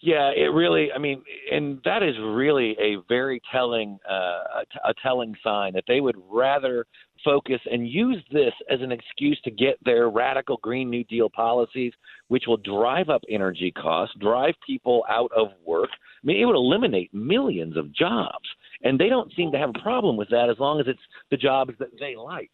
Yeah, 0.00 0.30
it 0.30 0.52
really. 0.52 0.92
I 0.92 0.98
mean, 0.98 1.22
and 1.50 1.80
that 1.84 2.04
is 2.04 2.14
really 2.20 2.76
a 2.80 2.96
very 3.08 3.42
telling, 3.50 3.98
uh, 4.08 4.62
a 4.84 4.94
telling 5.02 5.34
sign 5.42 5.72
that 5.72 5.84
they 5.88 6.00
would 6.00 6.16
rather 6.30 6.86
focus 7.24 7.60
and 7.68 7.88
use 7.88 8.22
this 8.30 8.52
as 8.70 8.80
an 8.80 8.92
excuse 8.92 9.40
to 9.42 9.50
get 9.50 9.76
their 9.84 10.08
radical 10.08 10.58
Green 10.62 10.88
New 10.88 11.02
Deal 11.04 11.28
policies, 11.28 11.92
which 12.28 12.44
will 12.46 12.58
drive 12.58 13.08
up 13.08 13.22
energy 13.28 13.72
costs, 13.72 14.14
drive 14.20 14.54
people 14.64 15.04
out 15.08 15.32
of 15.36 15.48
work. 15.66 15.90
I 15.92 16.26
mean, 16.26 16.40
it 16.40 16.44
would 16.44 16.54
eliminate 16.54 17.12
millions 17.12 17.76
of 17.76 17.92
jobs, 17.92 18.48
and 18.84 19.00
they 19.00 19.08
don't 19.08 19.32
seem 19.34 19.50
to 19.50 19.58
have 19.58 19.70
a 19.70 19.80
problem 19.80 20.16
with 20.16 20.30
that 20.30 20.48
as 20.48 20.60
long 20.60 20.78
as 20.78 20.86
it's 20.86 21.02
the 21.32 21.36
jobs 21.36 21.74
that 21.80 21.98
they 21.98 22.14
like. 22.14 22.52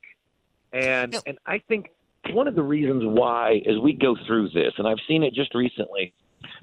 And 0.73 1.15
and 1.27 1.39
I 1.45 1.59
think 1.69 1.91
one 2.31 2.49
of 2.49 2.55
the 2.55 2.63
reasons 2.63 3.03
why, 3.05 3.61
as 3.69 3.79
we 3.83 3.93
go 3.93 4.17
through 4.27 4.49
this, 4.49 4.73
and 4.79 4.89
I've 4.89 4.99
seen 5.07 5.23
it 5.23 5.35
just 5.35 5.55
recently 5.55 6.15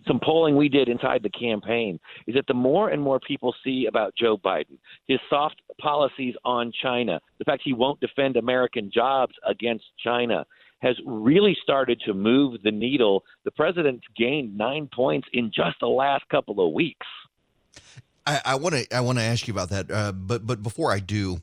some 0.08 0.20
polling 0.24 0.56
we 0.56 0.70
did 0.70 0.89
inside 0.89 1.24
the 1.24 1.30
campaign 1.30 1.99
is 2.28 2.36
that 2.36 2.47
the 2.47 2.54
more 2.54 2.89
and 2.89 3.02
more 3.02 3.20
people 3.20 3.54
see 3.64 3.86
about 3.88 4.14
Joe 4.16 4.38
Biden, 4.38 4.78
his 5.08 5.20
soft 5.30 5.62
policies 5.80 6.36
on 6.43 6.72
China, 6.82 7.20
the 7.38 7.45
fact 7.45 7.62
he 7.64 7.74
won't 7.74 7.99
defend 7.99 8.38
American 8.38 8.91
jobs 8.93 9.34
against 9.47 9.86
China, 10.04 10.45
has 10.82 10.95
really 11.06 11.56
started 11.62 12.02
to 12.06 12.14
move 12.14 12.62
the 12.64 12.72
needle. 12.72 13.24
The 13.45 13.52
president 13.52 14.02
gained 14.18 14.58
nine 14.58 14.89
points 14.93 15.28
in 15.34 15.52
just 15.54 15.80
the 15.80 15.88
last 15.88 16.28
couple 16.30 16.66
of 16.66 16.74
weeks. 16.74 17.06
I 18.26 18.56
want 18.56 18.76
to 18.76 18.95
I 18.95 19.02
want 19.02 19.18
to 19.18 19.24
ask 19.24 19.47
you 19.47 19.54
about 19.54 19.70
that, 19.70 19.89
uh, 19.91 20.12
but 20.12 20.45
but 20.45 20.62
before 20.62 20.91
I 20.91 20.99
do, 20.99 21.41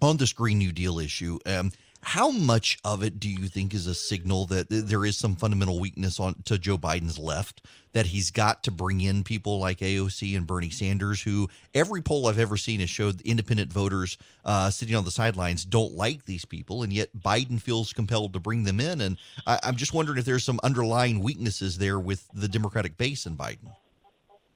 on 0.00 0.16
this 0.16 0.32
Green 0.32 0.58
New 0.58 0.72
Deal 0.72 0.98
issue, 0.98 1.38
um, 1.44 1.72
how 2.04 2.30
much 2.30 2.78
of 2.84 3.02
it 3.02 3.18
do 3.18 3.28
you 3.28 3.48
think 3.48 3.72
is 3.72 3.86
a 3.86 3.94
signal 3.94 4.46
that 4.46 4.66
there 4.68 5.04
is 5.04 5.16
some 5.16 5.34
fundamental 5.34 5.80
weakness 5.80 6.20
on 6.20 6.34
to 6.44 6.58
Joe 6.58 6.76
Biden's 6.76 7.18
left 7.18 7.62
that 7.92 8.06
he's 8.06 8.30
got 8.30 8.62
to 8.64 8.70
bring 8.70 9.00
in 9.00 9.24
people 9.24 9.58
like 9.58 9.78
AOC 9.78 10.36
and 10.36 10.46
Bernie 10.46 10.68
Sanders, 10.68 11.22
who 11.22 11.48
every 11.74 12.02
poll 12.02 12.26
I've 12.26 12.38
ever 12.38 12.56
seen 12.56 12.80
has 12.80 12.90
showed 12.90 13.20
independent 13.22 13.72
voters 13.72 14.18
uh, 14.44 14.68
sitting 14.68 14.94
on 14.94 15.04
the 15.04 15.10
sidelines 15.10 15.64
don't 15.64 15.94
like 15.94 16.24
these 16.26 16.44
people, 16.44 16.82
and 16.82 16.92
yet 16.92 17.08
Biden 17.16 17.60
feels 17.60 17.92
compelled 17.92 18.32
to 18.34 18.40
bring 18.40 18.64
them 18.64 18.80
in. 18.80 19.00
And 19.00 19.16
I, 19.46 19.58
I'm 19.62 19.76
just 19.76 19.94
wondering 19.94 20.18
if 20.18 20.24
there's 20.24 20.44
some 20.44 20.60
underlying 20.62 21.22
weaknesses 21.22 21.78
there 21.78 21.98
with 21.98 22.28
the 22.34 22.48
Democratic 22.48 22.98
base 22.98 23.26
in 23.26 23.36
Biden. 23.36 23.72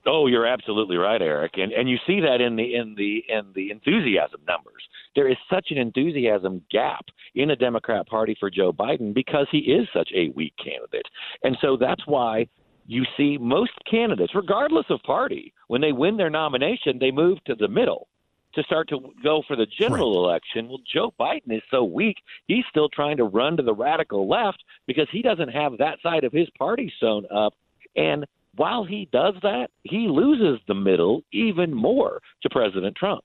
Oh, 0.08 0.26
you're 0.26 0.46
absolutely 0.46 0.96
right, 0.96 1.20
Erick, 1.20 1.52
and 1.56 1.72
and 1.72 1.88
you 1.88 1.98
see 2.06 2.20
that 2.20 2.40
in 2.40 2.56
the 2.56 2.74
in 2.74 2.94
the 2.96 3.22
in 3.28 3.52
the 3.54 3.70
enthusiasm 3.70 4.40
numbers. 4.48 4.82
There 5.14 5.28
is 5.28 5.36
such 5.50 5.66
an 5.70 5.78
enthusiasm 5.78 6.62
gap 6.70 7.04
in 7.34 7.48
the 7.48 7.56
Democrat 7.56 8.06
Party 8.06 8.36
for 8.38 8.50
Joe 8.50 8.72
Biden 8.72 9.12
because 9.12 9.46
he 9.50 9.58
is 9.58 9.86
such 9.92 10.10
a 10.14 10.30
weak 10.30 10.54
candidate, 10.62 11.06
and 11.42 11.58
so 11.60 11.76
that's 11.76 12.06
why 12.06 12.48
you 12.86 13.04
see 13.18 13.36
most 13.38 13.72
candidates, 13.88 14.34
regardless 14.34 14.86
of 14.88 15.02
party, 15.02 15.52
when 15.66 15.82
they 15.82 15.92
win 15.92 16.16
their 16.16 16.30
nomination, 16.30 16.98
they 16.98 17.10
move 17.10 17.38
to 17.44 17.54
the 17.54 17.68
middle 17.68 18.08
to 18.54 18.62
start 18.62 18.88
to 18.88 19.12
go 19.22 19.42
for 19.46 19.56
the 19.56 19.66
general 19.78 20.22
right. 20.22 20.30
election. 20.30 20.68
Well, 20.68 20.80
Joe 20.90 21.12
Biden 21.20 21.54
is 21.54 21.62
so 21.70 21.84
weak, 21.84 22.16
he's 22.46 22.64
still 22.70 22.88
trying 22.88 23.18
to 23.18 23.24
run 23.24 23.58
to 23.58 23.62
the 23.62 23.74
radical 23.74 24.26
left 24.26 24.64
because 24.86 25.06
he 25.12 25.20
doesn't 25.20 25.50
have 25.50 25.76
that 25.78 25.98
side 26.02 26.24
of 26.24 26.32
his 26.32 26.48
party 26.56 26.90
sewn 26.98 27.26
up. 27.30 27.52
And 27.94 28.24
while 28.58 28.84
he 28.84 29.08
does 29.12 29.34
that, 29.42 29.70
he 29.84 30.08
loses 30.08 30.60
the 30.66 30.74
middle 30.74 31.22
even 31.32 31.74
more 31.74 32.20
to 32.42 32.50
President 32.50 32.96
Trump. 32.96 33.24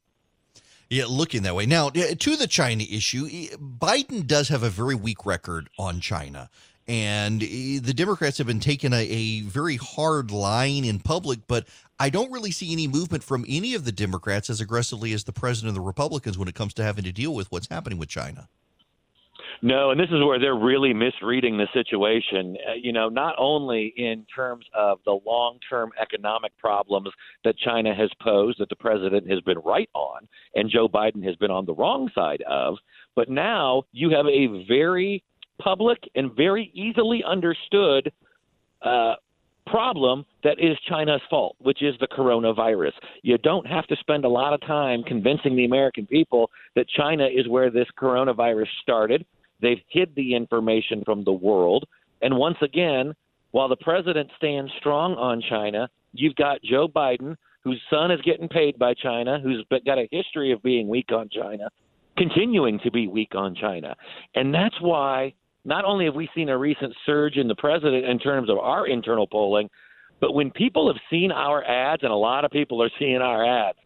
Yeah, 0.89 1.05
looking 1.09 1.41
that 1.43 1.55
way. 1.55 1.65
Now, 1.65 1.89
eh, 1.95 2.13
to 2.13 2.35
the 2.35 2.47
China 2.47 2.83
issue, 2.83 3.27
eh, 3.31 3.55
Biden 3.57 4.27
does 4.27 4.49
have 4.49 4.61
a 4.63 4.69
very 4.69 4.95
weak 4.95 5.25
record 5.25 5.69
on 5.79 5.99
China. 5.99 6.49
And 6.87 7.41
eh, 7.41 7.79
the 7.81 7.93
Democrats 7.95 8.37
have 8.37 8.47
been 8.47 8.59
taking 8.59 8.93
a, 8.93 9.01
a, 9.01 9.41
very 9.41 9.77
hard 9.77 10.29
line 10.29 10.85
in 10.85 10.99
public, 10.99 11.39
but 11.47 11.67
I 11.99 12.09
don't 12.09 12.31
really 12.31 12.51
see 12.51 12.71
any 12.71 12.87
movement 12.87 13.23
from 13.23 13.45
any 13.47 13.73
of 13.73 13.85
the 13.85 13.91
Democrats 13.91 14.49
as 14.49 14.61
aggressively 14.61 15.13
as 15.13 15.23
the 15.23 15.33
president 15.33 15.69
of 15.69 15.75
the 15.75 15.81
Republicans 15.81 16.37
when 16.37 16.47
it 16.47 16.55
comes 16.55 16.73
to 16.75 16.83
having 16.83 17.05
to 17.05 17.11
deal 17.11 17.33
with 17.33 17.51
what's 17.51 17.69
happening 17.69 17.97
with 17.97 18.09
China. 18.09 18.49
No, 19.65 19.91
and 19.91 19.99
this 19.99 20.09
is 20.09 20.21
where 20.21 20.39
they're 20.39 20.57
really 20.57 20.93
misreading 20.93 21.57
the 21.57 21.69
situation. 21.73 22.57
Uh, 22.69 22.73
you 22.73 22.91
know, 22.91 23.07
not 23.07 23.33
only 23.37 23.93
in 23.95 24.25
terms 24.35 24.65
of 24.73 24.99
the 25.05 25.17
long 25.25 25.57
term 25.69 25.91
economic 26.01 26.51
problems 26.57 27.07
that 27.45 27.57
China 27.57 27.95
has 27.95 28.09
posed, 28.21 28.59
that 28.59 28.67
the 28.67 28.75
president 28.75 29.31
has 29.31 29.39
been 29.39 29.59
right 29.59 29.89
on, 29.93 30.27
and 30.53 30.69
Joe 30.69 30.89
Biden 30.89 31.23
has 31.23 31.37
been 31.37 31.49
on 31.49 31.65
the 31.65 31.73
wrong 31.73 32.11
side 32.13 32.43
of, 32.45 32.75
but 33.15 33.29
now 33.29 33.83
you 33.93 34.09
have 34.09 34.25
a 34.25 34.65
very 34.67 35.23
public 35.61 35.99
and 36.13 36.35
very 36.35 36.69
easily 36.73 37.23
understood 37.25 38.11
uh, 38.81 39.13
problem 39.65 40.25
that 40.43 40.59
is 40.59 40.77
China's 40.89 41.21
fault, 41.29 41.55
which 41.59 41.81
is 41.81 41.95
the 42.01 42.07
coronavirus. 42.07 42.91
You 43.21 43.37
don't 43.37 43.65
have 43.65 43.87
to 43.87 43.95
spend 44.01 44.25
a 44.25 44.29
lot 44.29 44.51
of 44.51 44.59
time 44.67 45.03
convincing 45.03 45.55
the 45.55 45.63
American 45.63 46.05
people 46.05 46.51
that 46.75 46.89
China 46.89 47.27
is 47.27 47.47
where 47.47 47.71
this 47.71 47.87
coronavirus 47.97 48.67
started 48.81 49.25
They've 49.63 49.81
hid 49.87 50.13
the 50.15 50.35
information 50.35 51.03
from 51.05 51.23
the 51.23 51.31
world. 51.31 51.85
And 52.21 52.37
once 52.37 52.57
again, 52.61 53.13
while 53.51 53.69
the 53.69 53.77
president 53.77 54.29
stands 54.35 54.69
strong 54.77 55.13
on 55.13 55.41
China, 55.49 55.87
you've 56.11 56.35
got 56.35 56.61
Joe 56.61 56.87
Biden, 56.87 57.37
whose 57.63 57.81
son 57.89 58.11
is 58.11 58.19
getting 58.21 58.49
paid 58.49 58.77
by 58.77 58.93
China, 58.93 59.39
who's 59.41 59.65
got 59.85 59.97
a 59.97 60.09
history 60.11 60.51
of 60.51 60.61
being 60.61 60.89
weak 60.89 61.13
on 61.13 61.29
China, 61.29 61.69
continuing 62.17 62.77
to 62.83 62.91
be 62.91 63.07
weak 63.07 63.35
on 63.35 63.55
China. 63.55 63.95
And 64.35 64.53
that's 64.53 64.75
why 64.81 65.33
not 65.63 65.85
only 65.85 66.05
have 66.05 66.15
we 66.15 66.29
seen 66.35 66.49
a 66.49 66.57
recent 66.57 66.93
surge 67.05 67.37
in 67.37 67.47
the 67.47 67.55
president 67.55 68.05
in 68.05 68.19
terms 68.19 68.49
of 68.49 68.57
our 68.57 68.85
internal 68.85 69.27
polling, 69.27 69.69
but 70.19 70.33
when 70.33 70.51
people 70.51 70.87
have 70.87 71.01
seen 71.09 71.31
our 71.31 71.63
ads, 71.63 72.03
and 72.03 72.11
a 72.11 72.15
lot 72.15 72.43
of 72.43 72.51
people 72.51 72.83
are 72.83 72.91
seeing 72.99 73.21
our 73.21 73.45
ads, 73.45 73.77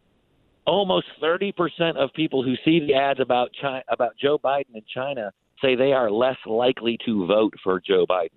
almost 0.66 1.06
30% 1.22 1.54
of 1.98 2.12
people 2.14 2.44
who 2.44 2.56
see 2.66 2.80
the 2.80 2.96
ads 2.96 3.20
about 3.20 3.52
China, 3.62 3.84
about 3.90 4.14
Joe 4.20 4.40
Biden 4.40 4.74
and 4.74 4.84
China 4.92 5.32
say 5.62 5.76
they 5.76 5.94
are 5.94 6.12
less 6.12 6.38
likely 6.46 6.98
to 7.06 7.26
vote 7.26 7.56
for 7.64 7.80
Joe 7.80 8.06
Biden. 8.06 8.30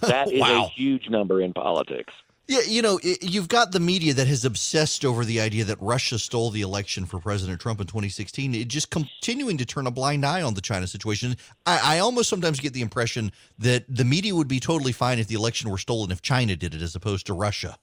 That 0.00 0.28
is 0.32 0.40
wow. 0.40 0.64
a 0.64 0.68
huge 0.68 1.08
number 1.08 1.40
in 1.40 1.52
politics. 1.52 2.12
Yeah, 2.50 2.62
you 2.66 2.82
know, 2.82 2.98
you've 3.04 3.46
got 3.46 3.70
the 3.70 3.78
media 3.78 4.12
that 4.12 4.26
has 4.26 4.44
obsessed 4.44 5.04
over 5.04 5.24
the 5.24 5.40
idea 5.40 5.62
that 5.66 5.80
Russia 5.80 6.18
stole 6.18 6.50
the 6.50 6.62
election 6.62 7.06
for 7.06 7.20
President 7.20 7.60
Trump 7.60 7.80
in 7.80 7.86
2016. 7.86 8.56
It 8.56 8.66
just 8.66 8.90
continuing 8.90 9.56
to 9.58 9.64
turn 9.64 9.86
a 9.86 9.92
blind 9.92 10.26
eye 10.26 10.42
on 10.42 10.54
the 10.54 10.60
China 10.60 10.88
situation. 10.88 11.36
I, 11.64 11.96
I, 11.96 11.98
almost 12.00 12.28
sometimes 12.28 12.58
get 12.58 12.72
the 12.72 12.80
impression 12.80 13.30
that 13.60 13.84
the 13.88 14.04
media 14.04 14.34
would 14.34 14.48
be 14.48 14.58
totally 14.58 14.90
fine 14.90 15.20
if 15.20 15.28
the 15.28 15.36
election 15.36 15.70
were 15.70 15.78
stolen 15.78 16.10
if 16.10 16.22
China 16.22 16.56
did 16.56 16.74
it 16.74 16.82
as 16.82 16.96
opposed 16.96 17.26
to 17.26 17.34
Russia. 17.34 17.78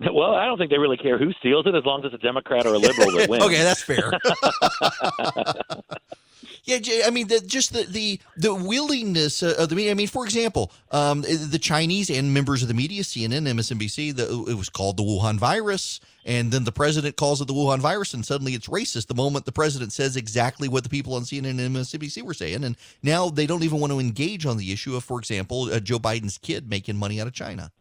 Well, 0.00 0.34
I 0.34 0.46
don't 0.46 0.56
think 0.56 0.70
they 0.70 0.78
really 0.78 0.96
care 0.96 1.18
who 1.18 1.34
steals 1.34 1.66
it 1.66 1.74
as 1.74 1.84
long 1.84 2.00
as 2.00 2.14
it's 2.14 2.22
a 2.22 2.26
Democrat 2.26 2.64
or 2.64 2.72
a 2.72 2.78
liberal 2.78 3.10
that 3.10 3.28
wins. 3.28 3.44
okay, 3.44 3.62
that's 3.62 3.82
fair. 3.82 4.10
Yeah, 6.64 6.78
I 7.06 7.10
mean, 7.10 7.28
the, 7.28 7.40
just 7.40 7.72
the 7.72 7.84
the 7.84 8.20
the 8.36 8.54
willingness 8.54 9.42
of 9.42 9.68
the 9.68 9.74
media. 9.74 9.90
I 9.90 9.94
mean, 9.94 10.08
for 10.08 10.24
example, 10.24 10.72
um, 10.90 11.22
the 11.22 11.58
Chinese 11.60 12.10
and 12.10 12.32
members 12.32 12.62
of 12.62 12.68
the 12.68 12.74
media, 12.74 13.02
CNN, 13.02 13.48
MSNBC, 13.48 14.16
the, 14.16 14.50
it 14.50 14.54
was 14.54 14.68
called 14.68 14.96
the 14.96 15.02
Wuhan 15.02 15.38
virus, 15.38 16.00
and 16.24 16.50
then 16.52 16.64
the 16.64 16.72
president 16.72 17.16
calls 17.16 17.40
it 17.40 17.48
the 17.48 17.54
Wuhan 17.54 17.80
virus, 17.80 18.14
and 18.14 18.24
suddenly 18.24 18.54
it's 18.54 18.68
racist. 18.68 19.06
The 19.06 19.14
moment 19.14 19.44
the 19.44 19.52
president 19.52 19.92
says 19.92 20.16
exactly 20.16 20.68
what 20.68 20.82
the 20.82 20.90
people 20.90 21.14
on 21.14 21.22
CNN 21.22 21.58
and 21.58 21.76
MSNBC 21.76 22.22
were 22.22 22.34
saying, 22.34 22.64
and 22.64 22.76
now 23.02 23.28
they 23.28 23.46
don't 23.46 23.62
even 23.62 23.80
want 23.80 23.92
to 23.92 24.00
engage 24.00 24.46
on 24.46 24.56
the 24.56 24.72
issue 24.72 24.96
of, 24.96 25.04
for 25.04 25.18
example, 25.18 25.64
uh, 25.72 25.80
Joe 25.80 25.98
Biden's 25.98 26.38
kid 26.38 26.68
making 26.68 26.96
money 26.96 27.20
out 27.20 27.26
of 27.26 27.32
China. 27.32 27.72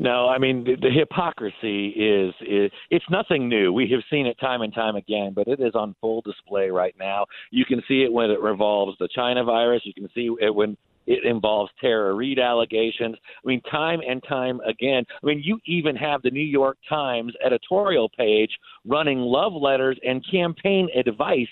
No, 0.00 0.28
I 0.28 0.38
mean 0.38 0.64
the, 0.64 0.76
the 0.76 0.90
hypocrisy 0.90 1.88
is, 1.88 2.34
is 2.40 2.72
it's 2.88 3.04
nothing 3.10 3.50
new. 3.50 3.70
We 3.70 3.86
have 3.90 4.00
seen 4.10 4.26
it 4.26 4.40
time 4.40 4.62
and 4.62 4.74
time 4.74 4.96
again, 4.96 5.34
but 5.34 5.46
it 5.46 5.60
is 5.60 5.74
on 5.74 5.94
full 6.00 6.22
display 6.22 6.70
right 6.70 6.94
now. 6.98 7.26
You 7.50 7.66
can 7.66 7.82
see 7.86 8.02
it 8.02 8.10
when 8.10 8.30
it 8.30 8.40
revolves 8.40 8.96
the 8.98 9.08
China 9.14 9.44
virus. 9.44 9.82
You 9.84 9.92
can 9.92 10.08
see 10.14 10.30
it 10.40 10.54
when 10.54 10.78
it 11.06 11.26
involves 11.26 11.70
Tara 11.82 12.14
Reade 12.14 12.38
allegations. 12.38 13.16
I 13.44 13.46
mean, 13.46 13.60
time 13.70 14.00
and 14.08 14.22
time 14.26 14.60
again. 14.60 15.04
I 15.22 15.26
mean, 15.26 15.42
you 15.44 15.60
even 15.66 15.96
have 15.96 16.22
the 16.22 16.30
New 16.30 16.40
York 16.40 16.78
Times 16.88 17.34
editorial 17.44 18.08
page 18.08 18.52
running 18.86 19.18
love 19.18 19.52
letters 19.52 19.98
and 20.02 20.24
campaign 20.30 20.88
advice 20.96 21.46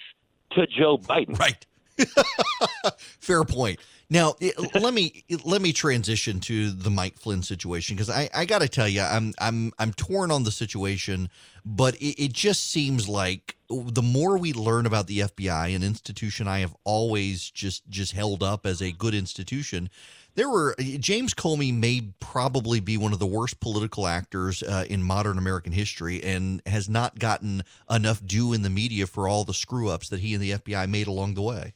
to 0.53 0.67
Joe 0.67 0.97
Biden. 0.97 1.39
Right. 1.39 1.67
Fair 2.97 3.45
point. 3.45 3.79
Now, 4.11 4.37
let 4.75 4.95
me 4.95 5.23
let 5.45 5.61
me 5.61 5.75
transition 5.75 6.41
to 6.41 6.71
the 6.71 6.89
Mike 6.89 7.19
Flynn 7.19 7.43
situation 7.43 7.95
because 7.95 8.09
I, 8.09 8.31
I 8.35 8.47
got 8.47 8.63
to 8.63 8.69
tell 8.69 8.89
you, 8.89 9.03
I'm 9.03 9.35
I'm 9.39 9.71
I'm 9.79 9.93
torn 9.93 10.31
on 10.31 10.45
the 10.45 10.51
situation, 10.51 11.29
but 11.63 11.95
it, 11.97 12.25
it, 12.25 12.33
just 12.33 12.71
seems 12.71 13.07
like 13.07 13.57
the 13.69 14.01
more 14.01 14.39
we 14.39 14.55
learn 14.55 14.87
about 14.87 15.09
the 15.09 15.21
FBI, 15.21 15.77
an 15.77 15.83
institution 15.83 16.49
I 16.49 16.61
have 16.61 16.75
always 16.85 17.51
just 17.51 17.87
just 17.91 18.13
held 18.13 18.43
up 18.43 18.65
as 18.65 18.81
a 18.81 18.93
good 18.93 19.13
institution. 19.13 19.91
There 20.37 20.49
were 20.49 20.75
James 20.79 21.35
Comey 21.35 21.75
may 21.75 22.09
probably 22.19 22.81
be 22.81 22.97
one 22.97 23.13
of 23.13 23.19
the 23.19 23.27
worst 23.27 23.61
political 23.61 24.07
actors 24.07 24.63
uh, 24.63 24.87
in 24.89 25.03
modern 25.03 25.37
American 25.37 25.73
history, 25.73 26.23
and 26.25 26.63
has 26.65 26.89
not 26.89 27.19
gotten 27.19 27.63
enough 27.91 28.25
due 28.25 28.55
in 28.55 28.63
the 28.63 28.71
media 28.71 29.07
for 29.07 29.29
all 29.29 29.45
the 29.45 29.53
screw 29.53 29.91
ups 29.91 30.09
that 30.09 30.21
he 30.21 30.33
and 30.33 30.43
the 30.43 30.53
FBI 30.53 30.89
made 30.89 31.09
along 31.09 31.35
the 31.35 31.43
way. 31.43 31.75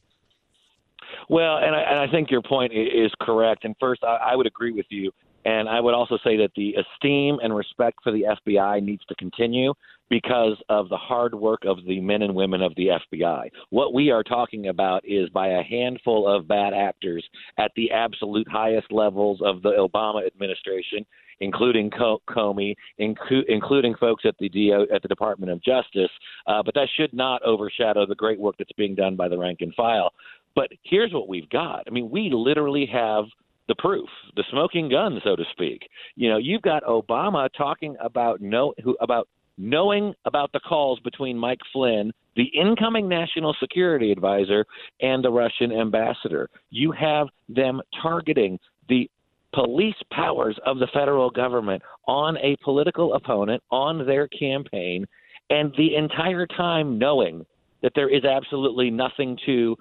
Well, 1.28 1.59
and 1.59 1.74
I, 1.74 1.81
and 1.82 1.99
I 1.99 2.11
think 2.11 2.31
your 2.31 2.43
point 2.43 2.73
is 2.73 3.11
correct. 3.20 3.65
And 3.65 3.74
first, 3.81 4.03
I, 4.05 4.32
I 4.32 4.36
would 4.36 4.47
agree 4.47 4.73
with 4.73 4.86
you. 4.90 5.12
And 5.44 5.69
I 5.69 5.81
would 5.81 5.94
also 5.94 6.19
say 6.23 6.36
that 6.36 6.51
the 6.55 6.74
esteem 6.74 7.39
and 7.43 7.55
respect 7.55 7.99
for 8.03 8.12
the 8.12 8.24
FBI 8.47 8.82
needs 8.82 9.05
to 9.09 9.15
continue 9.16 9.74
because 10.09 10.57
of 10.69 10.89
the 10.89 10.97
hard 10.97 11.35
work 11.35 11.62
of 11.65 11.78
the 11.86 12.01
men 12.01 12.23
and 12.23 12.35
women 12.35 12.62
of 12.62 12.74
the 12.77 12.89
FBI. 13.12 13.49
What 13.70 13.94
we 13.94 14.11
are 14.11 14.23
talking 14.23 14.69
about 14.69 15.03
is 15.07 15.28
by 15.31 15.49
a 15.49 15.62
handful 15.62 16.28
of 16.28 16.47
bad 16.47 16.74
actors 16.74 17.24
at 17.59 17.73
the 17.77 17.90
absolute 17.90 18.47
highest 18.49 18.93
levels 18.93 19.40
of 19.43 19.62
the 19.62 19.70
Obama 19.70 20.27
administration, 20.27 21.07
including 21.40 21.90
Comey, 21.90 22.74
inclu- 23.01 23.44
including 23.49 23.94
folks 23.94 24.24
at 24.27 24.36
the 24.39 24.51
DO, 24.51 24.86
at 24.94 25.03
the 25.03 25.09
Department 25.09 25.51
of 25.51 25.62
Justice. 25.62 26.11
Uh, 26.47 26.62
but 26.62 26.74
that 26.74 26.89
should 26.94 27.15
not 27.15 27.43
overshadow 27.43 28.07
the 28.07 28.15
great 28.15 28.39
work 28.39 28.57
that's 28.59 28.73
being 28.77 28.94
done 28.94 29.16
by 29.16 29.28
the 29.28 29.39
rank 29.39 29.62
and 29.62 29.74
file. 29.74 30.12
But 30.55 30.69
here's 30.83 31.12
what 31.12 31.29
we've 31.29 31.49
got. 31.51 31.85
I 31.87 31.91
mean, 31.91 32.11
we 32.11 32.31
literally 32.33 32.87
have 32.93 33.24
the 33.69 33.74
proof, 33.77 34.09
the 34.37 34.45
smoking 34.51 34.89
gun, 34.89 35.20
so 35.24 35.37
to 35.37 35.45
speak. 35.53 35.89
You 36.16 36.29
know, 36.31 36.39
you've 36.39 36.62
got 36.62 36.83
Obama 36.85 37.49
talking 37.57 37.97
about 38.01 38.41
no 38.41 38.74
who 38.83 38.97
about 39.01 39.29
knowing 39.59 40.15
about 40.24 40.51
the 40.53 40.61
calls 40.61 40.99
between 41.01 41.39
Mike 41.39 41.61
Flynn, 41.73 42.12
the 42.37 42.51
incoming 42.59 43.09
national 43.09 43.55
security 43.61 44.11
advisor, 44.11 44.65
and 45.01 45.23
the 45.23 45.31
Russian 45.31 45.73
ambassador. 45.73 46.49
You 46.70 46.93
have 46.93 47.29
them 47.49 47.81
targeting 48.01 48.59
the 48.89 49.09
police 49.55 49.97
powers 50.11 50.59
of 50.65 50.79
the 50.79 50.89
federal 50.93 51.31
government 51.31 51.83
on 52.07 52.39
a 52.39 52.57
political 52.65 53.15
opponent, 53.15 53.62
on 53.70 54.07
their 54.07 54.27
campaign, 54.29 55.07
and 55.51 55.73
the 55.77 55.95
entire 55.95 56.47
time 56.47 56.99
knowing 56.99 57.45
that 57.83 57.93
there 57.95 58.09
is 58.09 58.24
absolutely 58.24 58.91
nothing 58.91 59.37
to 59.45 59.77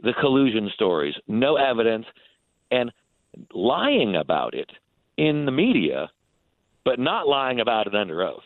the 0.00 0.12
collusion 0.20 0.70
stories, 0.74 1.14
no 1.26 1.56
evidence, 1.56 2.06
and 2.70 2.92
lying 3.52 4.16
about 4.16 4.54
it 4.54 4.70
in 5.16 5.46
the 5.46 5.52
media, 5.52 6.10
but 6.84 6.98
not 6.98 7.26
lying 7.26 7.60
about 7.60 7.86
it 7.86 7.94
under 7.94 8.22
oath. 8.22 8.42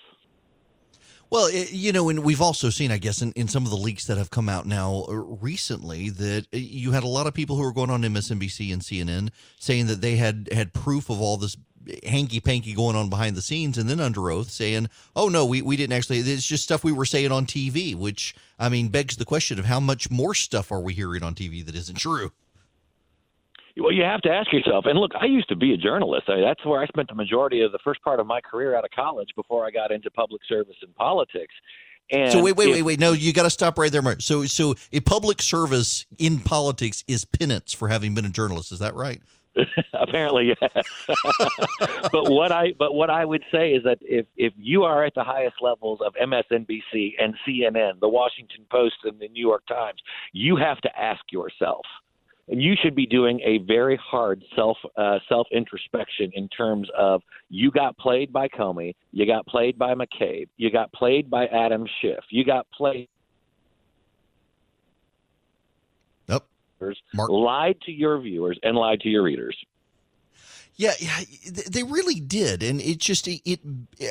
Well, 1.30 1.48
you 1.52 1.92
know, 1.92 2.08
and 2.08 2.24
we've 2.24 2.40
also 2.42 2.70
seen, 2.70 2.90
I 2.90 2.98
guess, 2.98 3.22
in, 3.22 3.30
in 3.32 3.46
some 3.46 3.64
of 3.64 3.70
the 3.70 3.76
leaks 3.76 4.06
that 4.06 4.18
have 4.18 4.30
come 4.30 4.48
out 4.48 4.66
now 4.66 5.04
uh, 5.08 5.12
recently, 5.14 6.10
that 6.10 6.46
uh, 6.52 6.56
you 6.56 6.90
had 6.90 7.04
a 7.04 7.08
lot 7.08 7.28
of 7.28 7.34
people 7.34 7.54
who 7.54 7.62
were 7.62 7.72
going 7.72 7.88
on 7.88 8.02
MSNBC 8.02 8.72
and 8.72 8.82
CNN 8.82 9.30
saying 9.56 9.86
that 9.86 10.00
they 10.00 10.16
had 10.16 10.48
had 10.52 10.72
proof 10.72 11.08
of 11.08 11.20
all 11.20 11.36
this 11.36 11.56
hanky 12.04 12.40
panky 12.40 12.74
going 12.74 12.96
on 12.96 13.08
behind 13.08 13.36
the 13.36 13.42
scenes, 13.42 13.78
and 13.78 13.88
then 13.88 14.00
under 14.00 14.30
oath 14.30 14.50
saying, 14.50 14.88
"Oh 15.16 15.28
no, 15.28 15.44
we 15.46 15.62
we 15.62 15.76
didn't 15.76 15.96
actually. 15.96 16.18
It's 16.18 16.46
just 16.46 16.64
stuff 16.64 16.84
we 16.84 16.92
were 16.92 17.06
saying 17.06 17.32
on 17.32 17.46
TV." 17.46 17.94
Which 17.94 18.34
I 18.58 18.68
mean 18.68 18.88
begs 18.88 19.16
the 19.16 19.24
question 19.24 19.58
of 19.58 19.64
how 19.64 19.80
much 19.80 20.10
more 20.10 20.34
stuff 20.34 20.70
are 20.70 20.80
we 20.80 20.94
hearing 20.94 21.22
on 21.22 21.34
TV 21.34 21.64
that 21.64 21.74
isn't 21.74 21.98
true? 21.98 22.32
Well, 23.76 23.92
you 23.92 24.02
have 24.02 24.20
to 24.22 24.30
ask 24.30 24.52
yourself. 24.52 24.84
And 24.86 24.98
look, 24.98 25.12
I 25.18 25.26
used 25.26 25.48
to 25.48 25.56
be 25.56 25.72
a 25.72 25.76
journalist. 25.76 26.28
I 26.28 26.36
mean, 26.36 26.44
that's 26.44 26.64
where 26.66 26.82
I 26.82 26.86
spent 26.86 27.08
the 27.08 27.14
majority 27.14 27.62
of 27.62 27.72
the 27.72 27.78
first 27.82 28.02
part 28.02 28.20
of 28.20 28.26
my 28.26 28.40
career 28.40 28.76
out 28.76 28.84
of 28.84 28.90
college 28.90 29.28
before 29.34 29.64
I 29.64 29.70
got 29.70 29.90
into 29.90 30.10
public 30.10 30.42
service 30.46 30.76
and 30.82 30.94
politics. 30.96 31.54
And 32.10 32.32
so 32.32 32.42
wait, 32.42 32.56
wait, 32.56 32.68
if, 32.68 32.74
wait, 32.74 32.82
wait. 32.82 33.00
No, 33.00 33.12
you 33.12 33.32
got 33.32 33.44
to 33.44 33.50
stop 33.50 33.78
right 33.78 33.90
there, 33.90 34.02
Marc. 34.02 34.20
So, 34.20 34.44
so 34.44 34.74
a 34.92 35.00
public 35.00 35.40
service 35.40 36.06
in 36.18 36.40
politics 36.40 37.04
is 37.06 37.24
penance 37.24 37.72
for 37.72 37.88
having 37.88 38.14
been 38.14 38.24
a 38.24 38.30
journalist. 38.30 38.72
Is 38.72 38.80
that 38.80 38.94
right? 38.94 39.22
Apparently, 39.92 40.54
yes. 40.60 40.70
but 42.12 42.30
what 42.30 42.52
I 42.52 42.72
but 42.78 42.94
what 42.94 43.10
I 43.10 43.24
would 43.24 43.42
say 43.50 43.72
is 43.72 43.82
that 43.84 43.98
if 44.00 44.26
if 44.36 44.52
you 44.56 44.84
are 44.84 45.04
at 45.04 45.14
the 45.14 45.24
highest 45.24 45.56
levels 45.60 46.00
of 46.04 46.14
MSNBC 46.14 47.14
and 47.18 47.34
CNN, 47.46 48.00
the 48.00 48.08
Washington 48.08 48.64
Post, 48.70 48.96
and 49.04 49.18
the 49.18 49.28
New 49.28 49.44
York 49.44 49.66
Times, 49.66 50.00
you 50.32 50.56
have 50.56 50.80
to 50.82 51.00
ask 51.00 51.20
yourself 51.30 51.84
and 52.50 52.60
you 52.60 52.74
should 52.82 52.96
be 52.96 53.06
doing 53.06 53.40
a 53.44 53.58
very 53.58 53.96
hard 53.96 54.42
self 54.56 54.76
uh, 54.96 55.18
self 55.28 55.46
introspection 55.52 56.30
in 56.34 56.48
terms 56.48 56.88
of 56.98 57.22
you 57.48 57.70
got 57.70 57.96
played 57.96 58.32
by 58.32 58.48
Comey, 58.48 58.94
you 59.12 59.24
got 59.24 59.46
played 59.46 59.78
by 59.78 59.94
McCabe, 59.94 60.48
you 60.56 60.70
got 60.70 60.92
played 60.92 61.30
by 61.30 61.46
Adam 61.46 61.86
Schiff, 62.00 62.24
you 62.28 62.44
got 62.44 62.66
played. 62.76 63.08
Yep. 66.28 66.42
Marc. 66.42 66.44
Lied 67.28 67.80
to 67.82 67.92
your 67.92 68.18
viewers 68.20 68.58
and 68.62 68.76
lied 68.76 69.00
to 69.00 69.08
your 69.08 69.22
readers. 69.22 69.56
Yeah, 70.76 70.94
they 71.68 71.82
really 71.82 72.20
did, 72.20 72.62
and 72.62 72.80
it 72.80 72.98
just 72.98 73.28
it. 73.28 73.42
it 73.44 73.60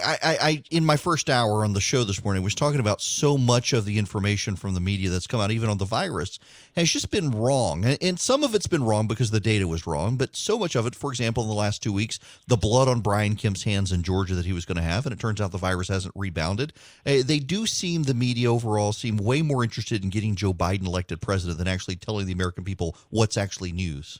I, 0.03 0.37
I, 0.39 0.63
in 0.69 0.85
my 0.85 0.97
first 0.97 1.27
hour 1.27 1.63
on 1.63 1.73
the 1.73 1.81
show 1.81 2.03
this 2.03 2.23
morning, 2.23 2.43
was 2.43 2.53
talking 2.53 2.79
about 2.79 3.01
so 3.01 3.39
much 3.39 3.73
of 3.73 3.85
the 3.85 3.97
information 3.97 4.55
from 4.55 4.75
the 4.75 4.79
media 4.79 5.09
that's 5.09 5.25
come 5.25 5.41
out, 5.41 5.49
even 5.49 5.67
on 5.67 5.79
the 5.79 5.85
virus, 5.85 6.37
has 6.75 6.91
just 6.91 7.09
been 7.09 7.31
wrong, 7.31 7.85
and 7.85 8.19
some 8.19 8.43
of 8.43 8.53
it's 8.53 8.67
been 8.67 8.83
wrong 8.83 9.07
because 9.07 9.31
the 9.31 9.39
data 9.39 9.67
was 9.67 9.87
wrong. 9.87 10.15
But 10.15 10.35
so 10.35 10.59
much 10.59 10.75
of 10.75 10.85
it, 10.85 10.93
for 10.93 11.09
example, 11.09 11.41
in 11.41 11.49
the 11.49 11.55
last 11.55 11.81
two 11.81 11.91
weeks, 11.91 12.19
the 12.47 12.57
blood 12.57 12.87
on 12.87 13.01
Brian 13.01 13.35
Kemp's 13.35 13.63
hands 13.63 13.91
in 13.91 14.03
Georgia 14.03 14.35
that 14.35 14.45
he 14.45 14.53
was 14.53 14.65
going 14.65 14.77
to 14.77 14.83
have, 14.83 15.07
and 15.07 15.13
it 15.13 15.19
turns 15.19 15.41
out 15.41 15.51
the 15.51 15.57
virus 15.57 15.87
hasn't 15.87 16.13
rebounded. 16.15 16.71
Uh, 17.03 17.23
they 17.25 17.39
do 17.39 17.65
seem 17.65 18.03
the 18.03 18.13
media 18.13 18.51
overall 18.51 18.93
seem 18.93 19.17
way 19.17 19.41
more 19.41 19.63
interested 19.63 20.03
in 20.03 20.11
getting 20.11 20.35
Joe 20.35 20.53
Biden 20.53 20.85
elected 20.85 21.19
president 21.19 21.57
than 21.57 21.67
actually 21.67 21.95
telling 21.95 22.27
the 22.27 22.33
American 22.33 22.63
people 22.63 22.95
what's 23.09 23.37
actually 23.37 23.71
news 23.71 24.19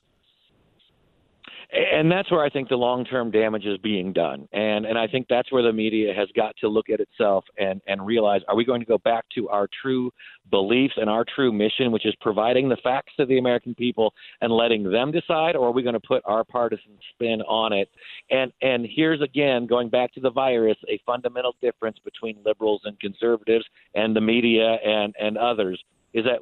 and 1.79 2.11
that's 2.11 2.29
where 2.31 2.43
I 2.43 2.49
think 2.49 2.69
the 2.69 2.75
long 2.75 3.05
term 3.05 3.31
damage 3.31 3.65
is 3.65 3.77
being 3.77 4.11
done. 4.11 4.47
And 4.51 4.85
and 4.85 4.97
I 4.97 5.07
think 5.07 5.27
that's 5.29 5.51
where 5.51 5.63
the 5.63 5.71
media 5.71 6.13
has 6.13 6.27
got 6.35 6.55
to 6.57 6.67
look 6.67 6.89
at 6.89 6.99
itself 6.99 7.45
and 7.57 7.81
and 7.87 8.05
realize: 8.05 8.41
Are 8.47 8.55
we 8.55 8.65
going 8.65 8.81
to 8.81 8.85
go 8.85 8.97
back 8.97 9.25
to 9.35 9.47
our 9.49 9.67
true 9.81 10.11
beliefs 10.51 10.95
and 10.97 11.09
our 11.09 11.25
true 11.35 11.51
mission, 11.51 11.91
which 11.91 12.05
is 12.05 12.13
providing 12.21 12.69
the 12.69 12.77
facts 12.77 13.13
to 13.17 13.25
the 13.25 13.37
American 13.37 13.75
people 13.75 14.13
and 14.41 14.51
letting 14.51 14.89
them 14.89 15.11
decide, 15.11 15.55
or 15.55 15.67
are 15.69 15.71
we 15.71 15.83
going 15.83 15.93
to 15.93 15.99
put 15.99 16.21
our 16.25 16.43
partisan 16.43 16.97
spin 17.13 17.41
on 17.43 17.71
it? 17.71 17.89
And 18.29 18.51
and 18.61 18.85
here's 18.89 19.21
again 19.21 19.65
going 19.65 19.89
back 19.89 20.13
to 20.13 20.19
the 20.19 20.31
virus, 20.31 20.77
a 20.89 20.99
fundamental 21.05 21.55
difference 21.61 21.97
between 22.03 22.37
liberals 22.45 22.81
and 22.83 22.99
conservatives 22.99 23.65
and 23.95 24.15
the 24.15 24.21
media 24.21 24.77
and 24.85 25.15
and 25.19 25.37
others 25.37 25.81
is 26.13 26.25
that 26.25 26.39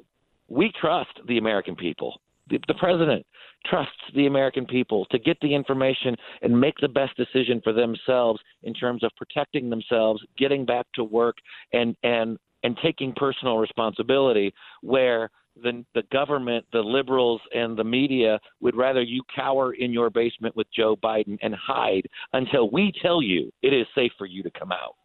we 0.48 0.72
trust 0.80 1.12
the 1.28 1.38
American 1.38 1.76
people. 1.76 2.22
The, 2.50 2.60
the 2.70 2.76
president 2.76 3.26
trusts 3.66 3.94
the 4.16 4.28
American 4.28 4.66
people 4.66 5.06
to 5.12 5.20
get 5.20 5.38
the 5.42 5.54
information 5.54 6.16
and 6.42 6.60
make 6.60 6.76
the 6.80 6.88
best 6.88 7.16
decision 7.18 7.62
for 7.64 7.74
themselves 7.74 8.40
in 8.64 8.74
terms 8.74 9.04
of 9.04 9.12
protecting 9.18 9.70
themselves, 9.70 10.24
getting 10.38 10.66
back 10.66 10.86
to 10.96 11.04
work, 11.04 11.38
and 11.74 11.96
and 12.04 12.38
and 12.64 12.78
taking 12.84 13.14
personal 13.14 13.58
responsibility. 13.58 14.54
Where 14.82 15.30
the 15.64 15.84
the 15.96 16.04
government, 16.12 16.66
the 16.72 16.80
liberals, 16.80 17.42
and 17.54 17.78
the 17.78 17.84
media 17.84 18.40
would 18.62 18.76
rather 18.76 19.02
you 19.02 19.24
cower 19.36 19.74
in 19.74 19.92
your 19.92 20.10
basement 20.10 20.56
with 20.56 20.68
Joe 20.76 20.96
Biden 20.96 21.38
and 21.42 21.56
hide 21.56 22.08
until 22.34 22.70
we 22.70 22.94
tell 23.02 23.22
you 23.22 23.52
it 23.62 23.74
is 23.74 23.88
safe 23.96 24.12
for 24.18 24.26
you 24.26 24.44
to 24.44 24.52
come 24.52 24.72
out. 24.72 24.96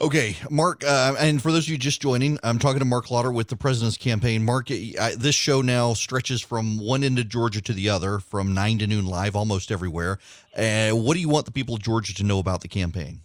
Okay, 0.00 0.36
Marc, 0.48 0.84
uh, 0.84 1.16
and 1.18 1.42
for 1.42 1.50
those 1.50 1.64
of 1.64 1.70
you 1.70 1.76
just 1.76 2.00
joining, 2.00 2.38
I'm 2.44 2.60
talking 2.60 2.78
to 2.78 2.84
Marc 2.84 3.10
Lotter 3.10 3.32
with 3.32 3.48
the 3.48 3.56
President's 3.56 3.96
Campaign. 3.96 4.44
Marc, 4.44 4.70
I, 4.70 5.16
this 5.18 5.34
show 5.34 5.60
now 5.60 5.92
stretches 5.92 6.40
from 6.40 6.78
one 6.78 7.02
end 7.02 7.18
of 7.18 7.28
Georgia 7.28 7.60
to 7.62 7.72
the 7.72 7.88
other, 7.88 8.20
from 8.20 8.54
nine 8.54 8.78
to 8.78 8.86
noon 8.86 9.06
live, 9.06 9.34
almost 9.34 9.72
everywhere. 9.72 10.20
Uh, 10.56 10.90
what 10.90 11.14
do 11.14 11.20
you 11.20 11.28
want 11.28 11.46
the 11.46 11.50
people 11.50 11.74
of 11.74 11.82
Georgia 11.82 12.14
to 12.14 12.22
know 12.22 12.38
about 12.38 12.60
the 12.60 12.68
campaign? 12.68 13.22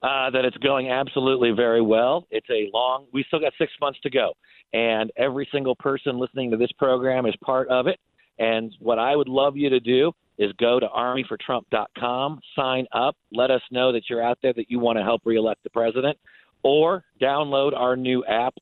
Uh, 0.00 0.30
that 0.30 0.44
it's 0.44 0.56
going 0.58 0.92
absolutely 0.92 1.50
very 1.50 1.82
well. 1.82 2.28
It's 2.30 2.48
a 2.50 2.70
long. 2.72 3.06
We 3.12 3.24
still 3.26 3.40
got 3.40 3.52
six 3.58 3.72
months 3.80 3.98
to 4.04 4.10
go, 4.10 4.34
and 4.72 5.10
every 5.16 5.48
single 5.50 5.74
person 5.74 6.20
listening 6.20 6.52
to 6.52 6.56
this 6.56 6.70
program 6.78 7.26
is 7.26 7.34
part 7.44 7.66
of 7.66 7.88
it. 7.88 7.98
And 8.38 8.72
what 8.78 9.00
I 9.00 9.16
would 9.16 9.28
love 9.28 9.56
you 9.56 9.70
to 9.70 9.80
do 9.80 10.12
is 10.38 10.52
go 10.58 10.80
to 10.80 10.86
armyfortrump.com, 10.86 12.40
sign 12.56 12.86
up, 12.92 13.16
let 13.32 13.50
us 13.50 13.62
know 13.70 13.92
that 13.92 14.08
you're 14.08 14.22
out 14.22 14.38
there, 14.42 14.52
that 14.52 14.70
you 14.70 14.78
want 14.78 14.98
to 14.98 15.04
help 15.04 15.22
reelect 15.24 15.62
the 15.62 15.70
president, 15.70 16.18
or 16.62 17.04
download 17.20 17.76
our 17.76 17.96
new 17.96 18.24
app, 18.24 18.54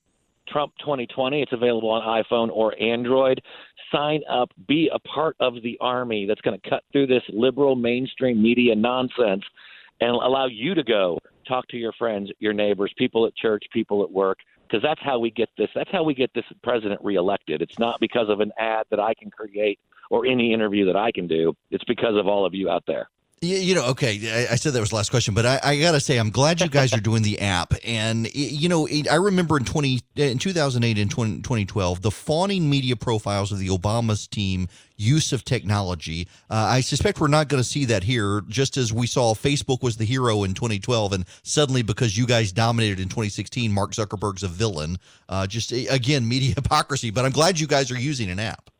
Trump 0.48 0.72
2020. 0.80 1.42
It's 1.42 1.52
available 1.52 1.90
on 1.90 2.02
iPhone 2.02 2.50
or 2.52 2.78
Android. 2.80 3.40
Sign 3.90 4.22
up, 4.28 4.50
be 4.66 4.90
a 4.92 4.98
part 4.98 5.36
of 5.40 5.54
the 5.62 5.78
army 5.80 6.26
that's 6.26 6.40
going 6.40 6.60
to 6.60 6.70
cut 6.70 6.82
through 6.92 7.06
this 7.06 7.22
liberal 7.28 7.76
mainstream 7.76 8.42
media 8.42 8.74
nonsense 8.74 9.44
and 10.00 10.10
allow 10.10 10.46
you 10.46 10.74
to 10.74 10.82
go 10.82 11.18
talk 11.46 11.66
to 11.68 11.76
your 11.76 11.92
friends, 11.92 12.30
your 12.38 12.52
neighbors, 12.52 12.92
people 12.96 13.26
at 13.26 13.36
church, 13.36 13.64
people 13.72 14.02
at 14.02 14.10
work, 14.10 14.38
because 14.66 14.82
that's 14.82 15.00
how 15.02 15.18
we 15.18 15.30
get 15.30 15.48
this. 15.56 15.68
That's 15.74 15.90
how 15.90 16.02
we 16.02 16.14
get 16.14 16.32
this 16.34 16.44
president 16.62 17.00
reelected. 17.02 17.62
It's 17.62 17.78
not 17.78 18.00
because 18.00 18.28
of 18.28 18.40
an 18.40 18.52
ad 18.58 18.86
that 18.90 19.00
I 19.00 19.14
can 19.14 19.30
create 19.30 19.78
or 20.12 20.26
any 20.26 20.52
interview 20.52 20.84
that 20.84 20.94
I 20.94 21.10
can 21.10 21.26
do. 21.26 21.56
It's 21.70 21.84
because 21.84 22.16
of 22.16 22.28
all 22.28 22.44
of 22.44 22.54
you 22.54 22.68
out 22.68 22.84
there. 22.86 23.08
You 23.44 23.74
know, 23.74 23.86
okay, 23.86 24.46
I 24.48 24.54
said 24.54 24.72
that 24.72 24.78
was 24.78 24.90
the 24.90 24.94
last 24.94 25.10
question, 25.10 25.34
but 25.34 25.44
I, 25.44 25.58
I 25.64 25.80
got 25.80 25.92
to 25.92 26.00
say, 26.00 26.16
I'm 26.16 26.30
glad 26.30 26.60
you 26.60 26.68
guys 26.68 26.92
are 26.92 27.00
doing 27.00 27.24
the 27.24 27.40
app. 27.40 27.74
And, 27.84 28.32
you 28.32 28.68
know, 28.68 28.86
I 29.10 29.16
remember 29.16 29.56
in 29.56 29.64
20, 29.64 30.00
in 30.14 30.38
2008 30.38 30.96
and 30.96 31.10
20, 31.10 31.36
2012, 31.38 32.02
the 32.02 32.12
fawning 32.12 32.70
media 32.70 32.94
profiles 32.94 33.50
of 33.50 33.58
the 33.58 33.66
Obama's 33.66 34.28
team 34.28 34.68
use 34.96 35.32
of 35.32 35.44
technology. 35.44 36.28
Uh, 36.48 36.66
I 36.70 36.82
suspect 36.82 37.20
we're 37.20 37.26
not 37.26 37.48
going 37.48 37.60
to 37.60 37.68
see 37.68 37.84
that 37.86 38.04
here, 38.04 38.42
just 38.46 38.76
as 38.76 38.92
we 38.92 39.08
saw 39.08 39.34
Facebook 39.34 39.82
was 39.82 39.96
the 39.96 40.04
hero 40.04 40.44
in 40.44 40.54
2012. 40.54 41.12
And 41.12 41.24
suddenly, 41.42 41.82
because 41.82 42.16
you 42.16 42.26
guys 42.28 42.52
dominated 42.52 43.00
in 43.00 43.08
2016, 43.08 43.72
Mark 43.72 43.90
Zuckerberg's 43.90 44.44
a 44.44 44.48
villain. 44.48 44.98
Uh, 45.28 45.48
just, 45.48 45.72
again, 45.72 46.28
media 46.28 46.54
hypocrisy. 46.54 47.10
But 47.10 47.24
I'm 47.24 47.32
glad 47.32 47.58
you 47.58 47.66
guys 47.66 47.90
are 47.90 47.98
using 47.98 48.30
an 48.30 48.38
app. 48.38 48.70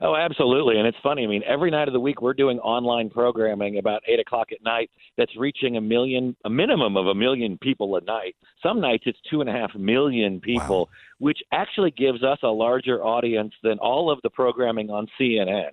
Oh, 0.00 0.16
absolutely. 0.16 0.78
And 0.78 0.86
it's 0.86 0.96
funny. 1.02 1.24
I 1.24 1.26
mean, 1.26 1.42
every 1.46 1.70
night 1.70 1.88
of 1.88 1.94
the 1.94 2.00
week, 2.00 2.20
we're 2.20 2.34
doing 2.34 2.58
online 2.60 3.10
programming 3.10 3.78
about 3.78 4.02
eight 4.06 4.20
o'clock 4.20 4.48
at 4.52 4.62
night 4.62 4.90
that's 5.16 5.36
reaching 5.36 5.76
a 5.76 5.80
million, 5.80 6.36
a 6.44 6.50
minimum 6.50 6.96
of 6.96 7.06
a 7.06 7.14
million 7.14 7.58
people 7.58 7.96
a 7.96 8.00
night. 8.00 8.36
Some 8.62 8.80
nights 8.80 9.04
it's 9.06 9.18
two 9.30 9.40
and 9.40 9.48
a 9.48 9.52
half 9.52 9.74
million 9.74 10.40
people, 10.40 10.80
wow. 10.80 10.88
which 11.18 11.38
actually 11.52 11.90
gives 11.90 12.22
us 12.22 12.38
a 12.42 12.48
larger 12.48 13.02
audience 13.02 13.52
than 13.62 13.78
all 13.78 14.10
of 14.10 14.18
the 14.22 14.30
programming 14.30 14.90
on 14.90 15.06
CNN 15.20 15.70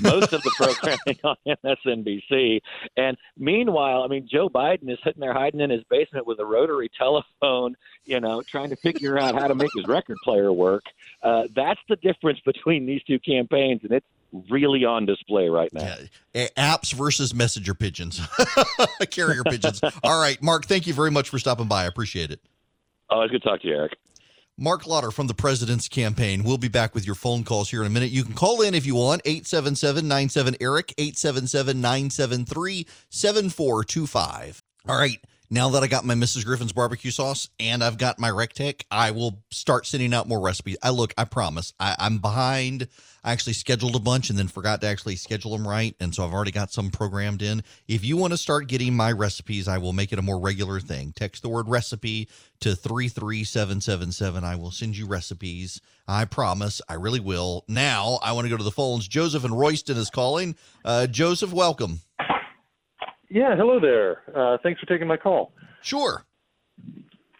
most 0.00 0.32
of 0.32 0.42
the 0.42 0.50
programming 0.56 1.18
on 1.24 1.36
MSNBC. 1.64 2.60
And 2.96 3.16
meanwhile, 3.36 4.02
I 4.02 4.08
mean, 4.08 4.28
Joe 4.30 4.48
Biden 4.48 4.90
is 4.90 4.98
sitting 5.04 5.20
there 5.20 5.34
hiding 5.34 5.60
in 5.60 5.70
his 5.70 5.84
basement 5.84 6.26
with 6.26 6.38
a 6.38 6.44
rotary 6.44 6.90
telephone, 6.96 7.76
you 8.04 8.20
know, 8.20 8.42
trying 8.42 8.70
to 8.70 8.76
figure 8.76 9.18
out 9.18 9.34
how 9.34 9.48
to 9.48 9.54
make 9.54 9.70
his 9.74 9.86
record 9.86 10.18
player 10.24 10.52
work. 10.52 10.84
Uh, 11.22 11.44
that's 11.54 11.80
the 11.88 11.96
difference 11.96 12.40
between 12.40 12.86
these 12.86 13.02
two 13.04 13.18
campaigns, 13.18 13.80
and 13.82 13.92
it's 13.92 14.06
really 14.50 14.84
on 14.84 15.06
display 15.06 15.48
right 15.48 15.72
now. 15.72 15.94
Yeah. 16.34 16.48
Apps 16.56 16.92
versus 16.92 17.34
messenger 17.34 17.74
pigeons, 17.74 18.20
carrier 19.10 19.42
pigeons. 19.44 19.80
All 20.02 20.20
right, 20.20 20.42
Marc, 20.42 20.66
thank 20.66 20.86
you 20.86 20.94
very 20.94 21.10
much 21.10 21.28
for 21.28 21.38
stopping 21.38 21.68
by. 21.68 21.82
I 21.82 21.86
appreciate 21.86 22.30
it. 22.30 22.40
Oh, 23.10 23.20
it's 23.22 23.30
good 23.30 23.42
to 23.42 23.48
talk 23.48 23.60
to 23.60 23.68
you, 23.68 23.74
Erick. 23.74 23.98
Marc 24.58 24.86
Lotter 24.86 25.10
from 25.10 25.28
the 25.28 25.34
President's 25.34 25.88
Campaign. 25.88 26.44
We'll 26.44 26.58
be 26.58 26.68
back 26.68 26.94
with 26.94 27.06
your 27.06 27.14
phone 27.14 27.42
calls 27.42 27.70
here 27.70 27.80
in 27.80 27.86
a 27.86 27.90
minute. 27.90 28.10
You 28.10 28.22
can 28.22 28.34
call 28.34 28.60
in 28.60 28.74
if 28.74 28.84
you 28.84 28.94
want, 28.94 29.22
877 29.24 30.06
97 30.06 30.56
Eric, 30.60 30.94
877 30.98 31.80
973 31.80 32.86
7425. 33.08 34.62
All 34.88 34.98
right. 34.98 35.18
Now 35.52 35.68
that 35.68 35.82
I 35.82 35.86
got 35.86 36.06
my 36.06 36.14
Mrs. 36.14 36.46
Griffin's 36.46 36.72
barbecue 36.72 37.10
sauce 37.10 37.50
and 37.60 37.84
I've 37.84 37.98
got 37.98 38.18
my 38.18 38.30
Recteq, 38.30 38.84
I 38.90 39.10
will 39.10 39.42
start 39.50 39.86
sending 39.86 40.14
out 40.14 40.26
more 40.26 40.40
recipes. 40.40 40.78
I 40.82 40.88
look, 40.88 41.12
I 41.18 41.24
promise, 41.24 41.74
I, 41.78 41.94
I'm 41.98 42.20
behind 42.20 42.88
I 43.24 43.30
actually 43.30 43.52
scheduled 43.52 43.94
a 43.94 44.00
bunch 44.00 44.30
and 44.30 44.38
then 44.38 44.48
forgot 44.48 44.80
to 44.80 44.88
actually 44.88 45.14
schedule 45.14 45.52
them 45.52 45.66
right. 45.66 45.94
And 46.00 46.12
so 46.12 46.24
I've 46.24 46.32
already 46.32 46.50
got 46.50 46.72
some 46.72 46.90
programmed 46.90 47.40
in. 47.40 47.62
If 47.86 48.04
you 48.04 48.16
want 48.16 48.32
to 48.32 48.36
start 48.36 48.66
getting 48.66 48.96
my 48.96 49.12
recipes, 49.12 49.68
I 49.68 49.78
will 49.78 49.92
make 49.92 50.12
it 50.12 50.18
a 50.18 50.22
more 50.22 50.40
regular 50.40 50.80
thing. 50.80 51.12
Text 51.12 51.42
the 51.42 51.48
word 51.48 51.68
recipe 51.68 52.28
to 52.60 52.74
33777. 52.74 54.44
I 54.44 54.56
will 54.56 54.72
send 54.72 54.96
you 54.96 55.06
recipes. 55.06 55.80
I 56.08 56.24
promise. 56.24 56.82
I 56.88 56.94
really 56.94 57.20
will. 57.20 57.64
Now 57.68 58.18
I 58.22 58.32
want 58.32 58.46
to 58.46 58.50
go 58.50 58.56
to 58.56 58.64
the 58.64 58.72
phones. 58.72 59.06
Joseph 59.06 59.44
and 59.44 59.56
Royston 59.56 59.96
is 59.96 60.10
calling. 60.10 60.56
Uh, 60.84 61.06
Joseph, 61.06 61.52
welcome. 61.52 62.00
Yeah, 63.32 63.56
hello 63.56 63.80
there. 63.80 64.20
Uh, 64.36 64.58
thanks 64.62 64.78
for 64.78 64.84
taking 64.84 65.08
my 65.08 65.16
call. 65.16 65.52
Sure. 65.80 66.22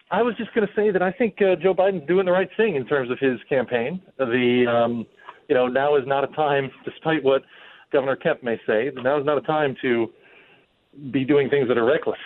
I 0.09 0.23
was 0.23 0.35
just 0.37 0.51
going 0.55 0.67
to 0.67 0.73
say 0.73 0.89
that 0.89 1.03
I 1.03 1.11
think 1.11 1.39
uh, 1.39 1.55
Joe 1.55 1.75
Biden's 1.75 2.07
doing 2.07 2.25
the 2.25 2.31
right 2.31 2.49
thing 2.57 2.75
in 2.75 2.87
terms 2.87 3.11
of 3.11 3.19
his 3.19 3.39
campaign. 3.47 4.01
The 4.17 4.65
um, 4.67 5.05
you 5.47 5.53
know, 5.53 5.67
now 5.67 5.95
is 5.95 6.07
not 6.07 6.23
a 6.23 6.33
time, 6.33 6.71
despite 6.83 7.23
what 7.23 7.43
Governor 7.91 8.15
Kemp 8.15 8.41
may 8.41 8.59
say, 8.65 8.89
now 8.95 9.19
is 9.19 9.25
not 9.25 9.37
a 9.37 9.41
time 9.41 9.75
to 9.83 10.11
be 11.11 11.23
doing 11.23 11.47
things 11.47 11.67
that 11.67 11.77
are 11.77 11.85
reckless. 11.85 12.17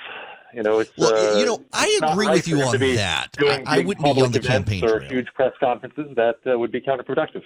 You 0.53 0.63
know, 0.63 0.79
it's 0.79 0.91
well, 0.97 1.35
uh, 1.35 1.37
you 1.37 1.45
know, 1.45 1.61
I 1.73 1.99
agree 2.01 2.29
with 2.29 2.47
you 2.47 2.61
on 2.61 2.79
that. 2.79 3.35
I, 3.37 3.63
I 3.65 3.79
wouldn't 3.79 4.15
be 4.15 4.21
on 4.21 4.31
the 4.31 4.39
campaign 4.39 4.85
or 4.85 4.99
trail. 4.99 5.11
huge 5.11 5.27
press 5.33 5.51
conferences 5.59 6.07
that 6.15 6.37
uh, 6.49 6.57
would 6.57 6.71
be 6.71 6.79
counterproductive. 6.79 7.43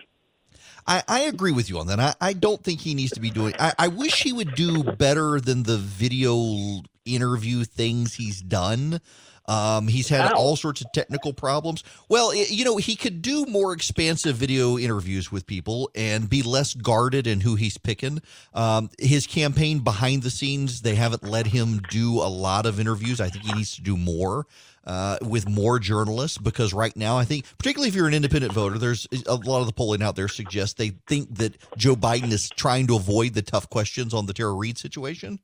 I, 0.87 1.03
I, 1.07 1.19
agree 1.21 1.51
with 1.51 1.69
you 1.69 1.79
on 1.79 1.87
that. 1.87 1.99
I, 1.99 2.15
I, 2.19 2.33
don't 2.33 2.63
think 2.63 2.81
he 2.81 2.95
needs 2.95 3.11
to 3.11 3.19
be 3.19 3.29
doing. 3.29 3.53
I, 3.59 3.73
I 3.77 3.87
wish 3.87 4.23
he 4.23 4.33
would 4.33 4.55
do 4.55 4.83
better 4.83 5.39
than 5.39 5.63
the 5.63 5.77
video 5.77 6.81
interview 7.05 7.63
things 7.63 8.15
he's 8.15 8.41
done. 8.41 8.99
Um, 9.47 9.87
he's 9.87 10.09
had 10.09 10.31
all 10.31 10.55
sorts 10.55 10.81
of 10.81 10.91
technical 10.93 11.33
problems. 11.33 11.83
Well, 12.09 12.33
you 12.33 12.63
know, 12.63 12.77
he 12.77 12.95
could 12.95 13.21
do 13.21 13.45
more 13.45 13.73
expansive 13.73 14.35
video 14.35 14.77
interviews 14.77 15.31
with 15.31 15.45
people 15.45 15.89
and 15.95 16.29
be 16.29 16.43
less 16.43 16.73
guarded 16.73 17.27
in 17.27 17.41
who 17.41 17.55
he's 17.55 17.77
picking. 17.77 18.21
Um, 18.53 18.89
his 18.99 19.27
campaign 19.27 19.79
behind 19.79 20.23
the 20.23 20.29
scenes, 20.29 20.81
they 20.81 20.95
haven't 20.95 21.23
let 21.23 21.47
him 21.47 21.81
do 21.89 22.15
a 22.15 22.29
lot 22.29 22.65
of 22.65 22.79
interviews. 22.79 23.19
I 23.19 23.29
think 23.29 23.45
he 23.45 23.53
needs 23.53 23.75
to 23.75 23.81
do 23.81 23.97
more. 23.97 24.45
Uh, 24.83 25.15
with 25.21 25.47
more 25.47 25.77
journalists 25.77 26.39
because 26.39 26.73
right 26.73 26.97
now 26.97 27.15
I 27.15 27.23
think 27.23 27.45
particularly 27.59 27.89
if 27.89 27.93
you're 27.93 28.07
an 28.07 28.15
independent 28.15 28.51
voter 28.51 28.79
there's 28.79 29.07
a 29.27 29.35
lot 29.35 29.59
of 29.59 29.67
the 29.67 29.73
polling 29.73 30.01
out 30.01 30.15
there 30.15 30.27
suggests 30.27 30.73
they 30.73 30.93
think 31.05 31.35
that 31.37 31.55
Joe 31.77 31.95
Biden 31.95 32.31
is 32.31 32.49
trying 32.49 32.87
to 32.87 32.95
avoid 32.95 33.35
the 33.35 33.43
tough 33.43 33.69
questions 33.69 34.11
on 34.11 34.25
the 34.25 34.33
Tara 34.33 34.53
Reade 34.53 34.79
situation 34.79 35.39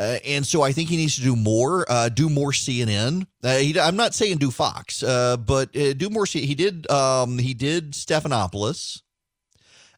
uh, 0.00 0.18
and 0.24 0.46
so 0.46 0.62
I 0.62 0.72
think 0.72 0.88
he 0.88 0.96
needs 0.96 1.16
to 1.16 1.20
do 1.20 1.36
more, 1.36 1.84
uh, 1.86 2.08
do 2.08 2.30
more 2.30 2.52
CNN. 2.52 3.26
Uh, 3.44 3.56
he, 3.58 3.78
I'm 3.78 3.96
not 3.96 4.14
saying 4.14 4.38
do 4.38 4.50
Fox, 4.50 5.02
uh, 5.02 5.36
but 5.36 5.76
uh, 5.76 5.92
do 5.92 6.08
more. 6.08 6.24
C- 6.24 6.46
he 6.46 6.54
did. 6.54 6.90
Um, 6.90 7.36
he 7.36 7.52
did 7.52 7.92
Stephanopoulos. 7.92 9.02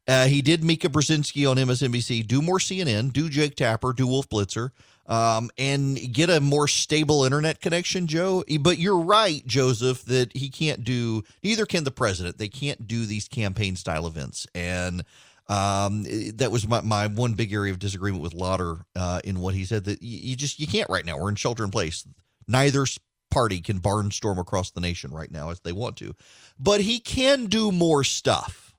Uh, 0.08 0.26
he 0.26 0.42
did 0.42 0.64
Mika 0.64 0.88
Brzezinski 0.88 1.48
on 1.48 1.56
MSNBC. 1.56 2.26
Do 2.26 2.42
more 2.42 2.58
CNN. 2.58 3.12
Do 3.12 3.28
Jake 3.28 3.54
Tapper. 3.54 3.92
Do 3.92 4.08
Wolf 4.08 4.28
Blitzer. 4.28 4.70
Um, 5.06 5.50
and 5.56 6.12
get 6.12 6.30
a 6.30 6.40
more 6.40 6.66
stable 6.66 7.22
internet 7.24 7.60
connection, 7.60 8.08
Joe. 8.08 8.42
But 8.58 8.78
you're 8.78 8.98
right, 8.98 9.46
Joseph, 9.46 10.04
that 10.06 10.36
he 10.36 10.48
can't 10.48 10.82
do. 10.82 11.22
Neither 11.44 11.64
can 11.64 11.84
the 11.84 11.92
president. 11.92 12.38
They 12.38 12.48
can't 12.48 12.88
do 12.88 13.06
these 13.06 13.28
campaign 13.28 13.76
style 13.76 14.08
events. 14.08 14.48
And 14.52 15.04
um, 15.52 16.04
that 16.36 16.50
was 16.50 16.66
my, 16.66 16.80
my 16.80 17.06
one 17.08 17.34
big 17.34 17.52
area 17.52 17.72
of 17.72 17.78
disagreement 17.78 18.22
with 18.22 18.32
Lotter 18.32 18.86
uh, 18.96 19.20
in 19.22 19.40
what 19.40 19.54
he 19.54 19.66
said 19.66 19.84
that 19.84 20.02
you, 20.02 20.30
you 20.30 20.36
just 20.36 20.58
you 20.58 20.66
can't 20.66 20.88
right 20.88 21.04
now. 21.04 21.18
We're 21.18 21.28
in 21.28 21.34
shelter 21.34 21.62
in 21.62 21.70
place. 21.70 22.06
Neither 22.48 22.86
party 23.30 23.60
can 23.60 23.78
barnstorm 23.78 24.38
across 24.38 24.70
the 24.70 24.80
nation 24.80 25.10
right 25.10 25.30
now 25.30 25.50
as 25.50 25.60
they 25.60 25.72
want 25.72 25.98
to, 25.98 26.14
but 26.58 26.80
he 26.80 26.98
can 26.98 27.46
do 27.46 27.70
more 27.70 28.02
stuff. 28.02 28.74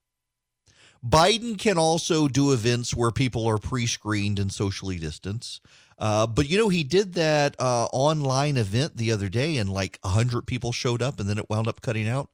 Biden 1.08 1.60
can 1.60 1.78
also 1.78 2.28
do 2.28 2.54
events 2.54 2.96
where 2.96 3.12
people 3.12 3.46
are 3.46 3.58
pre-screened 3.60 4.40
and 4.40 4.52
socially 4.52 4.98
distanced. 4.98 5.62
Uh, 6.00 6.26
but 6.26 6.50
you 6.50 6.58
know, 6.58 6.70
he 6.70 6.84
did 6.84 7.14
that 7.14 7.56
uh, 7.60 7.86
online 7.94 8.58
event 8.58 8.98
the 8.98 9.12
other 9.12 9.30
day, 9.30 9.58
and 9.58 9.70
like 9.70 10.00
hundred 10.04 10.48
people 10.48 10.72
showed 10.72 11.04
up, 11.04 11.20
and 11.20 11.30
then 11.30 11.38
it 11.38 11.50
wound 11.52 11.68
up 11.68 11.82
cutting 11.82 12.10
out 12.10 12.30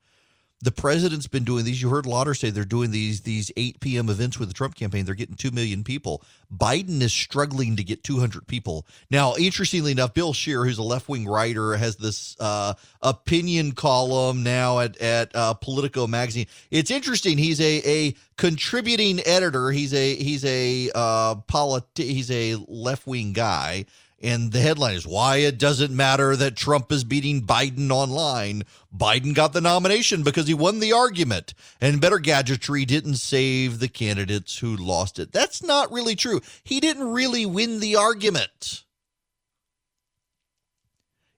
the 0.62 0.72
president's 0.72 1.28
been 1.28 1.46
doing 1.46 1.64
these. 1.64 1.82
You 1.82 1.90
heard 1.90 2.06
Lotter 2.06 2.34
say 2.34 2.50
they're 2.50 2.66
doing 2.66 2.92
these 2.92 3.22
these 3.22 3.52
8 3.56 3.80
p.m. 3.80 4.10
events 4.10 4.38
with 4.38 4.50
the 4.50 4.54
Trump 4.54 4.76
campaign. 4.76 5.06
They're 5.06 5.16
getting 5.16 5.36
2 5.36 5.52
million 5.52 5.84
people. 5.84 6.22
Biden 6.54 7.02
is 7.02 7.14
struggling 7.14 7.78
to 7.78 7.84
get 7.84 8.04
200 8.04 8.46
people. 8.48 8.86
Now, 9.10 9.36
interestingly 9.36 9.92
enough, 9.92 10.14
Bill 10.14 10.34
Scher, 10.34 10.66
who's 10.66 10.78
a 10.78 10.84
left 10.84 11.08
wing 11.08 11.28
writer, 11.28 11.78
has 11.78 11.96
this 11.96 12.36
uh, 12.40 12.74
opinion 13.02 13.72
column 13.72 14.44
now 14.44 14.80
at, 14.80 14.98
at 14.98 15.34
uh, 15.36 15.54
Politico 15.54 16.08
magazine. 16.08 16.48
It's 16.72 16.92
interesting. 16.92 17.38
He's 17.38 17.62
a, 17.62 17.82
a 17.86 18.16
contributing 18.38 19.22
editor. 19.26 19.72
He's 19.72 19.94
a 19.94 20.16
he's 20.16 20.44
a 20.44 20.92
uh, 20.94 21.36
politi- 21.48 22.10
he's 22.10 22.32
a 22.32 22.56
left 22.68 23.08
wing 23.08 23.32
guy. 23.32 23.86
And 24.22 24.52
the 24.52 24.60
headline 24.60 24.96
is 24.96 25.08
Why 25.08 25.38
It 25.38 25.58
Doesn't 25.58 25.96
Matter 25.96 26.36
That 26.36 26.58
Trump 26.58 26.92
is 26.92 27.06
Beating 27.06 27.42
Biden 27.44 27.90
Online. 27.90 28.64
Biden 28.96 29.34
got 29.34 29.54
the 29.54 29.62
nomination 29.62 30.24
because 30.24 30.48
he 30.48 30.54
won 30.54 30.80
the 30.80 30.92
argument, 30.92 31.54
and 31.80 32.02
better 32.02 32.20
gadgetry 32.20 32.84
didn't 32.84 33.16
save 33.16 33.80
the 33.80 33.88
candidates 33.88 34.60
who 34.60 34.76
lost 34.76 35.20
it. 35.20 35.32
That's 35.32 35.64
not 35.64 35.92
really 35.92 36.16
true. 36.16 36.42
He 36.64 36.82
didn't 36.82 37.12
really 37.12 37.46
win 37.46 37.80
the 37.80 37.96
argument. 37.96 38.84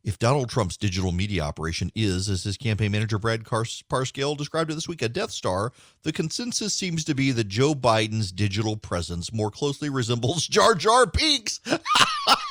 If 0.04 0.18
Donald 0.18 0.50
Trump's 0.50 0.78
digital 0.78 1.12
media 1.12 1.44
operation 1.44 1.92
is, 1.94 2.28
as 2.28 2.44
his 2.44 2.58
campaign 2.58 2.92
manager 2.92 3.20
Brad 3.20 3.44
Parscale 3.44 4.36
described 4.36 4.72
it 4.72 4.74
this 4.74 4.88
week, 4.88 5.04
a 5.04 5.10
Death 5.10 5.30
Star, 5.30 5.72
the 6.02 6.12
consensus 6.12 6.74
seems 6.74 7.04
to 7.04 7.14
be 7.14 7.32
that 7.32 7.48
Joe 7.48 7.76
Biden's 7.76 8.32
digital 8.32 8.76
presence 8.78 9.32
more 9.32 9.52
closely 9.52 9.90
resembles 9.90 10.48
Jar 10.50 10.74
Jar 10.74 11.06
Binks. 11.06 11.60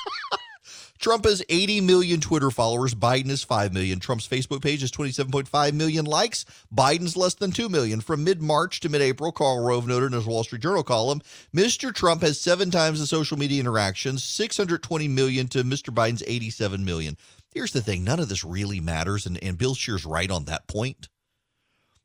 Trump 1.00 1.24
has 1.24 1.42
80 1.48 1.80
million 1.80 2.20
Twitter 2.20 2.50
followers. 2.50 2.94
Biden 2.94 3.30
is 3.30 3.42
5 3.42 3.72
million. 3.72 4.00
Trump's 4.00 4.28
Facebook 4.28 4.60
page 4.62 4.82
has 4.82 4.90
27.5 4.90 5.72
million 5.72 6.04
likes. 6.04 6.44
Biden's 6.74 7.16
less 7.16 7.34
than 7.34 7.52
2 7.52 7.70
million. 7.70 8.00
From 8.02 8.22
mid 8.22 8.42
March 8.42 8.80
to 8.80 8.90
mid 8.90 9.00
April, 9.00 9.32
Karl 9.32 9.64
Rove 9.64 9.86
noted 9.86 10.06
in 10.06 10.12
his 10.12 10.26
Wall 10.26 10.44
Street 10.44 10.62
Journal 10.62 10.82
column 10.82 11.22
Mr. 11.54 11.94
Trump 11.94 12.20
has 12.20 12.38
seven 12.38 12.70
times 12.70 13.00
the 13.00 13.06
social 13.06 13.38
media 13.38 13.60
interactions, 13.60 14.22
620 14.22 15.08
million 15.08 15.48
to 15.48 15.64
Mr. 15.64 15.92
Biden's 15.92 16.22
87 16.26 16.84
million. 16.84 17.16
Here's 17.50 17.72
the 17.72 17.82
thing 17.82 18.04
none 18.04 18.20
of 18.20 18.28
this 18.28 18.44
really 18.44 18.80
matters. 18.80 19.24
And, 19.24 19.42
and 19.42 19.56
Bill 19.56 19.74
Scher's 19.74 20.04
right 20.04 20.30
on 20.30 20.44
that 20.44 20.68
point. 20.68 21.08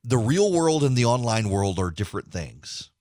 The 0.05 0.17
real 0.17 0.53
world 0.53 0.83
and 0.83 0.95
the 0.95 1.05
online 1.05 1.49
world 1.49 1.79
are 1.79 1.91
different 1.91 2.31
things 2.31 2.91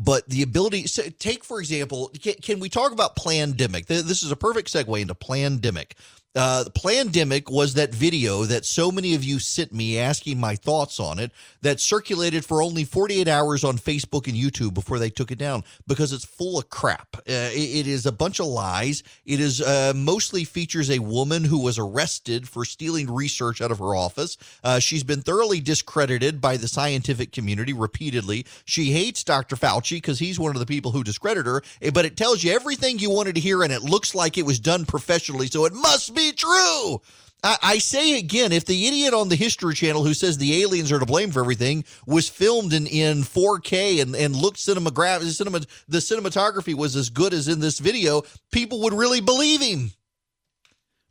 but 0.00 0.26
the 0.28 0.42
ability 0.42 0.86
so 0.86 1.02
take 1.18 1.44
for 1.44 1.60
example 1.60 2.10
can, 2.20 2.34
can, 2.34 2.58
we 2.58 2.68
talk 2.68 2.90
about 2.92 3.14
Plandemic 3.16 3.86
this 3.86 4.22
is 4.22 4.32
a 4.32 4.36
perfect 4.36 4.72
segue 4.72 5.00
into 5.00 5.14
Plandemic 5.14 5.92
Uh, 6.36 6.62
the 6.62 6.70
Plandemic 6.70 7.50
was 7.50 7.74
that 7.74 7.92
video 7.92 8.44
that 8.44 8.64
so 8.64 8.92
many 8.92 9.16
of 9.16 9.24
you 9.24 9.40
sent 9.40 9.72
me 9.72 9.98
asking 9.98 10.38
my 10.38 10.54
thoughts 10.54 11.00
on 11.00 11.18
it 11.18 11.32
that 11.62 11.80
circulated 11.80 12.44
for 12.44 12.62
only 12.62 12.84
48 12.84 13.26
hours 13.26 13.64
on 13.64 13.78
Facebook 13.78 14.28
and 14.28 14.36
YouTube 14.36 14.72
before 14.72 15.00
they 15.00 15.10
took 15.10 15.32
it 15.32 15.38
down 15.38 15.64
because 15.88 16.12
it's 16.12 16.24
full 16.24 16.56
of 16.56 16.70
crap. 16.70 17.16
Uh, 17.16 17.50
it, 17.52 17.80
it 17.80 17.86
is 17.88 18.06
a 18.06 18.12
bunch 18.12 18.38
of 18.38 18.46
lies. 18.46 19.02
It 19.24 19.40
is 19.40 19.60
uh, 19.60 19.92
mostly 19.96 20.44
features 20.44 20.88
a 20.88 21.00
woman 21.00 21.42
who 21.42 21.58
was 21.64 21.80
arrested 21.80 22.48
for 22.48 22.64
stealing 22.64 23.12
research 23.12 23.60
out 23.60 23.72
of 23.72 23.80
her 23.80 23.96
office. 23.96 24.36
Uh, 24.62 24.78
she's 24.78 25.02
been 25.02 25.22
thoroughly 25.22 25.58
discredited 25.60 26.40
by 26.40 26.56
the 26.56 26.68
scientific 26.68 27.32
community 27.32 27.72
repeatedly. 27.72 28.46
She 28.64 28.92
hates 28.92 29.24
Dr. 29.24 29.56
Fauci 29.56 29.96
because 29.96 30.20
he's 30.20 30.38
one 30.38 30.54
of 30.54 30.60
the 30.60 30.66
people 30.66 30.92
who 30.92 31.02
discredited 31.02 31.46
her, 31.46 31.62
eh, 31.82 31.90
but 31.92 32.04
it 32.04 32.16
tells 32.16 32.44
you 32.44 32.52
everything 32.52 33.00
you 33.00 33.10
wanted 33.10 33.34
to 33.34 33.40
hear 33.40 33.64
and 33.64 33.72
it 33.72 33.82
looks 33.82 34.14
like 34.14 34.38
it 34.38 34.46
was 34.46 34.60
done 34.60 34.86
professionally, 34.86 35.48
so 35.48 35.64
it 35.64 35.72
must 35.72 36.14
be 36.14 36.19
true. 36.32 37.00
I, 37.42 37.56
I 37.62 37.78
say 37.78 38.18
again, 38.18 38.52
if 38.52 38.64
the 38.64 38.86
idiot 38.86 39.14
on 39.14 39.28
the 39.28 39.36
History 39.36 39.74
Channel 39.74 40.04
who 40.04 40.14
says 40.14 40.38
the 40.38 40.62
aliens 40.62 40.92
are 40.92 40.98
to 40.98 41.06
blame 41.06 41.30
for 41.30 41.40
everything 41.40 41.84
was 42.06 42.28
filmed 42.28 42.72
in, 42.72 42.86
in 42.86 43.22
4K 43.22 44.02
and, 44.02 44.14
and 44.14 44.36
looked 44.36 44.58
cinematograph, 44.58 45.22
cinema, 45.30 45.60
the 45.88 45.98
cinematography 45.98 46.74
was 46.74 46.96
as 46.96 47.08
good 47.08 47.32
as 47.32 47.48
in 47.48 47.60
this 47.60 47.78
video, 47.78 48.22
people 48.52 48.82
would 48.82 48.92
really 48.92 49.20
believe 49.20 49.60
him. 49.60 49.92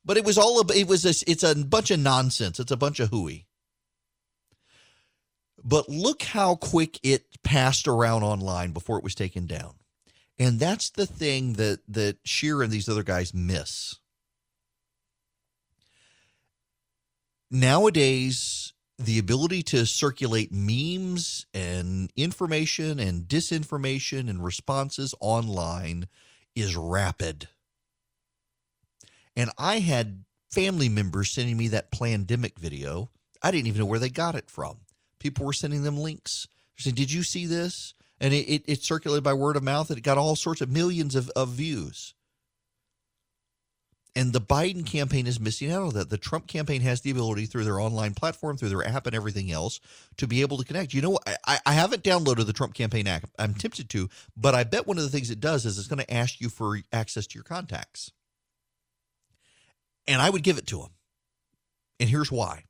But 0.05 0.17
it 0.17 0.25
was 0.25 0.37
all 0.37 0.59
it 0.71 0.87
was 0.87 1.05
a, 1.05 1.31
it's 1.31 1.43
a 1.43 1.55
bunch 1.55 1.91
of 1.91 1.99
nonsense. 1.99 2.59
It's 2.59 2.71
a 2.71 2.77
bunch 2.77 2.99
of 2.99 3.09
hooey. 3.09 3.45
But 5.63 5.89
look 5.89 6.23
how 6.23 6.55
quick 6.55 6.99
it 7.03 7.25
passed 7.43 7.87
around 7.87 8.23
online 8.23 8.71
before 8.71 8.97
it 8.97 9.03
was 9.03 9.13
taken 9.13 9.45
down. 9.45 9.75
And 10.39 10.59
that's 10.59 10.89
the 10.89 11.05
thing 11.05 11.53
that 11.53 11.81
that 11.89 12.23
Scher 12.23 12.63
and 12.63 12.71
these 12.71 12.87
other 12.87 13.03
guys 13.03 13.33
miss. 13.33 13.99
Nowadays, 17.51 18.73
the 18.99 19.17
ability 19.17 19.63
to 19.63 19.85
circulate 19.85 20.51
memes 20.51 21.45
and 21.53 22.11
information 22.15 22.99
and 22.99 23.23
disinformation 23.23 24.29
and 24.29 24.43
responses 24.43 25.15
online 25.19 26.07
is 26.55 26.75
rapid. 26.75 27.47
And 29.35 29.49
I 29.57 29.79
had 29.79 30.25
family 30.51 30.89
members 30.89 31.31
sending 31.31 31.57
me 31.57 31.69
that 31.69 31.91
Plandemic 31.91 32.59
video. 32.59 33.09
I 33.41 33.51
didn't 33.51 33.67
even 33.67 33.79
know 33.79 33.85
where 33.85 33.99
they 33.99 34.09
got 34.09 34.35
it 34.35 34.49
from. 34.49 34.79
People 35.19 35.45
were 35.45 35.53
sending 35.53 35.83
them 35.83 35.97
links. 35.97 36.47
They 36.77 36.83
said, 36.83 36.95
Did 36.95 37.11
you 37.11 37.23
see 37.23 37.45
this? 37.45 37.93
And 38.19 38.33
it, 38.33 38.47
it, 38.49 38.63
it 38.67 38.83
circulated 38.83 39.23
by 39.23 39.33
word 39.33 39.55
of 39.55 39.63
mouth 39.63 39.89
and 39.89 39.97
it 39.97 40.01
got 40.01 40.17
all 40.17 40.35
sorts 40.35 40.59
of 40.59 40.69
millions 40.69 41.15
of, 41.15 41.29
of 41.37 41.49
views. 41.49 42.13
And 44.15 44.33
the 44.33 44.41
Biden 44.41 44.85
campaign 44.85 45.27
is 45.27 45.39
missing 45.39 45.71
out 45.71 45.83
on 45.83 45.93
that. 45.93 46.09
The 46.09 46.17
Trump 46.17 46.47
campaign 46.47 46.81
has 46.81 47.01
the 47.01 47.11
ability 47.11 47.45
through 47.45 47.63
their 47.63 47.79
online 47.79 48.15
platform, 48.15 48.57
through 48.57 48.69
their 48.69 48.85
app, 48.85 49.05
and 49.05 49.15
everything 49.15 49.51
else 49.51 49.79
to 50.17 50.27
be 50.27 50.41
able 50.41 50.57
to 50.57 50.65
connect. 50.65 50.93
You 50.93 51.01
know, 51.01 51.19
I, 51.45 51.59
I 51.65 51.73
haven't 51.73 52.03
downloaded 52.03 52.47
the 52.47 52.53
Trump 52.53 52.73
campaign 52.73 53.07
app. 53.07 53.29
I'm 53.37 53.53
tempted 53.53 53.89
to, 53.91 54.09
but 54.35 54.55
I 54.55 54.63
bet 54.63 54.87
one 54.87 54.97
of 54.97 55.03
the 55.03 55.09
things 55.09 55.29
it 55.29 55.39
does 55.39 55.65
is 55.65 55.77
it's 55.77 55.87
going 55.87 56.03
to 56.03 56.13
ask 56.13 56.41
you 56.41 56.49
for 56.49 56.79
access 56.91 57.27
to 57.27 57.35
your 57.35 57.43
contacts. 57.43 58.11
And 60.07 60.21
I 60.21 60.31
would 60.31 60.43
give 60.43 60.57
it 60.57 60.67
to 60.67 60.79
them. 60.79 60.89
And 61.99 62.09
here's 62.09 62.31
why. 62.31 62.63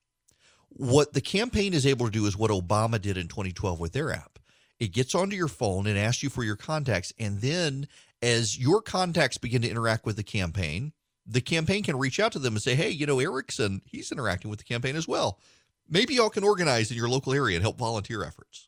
What 0.67 1.13
the 1.13 1.21
campaign 1.21 1.73
is 1.73 1.87
able 1.87 2.05
to 2.05 2.11
do 2.11 2.25
is 2.25 2.37
what 2.37 2.51
Obama 2.51 3.01
did 3.01 3.17
in 3.17 3.27
2012 3.27 3.79
with 3.79 3.93
their 3.93 4.11
app. 4.11 4.39
It 4.79 4.91
gets 4.91 5.15
onto 5.15 5.35
your 5.35 5.47
phone 5.47 5.87
and 5.87 5.97
asks 5.97 6.21
you 6.21 6.29
for 6.29 6.43
your 6.43 6.55
contacts. 6.55 7.13
And 7.17 7.39
then 7.41 7.87
as 8.21 8.57
your 8.57 8.81
contacts 8.81 9.37
begin 9.37 9.61
to 9.61 9.69
interact 9.69 10.05
with 10.05 10.15
the 10.15 10.23
campaign, 10.23 10.93
the 11.29 11.41
campaign 11.41 11.83
can 11.83 11.97
reach 11.97 12.19
out 12.19 12.31
to 12.31 12.39
them 12.39 12.55
and 12.55 12.61
say, 12.61 12.73
hey, 12.75 12.89
you 12.89 13.05
know, 13.05 13.19
Erickson, 13.19 13.81
he's 13.85 14.11
interacting 14.11 14.49
with 14.49 14.59
the 14.59 14.65
campaign 14.65 14.95
as 14.95 15.07
well. 15.07 15.39
Maybe 15.87 16.15
y'all 16.15 16.29
can 16.29 16.43
organize 16.43 16.89
in 16.89 16.97
your 16.97 17.09
local 17.09 17.33
area 17.33 17.55
and 17.55 17.63
help 17.63 17.77
volunteer 17.77 18.23
efforts. 18.23 18.67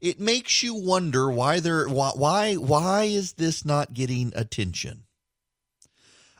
It 0.00 0.20
makes 0.20 0.62
you 0.62 0.74
wonder 0.74 1.30
why 1.30 1.60
there 1.60 1.88
why 1.88 2.12
why 2.14 2.54
why 2.54 3.04
is 3.04 3.34
this 3.34 3.64
not 3.64 3.94
getting 3.94 4.32
attention? 4.36 5.05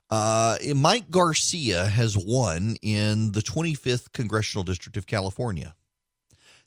Uh, 0.08 0.56
Mike 0.74 1.10
Garcia 1.10 1.86
has 1.86 2.16
won 2.16 2.76
in 2.82 3.32
the 3.32 3.40
25th 3.40 4.12
Congressional 4.12 4.62
District 4.62 4.96
of 4.96 5.06
California. 5.06 5.74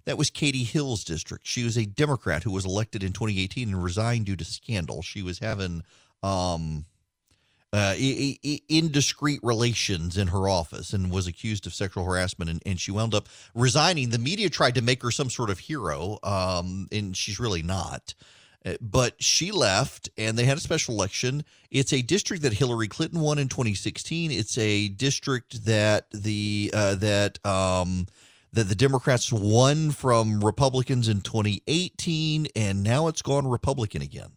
That 0.05 0.17
was 0.17 0.29
Katie 0.29 0.63
Hill's 0.63 1.03
district. 1.03 1.45
She 1.45 1.63
was 1.63 1.77
a 1.77 1.85
Democrat 1.85 2.43
who 2.43 2.51
was 2.51 2.65
elected 2.65 3.03
in 3.03 3.13
2018 3.13 3.69
and 3.69 3.83
resigned 3.83 4.25
due 4.25 4.35
to 4.35 4.45
scandal. 4.45 5.01
She 5.01 5.21
was 5.21 5.39
having 5.39 5.83
um, 6.23 6.85
uh, 7.71 7.95
indiscreet 7.97 9.39
relations 9.43 10.17
in 10.17 10.27
her 10.27 10.49
office 10.49 10.93
and 10.93 11.11
was 11.11 11.27
accused 11.27 11.67
of 11.67 11.73
sexual 11.73 12.05
harassment, 12.05 12.49
and, 12.49 12.63
and 12.65 12.79
she 12.79 12.91
wound 12.91 13.13
up 13.13 13.29
resigning. 13.53 14.09
The 14.09 14.17
media 14.17 14.49
tried 14.49 14.75
to 14.75 14.81
make 14.81 15.03
her 15.03 15.11
some 15.11 15.29
sort 15.29 15.49
of 15.49 15.59
hero, 15.59 16.17
um, 16.23 16.87
and 16.91 17.15
she's 17.15 17.39
really 17.39 17.61
not. 17.61 18.15
Uh, 18.65 18.73
but 18.81 19.21
she 19.21 19.51
left 19.51 20.09
and 20.17 20.37
they 20.37 20.43
had 20.43 20.57
a 20.57 20.61
special 20.61 20.93
election. 20.93 21.45
It's 21.71 21.93
a 21.93 22.01
district 22.01 22.43
that 22.43 22.53
Hillary 22.53 22.87
Clinton 22.87 23.21
won 23.21 23.37
in 23.37 23.47
2016. 23.47 24.31
It's 24.31 24.57
a 24.57 24.89
district 24.89 25.65
that 25.65 26.07
the 26.11 26.71
uh, 26.73 26.95
that 26.95 27.45
um, 27.45 28.07
that 28.51 28.65
the 28.65 28.75
Democrats 28.75 29.31
won 29.31 29.91
from 29.91 30.43
Republicans 30.43 31.07
in 31.07 31.21
2018 31.21 32.47
and 32.55 32.83
now 32.83 33.07
it's 33.07 33.21
gone 33.21 33.47
Republican 33.47 34.01
again. 34.01 34.31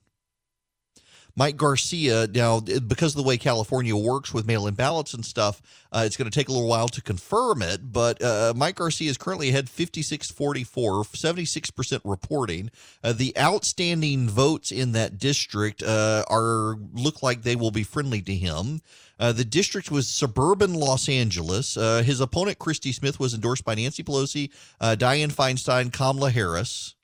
Mike 1.34 1.56
Garcia, 1.56 2.26
now, 2.26 2.60
because 2.60 3.12
of 3.12 3.22
the 3.22 3.28
way 3.28 3.38
California 3.38 3.96
works 3.96 4.34
with 4.34 4.46
mail 4.46 4.66
in 4.66 4.74
ballots 4.74 5.14
and 5.14 5.24
stuff, 5.24 5.62
uh, 5.90 6.02
it's 6.04 6.16
going 6.16 6.30
to 6.30 6.34
take 6.34 6.48
a 6.48 6.52
little 6.52 6.68
while 6.68 6.88
to 6.88 7.00
confirm 7.00 7.62
it. 7.62 7.92
But 7.92 8.22
uh, 8.22 8.52
Mike 8.54 8.76
Garcia 8.76 9.08
is 9.08 9.16
currently 9.16 9.48
ahead 9.48 9.68
56 9.68 10.30
44, 10.30 11.04
76% 11.04 12.00
reporting. 12.04 12.70
Uh, 13.02 13.12
the 13.12 13.36
outstanding 13.38 14.28
votes 14.28 14.70
in 14.70 14.92
that 14.92 15.18
district 15.18 15.82
uh, 15.82 16.24
are 16.28 16.76
look 16.92 17.22
like 17.22 17.42
they 17.42 17.56
will 17.56 17.70
be 17.70 17.82
friendly 17.82 18.20
to 18.22 18.34
him. 18.34 18.82
Uh, 19.18 19.32
the 19.32 19.44
district 19.44 19.90
was 19.90 20.08
suburban 20.08 20.74
Los 20.74 21.08
Angeles. 21.08 21.76
Uh, 21.76 22.02
his 22.02 22.20
opponent, 22.20 22.58
Christy 22.58 22.92
Smith, 22.92 23.20
was 23.20 23.34
endorsed 23.34 23.64
by 23.64 23.74
Nancy 23.74 24.02
Pelosi, 24.02 24.50
uh, 24.80 24.96
Dianne 24.98 25.32
Feinstein, 25.32 25.92
Kamala 25.92 26.30
Harris. 26.30 26.94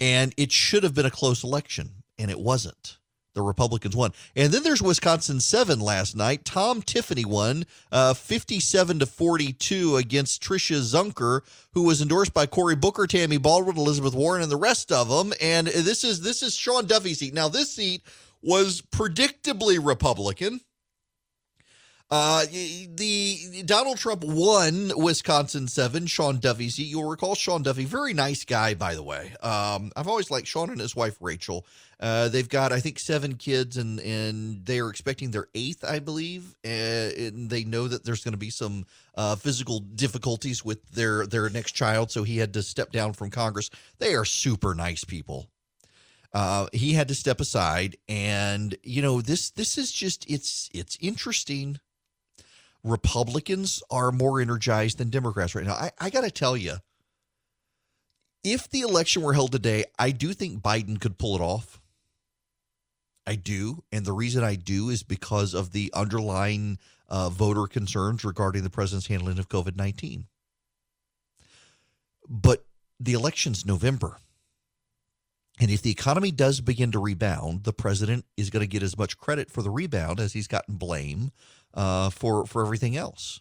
And 0.00 0.34
it 0.36 0.50
should 0.50 0.82
have 0.82 0.94
been 0.94 1.06
a 1.06 1.10
close 1.10 1.44
election 1.44 1.99
and 2.20 2.30
it 2.30 2.38
wasn't. 2.38 2.98
The 3.34 3.42
Republicans 3.42 3.94
won. 3.94 4.12
And 4.34 4.52
then 4.52 4.64
there's 4.64 4.82
Wisconsin 4.82 5.38
7 5.38 5.78
last 5.78 6.16
night. 6.16 6.44
Tom 6.44 6.82
Tiffany 6.82 7.24
won 7.24 7.64
uh, 7.92 8.12
57 8.12 8.98
to 8.98 9.06
42 9.06 9.96
against 9.96 10.42
Tricia 10.42 10.80
Zunker, 10.80 11.42
who 11.72 11.84
was 11.84 12.02
endorsed 12.02 12.34
by 12.34 12.46
Cory 12.46 12.74
Booker, 12.74 13.06
Tammy 13.06 13.38
Baldwin, 13.38 13.76
Elizabeth 13.76 14.14
Warren, 14.14 14.42
and 14.42 14.50
the 14.50 14.56
rest 14.56 14.90
of 14.90 15.08
them. 15.08 15.32
And 15.40 15.68
this 15.68 16.02
is 16.02 16.20
this 16.22 16.42
is 16.42 16.56
Sean 16.56 16.86
Duffy's 16.86 17.20
seat. 17.20 17.32
Now, 17.32 17.48
this 17.48 17.72
seat 17.72 18.02
was 18.42 18.82
predictably 18.82 19.78
Republican. 19.80 20.60
Uh, 22.10 22.44
the 22.50 23.62
Donald 23.66 23.96
Trump 23.96 24.24
won 24.24 24.90
Wisconsin 24.96 25.68
seven. 25.68 26.06
Sean 26.06 26.38
Duffy. 26.38 26.64
You'll 26.64 27.08
recall 27.08 27.36
Sean 27.36 27.62
Duffy, 27.62 27.84
very 27.84 28.14
nice 28.14 28.44
guy, 28.44 28.74
by 28.74 28.96
the 28.96 29.02
way. 29.02 29.32
Um, 29.40 29.92
I've 29.94 30.08
always 30.08 30.28
liked 30.28 30.48
Sean 30.48 30.70
and 30.70 30.80
his 30.80 30.96
wife 30.96 31.16
Rachel. 31.20 31.64
Uh, 32.00 32.28
they've 32.28 32.48
got, 32.48 32.72
I 32.72 32.80
think, 32.80 32.98
seven 32.98 33.36
kids, 33.36 33.76
and 33.76 34.00
and 34.00 34.66
they 34.66 34.80
are 34.80 34.90
expecting 34.90 35.30
their 35.30 35.46
eighth, 35.54 35.84
I 35.84 36.00
believe. 36.00 36.56
Uh, 36.64 36.68
and 36.68 37.48
they 37.48 37.62
know 37.62 37.86
that 37.86 38.04
there's 38.04 38.24
going 38.24 38.32
to 38.32 38.38
be 38.38 38.50
some 38.50 38.86
uh, 39.14 39.36
physical 39.36 39.78
difficulties 39.78 40.64
with 40.64 40.90
their 40.90 41.28
their 41.28 41.48
next 41.48 41.72
child, 41.72 42.10
so 42.10 42.24
he 42.24 42.38
had 42.38 42.54
to 42.54 42.62
step 42.62 42.90
down 42.90 43.12
from 43.12 43.30
Congress. 43.30 43.70
They 43.98 44.16
are 44.16 44.24
super 44.24 44.74
nice 44.74 45.04
people. 45.04 45.46
Uh, 46.32 46.66
he 46.72 46.94
had 46.94 47.06
to 47.08 47.14
step 47.14 47.40
aside, 47.40 47.96
and 48.08 48.76
you 48.82 49.00
know 49.00 49.20
this 49.20 49.50
this 49.50 49.78
is 49.78 49.92
just 49.92 50.28
it's 50.28 50.68
it's 50.74 50.98
interesting. 51.00 51.78
Republicans 52.82 53.82
are 53.90 54.12
more 54.12 54.40
energized 54.40 54.98
than 54.98 55.10
Democrats 55.10 55.54
right 55.54 55.66
now. 55.66 55.74
I, 55.74 55.90
I 56.00 56.10
got 56.10 56.22
to 56.22 56.30
tell 56.30 56.56
you, 56.56 56.76
if 58.42 58.68
the 58.70 58.80
election 58.80 59.22
were 59.22 59.34
held 59.34 59.52
today, 59.52 59.84
I 59.98 60.10
do 60.10 60.32
think 60.32 60.62
Biden 60.62 61.00
could 61.00 61.18
pull 61.18 61.36
it 61.36 61.42
off. 61.42 61.80
I 63.26 63.34
do. 63.34 63.84
And 63.92 64.04
the 64.04 64.12
reason 64.12 64.42
I 64.42 64.54
do 64.54 64.88
is 64.88 65.02
because 65.02 65.54
of 65.54 65.72
the 65.72 65.92
underlying 65.94 66.78
uh, 67.08 67.28
voter 67.28 67.66
concerns 67.66 68.24
regarding 68.24 68.62
the 68.62 68.70
president's 68.70 69.08
handling 69.08 69.38
of 69.38 69.48
COVID 69.48 69.76
19. 69.76 70.26
But 72.28 72.64
the 72.98 73.12
election's 73.12 73.66
November. 73.66 74.18
And 75.60 75.70
if 75.70 75.82
the 75.82 75.90
economy 75.90 76.30
does 76.30 76.62
begin 76.62 76.90
to 76.92 76.98
rebound, 76.98 77.64
the 77.64 77.72
president 77.72 78.24
is 78.38 78.48
going 78.48 78.62
to 78.62 78.66
get 78.66 78.82
as 78.82 78.96
much 78.96 79.18
credit 79.18 79.50
for 79.50 79.60
the 79.60 79.68
rebound 79.68 80.18
as 80.18 80.32
he's 80.32 80.46
gotten 80.46 80.76
blame 80.76 81.32
uh, 81.74 82.10
for, 82.10 82.46
for 82.46 82.62
everything 82.62 82.96
else. 82.96 83.40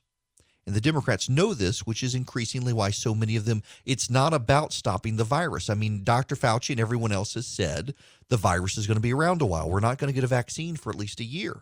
And 0.65 0.75
the 0.75 0.81
Democrats 0.81 1.29
know 1.29 1.55
this, 1.55 1.87
which 1.87 2.03
is 2.03 2.13
increasingly 2.13 2.73
why 2.73 2.91
so 2.91 3.15
many 3.15 3.35
of 3.35 3.45
them, 3.45 3.63
it's 3.85 4.09
not 4.09 4.35
about 4.35 4.71
stopping 4.71 5.15
the 5.15 5.23
virus. 5.23 5.67
I 5.67 5.73
mean, 5.73 6.03
Dr. 6.03 6.35
Fauci 6.35 6.71
and 6.71 6.79
everyone 6.79 7.11
else 7.11 7.33
has 7.33 7.47
said 7.47 7.95
the 8.27 8.37
virus 8.37 8.77
is 8.77 8.85
going 8.85 8.97
to 8.97 9.01
be 9.01 9.13
around 9.13 9.41
a 9.41 9.47
while. 9.47 9.67
We're 9.67 9.79
not 9.79 9.97
going 9.97 10.09
to 10.09 10.13
get 10.13 10.23
a 10.23 10.27
vaccine 10.27 10.75
for 10.75 10.91
at 10.91 10.95
least 10.95 11.19
a 11.19 11.23
year. 11.23 11.61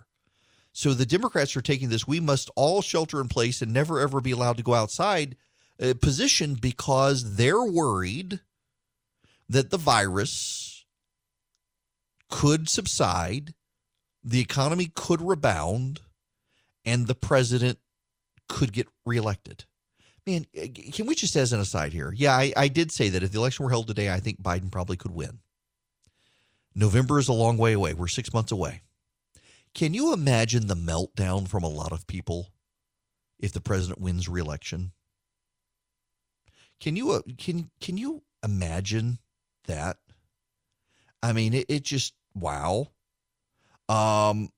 So 0.73 0.93
the 0.93 1.05
Democrats 1.05 1.55
are 1.55 1.61
taking 1.61 1.89
this, 1.89 2.05
we 2.05 2.19
must 2.19 2.51
all 2.55 2.81
shelter 2.81 3.21
in 3.21 3.29
place 3.29 3.61
and 3.61 3.73
never 3.73 3.99
ever 3.99 4.19
be 4.19 4.31
allowed 4.31 4.57
to 4.57 4.63
go 4.63 4.73
outside 4.73 5.37
uh, 5.81 5.93
position 6.01 6.55
because 6.55 7.35
they're 7.35 7.63
worried 7.63 8.41
that 9.47 9.69
the 9.69 9.77
virus 9.77 10.85
could 12.29 12.69
subside, 12.69 13.53
the 14.23 14.41
economy 14.41 14.91
could 14.93 15.21
rebound, 15.21 16.01
and 16.87 17.05
the 17.05 17.15
president 17.15 17.77
could 18.47 18.71
get 18.71 18.87
reelected. 19.05 19.65
Man, 20.25 20.45
uh, 20.59 20.67
can 20.91 21.05
we 21.05 21.15
just 21.15 21.35
as 21.35 21.53
an 21.53 21.59
aside 21.59 21.93
here? 21.93 22.13
Yeah, 22.15 22.31
I, 22.31 22.53
I 22.55 22.67
did 22.69 22.91
say 22.91 23.09
that 23.09 23.21
if 23.23 23.31
the 23.31 23.39
election 23.39 23.65
were 23.65 23.69
held 23.69 23.87
today, 23.87 24.09
I 24.09 24.19
think 24.19 24.41
Biden 24.41 24.71
probably 24.71 24.95
could 24.95 25.11
win. 25.11 25.39
November 26.73 27.19
is 27.19 27.27
a 27.27 27.33
long 27.33 27.57
way 27.57 27.73
away. 27.73 27.93
We're 27.93 28.07
six 28.07 28.33
months 28.33 28.51
away. 28.51 28.81
Can 29.73 29.93
you 29.93 30.13
imagine 30.13 30.67
the 30.67 30.75
meltdown 30.75 31.47
from 31.47 31.63
a 31.63 31.69
lot 31.69 31.91
of 31.91 32.07
people 32.07 32.49
if 33.37 33.51
the 33.51 33.61
president 33.61 33.99
wins 33.99 34.29
reelection? 34.29 34.91
Can 36.79 36.95
you 36.95 37.11
uh, 37.11 37.21
can 37.37 37.69
can 37.81 37.97
you 37.97 38.23
imagine 38.43 39.19
that? 39.65 39.97
I 41.21 41.33
mean, 41.33 41.53
it, 41.53 41.65
it 41.67 41.83
just 41.83 42.13
wow. 42.33 42.87
Um, 43.89 44.49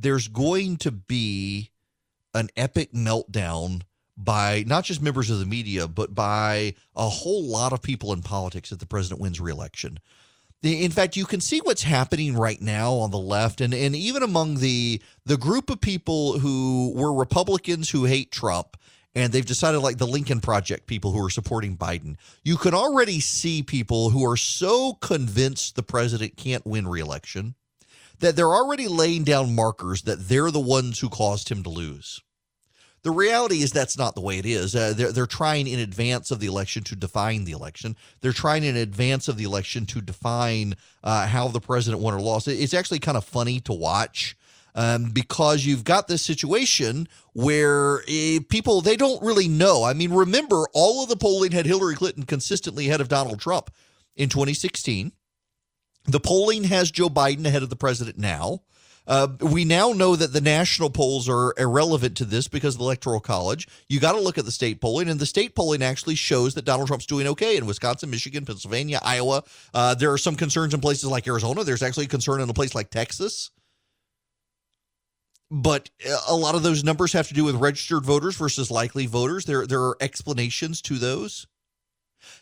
there's 0.00 0.28
going 0.28 0.76
to 0.78 0.90
be 0.90 1.70
an 2.34 2.48
epic 2.56 2.92
meltdown 2.92 3.82
by 4.16 4.64
not 4.66 4.84
just 4.84 5.02
members 5.02 5.30
of 5.30 5.38
the 5.38 5.46
media, 5.46 5.88
but 5.88 6.14
by 6.14 6.74
a 6.94 7.08
whole 7.08 7.44
lot 7.44 7.72
of 7.72 7.82
people 7.82 8.12
in 8.12 8.22
politics 8.22 8.72
if 8.72 8.78
the 8.78 8.86
president 8.86 9.20
wins 9.20 9.40
reelection. 9.40 9.98
In 10.62 10.92
fact, 10.92 11.16
you 11.16 11.24
can 11.24 11.40
see 11.40 11.58
what's 11.60 11.82
happening 11.82 12.36
right 12.36 12.60
now 12.60 12.94
on 12.94 13.10
the 13.10 13.18
left, 13.18 13.60
and, 13.60 13.74
and 13.74 13.96
even 13.96 14.22
among 14.22 14.56
the 14.56 15.02
the 15.26 15.36
group 15.36 15.70
of 15.70 15.80
people 15.80 16.38
who 16.38 16.92
were 16.94 17.12
Republicans 17.12 17.90
who 17.90 18.04
hate 18.04 18.30
Trump, 18.30 18.76
and 19.14 19.32
they've 19.32 19.44
decided 19.44 19.80
like 19.80 19.98
the 19.98 20.06
Lincoln 20.06 20.40
Project 20.40 20.86
people 20.86 21.10
who 21.10 21.24
are 21.24 21.30
supporting 21.30 21.76
Biden. 21.76 22.14
You 22.44 22.56
can 22.56 22.74
already 22.74 23.18
see 23.18 23.64
people 23.64 24.10
who 24.10 24.24
are 24.24 24.36
so 24.36 24.94
convinced 24.94 25.74
the 25.74 25.82
president 25.82 26.36
can't 26.36 26.64
win 26.64 26.86
reelection 26.86 27.56
that 28.22 28.36
they're 28.36 28.54
already 28.54 28.88
laying 28.88 29.24
down 29.24 29.54
markers 29.54 30.02
that 30.02 30.28
they're 30.28 30.50
the 30.50 30.60
ones 30.60 31.00
who 31.00 31.08
caused 31.08 31.48
him 31.48 31.62
to 31.64 31.68
lose. 31.68 32.20
The 33.02 33.10
reality 33.10 33.62
is 33.62 33.72
that's 33.72 33.98
not 33.98 34.14
the 34.14 34.20
way 34.20 34.38
it 34.38 34.46
is. 34.46 34.76
Uh, 34.76 34.94
they're, 34.96 35.10
they're 35.10 35.26
trying 35.26 35.66
in 35.66 35.80
advance 35.80 36.30
of 36.30 36.38
the 36.38 36.46
election 36.46 36.84
to 36.84 36.94
define 36.94 37.44
the 37.44 37.50
election. 37.50 37.96
They're 38.20 38.32
trying 38.32 38.62
in 38.62 38.76
advance 38.76 39.26
of 39.26 39.36
the 39.36 39.42
election 39.42 39.86
to 39.86 40.00
define 40.00 40.74
uh, 41.02 41.26
how 41.26 41.48
the 41.48 41.60
president 41.60 42.00
won 42.00 42.14
or 42.14 42.20
lost. 42.20 42.46
It's 42.46 42.74
actually 42.74 43.00
kind 43.00 43.16
of 43.16 43.24
funny 43.24 43.58
to 43.60 43.72
watch 43.72 44.36
um, 44.76 45.10
because 45.10 45.66
you've 45.66 45.82
got 45.82 46.06
this 46.06 46.22
situation 46.22 47.08
where 47.32 48.02
uh, 48.02 48.38
people 48.48 48.80
they 48.82 48.96
don't 48.96 49.20
really 49.20 49.48
know. 49.48 49.82
I 49.82 49.94
mean, 49.94 50.12
remember 50.12 50.66
all 50.72 51.02
of 51.02 51.08
the 51.08 51.16
polling 51.16 51.50
had 51.50 51.66
Hillary 51.66 51.96
Clinton 51.96 52.22
consistently 52.22 52.86
ahead 52.86 53.00
of 53.00 53.08
Donald 53.08 53.40
Trump 53.40 53.72
in 54.14 54.28
2016. 54.28 55.10
The 56.04 56.20
polling 56.20 56.64
has 56.64 56.90
Joe 56.90 57.08
Biden 57.08 57.46
ahead 57.46 57.62
of 57.62 57.70
the 57.70 57.76
president 57.76 58.18
now. 58.18 58.62
Uh, 59.06 59.28
we 59.40 59.64
now 59.64 59.92
know 59.92 60.14
that 60.14 60.32
the 60.32 60.40
national 60.40 60.88
polls 60.88 61.28
are 61.28 61.54
irrelevant 61.58 62.16
to 62.16 62.24
this 62.24 62.46
because 62.46 62.74
of 62.74 62.78
the 62.78 62.84
electoral 62.84 63.20
college. 63.20 63.66
You 63.88 63.98
got 63.98 64.12
to 64.12 64.20
look 64.20 64.38
at 64.38 64.44
the 64.44 64.52
state 64.52 64.80
polling, 64.80 65.08
and 65.08 65.18
the 65.18 65.26
state 65.26 65.54
polling 65.54 65.82
actually 65.82 66.14
shows 66.14 66.54
that 66.54 66.64
Donald 66.64 66.86
Trump's 66.86 67.06
doing 67.06 67.26
okay 67.28 67.56
in 67.56 67.66
Wisconsin, 67.66 68.10
Michigan, 68.10 68.44
Pennsylvania, 68.44 69.00
Iowa. 69.02 69.42
Uh, 69.74 69.94
there 69.94 70.12
are 70.12 70.18
some 70.18 70.36
concerns 70.36 70.72
in 70.72 70.80
places 70.80 71.06
like 71.06 71.26
Arizona. 71.26 71.64
There's 71.64 71.82
actually 71.82 72.06
concern 72.06 72.40
in 72.40 72.48
a 72.48 72.54
place 72.54 72.74
like 72.74 72.90
Texas. 72.90 73.50
But 75.50 75.90
uh, 76.08 76.16
a 76.28 76.36
lot 76.36 76.54
of 76.54 76.62
those 76.62 76.84
numbers 76.84 77.12
have 77.12 77.28
to 77.28 77.34
do 77.34 77.44
with 77.44 77.56
registered 77.56 78.04
voters 78.04 78.36
versus 78.36 78.70
likely 78.70 79.06
voters. 79.06 79.44
There, 79.44 79.66
there 79.66 79.82
are 79.82 79.96
explanations 80.00 80.80
to 80.82 80.98
those. 80.98 81.46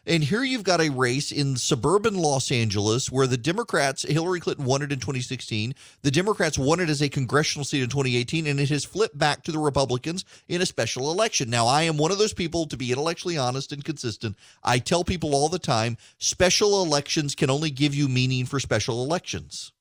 And 0.07 0.24
here 0.24 0.43
you've 0.43 0.65
got 0.65 0.81
a 0.81 0.90
race 0.90 1.32
in 1.32 1.57
suburban 1.57 2.15
Los 2.15 2.51
Angeles 2.51 3.11
where 3.11 3.27
the 3.27 3.36
Democrats, 3.36 4.02
Hillary 4.02 4.40
Clinton 4.40 4.65
won 4.65 4.82
it 4.82 4.93
in 4.93 4.98
2016. 4.98 5.74
The 6.02 6.11
Democrats 6.11 6.59
won 6.59 6.81
it 6.81 6.90
as 6.90 7.02
a 7.02 7.09
congressional 7.09 7.65
seat 7.65 7.82
in 7.82 7.89
2018, 7.89 8.47
and 8.47 8.61
it 8.61 8.70
has 8.70 8.85
flipped 8.85 9.19
back 9.19 9.43
to 9.44 9.52
the 9.52 9.59
Republicans 9.59 10.24
in 10.48 10.62
a 10.62 10.66
special 10.66 11.11
election. 11.11 11.51
Now, 11.51 11.66
I 11.66 11.82
am 11.82 11.97
one 11.97 12.11
of 12.11 12.19
those 12.19 12.32
people, 12.32 12.66
to 12.66 12.77
be 12.77 12.93
intellectually 12.93 13.36
honest 13.36 13.73
and 13.73 13.85
consistent. 13.85 14.36
I 14.62 14.78
tell 14.78 15.05
people 15.05 15.35
all 15.35 15.48
the 15.48 15.59
time 15.59 15.97
special 16.19 16.82
elections 16.82 17.35
can 17.35 17.51
only 17.51 17.70
give 17.70 17.94
you 17.94 18.09
meaning 18.09 18.47
for 18.47 18.61
special 18.61 19.05
elections. 19.05 19.73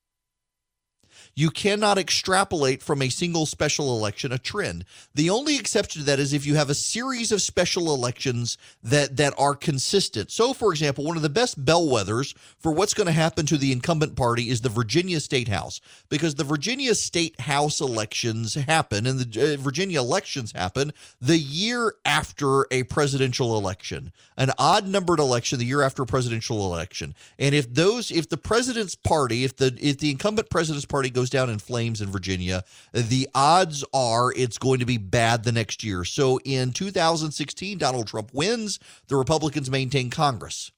You 1.39 1.49
cannot 1.49 1.97
extrapolate 1.97 2.83
from 2.83 3.01
a 3.01 3.07
single 3.07 3.45
special 3.45 3.95
election 3.95 4.33
a 4.33 4.37
trend. 4.37 4.83
The 5.15 5.29
only 5.29 5.55
exception 5.55 6.01
to 6.01 6.05
that 6.07 6.19
is 6.19 6.33
if 6.33 6.45
you 6.45 6.55
have 6.55 6.69
a 6.69 6.75
series 6.75 7.31
of 7.31 7.41
special 7.41 7.95
elections 7.95 8.57
that 8.83 9.15
that 9.15 9.33
are 9.37 9.55
consistent. 9.55 10.31
So, 10.31 10.51
for 10.51 10.73
example, 10.73 11.05
one 11.05 11.15
of 11.15 11.23
the 11.23 11.29
best 11.29 11.63
bellwethers 11.63 12.35
for 12.57 12.73
what's 12.73 12.93
going 12.93 13.07
to 13.07 13.13
happen 13.13 13.45
to 13.45 13.57
the 13.57 13.71
incumbent 13.71 14.17
party 14.17 14.49
is 14.49 14.59
the 14.59 14.67
Virginia 14.67 15.21
State 15.21 15.47
House, 15.47 15.79
because 16.09 16.35
the 16.35 16.43
Virginia 16.43 16.93
State 16.93 17.39
House 17.39 17.79
elections 17.79 18.55
happen 18.55 19.07
and 19.07 19.21
the 19.21 19.53
uh, 19.53 19.61
Virginia 19.61 20.01
elections 20.01 20.51
happen 20.51 20.91
the 21.21 21.37
year 21.37 21.93
after 22.03 22.67
a 22.69 22.83
presidential 22.83 23.57
election, 23.57 24.11
an 24.35 24.51
odd 24.57 24.89
numbered 24.89 25.19
election 25.19 25.57
the 25.57 25.63
year 25.63 25.83
after 25.83 26.03
a 26.03 26.05
presidential 26.05 26.65
election. 26.65 27.15
And 27.37 27.55
if 27.55 27.73
those, 27.73 28.11
if 28.11 28.27
the 28.27 28.35
president's 28.35 28.95
party, 28.95 29.45
if 29.45 29.55
the 29.55 29.77
if 29.79 29.99
the 29.99 30.11
incumbent 30.11 30.49
president's 30.49 30.85
party 30.85 31.09
goes 31.09 31.28
down 31.29 31.49
in 31.49 31.59
flames 31.59 32.01
in 32.01 32.09
Virginia, 32.09 32.63
the 32.93 33.27
odds 33.33 33.83
are 33.93 34.31
it's 34.35 34.57
going 34.57 34.79
to 34.79 34.85
be 34.85 34.97
bad 34.97 35.43
the 35.43 35.51
next 35.51 35.83
year. 35.83 36.03
So 36.03 36.39
in 36.43 36.71
2016, 36.71 37.77
Donald 37.77 38.07
Trump 38.07 38.31
wins. 38.33 38.79
The 39.07 39.15
Republicans 39.15 39.69
maintain 39.69 40.09
Congress. 40.09 40.71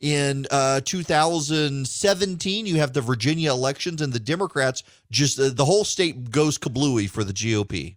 In 0.00 0.46
uh, 0.52 0.80
2017, 0.84 2.66
you 2.66 2.76
have 2.76 2.92
the 2.92 3.00
Virginia 3.00 3.50
elections, 3.50 4.00
and 4.00 4.12
the 4.12 4.20
Democrats 4.20 4.84
just 5.10 5.40
uh, 5.40 5.48
the 5.52 5.64
whole 5.64 5.84
state 5.84 6.30
goes 6.30 6.56
kablooey 6.56 7.10
for 7.10 7.24
the 7.24 7.32
GOP. 7.32 7.96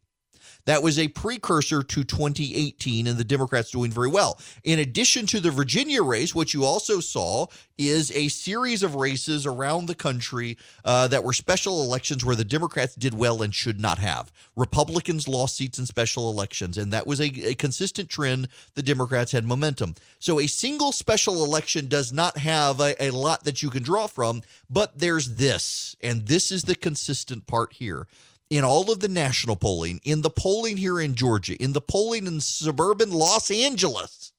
That 0.65 0.83
was 0.83 0.99
a 0.99 1.07
precursor 1.07 1.83
to 1.83 2.03
2018 2.03 3.07
and 3.07 3.17
the 3.17 3.23
Democrats 3.23 3.71
doing 3.71 3.91
very 3.91 4.09
well. 4.09 4.39
In 4.63 4.79
addition 4.79 5.25
to 5.27 5.39
the 5.39 5.51
Virginia 5.51 6.03
race, 6.03 6.35
what 6.35 6.53
you 6.53 6.63
also 6.63 6.99
saw 6.99 7.47
is 7.77 8.11
a 8.11 8.27
series 8.27 8.83
of 8.83 8.95
races 8.95 9.45
around 9.45 9.87
the 9.87 9.95
country 9.95 10.57
uh, 10.85 11.07
that 11.07 11.23
were 11.23 11.33
special 11.33 11.81
elections 11.83 12.23
where 12.23 12.35
the 12.35 12.45
Democrats 12.45 12.95
did 12.95 13.13
well 13.13 13.41
and 13.41 13.55
should 13.55 13.79
not 13.79 13.97
have. 13.97 14.31
Republicans 14.55 15.27
lost 15.27 15.57
seats 15.57 15.79
in 15.79 15.85
special 15.85 16.29
elections, 16.29 16.77
and 16.77 16.93
that 16.93 17.07
was 17.07 17.19
a, 17.19 17.49
a 17.49 17.55
consistent 17.55 18.09
trend. 18.09 18.47
The 18.75 18.83
Democrats 18.83 19.31
had 19.31 19.45
momentum. 19.45 19.95
So 20.19 20.39
a 20.39 20.47
single 20.47 20.91
special 20.91 21.43
election 21.43 21.87
does 21.87 22.13
not 22.13 22.37
have 22.37 22.79
a, 22.79 23.03
a 23.03 23.09
lot 23.11 23.43
that 23.45 23.63
you 23.63 23.69
can 23.69 23.83
draw 23.83 24.07
from, 24.07 24.43
but 24.69 24.99
there's 24.99 25.35
this, 25.35 25.95
and 26.01 26.27
this 26.27 26.51
is 26.51 26.63
the 26.63 26.75
consistent 26.75 27.47
part 27.47 27.73
here 27.73 28.07
in 28.51 28.65
all 28.65 28.91
of 28.91 28.99
the 28.99 29.07
national 29.07 29.55
polling, 29.55 30.01
in 30.03 30.21
the 30.21 30.29
polling 30.29 30.75
here 30.75 30.99
in 30.99 31.15
Georgia, 31.15 31.55
in 31.55 31.71
the 31.71 31.79
polling 31.79 32.27
in 32.27 32.41
suburban 32.41 33.09
Los 33.09 33.49
Angeles, 33.49 34.33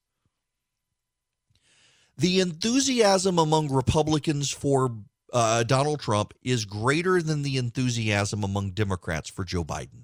the 2.15 2.39
enthusiasm 2.39 3.39
among 3.39 3.71
Republicans 3.71 4.51
for 4.51 4.95
uh, 5.33 5.63
Donald 5.63 5.99
Trump 5.99 6.35
is 6.43 6.63
greater 6.63 7.23
than 7.23 7.41
the 7.41 7.57
enthusiasm 7.57 8.43
among 8.43 8.69
Democrats 8.69 9.31
for 9.31 9.43
Joe 9.43 9.63
Biden. 9.63 10.03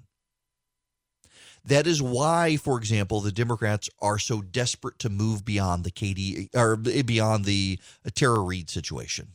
That 1.64 1.86
is 1.86 2.02
why, 2.02 2.56
for 2.56 2.78
example, 2.78 3.20
the 3.20 3.30
Democrats 3.30 3.88
are 4.00 4.18
so 4.18 4.42
desperate 4.42 4.98
to 4.98 5.08
move 5.08 5.44
beyond 5.44 5.84
the 5.84 5.92
KD 5.92 6.48
or 6.56 6.76
beyond 6.76 7.44
the 7.44 7.78
Tara 8.14 8.40
Reade 8.40 8.70
situation. 8.70 9.34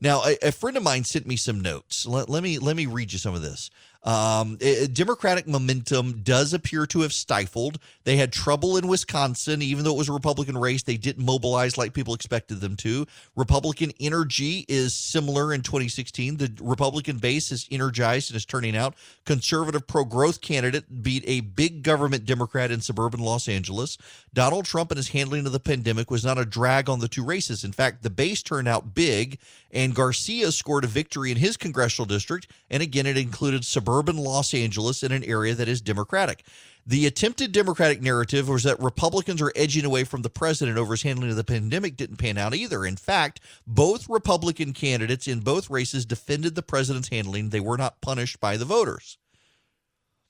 Now, 0.00 0.22
a, 0.24 0.36
a, 0.48 0.52
friend 0.52 0.76
of 0.76 0.82
mine 0.82 1.04
sent 1.04 1.26
me 1.26 1.36
some 1.36 1.60
notes. 1.60 2.06
Let, 2.06 2.28
let 2.28 2.42
me 2.42 2.58
let 2.58 2.76
me 2.76 2.86
read 2.86 3.12
you 3.12 3.18
some 3.18 3.34
of 3.34 3.42
this. 3.42 3.70
Um, 4.06 4.56
Democratic 4.92 5.48
momentum 5.48 6.20
does 6.22 6.54
appear 6.54 6.86
to 6.86 7.00
have 7.00 7.12
stifled. 7.12 7.80
They 8.04 8.16
had 8.16 8.32
trouble 8.32 8.76
in 8.76 8.86
Wisconsin, 8.86 9.62
even 9.62 9.82
though 9.82 9.94
it 9.94 9.98
was 9.98 10.08
a 10.08 10.12
Republican 10.12 10.56
race. 10.56 10.84
They 10.84 10.96
didn't 10.96 11.24
mobilize 11.24 11.76
like 11.76 11.92
people 11.92 12.14
expected 12.14 12.60
them 12.60 12.76
to. 12.76 13.06
Republican 13.34 13.90
energy 13.98 14.64
is 14.68 14.94
similar 14.94 15.52
in 15.52 15.62
2016. 15.62 16.36
The 16.36 16.52
Republican 16.60 17.18
base 17.18 17.50
is 17.50 17.66
energized 17.68 18.30
and 18.30 18.36
is 18.36 18.46
turning 18.46 18.76
out. 18.76 18.94
Conservative 19.24 19.88
pro 19.88 20.04
growth 20.04 20.40
candidate 20.40 21.02
beat 21.02 21.24
a 21.26 21.40
big 21.40 21.82
government 21.82 22.24
Democrat 22.24 22.70
in 22.70 22.80
suburban 22.80 23.18
Los 23.18 23.48
Angeles. 23.48 23.98
Donald 24.32 24.66
Trump 24.66 24.92
and 24.92 24.98
his 24.98 25.08
handling 25.08 25.46
of 25.46 25.52
the 25.52 25.58
pandemic 25.58 26.12
was 26.12 26.24
not 26.24 26.38
a 26.38 26.44
drag 26.44 26.88
on 26.88 27.00
the 27.00 27.08
two 27.08 27.24
races. 27.24 27.64
In 27.64 27.72
fact, 27.72 28.04
the 28.04 28.10
base 28.10 28.40
turned 28.40 28.68
out 28.68 28.94
big, 28.94 29.40
and 29.76 29.94
Garcia 29.94 30.50
scored 30.52 30.84
a 30.84 30.88
victory 30.88 31.30
in 31.30 31.36
his 31.36 31.58
congressional 31.58 32.06
district. 32.06 32.50
And 32.70 32.82
again, 32.82 33.04
it 33.04 33.18
included 33.18 33.62
suburban 33.62 34.16
Los 34.16 34.54
Angeles 34.54 35.02
in 35.02 35.12
an 35.12 35.22
area 35.22 35.54
that 35.54 35.68
is 35.68 35.82
Democratic. 35.82 36.44
The 36.86 37.06
attempted 37.06 37.52
Democratic 37.52 38.00
narrative 38.00 38.48
was 38.48 38.62
that 38.62 38.80
Republicans 38.80 39.42
are 39.42 39.52
edging 39.54 39.84
away 39.84 40.04
from 40.04 40.22
the 40.22 40.30
president 40.30 40.78
over 40.78 40.94
his 40.94 41.02
handling 41.02 41.30
of 41.30 41.36
the 41.36 41.44
pandemic 41.44 41.96
didn't 41.96 42.16
pan 42.16 42.38
out 42.38 42.54
either. 42.54 42.86
In 42.86 42.96
fact, 42.96 43.40
both 43.66 44.08
Republican 44.08 44.72
candidates 44.72 45.28
in 45.28 45.40
both 45.40 45.68
races 45.68 46.06
defended 46.06 46.54
the 46.54 46.62
president's 46.62 47.10
handling. 47.10 47.50
They 47.50 47.60
were 47.60 47.76
not 47.76 48.00
punished 48.00 48.40
by 48.40 48.56
the 48.56 48.64
voters. 48.64 49.18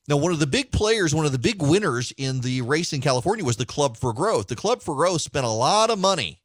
Now, 0.09 0.17
one 0.17 0.33
of 0.33 0.41
the 0.41 0.47
big 0.47 0.73
players, 0.73 1.15
one 1.15 1.27
of 1.27 1.33
the 1.33 1.39
big 1.39 1.63
winners 1.63 2.13
in 2.17 2.41
the 2.41 2.63
race 2.63 2.93
in 2.93 3.01
California 3.01 3.45
was 3.45 3.59
the 3.59 3.67
Club 3.67 3.97
for 3.97 4.13
Growth. 4.13 4.49
The 4.49 4.57
Club 4.57 4.83
for 4.83 4.97
Growth 4.97 5.21
spent 5.21 5.47
a 5.47 5.51
lot 5.51 5.91
of 5.91 5.99
money, 6.01 6.41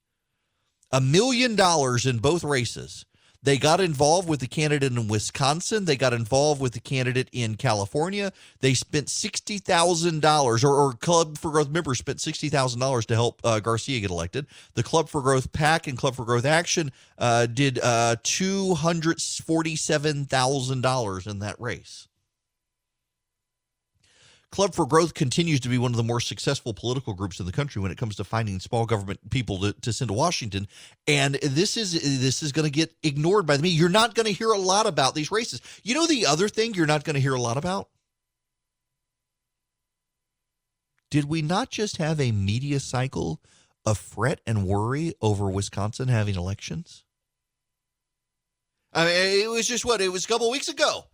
a 0.91 1.01
million 1.01 1.55
dollars 1.55 2.05
in 2.05 2.19
both 2.19 2.43
races. 2.43 3.05
They 3.43 3.57
got 3.57 3.81
involved 3.81 4.29
with 4.29 4.39
the 4.39 4.47
candidate 4.47 4.91
in 4.91 5.07
Wisconsin. 5.07 5.85
They 5.85 5.95
got 5.95 6.13
involved 6.13 6.61
with 6.61 6.73
the 6.73 6.79
candidate 6.79 7.27
in 7.31 7.55
California. 7.55 8.31
They 8.59 8.75
spent 8.75 9.09
sixty 9.09 9.57
thousand 9.57 10.21
dollars, 10.21 10.63
or, 10.63 10.93
Club 10.93 11.39
for 11.39 11.49
Growth 11.49 11.69
members 11.69 11.97
spent 11.97 12.21
sixty 12.21 12.49
thousand 12.49 12.81
dollars 12.81 13.07
to 13.07 13.15
help 13.15 13.41
uh, 13.43 13.59
Garcia 13.59 13.99
get 13.99 14.11
elected. 14.11 14.45
The 14.75 14.83
Club 14.83 15.09
for 15.09 15.21
Growth 15.21 15.51
PAC 15.53 15.87
and 15.87 15.97
Club 15.97 16.15
for 16.15 16.23
Growth 16.23 16.45
Action 16.45 16.91
uh, 17.17 17.47
did 17.47 17.79
uh, 17.81 18.17
two 18.21 18.75
hundred 18.75 19.19
forty-seven 19.19 20.25
thousand 20.25 20.81
dollars 20.81 21.25
in 21.25 21.39
that 21.39 21.59
race. 21.59 22.07
Club 24.51 24.75
for 24.75 24.85
Growth 24.85 25.13
continues 25.13 25.61
to 25.61 25.69
be 25.69 25.77
one 25.77 25.91
of 25.91 25.97
the 25.97 26.03
more 26.03 26.19
successful 26.19 26.73
political 26.73 27.13
groups 27.13 27.39
in 27.39 27.45
the 27.45 27.53
country 27.53 27.81
when 27.81 27.89
it 27.89 27.97
comes 27.97 28.17
to 28.17 28.25
finding 28.25 28.59
small 28.59 28.85
government 28.85 29.29
people 29.29 29.59
to, 29.59 29.73
to 29.73 29.93
send 29.93 30.09
to 30.09 30.13
Washington. 30.13 30.67
And 31.07 31.35
this 31.35 31.77
is 31.77 31.93
this 32.19 32.43
is 32.43 32.51
going 32.51 32.65
to 32.65 32.71
get 32.71 32.93
ignored 33.01 33.45
by 33.45 33.57
me. 33.57 33.69
You're 33.69 33.87
not 33.87 34.13
going 34.13 34.25
to 34.25 34.33
hear 34.33 34.51
a 34.51 34.57
lot 34.57 34.87
about 34.87 35.15
these 35.15 35.31
races. 35.31 35.61
You 35.83 35.95
know 35.95 36.05
the 36.05 36.25
other 36.25 36.49
thing 36.49 36.73
you're 36.73 36.85
not 36.85 37.05
going 37.05 37.13
to 37.13 37.21
hear 37.21 37.33
a 37.33 37.41
lot 37.41 37.55
about? 37.55 37.87
Did 41.09 41.25
we 41.25 41.41
not 41.41 41.69
just 41.69 41.97
have 41.97 42.19
a 42.19 42.31
media 42.33 42.81
cycle 42.81 43.41
of 43.85 43.97
fret 43.97 44.41
and 44.45 44.65
worry 44.65 45.13
over 45.21 45.49
Wisconsin 45.49 46.09
having 46.09 46.35
elections? 46.35 47.05
I 48.93 49.05
mean, 49.05 49.43
it 49.43 49.49
was 49.49 49.65
just 49.65 49.85
what 49.85 50.01
it 50.01 50.11
was 50.11 50.25
a 50.25 50.27
couple 50.27 50.51
weeks 50.51 50.67
ago 50.67 51.05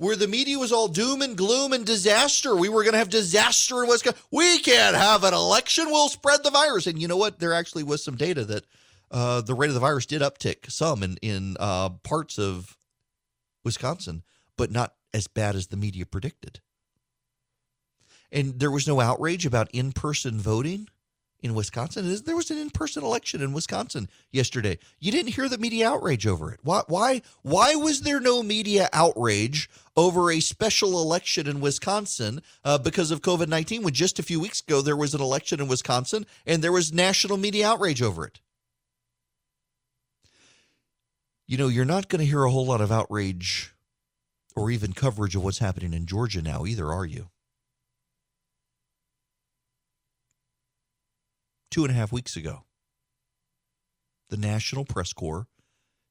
where 0.00 0.16
the 0.16 0.26
media 0.26 0.58
was 0.58 0.72
all 0.72 0.88
doom 0.88 1.20
and 1.20 1.36
gloom 1.36 1.74
and 1.74 1.84
disaster. 1.84 2.56
We 2.56 2.70
were 2.70 2.84
going 2.84 2.94
to 2.94 2.98
have 2.98 3.10
disaster 3.10 3.82
in 3.82 3.88
Wisconsin. 3.90 4.18
We 4.30 4.58
can't 4.60 4.96
have 4.96 5.24
an 5.24 5.34
election. 5.34 5.88
We'll 5.88 6.08
spread 6.08 6.42
the 6.42 6.50
virus. 6.50 6.86
And 6.86 6.98
you 6.98 7.06
know 7.06 7.18
what? 7.18 7.38
There 7.38 7.52
actually 7.52 7.82
was 7.82 8.02
some 8.02 8.16
data 8.16 8.46
that 8.46 8.64
uh, 9.10 9.42
the 9.42 9.52
rate 9.52 9.68
of 9.68 9.74
the 9.74 9.80
virus 9.80 10.06
did 10.06 10.22
uptick 10.22 10.70
some 10.70 11.02
in 11.02 11.18
in 11.20 11.58
uh, 11.60 11.90
parts 12.02 12.38
of 12.38 12.78
Wisconsin, 13.62 14.22
but 14.56 14.70
not 14.70 14.94
as 15.12 15.26
bad 15.26 15.54
as 15.54 15.66
the 15.66 15.76
media 15.76 16.06
predicted. 16.06 16.60
And 18.32 18.58
there 18.58 18.70
was 18.70 18.88
no 18.88 19.00
outrage 19.00 19.44
about 19.44 19.70
in 19.70 19.92
person 19.92 20.38
voting 20.38 20.88
in 21.42 21.54
Wisconsin. 21.54 22.14
There 22.24 22.36
was 22.36 22.50
an 22.50 22.58
in-person 22.58 23.02
election 23.02 23.42
in 23.42 23.52
Wisconsin 23.52 24.08
yesterday. 24.30 24.78
You 24.98 25.10
didn't 25.12 25.34
hear 25.34 25.48
the 25.48 25.58
media 25.58 25.88
outrage 25.88 26.26
over 26.26 26.52
it. 26.52 26.60
Why? 26.62 26.82
Why? 26.86 27.22
Why 27.42 27.74
was 27.74 28.02
there 28.02 28.20
no 28.20 28.42
media 28.42 28.88
outrage 28.92 29.70
over 29.96 30.30
a 30.30 30.40
special 30.40 31.00
election 31.00 31.46
in 31.46 31.60
Wisconsin 31.60 32.42
uh, 32.64 32.78
because 32.78 33.10
of 33.10 33.22
COVID 33.22 33.48
nineteen? 33.48 33.82
When 33.82 33.94
just 33.94 34.18
a 34.18 34.22
few 34.22 34.40
weeks 34.40 34.60
ago 34.60 34.82
there 34.82 34.96
was 34.96 35.14
an 35.14 35.20
election 35.20 35.60
in 35.60 35.68
Wisconsin 35.68 36.26
and 36.46 36.62
there 36.62 36.72
was 36.72 36.92
national 36.92 37.36
media 37.36 37.68
outrage 37.68 38.02
over 38.02 38.26
it. 38.26 38.40
You 41.46 41.56
know, 41.56 41.68
you're 41.68 41.84
not 41.84 42.08
going 42.08 42.20
to 42.20 42.30
hear 42.30 42.44
a 42.44 42.50
whole 42.50 42.66
lot 42.66 42.80
of 42.80 42.92
outrage 42.92 43.74
or 44.54 44.70
even 44.70 44.92
coverage 44.92 45.34
of 45.34 45.42
what's 45.42 45.58
happening 45.58 45.92
in 45.92 46.06
Georgia 46.06 46.42
now 46.42 46.64
either, 46.64 46.92
are 46.92 47.06
you? 47.06 47.30
Two 51.70 51.84
and 51.84 51.90
a 51.92 51.96
half 51.96 52.12
weeks 52.12 52.36
ago. 52.36 52.64
The 54.28 54.36
National 54.36 54.84
Press 54.84 55.12
Corps 55.12 55.46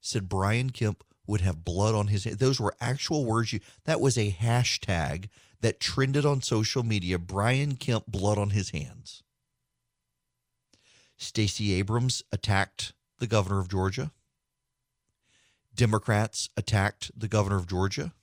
said 0.01 0.29
Brian 0.29 0.69
Kemp 0.69 1.03
would 1.27 1.41
have 1.41 1.63
blood 1.63 1.95
on 1.95 2.07
his 2.07 2.23
hands. 2.23 2.37
Those 2.37 2.59
were 2.59 2.75
actual 2.81 3.25
words. 3.25 3.53
You, 3.53 3.59
that 3.85 4.01
was 4.01 4.17
a 4.17 4.31
hashtag 4.31 5.29
that 5.61 5.79
trended 5.79 6.25
on 6.25 6.41
social 6.41 6.83
media. 6.83 7.19
Brian 7.19 7.75
Kemp, 7.75 8.05
blood 8.07 8.37
on 8.37 8.49
his 8.51 8.71
hands. 8.71 9.23
Stacey 11.17 11.73
Abrams 11.73 12.23
attacked 12.31 12.93
the 13.19 13.27
governor 13.27 13.59
of 13.59 13.69
Georgia. 13.69 14.11
Democrats 15.75 16.49
attacked 16.57 17.11
the 17.15 17.27
governor 17.27 17.57
of 17.57 17.67
Georgia. 17.67 18.13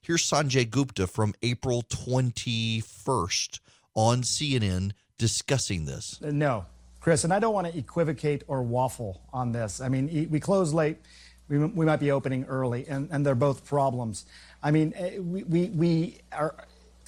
Here's 0.00 0.28
Sanjay 0.28 0.68
Gupta 0.68 1.06
from 1.06 1.34
April 1.42 1.82
21st 1.82 3.60
on 3.94 4.22
CNN 4.22 4.92
discussing 5.18 5.84
this. 5.84 6.20
No, 6.22 6.64
Chris, 7.00 7.24
and 7.24 7.32
I 7.32 7.38
don't 7.38 7.54
want 7.54 7.66
to 7.66 7.76
equivocate 7.76 8.44
or 8.48 8.62
waffle 8.62 9.20
on 9.32 9.52
this. 9.52 9.80
I 9.80 9.88
mean, 9.88 10.28
we 10.30 10.40
close 10.40 10.72
late. 10.72 10.98
we, 11.48 11.58
we 11.58 11.84
might 11.84 12.00
be 12.00 12.10
opening 12.10 12.44
early, 12.44 12.86
and, 12.88 13.08
and 13.10 13.26
they're 13.26 13.34
both 13.34 13.64
problems. 13.64 14.26
I 14.62 14.70
mean, 14.70 14.92
eh, 14.96 15.18
we, 15.18 15.42
we, 15.44 15.66
we 15.66 16.18
are 16.32 16.54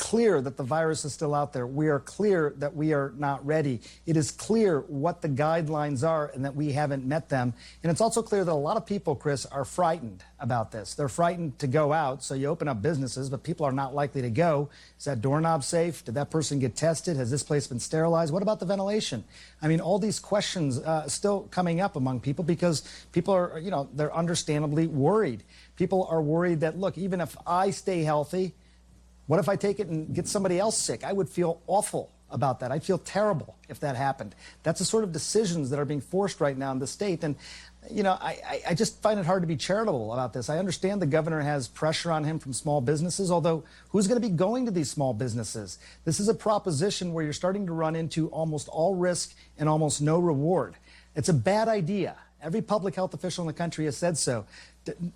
clear 0.00 0.40
that 0.40 0.56
the 0.56 0.62
virus 0.62 1.04
is 1.04 1.12
still 1.12 1.34
out 1.34 1.52
there. 1.52 1.66
We 1.66 1.88
are 1.88 2.00
clear 2.00 2.54
that 2.56 2.74
we 2.74 2.94
are 2.94 3.12
not 3.18 3.44
ready. 3.44 3.82
It 4.06 4.16
is 4.16 4.30
clear 4.30 4.80
what 4.88 5.20
the 5.20 5.28
guidelines 5.28 6.08
are 6.08 6.30
and 6.34 6.42
that 6.46 6.56
we 6.56 6.72
haven't 6.72 7.04
met 7.04 7.28
them. 7.28 7.52
And 7.82 7.92
it's 7.92 8.00
also 8.00 8.22
clear 8.22 8.42
that 8.42 8.50
a 8.50 8.54
lot 8.54 8.78
of 8.78 8.86
people, 8.86 9.14
Chris, 9.14 9.44
are 9.44 9.66
frightened 9.66 10.24
about 10.40 10.72
this. 10.72 10.94
They're 10.94 11.10
frightened 11.10 11.58
to 11.58 11.66
go 11.66 11.92
out. 11.92 12.22
So 12.22 12.34
you 12.34 12.46
open 12.46 12.66
up 12.66 12.80
businesses, 12.80 13.28
but 13.28 13.42
people 13.42 13.66
are 13.66 13.72
not 13.72 13.94
likely 13.94 14.22
to 14.22 14.30
go. 14.30 14.70
Is 14.98 15.04
that 15.04 15.20
doorknob 15.20 15.64
safe? 15.64 16.02
Did 16.02 16.14
that 16.14 16.30
person 16.30 16.58
get 16.58 16.76
tested? 16.76 17.18
Has 17.18 17.30
this 17.30 17.42
place 17.42 17.66
been 17.66 17.78
sterilized? 17.78 18.32
What 18.32 18.42
about 18.42 18.58
the 18.58 18.66
ventilation? 18.66 19.22
I 19.60 19.68
mean, 19.68 19.82
all 19.82 19.98
these 19.98 20.18
questions 20.18 20.78
uh, 20.78 21.08
still 21.08 21.42
coming 21.50 21.82
up 21.82 21.94
among 21.94 22.20
people 22.20 22.42
because 22.42 22.82
people 23.12 23.34
are, 23.34 23.58
you 23.58 23.70
know, 23.70 23.86
they're 23.92 24.16
understandably 24.16 24.86
worried. 24.86 25.42
People 25.76 26.08
are 26.10 26.22
worried 26.22 26.60
that, 26.60 26.78
look, 26.78 26.96
even 26.96 27.20
if 27.20 27.36
I 27.46 27.70
stay 27.70 28.02
healthy, 28.02 28.54
what 29.30 29.38
if 29.38 29.48
I 29.48 29.54
take 29.54 29.78
it 29.78 29.86
and 29.86 30.12
get 30.12 30.26
somebody 30.26 30.58
else 30.58 30.76
sick? 30.76 31.04
I 31.04 31.12
would 31.12 31.28
feel 31.28 31.62
awful 31.68 32.10
about 32.32 32.58
that. 32.58 32.72
I'd 32.72 32.82
feel 32.82 32.98
terrible 32.98 33.54
if 33.68 33.78
that 33.78 33.94
happened. 33.94 34.34
That's 34.64 34.80
the 34.80 34.84
sort 34.84 35.04
of 35.04 35.12
decisions 35.12 35.70
that 35.70 35.78
are 35.78 35.84
being 35.84 36.00
forced 36.00 36.40
right 36.40 36.58
now 36.58 36.72
in 36.72 36.80
the 36.80 36.88
state. 36.88 37.22
And, 37.22 37.36
you 37.88 38.02
know, 38.02 38.18
I, 38.20 38.60
I 38.70 38.74
just 38.74 39.00
find 39.02 39.20
it 39.20 39.26
hard 39.26 39.44
to 39.44 39.46
be 39.46 39.54
charitable 39.54 40.12
about 40.12 40.32
this. 40.32 40.50
I 40.50 40.58
understand 40.58 41.00
the 41.00 41.06
governor 41.06 41.42
has 41.42 41.68
pressure 41.68 42.10
on 42.10 42.24
him 42.24 42.40
from 42.40 42.52
small 42.52 42.80
businesses, 42.80 43.30
although 43.30 43.62
who's 43.90 44.08
going 44.08 44.20
to 44.20 44.28
be 44.28 44.34
going 44.34 44.64
to 44.64 44.72
these 44.72 44.90
small 44.90 45.14
businesses? 45.14 45.78
This 46.04 46.18
is 46.18 46.26
a 46.26 46.34
proposition 46.34 47.12
where 47.12 47.22
you're 47.22 47.32
starting 47.32 47.66
to 47.66 47.72
run 47.72 47.94
into 47.94 48.30
almost 48.30 48.66
all 48.66 48.96
risk 48.96 49.32
and 49.60 49.68
almost 49.68 50.02
no 50.02 50.18
reward. 50.18 50.74
It's 51.14 51.28
a 51.28 51.34
bad 51.34 51.68
idea. 51.68 52.16
Every 52.42 52.62
public 52.62 52.96
health 52.96 53.14
official 53.14 53.42
in 53.42 53.46
the 53.46 53.52
country 53.52 53.84
has 53.84 53.96
said 53.96 54.18
so. 54.18 54.46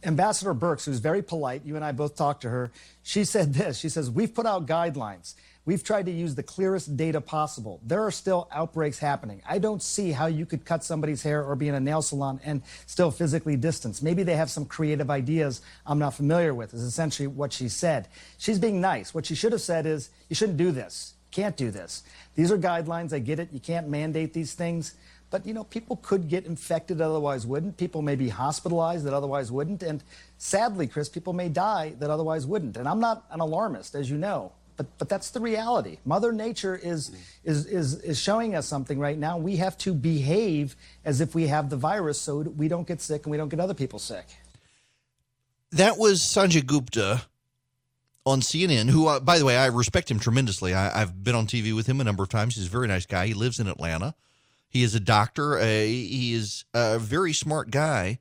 Ambassador 0.03 0.55
Birx, 0.55 0.85
who's 0.85 0.99
very 0.99 1.23
polite, 1.23 1.62
you 1.65 1.77
and 1.77 1.85
I 1.85 1.93
both 1.93 2.16
talked 2.16 2.43
to 2.43 2.51
her, 2.51 2.70
she 3.03 3.24
said 3.24 3.55
this. 3.55 3.78
She 3.78 3.89
says, 3.89 4.11
We've 4.11 4.32
put 4.32 4.47
out 4.47 4.66
guidelines. 4.66 5.35
We've 5.66 5.82
tried 5.82 6.07
to 6.07 6.12
use 6.12 6.35
the 6.35 6.43
clearest 6.43 6.95
data 6.95 7.23
possible. 7.23 7.81
There 7.82 8.03
are 8.03 8.11
still 8.11 8.49
outbreaks 8.53 8.99
happening. 8.99 9.41
I 9.49 9.59
don't 9.59 9.82
see 9.82 10.12
how 10.12 10.27
you 10.27 10.45
could 10.45 10.66
cut 10.66 10.85
somebody's 10.85 11.23
hair 11.23 11.43
or 11.43 11.57
be 11.57 11.69
in 11.69 11.74
a 11.74 11.81
nail 11.81 12.03
salon 12.03 12.39
and 12.45 12.61
still 12.85 13.11
physically 13.11 13.57
distance. 13.57 14.03
Maybe 14.03 14.23
they 14.24 14.36
have 14.36 14.51
some 14.51 14.66
creative 14.66 15.11
ideas 15.11 15.62
I'm 15.86 15.99
not 15.99 16.12
familiar 16.12 16.53
with, 16.53 16.74
is 16.74 16.82
essentially 16.82 17.28
what 17.28 17.51
she 17.55 17.70
said. 17.70 18.09
She's 18.36 18.59
being 18.59 18.82
nice. 18.82 19.15
What 19.15 19.24
she 19.24 19.35
should 19.35 19.53
have 19.53 19.62
said 19.62 19.86
is, 19.86 20.11
You 20.28 20.36
shouldn't 20.36 20.59
do 20.59 20.70
this. 20.70 21.15
Can't 21.31 21.57
do 21.57 21.70
this. 21.70 22.05
These 22.35 22.53
are 22.53 22.59
guidelines. 22.59 23.12
I 23.12 23.19
get 23.19 23.41
it. 23.41 23.49
You 23.51 23.59
can't 23.59 23.89
mandate 23.89 24.35
these 24.35 24.53
things. 24.53 24.95
But, 25.35 25.47
you 25.47 25.52
know, 25.52 25.65
people 25.65 25.97
could 25.97 26.28
get 26.28 26.47
infected 26.47 26.98
that 26.98 27.06
otherwise 27.06 27.44
wouldn't. 27.44 27.77
People 27.77 28.02
may 28.02 28.15
be 28.15 28.28
hospitalized 28.28 29.05
that 29.05 29.15
otherwise 29.15 29.51
wouldn't. 29.51 29.82
And 29.82 30.01
sadly, 30.39 30.86
Chris, 30.86 31.09
people 31.09 31.32
may 31.32 31.48
die 31.48 31.97
that 31.98 32.09
otherwise 32.09 32.47
wouldn't. 32.47 32.77
And 32.77 32.86
I'm 32.86 33.01
not 33.01 33.24
an 33.32 33.40
alarmist, 33.40 33.97
as 33.97 34.09
you 34.09 34.16
know. 34.16 34.52
But, 34.77 34.97
but 34.97 35.09
that's 35.09 35.31
the 35.31 35.40
reality. 35.40 35.98
Mother 36.05 36.31
Nature 36.31 36.77
is, 36.81 37.11
is, 37.43 37.66
is, 37.66 37.94
is 38.02 38.16
showing 38.16 38.55
us 38.55 38.69
something 38.69 38.97
right 39.01 39.19
now. 39.19 39.36
We 39.36 39.56
have 39.56 39.77
to 39.78 39.93
behave 39.93 40.77
as 41.05 41.20
if 41.20 41.35
we 41.35 41.48
have 41.48 41.69
the 41.69 41.77
virus 41.77 42.20
so 42.20 42.36
we 42.43 42.69
don't 42.69 42.86
get 42.86 43.01
sick 43.01 43.24
and 43.24 43.32
we 43.32 43.36
don't 43.36 43.48
get 43.48 43.59
other 43.59 43.74
people 43.74 43.98
sick. 43.98 44.27
That 45.73 45.98
was 45.98 46.20
Sanjay 46.20 46.65
Gupta 46.65 47.23
on 48.24 48.40
CNN, 48.40 48.89
who, 48.89 49.09
uh, 49.09 49.19
by 49.19 49.40
the 49.40 49.44
way, 49.44 49.56
I 49.56 49.66
respect 49.66 50.12
him 50.12 50.20
tremendously. 50.20 50.74
I, 50.74 50.97
have 50.97 51.24
been 51.24 51.35
on 51.35 51.48
TV 51.48 51.74
with 51.74 51.89
him 51.89 52.01
a 52.01 52.05
number 52.05 52.23
of 52.23 52.28
times. 52.28 52.55
He's 52.55 52.66
a 52.66 52.70
very 52.70 52.86
nice 52.86 53.05
guy. 53.05 53.27
He 53.27 53.35
lives 53.35 53.59
in 53.59 53.66
Atlanta. 53.66 54.15
He 54.74 54.82
is 54.82 54.96
a 54.96 55.01
doctor. 55.01 55.56
Uh, 55.56 55.64
he 55.64 56.34
is 56.34 56.64
a 56.74 56.98
very 56.98 57.32
smart 57.32 57.70
guy. 57.70 58.18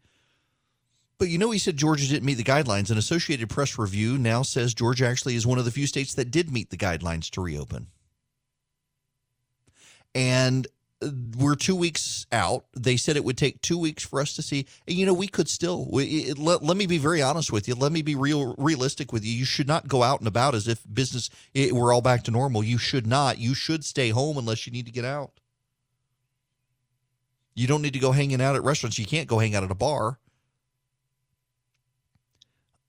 But 1.17 1.29
you 1.29 1.39
know, 1.39 1.49
he 1.49 1.57
said 1.57 1.77
Georgia 1.77 2.07
didn't 2.07 2.25
meet 2.25 2.35
the 2.35 2.43
guidelines. 2.43 2.91
An 2.91 2.97
Associated 2.99 3.49
Press 3.49 3.79
review 3.79 4.19
now 4.19 4.43
says 4.43 4.75
Georgia 4.75 5.07
actually 5.07 5.35
is 5.35 5.47
one 5.47 5.57
of 5.57 5.65
the 5.65 5.71
few 5.71 5.87
states 5.87 6.13
that 6.13 6.29
did 6.29 6.51
meet 6.51 6.69
the 6.69 6.77
guidelines 6.77 7.31
to 7.31 7.41
reopen. 7.41 7.87
And 10.13 10.67
uh, 11.01 11.09
we're 11.39 11.55
two 11.55 11.75
weeks 11.75 12.27
out. 12.31 12.65
They 12.77 12.97
said 12.97 13.17
it 13.17 13.23
would 13.23 13.37
take 13.37 13.61
two 13.61 13.79
weeks 13.79 14.03
for 14.03 14.21
us 14.21 14.35
to 14.35 14.43
see. 14.43 14.67
And, 14.87 14.95
you 14.95 15.07
know, 15.07 15.13
we 15.15 15.27
could 15.27 15.49
still. 15.49 15.87
We, 15.89 16.03
it, 16.05 16.37
let, 16.37 16.61
let 16.61 16.77
me 16.77 16.85
be 16.85 16.99
very 16.99 17.23
honest 17.23 17.51
with 17.51 17.67
you. 17.67 17.73
Let 17.73 17.91
me 17.91 18.03
be 18.03 18.13
real 18.13 18.53
realistic 18.59 19.11
with 19.11 19.25
you. 19.25 19.31
You 19.31 19.45
should 19.45 19.67
not 19.67 19.87
go 19.87 20.03
out 20.03 20.19
and 20.19 20.27
about 20.27 20.53
as 20.53 20.67
if 20.67 20.83
business 20.93 21.31
it, 21.55 21.71
we're 21.71 21.91
all 21.91 22.01
back 22.01 22.23
to 22.25 22.31
normal. 22.31 22.63
You 22.63 22.77
should 22.77 23.07
not. 23.07 23.39
You 23.39 23.55
should 23.55 23.83
stay 23.83 24.09
home 24.09 24.37
unless 24.37 24.67
you 24.67 24.71
need 24.71 24.85
to 24.85 24.91
get 24.91 25.05
out. 25.05 25.31
You 27.55 27.67
don't 27.67 27.81
need 27.81 27.93
to 27.93 27.99
go 27.99 28.11
hanging 28.11 28.41
out 28.41 28.55
at 28.55 28.63
restaurants. 28.63 28.97
You 28.97 29.05
can't 29.05 29.27
go 29.27 29.39
hang 29.39 29.55
out 29.55 29.63
at 29.63 29.71
a 29.71 29.75
bar. 29.75 30.19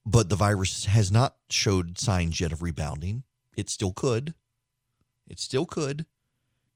But 0.06 0.28
the 0.28 0.36
virus 0.36 0.86
has 0.86 1.10
not 1.10 1.36
showed 1.48 1.98
signs 1.98 2.40
yet 2.40 2.52
of 2.52 2.62
rebounding. 2.62 3.24
It 3.56 3.70
still 3.70 3.92
could. 3.92 4.34
It 5.28 5.38
still 5.38 5.66
could. 5.66 6.06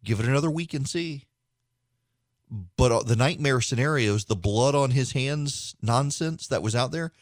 Give 0.04 0.20
it 0.20 0.26
another 0.26 0.50
week 0.50 0.72
and 0.74 0.88
see. 0.88 1.24
But 2.76 2.92
uh, 2.92 3.02
the 3.02 3.16
nightmare 3.16 3.60
scenarios, 3.60 4.24
the 4.24 4.36
blood 4.36 4.74
on 4.74 4.92
his 4.92 5.12
hands 5.12 5.76
nonsense 5.82 6.46
that 6.46 6.62
was 6.62 6.74
out 6.74 6.92
there, 6.92 7.12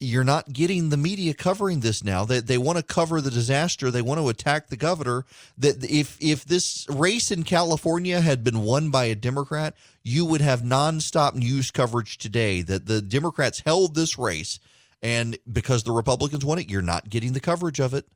you're 0.00 0.24
not 0.24 0.52
getting 0.52 0.88
the 0.88 0.96
media 0.96 1.34
covering 1.34 1.80
this 1.80 2.02
now. 2.02 2.24
They, 2.24 2.40
they 2.40 2.56
want 2.56 2.78
to 2.78 2.82
cover 2.82 3.20
the 3.20 3.30
disaster. 3.30 3.90
They 3.90 4.00
want 4.00 4.18
to 4.18 4.30
attack 4.30 4.68
the 4.68 4.76
governor. 4.76 5.26
That 5.58 5.84
if 5.84 6.16
if 6.20 6.44
this 6.46 6.86
race 6.88 7.30
in 7.30 7.42
California 7.42 8.20
had 8.22 8.42
been 8.42 8.62
won 8.62 8.90
by 8.90 9.04
a 9.04 9.14
Democrat, 9.14 9.76
you 10.02 10.24
would 10.24 10.40
have 10.40 10.62
nonstop 10.62 11.34
news 11.34 11.70
coverage 11.70 12.16
today 12.16 12.62
that 12.62 12.86
the 12.86 13.02
Democrats 13.02 13.60
held 13.60 13.94
this 13.94 14.18
race, 14.18 14.58
and 15.02 15.36
because 15.50 15.82
the 15.82 15.92
Republicans 15.92 16.46
won 16.46 16.58
it, 16.58 16.70
you're 16.70 16.80
not 16.80 17.10
getting 17.10 17.34
the 17.34 17.40
coverage 17.40 17.78
of 17.78 17.92
it 17.92 18.06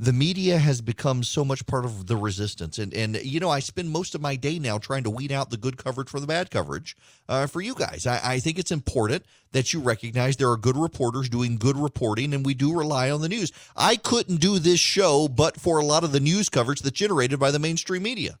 the 0.00 0.12
media 0.12 0.58
has 0.58 0.80
become 0.80 1.24
so 1.24 1.44
much 1.44 1.66
part 1.66 1.84
of 1.84 2.06
the 2.06 2.16
resistance. 2.16 2.78
And, 2.78 2.94
and 2.94 3.16
you 3.24 3.40
know, 3.40 3.50
I 3.50 3.58
spend 3.58 3.90
most 3.90 4.14
of 4.14 4.20
my 4.20 4.36
day 4.36 4.60
now 4.60 4.78
trying 4.78 5.02
to 5.02 5.10
weed 5.10 5.32
out 5.32 5.50
the 5.50 5.56
good 5.56 5.76
coverage 5.76 6.08
from 6.08 6.20
the 6.20 6.26
bad 6.26 6.50
coverage 6.50 6.96
uh, 7.28 7.48
for 7.48 7.60
you 7.60 7.74
guys. 7.74 8.06
I, 8.06 8.20
I 8.22 8.38
think 8.38 8.58
it's 8.58 8.70
important 8.70 9.24
that 9.52 9.72
you 9.72 9.80
recognize 9.80 10.36
there 10.36 10.50
are 10.50 10.56
good 10.56 10.76
reporters 10.76 11.28
doing 11.28 11.56
good 11.56 11.76
reporting, 11.76 12.32
and 12.32 12.46
we 12.46 12.54
do 12.54 12.76
rely 12.76 13.10
on 13.10 13.22
the 13.22 13.28
news. 13.28 13.50
I 13.76 13.96
couldn't 13.96 14.40
do 14.40 14.58
this 14.58 14.78
show 14.78 15.26
but 15.26 15.58
for 15.58 15.78
a 15.78 15.84
lot 15.84 16.04
of 16.04 16.12
the 16.12 16.20
news 16.20 16.48
coverage 16.48 16.80
that's 16.80 16.96
generated 16.96 17.40
by 17.40 17.50
the 17.50 17.58
mainstream 17.58 18.04
media. 18.04 18.38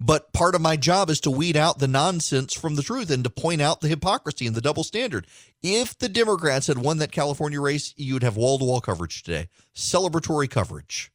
But 0.00 0.32
part 0.32 0.54
of 0.54 0.60
my 0.60 0.76
job 0.76 1.10
is 1.10 1.20
to 1.20 1.30
weed 1.30 1.56
out 1.56 1.80
the 1.80 1.88
nonsense 1.88 2.54
from 2.54 2.76
the 2.76 2.82
truth 2.82 3.10
and 3.10 3.24
to 3.24 3.30
point 3.30 3.60
out 3.60 3.80
the 3.80 3.88
hypocrisy 3.88 4.46
and 4.46 4.54
the 4.54 4.60
double 4.60 4.84
standard. 4.84 5.26
If 5.60 5.98
the 5.98 6.08
Democrats 6.08 6.68
had 6.68 6.78
won 6.78 6.98
that 6.98 7.10
California 7.10 7.60
race, 7.60 7.94
you 7.96 8.14
would 8.14 8.22
have 8.22 8.36
wall 8.36 8.58
to 8.58 8.64
wall 8.64 8.80
coverage 8.80 9.24
today, 9.24 9.48
celebratory 9.74 10.48
coverage. 10.48 11.10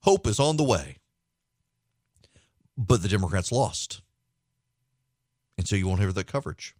Hope 0.00 0.26
is 0.26 0.40
on 0.40 0.56
the 0.56 0.64
way. 0.64 0.96
But 2.76 3.02
the 3.02 3.08
Democrats 3.08 3.52
lost. 3.52 4.00
And 5.58 5.68
so 5.68 5.76
you 5.76 5.86
won't 5.86 6.00
have 6.00 6.14
that 6.14 6.26
coverage. 6.26 6.74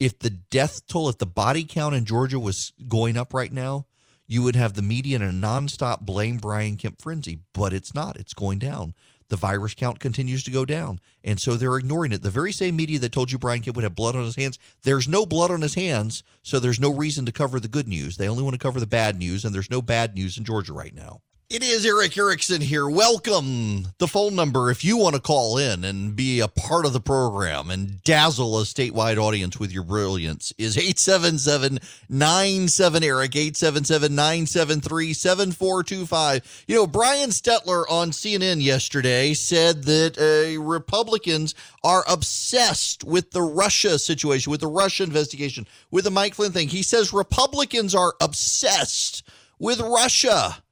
If 0.00 0.18
the 0.18 0.30
death 0.30 0.86
toll, 0.86 1.08
if 1.08 1.18
the 1.18 1.26
body 1.26 1.64
count 1.64 1.94
in 1.94 2.04
Georgia 2.04 2.38
was 2.38 2.72
going 2.88 3.16
up 3.16 3.34
right 3.34 3.52
now, 3.52 3.86
you 4.26 4.42
would 4.42 4.56
have 4.56 4.72
the 4.74 4.82
media 4.82 5.16
in 5.16 5.22
a 5.22 5.30
nonstop 5.30 6.00
blame 6.00 6.38
Brian 6.38 6.76
Kemp 6.76 7.02
frenzy, 7.02 7.40
but 7.52 7.72
it's 7.74 7.94
not. 7.94 8.16
It's 8.16 8.32
going 8.32 8.58
down 8.58 8.94
the 9.28 9.36
virus 9.36 9.74
count 9.74 10.00
continues 10.00 10.42
to 10.44 10.50
go 10.50 10.64
down. 10.64 11.00
And 11.22 11.40
so 11.40 11.56
they're 11.56 11.76
ignoring 11.76 12.12
it. 12.12 12.22
The 12.22 12.30
very 12.30 12.52
same 12.52 12.76
media 12.76 12.98
that 13.00 13.12
told 13.12 13.32
you 13.32 13.38
Brian 13.38 13.62
Kemp 13.62 13.76
would 13.76 13.84
have 13.84 13.94
blood 13.94 14.16
on 14.16 14.24
his 14.24 14.36
hands, 14.36 14.58
there's 14.82 15.08
no 15.08 15.26
blood 15.26 15.50
on 15.50 15.62
his 15.62 15.74
hands, 15.74 16.22
so 16.42 16.58
there's 16.58 16.80
no 16.80 16.92
reason 16.92 17.26
to 17.26 17.32
cover 17.32 17.58
the 17.58 17.68
good 17.68 17.88
news. 17.88 18.16
They 18.16 18.28
only 18.28 18.42
want 18.42 18.54
to 18.54 18.58
cover 18.58 18.80
the 18.80 18.86
bad 18.86 19.18
news, 19.18 19.44
and 19.44 19.54
there's 19.54 19.70
no 19.70 19.82
bad 19.82 20.14
news 20.14 20.36
in 20.38 20.44
Georgia 20.44 20.72
right 20.72 20.94
now. 20.94 21.20
It 21.50 21.62
is 21.62 21.84
Erick 21.84 22.16
Erickson 22.16 22.62
here. 22.62 22.88
Welcome. 22.88 23.88
The 23.98 24.08
phone 24.08 24.34
number, 24.34 24.70
if 24.70 24.82
you 24.82 24.96
want 24.96 25.14
to 25.14 25.20
call 25.20 25.58
in 25.58 25.84
and 25.84 26.16
be 26.16 26.40
a 26.40 26.48
part 26.48 26.86
of 26.86 26.94
the 26.94 27.00
program 27.00 27.68
and 27.70 28.02
dazzle 28.02 28.58
a 28.58 28.62
statewide 28.62 29.18
audience 29.18 29.60
with 29.60 29.70
your 29.70 29.82
brilliance, 29.82 30.54
is 30.56 30.78
877 30.78 31.80
97 32.08 33.04
Erick, 33.04 33.36
877 33.36 34.14
973 34.14 35.12
7425. 35.12 36.64
You 36.66 36.76
know, 36.76 36.86
Brian 36.86 37.28
Stelter 37.28 37.84
on 37.90 38.10
CNN 38.10 38.62
yesterday 38.62 39.34
said 39.34 39.84
that 39.84 40.16
uh, 40.18 40.58
Republicans 40.62 41.54
are 41.84 42.04
obsessed 42.08 43.04
with 43.04 43.32
the 43.32 43.42
Russia 43.42 43.98
situation, 43.98 44.50
with 44.50 44.60
the 44.60 44.66
Russia 44.66 45.02
investigation, 45.02 45.66
with 45.90 46.04
the 46.04 46.10
Mike 46.10 46.34
Flynn 46.36 46.52
thing. 46.52 46.68
He 46.68 46.82
says 46.82 47.12
Republicans 47.12 47.94
are 47.94 48.14
obsessed 48.18 49.28
with 49.58 49.78
Russia. 49.80 50.63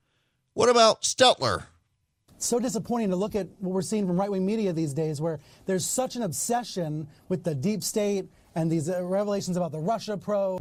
What 0.55 0.69
about 0.69 1.01
Stelter? 1.01 1.65
so 2.37 2.59
disappointing 2.59 3.11
to 3.11 3.17
look 3.17 3.35
at 3.35 3.47
what 3.61 3.73
we're 3.73 3.83
seeing 3.83 4.07
from 4.07 4.19
right 4.19 4.31
wing 4.31 4.45
media 4.45 4.73
these 4.73 4.93
days, 4.93 5.21
where 5.21 5.39
there's 5.65 5.87
such 5.87 6.17
an 6.17 6.23
obsession 6.23 7.07
with 7.29 7.45
the 7.45 7.55
deep 7.55 7.83
state 7.83 8.27
and 8.55 8.71
these 8.71 8.91
uh, 8.91 9.03
revelations 9.05 9.57
about 9.57 9.73
the 9.73 9.79
Russia 9.79 10.17
probe. 10.17 10.61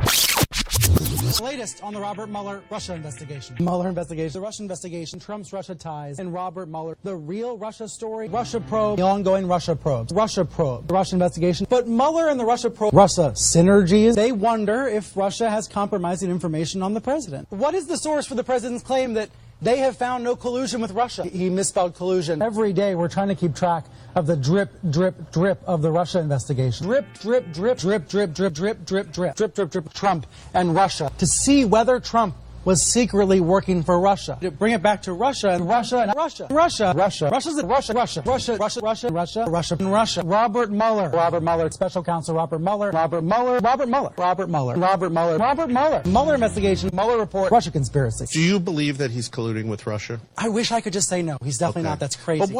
Latest 1.42 1.84
on 1.84 1.94
the 1.94 2.00
Robert 2.00 2.28
Mueller 2.28 2.62
Russia 2.70 2.94
investigation. 2.94 3.56
Mueller 3.60 3.90
investigation, 3.90 4.34
the 4.34 4.46
Russia 4.46 4.62
investigation, 4.62 5.20
Trump's 5.20 5.52
Russia 5.52 5.74
ties, 5.74 6.20
and 6.20 6.34
Robert 6.34 6.70
Mueller, 6.70 6.98
the 7.04 7.16
real 7.16 7.58
Russia 7.58 7.90
story, 7.90 8.28
Russia 8.28 8.60
probe, 8.60 8.98
the 8.98 9.04
ongoing 9.04 9.48
Russia 9.48 9.76
probe, 9.76 10.12
Russia 10.12 10.46
probe, 10.46 10.88
the 10.88 10.94
Russia 10.94 11.16
investigation. 11.16 11.66
But 11.70 11.88
Mueller 11.88 12.30
and 12.30 12.40
the 12.40 12.46
Russia 12.46 12.70
probe, 12.70 12.94
Russia 12.94 13.32
synergies, 13.34 14.16
they 14.16 14.32
wonder 14.32 14.88
if 14.88 15.18
Russia 15.18 15.50
has 15.50 15.68
compromising 15.68 16.30
information 16.30 16.84
on 16.84 16.94
the 16.94 17.02
president. 17.02 17.48
What 17.50 17.74
is 17.74 17.88
the 17.88 17.98
source 17.98 18.28
for 18.28 18.36
the 18.36 18.44
president's 18.44 18.84
claim 18.84 19.14
that 19.14 19.30
they 19.62 19.78
have 19.78 19.96
found 19.98 20.24
no 20.24 20.36
collusion 20.36 20.82
with 20.82 20.92
Russia. 20.92 21.24
He 21.24 21.50
misspelled 21.50 21.96
collusion. 21.96 22.42
Every 22.42 22.74
day 22.74 22.96
we're 22.96 23.08
trying 23.08 23.28
to 23.28 23.36
keep 23.36 23.56
track 23.56 23.86
of 24.16 24.26
the 24.26 24.36
drip, 24.36 24.72
drip, 24.90 25.32
drip 25.32 25.62
of 25.66 25.82
the 25.82 25.92
Russia 25.92 26.20
investigation. 26.20 26.88
Drip, 26.88 27.06
drip, 27.20 27.54
drip, 27.54 27.78
drip, 27.78 28.08
drip, 28.08 28.34
drip, 28.34 28.54
drip, 28.54 28.86
drip, 28.86 29.12
drip, 29.12 29.36
drip, 29.36 29.56
drip, 29.56 29.72
drip, 29.72 29.94
Trump 29.94 30.26
and 30.54 30.74
Russia 30.74 31.12
to 31.20 31.28
see 31.28 31.66
whether 31.66 32.00
Trump 32.00 32.36
was 32.64 32.82
secretly 32.82 33.40
working 33.40 33.84
for 33.84 34.00
Russia. 34.00 34.38
To 34.42 34.52
bring 34.52 34.74
it 34.74 34.82
back 34.82 35.02
to 35.04 35.14
Russia 35.14 35.50
and 35.50 35.68
Russia 35.68 36.00
and 36.00 36.14
Russia, 36.16 36.48
Russia, 36.50 36.94
Russia, 36.96 37.30
Russia's 37.32 37.56
the 37.56 37.66
Russia, 37.66 37.94
Russia, 37.94 38.22
Russia, 38.26 38.58
Russia, 38.58 38.82
Russia, 38.82 39.10
Russia, 39.10 39.46
Russia, 39.48 39.76
and 39.80 39.92
Russia. 39.92 40.22
Robert 40.24 40.72
Mueller, 40.72 41.10
Robert 41.10 41.42
Mueller, 41.44 41.70
Special 41.72 42.04
Counsel 42.04 42.36
Robert 42.36 42.60
Mueller, 42.60 42.92
Robert 42.92 43.24
Mueller, 43.24 43.60
Robert 43.60 43.88
Mueller, 43.90 44.14
Robert 44.18 44.50
Mueller, 44.50 44.76
Robert 44.76 45.10
Mueller, 45.12 45.38
Robert 45.38 45.70
Mueller, 45.70 46.02
Mueller 46.06 46.34
investigation, 46.36 46.90
Mueller 46.94 47.18
report, 47.18 47.52
Russia 47.52 47.72
conspiracy. 47.72 48.26
Do 48.32 48.40
you 48.40 48.60
believe 48.60 48.98
that 49.00 49.12
he's 49.12 49.30
colluding 49.30 49.66
with 49.68 49.88
Russia? 49.88 50.20
I 50.38 50.50
wish 50.50 50.72
I 50.72 50.82
could 50.82 50.94
just 50.94 51.10
say 51.10 51.22
no. 51.22 51.38
He's 51.44 51.58
definitely 51.58 51.82
Okay. 51.82 51.90
not. 51.90 52.00
That's 52.00 52.16
crazy. 52.16 52.58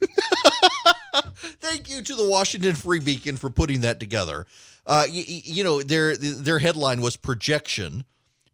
Thank 1.60 1.90
you 1.90 2.02
to 2.02 2.14
the 2.14 2.28
Washington 2.28 2.74
Free 2.74 3.00
Beacon 3.00 3.36
for 3.36 3.50
putting 3.50 3.80
that 3.82 4.00
together. 4.00 4.46
Uh, 4.86 5.04
you, 5.08 5.22
you 5.26 5.64
know, 5.64 5.82
their 5.82 6.16
their 6.16 6.58
headline 6.58 7.00
was 7.00 7.16
projection, 7.16 8.04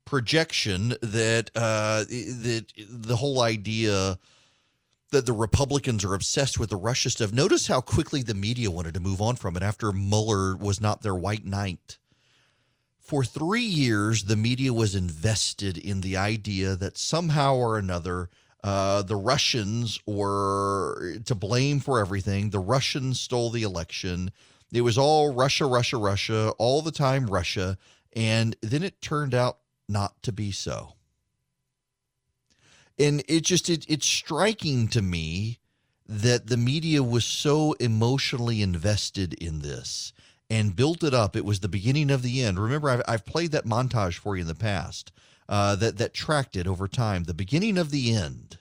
projection 0.08 0.94
that 1.02 1.50
uh, 1.54 2.02
that 2.08 2.64
the 2.88 3.16
whole 3.16 3.42
idea 3.42 4.18
that 5.10 5.26
the 5.26 5.34
Republicans 5.34 6.02
are 6.02 6.14
obsessed 6.14 6.58
with 6.58 6.70
the 6.70 6.76
Russia 6.76 7.10
stuff. 7.10 7.30
Notice 7.30 7.66
how 7.66 7.82
quickly 7.82 8.22
the 8.22 8.34
media 8.34 8.70
wanted 8.70 8.94
to 8.94 9.00
move 9.00 9.20
on 9.20 9.36
from 9.36 9.54
it 9.54 9.62
after 9.62 9.92
Mueller 9.92 10.56
was 10.56 10.80
not 10.80 11.02
their 11.02 11.14
white 11.14 11.44
knight. 11.44 11.98
For 12.98 13.22
three 13.22 13.60
years, 13.62 14.24
the 14.24 14.36
media 14.36 14.72
was 14.72 14.94
invested 14.94 15.76
in 15.76 16.00
the 16.00 16.16
idea 16.16 16.74
that 16.76 16.96
somehow 16.96 17.56
or 17.56 17.76
another 17.76 18.30
uh, 18.64 19.02
the 19.02 19.16
Russians 19.16 20.00
were 20.06 21.18
to 21.26 21.34
blame 21.34 21.80
for 21.80 22.00
everything. 22.00 22.48
The 22.48 22.58
Russians 22.58 23.20
stole 23.20 23.50
the 23.50 23.62
election. 23.62 24.32
It 24.72 24.80
was 24.80 24.96
all 24.96 25.34
Russia, 25.34 25.66
Russia, 25.66 25.98
Russia, 25.98 26.54
all 26.58 26.80
the 26.80 26.92
time 26.92 27.26
Russia. 27.26 27.76
And 28.14 28.56
then 28.62 28.82
it 28.82 29.00
turned 29.00 29.34
out 29.34 29.58
not 29.88 30.22
to 30.22 30.32
be 30.32 30.52
so. 30.52 30.94
And 32.98 33.22
it 33.28 33.42
just 33.42 33.70
it, 33.70 33.84
it's 33.88 34.06
striking 34.06 34.88
to 34.88 35.02
me 35.02 35.60
that 36.06 36.46
the 36.46 36.56
media 36.56 37.02
was 37.02 37.24
so 37.24 37.72
emotionally 37.74 38.62
invested 38.62 39.34
in 39.34 39.60
this 39.60 40.12
and 40.50 40.74
built 40.74 41.04
it 41.04 41.14
up. 41.14 41.36
It 41.36 41.44
was 41.44 41.60
the 41.60 41.68
beginning 41.68 42.10
of 42.10 42.22
the 42.22 42.42
end. 42.42 42.58
Remember, 42.58 42.88
I've, 42.88 43.02
I've 43.06 43.26
played 43.26 43.52
that 43.52 43.66
montage 43.66 44.14
for 44.14 44.36
you 44.36 44.42
in 44.42 44.48
the 44.48 44.54
past 44.54 45.12
uh, 45.48 45.76
that 45.76 45.98
that 45.98 46.14
tracked 46.14 46.56
it 46.56 46.66
over 46.66 46.88
time. 46.88 47.24
The 47.24 47.34
beginning 47.34 47.78
of 47.78 47.90
the 47.90 48.14
end, 48.14 48.58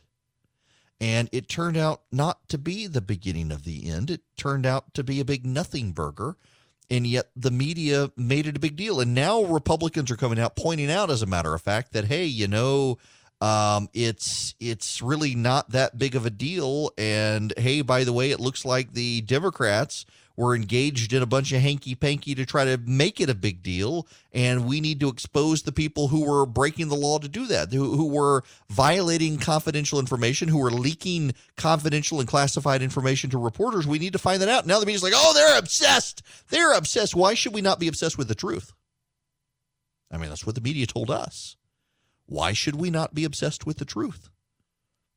and 1.00 1.30
it 1.32 1.50
turned 1.50 1.78
out 1.78 2.02
not 2.12 2.48
to 2.50 2.58
be 2.58 2.88
the 2.88 3.02
beginning 3.02 3.52
of 3.52 3.64
the 3.64 3.90
end. 3.90 4.10
It 4.10 4.22
turned 4.38 4.66
out 4.66 4.94
to 4.94 5.04
be 5.04 5.20
a 5.20 5.26
big 5.26 5.46
nothing 5.46 5.92
burger. 5.92 6.38
And 6.90 7.06
yet 7.06 7.30
the 7.36 7.52
media 7.52 8.12
made 8.16 8.48
it 8.48 8.56
a 8.56 8.60
big 8.60 8.76
deal. 8.76 9.00
And 9.02 9.14
now 9.14 9.44
Republicans 9.44 10.10
are 10.10 10.16
coming 10.16 10.40
out 10.40 10.56
pointing 10.56 10.90
out, 10.90 11.10
as 11.10 11.22
a 11.22 11.26
matter 11.26 11.54
of 11.54 11.62
fact, 11.62 11.94
that 11.94 12.06
hey, 12.06 12.26
you 12.26 12.48
know, 12.48 12.98
um, 13.42 13.90
it's 13.94 14.56
it's 14.60 15.02
really 15.02 15.36
not 15.36 15.72
that 15.72 15.98
big 15.98 16.16
of 16.16 16.26
a 16.26 16.30
deal. 16.30 16.92
And 16.98 17.54
hey, 17.58 17.82
by 17.82 18.04
the 18.04 18.14
way, 18.14 18.32
it 18.32 18.40
looks 18.40 18.66
like 18.66 18.94
the 18.94 19.22
Democrats 19.22 20.06
were 20.38 20.56
engaged 20.56 21.12
in 21.12 21.24
a 21.24 21.26
bunch 21.26 21.52
of 21.52 21.60
hanky 21.62 21.96
panky 21.96 22.36
to 22.36 22.46
try 22.46 22.64
to 22.64 22.78
make 22.86 23.20
it 23.20 23.30
a 23.30 23.36
big 23.36 23.64
deal. 23.64 24.08
And 24.32 24.68
we 24.68 24.80
need 24.80 25.00
to 25.00 25.10
expose 25.10 25.64
the 25.64 25.72
people 25.72 26.08
who 26.08 26.26
were 26.26 26.46
breaking 26.46 26.90
the 26.90 26.96
law 26.96 27.18
to 27.18 27.28
do 27.28 27.48
that, 27.48 27.74
who, 27.74 27.98
who 27.98 28.08
were 28.08 28.44
violating 28.70 29.40
confidential 29.40 30.00
information, 30.00 30.48
who 30.48 30.60
were 30.60 30.72
leaking 30.72 31.34
confidential 31.58 32.20
and 32.20 32.30
classified 32.30 32.84
information 32.84 33.32
to 33.32 33.40
reporters. 33.40 33.88
We 33.88 34.00
need 34.00 34.14
to 34.14 34.20
find 34.20 34.42
that 34.42 34.50
out. 34.50 34.68
Now 34.68 34.80
the 34.80 34.86
media's 34.86 35.04
like, 35.04 35.14
oh, 35.16 35.34
they're 35.34 35.58
obsessed. 35.58 36.22
They're 36.50 36.74
obsessed. 36.74 37.16
Why 37.16 37.34
should 37.34 37.56
we 37.56 37.62
not 37.62 37.80
be 37.80 37.88
obsessed 37.88 38.18
with 38.18 38.28
the 38.28 38.36
truth? 38.36 38.74
I 40.12 40.18
mean, 40.18 40.30
that's 40.30 40.46
what 40.46 40.56
the 40.56 40.62
media 40.62 40.86
told 40.86 41.10
us. 41.10 41.58
Why 42.28 42.54
should 42.54 42.76
we 42.76 42.90
not 42.92 43.16
be 43.16 43.24
obsessed 43.24 43.66
with 43.66 43.78
the 43.78 43.86
truth? 43.86 44.30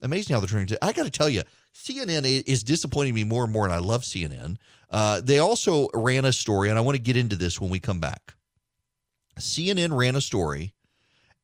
Amazing 0.03 0.35
how 0.35 0.41
they're 0.41 0.49
turning 0.49 0.67
to. 0.69 0.85
I 0.85 0.93
got 0.93 1.05
to 1.05 1.11
tell 1.11 1.29
you, 1.29 1.43
CNN 1.75 2.25
is 2.47 2.63
disappointing 2.63 3.15
me 3.15 3.25
more 3.25 3.45
and 3.45 3.53
more, 3.53 3.65
and 3.65 3.73
I 3.73 3.79
love 3.79 4.03
CNN. 4.03 4.57
Uh, 4.91 5.21
they 5.21 5.39
also 5.39 5.89
ran 5.95 6.25
a 6.25 6.33
story, 6.33 6.69
and 6.69 6.79
I 6.79 6.83
want 6.83 6.97
to 6.97 7.03
get 7.03 7.17
into 7.17 7.37
this 7.37 7.61
when 7.61 7.71
we 7.71 7.81
come 7.81 8.01
back. 8.01 8.35
CNN 9.39 9.97
ran 9.97 10.17
a 10.17 10.21
story, 10.21 10.75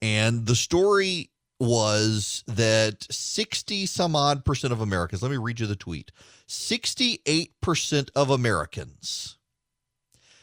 and 0.01 0.47
the 0.47 0.57
story 0.57 1.31
was 1.59 2.45
that 2.47 3.07
60 3.11 3.87
some 3.87 4.15
odd 4.15 4.45
percent 4.45 4.73
of 4.73 4.81
Americans, 4.81 5.23
let 5.23 5.31
me 5.31 5.39
read 5.39 5.61
you 5.61 5.67
the 5.67 5.77
tweet 5.77 6.13
68% 6.49 8.11
of 8.15 8.31
Americans 8.31 9.37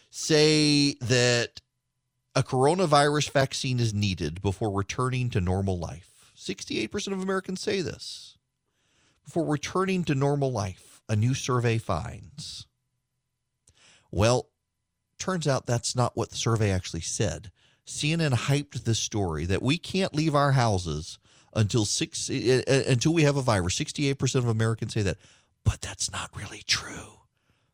say 0.10 0.94
that 0.96 1.62
a 2.36 2.44
coronavirus 2.44 3.32
vaccine 3.32 3.80
is 3.80 3.94
needed 3.94 4.42
before 4.42 4.72
returning 4.72 5.30
to 5.30 5.40
normal 5.40 5.78
life. 5.78 6.13
68% 6.44 7.14
of 7.14 7.22
Americans 7.22 7.62
say 7.62 7.82
this. 7.82 8.38
Before 9.26 9.46
returning 9.46 10.04
to 10.06 10.16
normal 10.16 10.52
life, 10.52 11.02
a 11.08 11.16
new 11.16 11.34
survey 11.34 11.78
finds. 11.78 12.68
Well, 14.12 14.50
turns 15.18 15.48
out 15.48 15.66
that's 15.66 15.96
not 15.96 16.16
what 16.16 16.30
the 16.30 16.36
survey 16.36 16.72
actually 16.72 17.02
said. 17.02 17.52
CNN 17.86 18.34
hyped 18.34 18.84
this 18.84 19.00
story 19.00 19.46
that 19.46 19.62
we 19.62 19.78
can't 19.78 20.14
leave 20.14 20.36
our 20.36 20.52
houses 20.54 21.20
until 21.56 21.86
six 21.86 22.30
uh, 22.30 22.62
uh, 22.68 22.84
until 22.88 23.14
we 23.14 23.24
have 23.24 23.38
a 23.38 23.42
virus. 23.42 23.80
68% 23.80 24.36
of 24.36 24.48
Americans 24.48 24.94
say 24.94 25.02
that, 25.02 25.18
but 25.64 25.82
that's 25.82 26.12
not 26.12 26.30
really 26.36 26.64
true. 26.66 27.22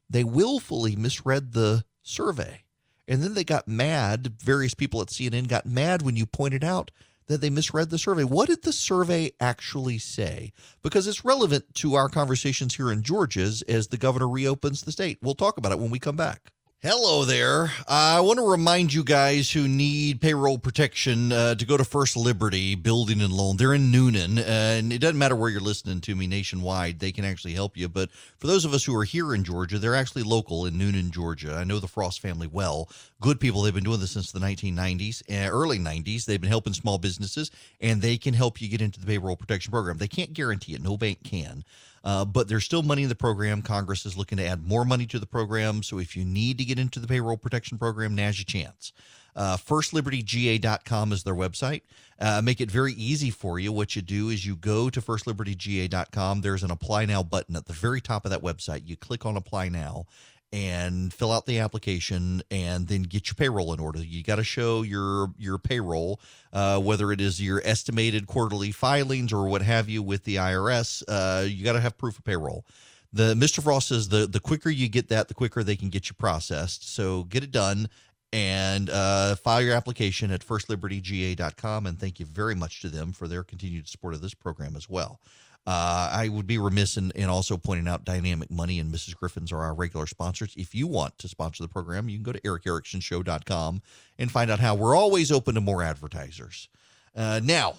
They 0.10 0.24
willfully 0.24 0.96
misread 0.96 1.54
the 1.54 1.84
survey. 2.02 2.64
And 3.08 3.24
then 3.24 3.34
they 3.34 3.44
got 3.44 3.68
mad. 3.68 4.34
Various 4.41 4.76
people 4.76 5.02
at 5.02 5.08
CNN 5.08 5.48
got 5.48 5.66
mad 5.66 6.04
when 6.04 6.16
you 6.16 6.26
pointed 6.26 6.64
out 6.64 6.91
that 7.30 7.40
they 7.42 7.50
misread 7.50 7.90
the 7.90 7.98
survey. 7.98 8.24
What 8.26 8.50
did 8.50 8.64
the 8.64 8.74
survey 8.74 9.32
actually 9.40 10.00
say? 10.00 10.52
Because 10.84 11.08
it's 11.08 11.24
relevant 11.24 11.74
to 11.76 11.96
our 11.96 12.10
conversations 12.10 12.76
here 12.76 12.92
in 12.92 13.04
Georgia 13.04 13.42
as, 13.42 13.62
as 13.64 13.88
the 13.88 13.98
governor 13.98 14.28
reopens 14.28 14.82
the 14.82 14.92
state. 14.92 15.20
We'll 15.22 15.36
talk 15.36 15.58
about 15.58 15.72
it 15.72 15.80
when 15.80 15.92
we 15.92 16.00
come 16.00 16.18
back. 16.18 16.52
Hello 16.82 17.26
there. 17.26 17.74
I 17.90 18.22
want 18.22 18.40
to 18.40 18.50
remind 18.50 18.94
you 18.94 19.04
guys 19.04 19.52
who 19.52 19.68
need 19.68 20.22
payroll 20.22 20.58
protection 20.58 21.30
uh, 21.34 21.56
to 21.56 21.66
go 21.66 21.76
to 21.76 21.84
First 21.84 22.16
Liberty 22.16 22.74
Building 22.76 23.20
and 23.20 23.34
Loan. 23.34 23.58
They're 23.58 23.74
in 23.74 23.92
Newnan, 23.92 24.38
uh, 24.38 24.44
and 24.78 24.94
it 24.94 25.00
doesn't 25.00 25.18
matter 25.18 25.36
where 25.36 25.50
you're 25.50 25.60
listening 25.60 26.00
to 26.00 26.16
me 26.16 26.26
nationwide, 26.26 27.00
they 27.00 27.12
can 27.12 27.26
actually 27.26 27.54
help 27.54 27.76
you. 27.76 27.90
But 27.90 28.12
for 28.38 28.48
those 28.48 28.64
of 28.64 28.74
us 28.74 28.86
who 28.86 28.96
are 28.96 29.04
here 29.04 29.34
in 29.34 29.44
Georgia, 29.44 29.78
they're 29.78 29.94
actually 29.94 30.24
local 30.24 30.66
in 30.66 30.76
Newnan, 30.76 31.12
Georgia. 31.12 31.56
I 31.56 31.66
know 31.66 31.80
the 31.80 31.88
Frost 31.90 32.22
family 32.22 32.48
well. 32.48 32.88
Good 33.20 33.42
people. 33.42 33.62
They've 33.62 33.74
been 33.74 33.84
doing 33.84 34.00
this 34.00 34.12
since 34.12 34.32
the 34.32 34.40
1990s, 34.40 35.22
uh, 35.30 35.50
early 35.50 35.80
90s. 35.80 36.24
They've 36.24 36.40
been 36.40 36.50
helping 36.50 36.72
small 36.72 36.98
businesses, 36.98 37.52
and 37.82 38.02
they 38.02 38.18
can 38.18 38.34
help 38.34 38.62
you 38.62 38.70
get 38.70 38.80
into 38.80 39.02
the 39.02 39.06
payroll 39.06 39.36
protection 39.36 39.72
program. 39.72 39.98
They 39.98 40.08
can't 40.08 40.32
guarantee 40.32 40.76
it, 40.76 40.82
no 40.82 40.96
bank 40.96 41.26
can. 41.26 41.66
Uh, 42.04 42.26
but 42.26 42.48
there's 42.48 42.66
still 42.66 42.84
money 42.84 43.04
in 43.04 43.10
the 43.10 43.16
program. 43.16 43.62
Congress 43.62 44.06
is 44.06 44.18
looking 44.18 44.38
to 44.38 44.46
add 44.46 44.66
more 44.66 44.86
money 44.86 45.06
to 45.06 45.20
the 45.20 45.26
program. 45.26 45.84
So 45.84 46.00
if 46.00 46.16
you 46.16 46.24
need 46.24 46.58
to 46.60 46.66
get 46.66 46.80
into 46.80 47.00
the 47.00 47.08
payroll 47.08 47.38
protection 47.38 47.78
program, 47.78 48.16
now's 48.16 48.38
your 48.40 48.46
chance. 48.46 48.94
Uh, 49.36 49.58
FirstLibertyGA.com 49.58 51.14
is 51.14 51.24
their 51.24 51.36
website. 51.36 51.82
Uh, 52.20 52.42
make 52.44 52.60
it 52.60 52.70
very 52.70 52.94
easy 52.94 53.30
for 53.30 53.60
you. 53.60 53.72
What 53.72 53.96
you 53.96 54.02
do 54.02 54.30
is 54.30 54.46
you 54.46 54.56
go 54.56 54.90
to 54.90 55.02
FirstLibertyGA.com. 55.02 56.42
There's 56.42 56.64
an 56.64 56.72
Apply 56.72 57.06
Now 57.06 57.24
button 57.24 57.56
at 57.56 57.66
the 57.66 57.74
very 57.74 58.02
top 58.02 58.26
of 58.26 58.32
that 58.32 58.42
website. 58.42 58.82
You 58.86 58.98
click 58.98 59.26
on 59.26 59.38
Apply 59.38 59.70
Now 59.70 60.06
and 60.52 61.14
fill 61.14 61.32
out 61.32 61.46
the 61.46 61.60
application 61.60 62.42
and 62.50 62.88
then 62.88 63.04
get 63.04 63.28
your 63.28 63.36
payroll 63.36 63.74
in 63.74 63.80
order. 63.80 64.00
You 64.00 64.24
got 64.24 64.38
to 64.38 64.44
show 64.44 64.82
your 64.82 65.32
your 65.38 65.58
payroll, 65.58 66.20
uh, 66.52 66.80
whether 66.80 67.12
it 67.12 67.22
is 67.22 67.42
your 67.42 67.62
estimated 67.64 68.28
quarterly 68.28 68.72
filings 68.72 69.32
or 69.32 69.48
what 69.48 69.62
have 69.62 69.90
you 69.90 70.02
with 70.02 70.24
the 70.24 70.38
IRS. 70.38 71.04
Uh, 71.08 71.46
you 71.46 71.64
got 71.64 71.74
to 71.74 71.82
have 71.82 71.98
proof 71.98 72.18
of 72.18 72.26
payroll. 72.26 72.66
The 73.14 73.34
Mr. 73.34 73.62
Frost 73.62 73.90
says 73.90 74.10
the 74.10 74.28
the 74.28 74.40
quicker 74.40 74.70
you 74.70 74.90
get 74.90 75.10
that, 75.10 75.28
the 75.28 75.34
quicker 75.34 75.64
they 75.64 75.76
can 75.76 75.90
get 75.90 76.10
you 76.10 76.16
processed. 76.16 76.94
So 76.94 77.24
get 77.24 77.44
it 77.44 77.52
done 77.52 77.90
and 78.32 78.90
uh, 78.90 79.36
file 79.36 79.62
your 79.62 79.76
application 79.76 80.32
at 80.32 80.46
firstlibertyga.com. 80.46 81.86
And 81.88 82.00
thank 82.00 82.20
you 82.20 82.26
very 82.26 82.56
much 82.56 82.82
to 82.82 82.90
them 82.90 83.12
for 83.12 83.28
their 83.28 83.44
continued 83.44 83.88
support 83.88 84.14
of 84.14 84.22
this 84.22 84.34
program 84.34 84.76
as 84.76 84.90
well. 84.90 85.20
Uh, 85.68 86.10
I 86.11 86.30
would 86.30 86.48
be 86.48 86.57
remiss 86.57 86.98
in, 86.98 87.11
in 87.11 87.30
also 87.30 87.56
pointing 87.56 87.88
out 87.88 88.03
Dynamic 88.03 88.49
Money 88.49 88.80
and 88.80 88.91
Mrs. 88.91 89.15
Griffins 89.15 89.52
are 89.52 89.60
our 89.60 89.76
regular 89.76 90.07
sponsors. 90.07 90.53
If 90.57 90.73
you 90.73 90.88
want 90.88 91.18
to 91.19 91.27
sponsor 91.27 91.64
the 91.64 91.69
program, 91.69 92.10
you 92.10 92.18
can 92.18 92.23
go 92.23 92.31
to 92.31 92.41
erickericksonshow.com 92.41 93.81
and 94.18 94.31
find 94.31 94.49
out 94.49 94.60
how 94.60 94.73
we're 94.73 94.95
always 94.95 95.31
open 95.31 95.56
to 95.56 95.61
more 95.61 95.84
advertisers. 95.84 96.69
Uh, 97.15 97.40
now, 97.44 97.76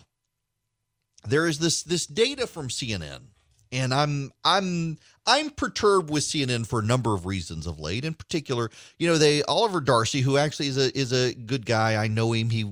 there 1.26 1.46
is 1.46 1.58
this 1.58 1.82
this 1.82 2.06
data 2.06 2.46
from 2.46 2.68
CNN, 2.68 3.20
and 3.72 3.92
I'm 3.92 4.30
I'm 4.44 4.98
I'm 5.26 5.50
perturbed 5.50 6.10
with 6.10 6.22
CNN 6.22 6.66
for 6.66 6.78
a 6.78 6.84
number 6.84 7.14
of 7.14 7.26
reasons 7.26 7.66
of 7.66 7.80
late. 7.80 8.04
In 8.04 8.14
particular, 8.14 8.70
you 8.98 9.08
know, 9.08 9.18
they 9.18 9.42
Oliver 9.42 9.80
Darcy, 9.80 10.20
who 10.20 10.36
actually 10.36 10.68
is 10.68 10.78
a 10.78 10.96
is 10.96 11.12
a 11.12 11.34
good 11.34 11.66
guy. 11.66 12.02
I 12.02 12.08
know 12.08 12.32
him. 12.32 12.50
He 12.50 12.64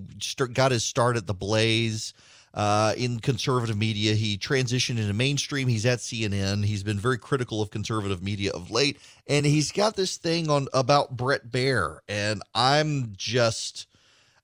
got 0.52 0.70
his 0.70 0.85
start 0.85 1.16
at 1.16 1.26
the 1.26 1.35
Blaze 1.35 2.14
uh, 2.55 2.95
in 2.97 3.20
conservative 3.20 3.77
media. 3.77 4.15
He 4.15 4.37
transitioned 4.37 4.99
into 4.99 5.12
mainstream. 5.12 5.69
He's 5.69 5.87
at 5.87 5.99
CNN. 5.99 6.65
He's 6.65 6.83
been 6.83 6.99
very 6.99 7.19
critical 7.19 7.62
of 7.62 7.70
conservative 7.70 8.23
media 8.23 8.53
of 8.53 8.70
late, 8.70 8.99
and 9.27 9.47
he's 9.47 9.73
got 9.73 9.97
this 9.97 10.16
thing 10.16 10.51
on 10.51 10.69
about 10.73 11.16
Bret 11.16 11.51
Baier, 11.51 11.99
and 12.09 12.43
I'm 12.55 13.15
just. 13.16 13.87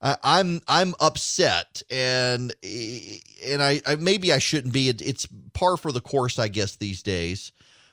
I'm 0.01 0.61
I'm 0.67 0.93
upset, 0.99 1.81
and 1.89 2.53
and 2.63 3.63
I, 3.63 3.81
I 3.87 3.95
maybe 3.95 4.31
I 4.31 4.37
shouldn't 4.37 4.71
be. 4.71 4.89
It, 4.89 5.01
it's 5.01 5.27
par 5.53 5.77
for 5.77 5.91
the 5.91 6.01
course, 6.01 6.37
I 6.37 6.47
guess, 6.47 6.75
these 6.75 7.01
days. 7.01 7.51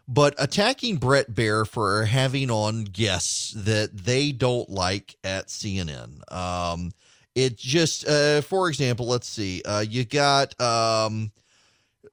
But 0.08 0.34
attacking 0.38 0.96
Bret 0.96 1.30
Baier 1.32 1.66
for 1.66 2.04
having 2.04 2.50
on 2.50 2.84
guests 2.84 3.52
that 3.52 3.96
they 3.96 4.32
don't 4.32 4.68
like 4.68 5.16
at 5.22 5.46
CNN, 5.46 6.30
um, 6.30 6.92
it 7.34 7.56
just, 7.56 8.06
uh, 8.06 8.40
for 8.42 8.68
example, 8.68 9.06
let's 9.06 9.28
see, 9.28 9.62
uh, 9.64 9.80
you 9.80 10.04
got. 10.04 10.58
Um, 10.60 11.32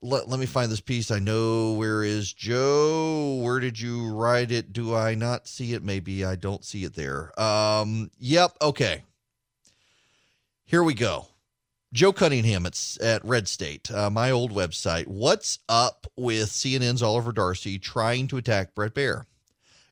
let, 0.01 0.29
let 0.29 0.39
me 0.39 0.45
find 0.45 0.71
this 0.71 0.79
piece. 0.79 1.11
I 1.11 1.19
know 1.19 1.73
where 1.73 2.03
is 2.03 2.31
Joe? 2.31 3.39
Where 3.43 3.59
did 3.59 3.79
you 3.79 4.13
write 4.13 4.51
it? 4.51 4.71
Do 4.71 4.95
I 4.95 5.15
not 5.15 5.47
see 5.47 5.73
it? 5.73 5.83
Maybe 5.83 6.23
I 6.23 6.35
don't 6.35 6.63
see 6.63 6.85
it 6.85 6.95
there. 6.95 7.37
Um, 7.39 8.09
yep. 8.17 8.55
Okay. 8.61 9.03
Here 10.65 10.83
we 10.83 10.93
go. 10.93 11.27
Joe 11.91 12.13
Cunningham 12.13 12.67
at, 12.67 12.97
at 13.01 13.25
Red 13.25 13.47
State, 13.47 13.89
uh, 13.91 14.11
my 14.11 14.29
old 14.29 14.53
website. 14.53 15.07
What's 15.07 15.59
up 15.67 16.05
with 16.15 16.49
CNN's 16.49 17.01
Oliver 17.01 17.31
Darcy 17.31 17.79
trying 17.79 18.27
to 18.27 18.37
attack 18.37 18.75
Bret 18.75 18.93
Baier? 18.93 19.25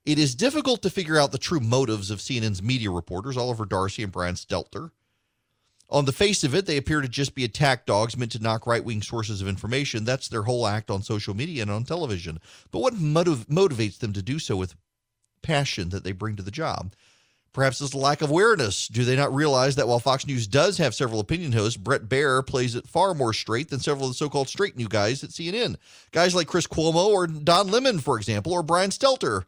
It 0.06 0.20
is 0.20 0.36
difficult 0.36 0.84
to 0.84 0.91
figure 0.91 1.18
out 1.18 1.32
the 1.32 1.40
true 1.40 1.60
motives 1.60 2.12
of 2.12 2.20
CNN's 2.20 2.62
media 2.62 2.91
reporters, 2.91 3.36
Oliver 3.36 3.66
Darcy 3.66 4.04
and 4.04 4.12
Brian 4.12 4.36
Stelter. 4.36 4.91
On 5.90 6.04
the 6.04 6.12
face 6.12 6.44
of 6.44 6.54
it, 6.54 6.66
they 6.66 6.76
appear 6.76 7.00
to 7.02 7.08
just 7.08 7.34
be 7.34 7.46
attack 7.46 7.86
dogs 7.86 8.18
meant 8.18 8.34
to 8.34 8.40
knock 8.40 8.68
right 8.68 8.84
wing 8.84 9.02
sources 9.02 9.42
of 9.42 9.48
information. 9.48 10.04
That's 10.04 10.28
their 10.28 10.44
whole 10.44 10.68
act 10.68 10.92
on 10.92 11.02
social 11.02 11.34
media 11.34 11.62
and 11.62 11.72
on 11.72 11.86
television. 11.86 12.40
But 12.72 12.80
what 12.80 12.96
motiv- 12.96 13.48
motivates 13.48 14.00
them 14.00 14.12
to 14.14 14.22
do 14.22 14.38
so 14.38 14.58
with 14.58 14.76
passion 15.42 15.90
that 15.90 16.04
they 16.04 16.12
bring 16.12 16.36
to 16.36 16.44
the 16.44 16.52
job? 16.52 16.94
Perhaps 17.54 17.82
it's 17.82 17.96
lack 17.96 18.22
of 18.22 18.30
awareness. 18.30 18.88
Do 18.88 19.04
they 19.04 19.16
not 19.16 19.34
realize 19.34 19.78
that 19.78 19.88
while 19.88 20.00
Fox 20.00 20.28
News 20.28 20.46
does 20.46 20.78
have 20.78 20.94
several 20.94 21.20
opinion 21.20 21.54
hosts, 21.54 21.78
Bret 21.78 22.04
Baier 22.04 22.46
plays 22.46 22.76
it 22.76 22.88
far 22.88 23.16
more 23.16 23.34
straight 23.34 23.70
than 23.70 23.80
several 23.80 24.06
of 24.06 24.12
the 24.12 24.16
so 24.16 24.30
called 24.30 24.50
straight 24.50 24.76
new 24.76 24.88
guys 24.88 25.24
at 25.24 25.32
CNN? 25.32 25.78
Guys 26.12 26.36
like 26.36 26.48
Chris 26.48 26.68
Cuomo 26.68 27.08
or 27.08 27.26
Don 27.26 27.70
Lemon, 27.70 28.00
for 28.00 28.18
example, 28.18 28.54
or 28.54 28.62
Brian 28.62 28.92
Stelter. 28.92 29.46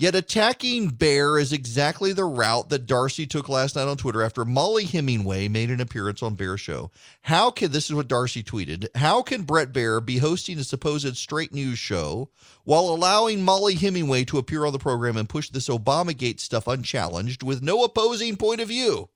Yet 0.00 0.14
attacking 0.14 0.92
Baier 0.92 1.38
is 1.38 1.52
exactly 1.52 2.14
the 2.14 2.24
route 2.24 2.70
that 2.70 2.86
Darcy 2.86 3.26
took 3.26 3.50
last 3.50 3.76
night 3.76 3.86
on 3.86 3.98
Twitter 3.98 4.22
after 4.22 4.46
Mollie 4.46 4.86
Hemingway 4.86 5.46
made 5.46 5.70
an 5.70 5.78
appearance 5.78 6.22
on 6.22 6.38
Baier's 6.38 6.62
show. 6.62 6.90
How 7.20 7.50
can 7.50 7.70
this 7.70 7.90
is 7.90 7.94
what 7.94 8.08
Darcy 8.08 8.42
tweeted? 8.42 8.88
How 8.96 9.20
can 9.20 9.42
Bret 9.42 9.74
Baier 9.74 10.02
be 10.02 10.16
hosting 10.16 10.58
a 10.58 10.64
supposed 10.64 11.18
straight 11.18 11.52
news 11.52 11.78
show 11.78 12.30
while 12.64 12.84
allowing 12.84 13.42
Mollie 13.42 13.74
Hemingway 13.74 14.24
to 14.24 14.38
appear 14.38 14.64
on 14.64 14.72
the 14.72 14.78
program 14.78 15.18
and 15.18 15.28
push 15.28 15.50
this 15.50 15.68
Obamagate 15.68 16.40
stuff 16.40 16.66
unchallenged 16.66 17.42
with 17.42 17.60
no 17.60 17.84
opposing 17.84 18.36
point 18.38 18.62
of 18.62 18.68
view? 18.68 19.10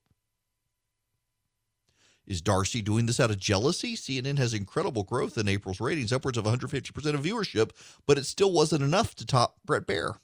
Is 2.27 2.43
Darcy 2.43 2.82
doing 2.82 3.06
this 3.06 3.20
out 3.20 3.31
of 3.31 3.39
jealousy? 3.39 3.97
CNN 3.97 4.36
has 4.36 4.52
incredible 4.52 5.05
growth 5.05 5.39
in 5.39 5.48
April's 5.48 5.81
ratings, 5.81 6.12
upwards 6.12 6.36
of 6.36 6.44
150% 6.44 7.15
of 7.15 7.24
viewership, 7.24 7.70
but 8.06 8.19
it 8.19 8.27
still 8.27 8.52
wasn't 8.52 8.82
enough 8.82 9.15
to 9.15 9.24
top 9.24 9.56
Bret 9.65 9.86
Baier. 9.86 10.16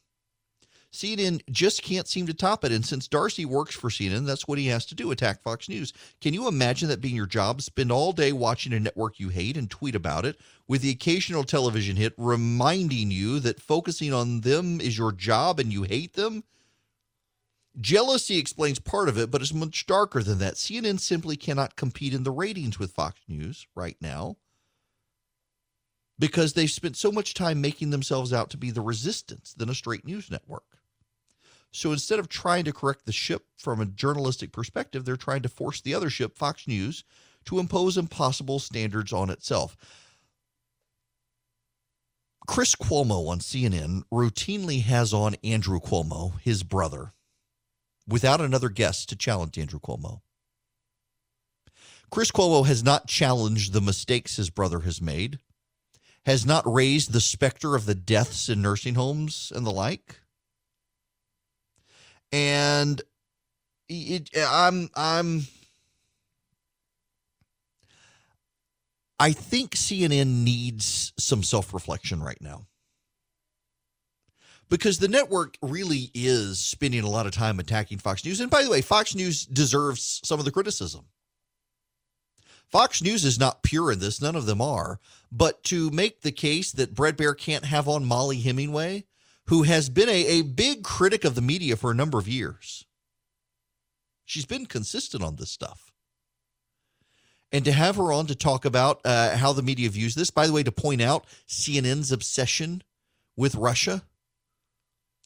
CNN 0.93 1.41
just 1.51 1.83
can't 1.83 2.09
seem 2.09 2.27
to 2.27 2.35
top 2.35 2.65
it. 2.65 2.73
And 2.73 2.85
since 2.85 3.07
Darcy 3.07 3.45
works 3.45 3.75
for 3.75 3.91
CNN, 3.91 4.27
that's 4.27 4.49
what 4.49 4.59
he 4.59 4.67
has 4.67 4.85
to 4.87 4.95
do 4.95 5.11
attack 5.11 5.43
Fox 5.43 5.69
News. 5.69 5.93
Can 6.21 6.35
you 6.35 6.49
imagine 6.49 6.89
that 6.89 7.01
being 7.01 7.15
your 7.15 7.27
job? 7.27 7.63
Spend 7.63 7.93
all 7.93 8.13
day 8.13 8.33
watching 8.33 8.73
a 8.73 8.81
network 8.81 9.21
you 9.21 9.29
hate 9.29 9.57
and 9.57 9.71
tweet 9.71 9.95
about 9.95 10.25
it, 10.25 10.41
with 10.67 10.83
the 10.83 10.91
occasional 10.91 11.45
television 11.45 11.97
hit 11.97 12.15
reminding 12.17 13.11
you 13.11 13.39
that 13.41 13.61
focusing 13.61 14.13
on 14.13 14.41
them 14.41 14.81
is 14.81 14.99
your 14.99 15.13
job 15.13 15.61
and 15.61 15.73
you 15.73 15.85
hate 15.85 16.15
them? 16.15 16.43
Jealousy 17.81 18.37
explains 18.37 18.81
part 18.81 19.09
of 19.09 19.17
it, 19.17 19.31
but 19.31 19.43
it's 19.43 19.55
much 19.55 19.87
darker 19.87 20.25
than 20.25 20.39
that. 20.39 20.55
CNN 20.55 20.99
simply 20.99 21.37
cannot 21.37 21.77
compete 21.77 22.13
in 22.13 22.25
the 22.25 22.33
ratings 22.33 22.81
with 22.81 22.93
Fox 22.93 23.21
News 23.29 23.67
right 23.77 23.97
now 24.01 24.37
because 26.19 26.53
they've 26.53 26.71
spent 26.71 26.97
so 26.97 27.13
much 27.13 27.33
time 27.33 27.61
making 27.61 27.91
themselves 27.91 28.33
out 28.33 28.51
to 28.51 28.57
be 28.57 28.71
the 28.71 28.81
resistance 28.81 29.55
than 29.55 29.71
a 29.71 29.75
straight 29.75 30.05
news 30.05 30.31
network. 30.31 30.80
So 31.73 31.93
instead 31.93 32.19
of 32.19 32.29
trying 32.29 32.65
to 32.65 32.73
correct 32.73 33.07
the 33.07 33.13
ship 33.13 33.45
from 33.57 33.81
a 33.81 33.87
journalistic 33.87 34.53
perspective, 34.53 35.05
they're 35.05 35.17
trying 35.17 35.43
to 35.43 35.49
force 35.49 35.81
the 35.81 35.95
other 35.95 36.11
ship, 36.11 36.37
Fox 36.37 36.67
News, 36.67 37.05
to 37.45 37.59
impose 37.59 37.97
impossible 37.97 38.59
standards 38.59 39.13
on 39.13 39.31
itself. 39.31 39.77
Chris 42.47 42.75
Cuomo 42.75 43.29
on 43.29 43.39
CNN 43.39 44.03
routinely 44.13 44.83
has 44.83 45.15
on 45.15 45.37
Andrew 45.45 45.79
Cuomo, 45.79 46.41
his 46.41 46.65
brother, 46.65 47.13
without 48.09 48.41
another 48.41 48.69
guest 48.69 49.09
to 49.09 49.17
challenge 49.17 49.57
Andrew 49.57 49.79
Cuomo. 49.79 50.23
Chris 52.11 52.33
Cuomo 52.33 52.67
has 52.67 52.83
not 52.83 53.07
challenged 53.07 53.73
the 53.73 53.81
mistakes 53.81 54.37
his 54.37 54.51
brother 54.51 54.81
has 54.81 55.01
made, 55.01 55.39
has 56.27 56.45
not 56.45 56.65
raised 56.67 57.13
the 57.13 57.21
specter 57.21 57.77
of 57.77 57.87
the 57.87 57.95
deaths 57.95 58.49
in 58.49 58.61
nursing 58.61 58.97
homes 58.97 59.53
and 59.55 59.65
the 59.65 59.71
like 59.71 60.21
and 62.33 63.03
it, 63.89 64.31
I'm 64.37 64.91
I'm 64.95 65.43
I 69.19 69.33
think 69.33 69.73
CNN 69.73 70.45
needs 70.45 71.13
some 71.19 71.43
self-reflection 71.43 72.23
right 72.23 72.41
now. 72.41 72.67
Because 74.71 74.99
the 74.99 75.09
network 75.09 75.59
really 75.61 76.11
is 76.15 76.59
spending 76.61 77.03
a 77.03 77.11
lot 77.11 77.27
of 77.27 77.33
time 77.33 77.59
attacking 77.59 77.99
Fox 77.99 78.25
News. 78.25 78.41
And 78.41 78.51
by 78.51 78.63
the 78.63 78.71
way, 78.71 78.81
Fox 78.81 79.15
News 79.15 79.45
deserves 79.45 80.21
some 80.25 80.39
of 80.39 80.47
the 80.47 80.53
criticism. 80.53 81.07
Fox 82.71 83.03
News 83.03 83.25
is 83.25 83.39
not 83.39 83.65
pure 83.65 83.91
in 83.91 83.99
this, 83.99 84.23
none 84.23 84.37
of 84.37 84.47
them 84.47 84.63
are. 84.63 85.01
But 85.31 85.65
to 85.65 85.91
make 85.91 86.23
the 86.23 86.33
case 86.33 86.73
that 86.73 86.95
Bret 86.95 87.19
Baier 87.19 87.37
can't 87.37 87.65
have 87.65 87.89
on 87.89 88.05
Mollie 88.05 88.41
Hemingway, 88.41 89.05
who 89.51 89.65
has 89.65 89.91
been 89.91 90.09
a, 90.09 90.27
a 90.27 90.43
big 90.43 90.85
critic 90.85 91.25
of 91.25 91.35
the 91.35 91.41
media 91.41 91.75
for 91.75 91.91
a 91.91 91.95
number 91.95 92.21
of 92.21 92.29
years. 92.29 92.85
She's 94.25 94.47
been 94.47 94.65
consistent 94.65 95.25
on 95.25 95.35
this 95.35 95.51
stuff. 95.51 95.91
And 97.51 97.65
to 97.65 97.73
have 97.73 97.97
her 97.97 98.13
on 98.13 98.29
to 98.29 98.37
talk 98.37 98.65
about 98.65 99.01
uh, 99.05 99.37
how 99.37 99.53
the 99.53 99.65
media 99.65 99.89
views 99.89 100.15
this, 100.15 100.31
by 100.31 100.47
the 100.47 100.53
way, 100.53 100.63
to 100.63 100.71
point 100.71 101.03
out 101.03 101.27
CNN's 101.49 102.13
obsession 102.13 102.85
with 103.37 103.57
Russia. 103.57 104.05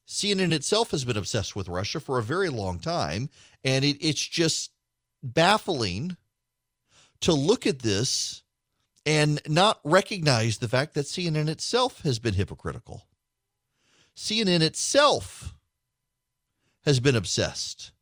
CNN 0.08 0.52
itself 0.52 0.92
has 0.92 1.04
been 1.04 1.18
obsessed 1.18 1.54
with 1.54 1.68
Russia 1.68 2.00
for 2.00 2.18
a 2.18 2.22
very 2.22 2.48
long 2.48 2.78
time. 2.78 3.28
And 3.62 3.84
it, 3.84 3.98
it's 4.00 4.26
just 4.26 4.70
baffling 5.22 6.16
to 7.20 7.34
look 7.34 7.66
at 7.66 7.80
this 7.80 8.42
and 9.04 9.42
not 9.46 9.80
recognize 9.84 10.56
the 10.56 10.68
fact 10.68 10.94
that 10.94 11.04
CNN 11.04 11.50
itself 11.50 12.00
has 12.04 12.18
been 12.18 12.32
hypocritical. 12.32 13.06
CNN 14.16 14.60
itself 14.60 15.54
has 16.84 17.00
been 17.00 17.16
obsessed. 17.16 17.92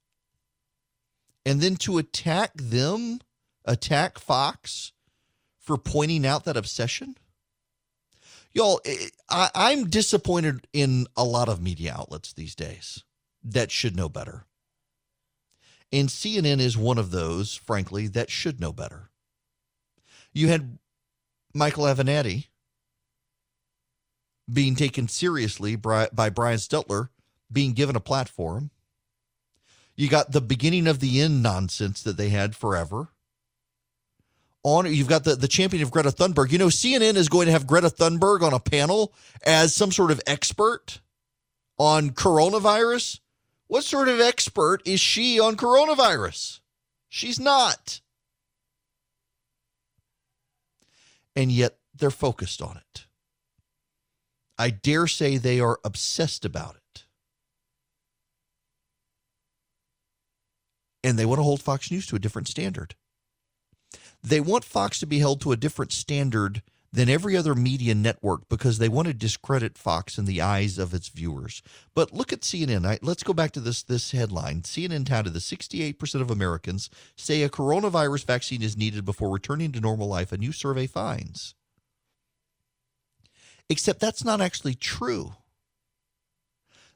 And 1.45 1.61
then 1.61 1.77
to 1.77 1.99
attack 1.99 2.53
them, 2.55 3.21
attack 3.65 4.19
Fox 4.19 4.93
for 5.59 5.79
pointing 5.79 6.27
out 6.27 6.45
that 6.45 6.57
obsession? 6.57 7.17
Y'all, 8.53 8.81
I, 9.31 9.51
I'm 9.55 9.89
disappointed 9.89 10.67
in 10.73 11.07
a 11.17 11.25
lot 11.25 11.49
of 11.49 11.63
media 11.63 11.95
outlets 11.97 12.33
these 12.33 12.55
days 12.55 13.03
that 13.43 13.71
should 13.71 13.97
know 13.97 14.09
better. 14.09 14.45
And 15.91 16.09
CNN 16.09 16.61
is 16.61 16.77
one 16.77 16.99
of 16.99 17.11
those, 17.11 17.55
frankly, 17.55 18.07
that 18.09 18.31
should 18.31 18.61
know 18.61 18.73
better. 18.73 19.11
You 20.33 20.49
had 20.49 20.79
Michael 21.55 21.85
Avenatti 21.85 22.47
being 24.51 24.75
taken 24.75 25.09
seriously 25.09 25.77
by, 25.77 26.09
by 26.13 26.31
Brian 26.31 26.59
Stelter, 26.59 27.09
being 27.51 27.73
given 27.73 27.97
a 27.97 28.01
platform. 28.01 28.71
You 29.95 30.09
got 30.09 30.33
the 30.33 30.41
beginning 30.41 30.87
of 30.87 31.01
the 31.01 31.21
end 31.21 31.43
nonsense 31.43 32.03
that 32.03 32.17
they 32.17 32.31
had 32.31 32.57
forever. 32.57 33.09
on 34.63 34.93
you've 34.93 35.09
got 35.09 35.25
the, 35.25 35.37
the 35.37 35.49
champion 35.49 35.83
of 35.83 35.91
Greta 35.91 36.11
Thunberg. 36.11 36.51
You 36.51 36.59
know, 36.59 36.69
CNN 36.69 37.17
is 37.17 37.29
going 37.29 37.47
to 37.47 37.53
have 37.53 37.67
Greta 37.67 37.89
Thunberg 37.89 38.43
on 38.43 38.55
a 38.55 38.61
panel 38.61 39.13
as 39.45 39.75
some 39.75 39.93
sort 39.93 40.11
of 40.11 40.21
expert 40.27 41.01
on 41.79 42.11
coronavirus. 42.11 43.21
What 43.67 43.85
sort 43.85 44.09
of 44.09 44.21
expert 44.21 44.83
is 44.87 45.01
she 45.01 45.39
on 45.41 45.57
coronavirus? 45.57 46.61
She's 47.09 47.39
not. 47.39 48.01
And 51.35 51.51
yet 51.51 51.79
they're 51.95 52.11
focused 52.11 52.61
on 52.63 52.77
it. 52.77 53.07
I 54.63 54.71
dare 54.71 55.09
say 55.09 55.39
they 55.39 55.59
are 55.59 55.81
obsessed 55.85 56.45
about 56.45 56.77
it. 56.77 57.03
And 61.03 61.19
they 61.19 61.27
want 61.27 61.41
to 61.41 61.43
hold 61.43 61.61
Fox 61.61 61.91
News 61.91 62.07
to 62.07 62.15
a 62.15 62.21
different 62.21 62.47
standard. 62.47 62.95
They 64.23 64.39
want 64.39 64.63
Fox 64.63 65.01
to 65.01 65.07
be 65.07 65.19
held 65.19 65.41
to 65.41 65.51
a 65.51 65.57
different 65.57 65.91
standard 65.91 66.63
than 66.93 67.09
every 67.09 67.37
other 67.37 67.57
media 67.57 67.93
network 67.97 68.49
because 68.49 68.79
they 68.79 68.89
want 68.89 69.09
to 69.09 69.15
discredit 69.15 69.77
Fox 69.77 70.17
in 70.17 70.27
the 70.27 70.41
eyes 70.41 70.79
of 70.79 70.95
its 70.95 71.09
viewers. 71.09 71.61
But 71.93 72.13
look 72.13 72.33
at 72.33 72.43
CNN. 72.43 72.87
I, 72.87 73.01
let's 73.03 73.25
go 73.25 73.33
back 73.33 73.51
to 73.53 73.61
this 73.61 73.83
this 73.83 74.13
headline. 74.13 74.63
CNN 74.63 75.07
touted 75.07 75.33
that 75.33 75.41
68% 75.41 76.21
of 76.21 76.31
Americans 76.31 76.89
say 77.17 77.43
a 77.43 77.49
coronavirus 77.49 78.27
vaccine 78.27 78.63
is 78.63 78.77
needed 78.77 79.05
before 79.05 79.29
returning 79.29 79.73
to 79.73 79.81
normal 79.81 80.07
life. 80.07 80.31
A 80.31 80.39
new 80.39 80.53
survey 80.53 80.87
finds. 80.87 81.57
Except 83.69 84.01
that's 84.01 84.25
not 84.25 84.41
actually 84.41 84.75
true 84.75 85.33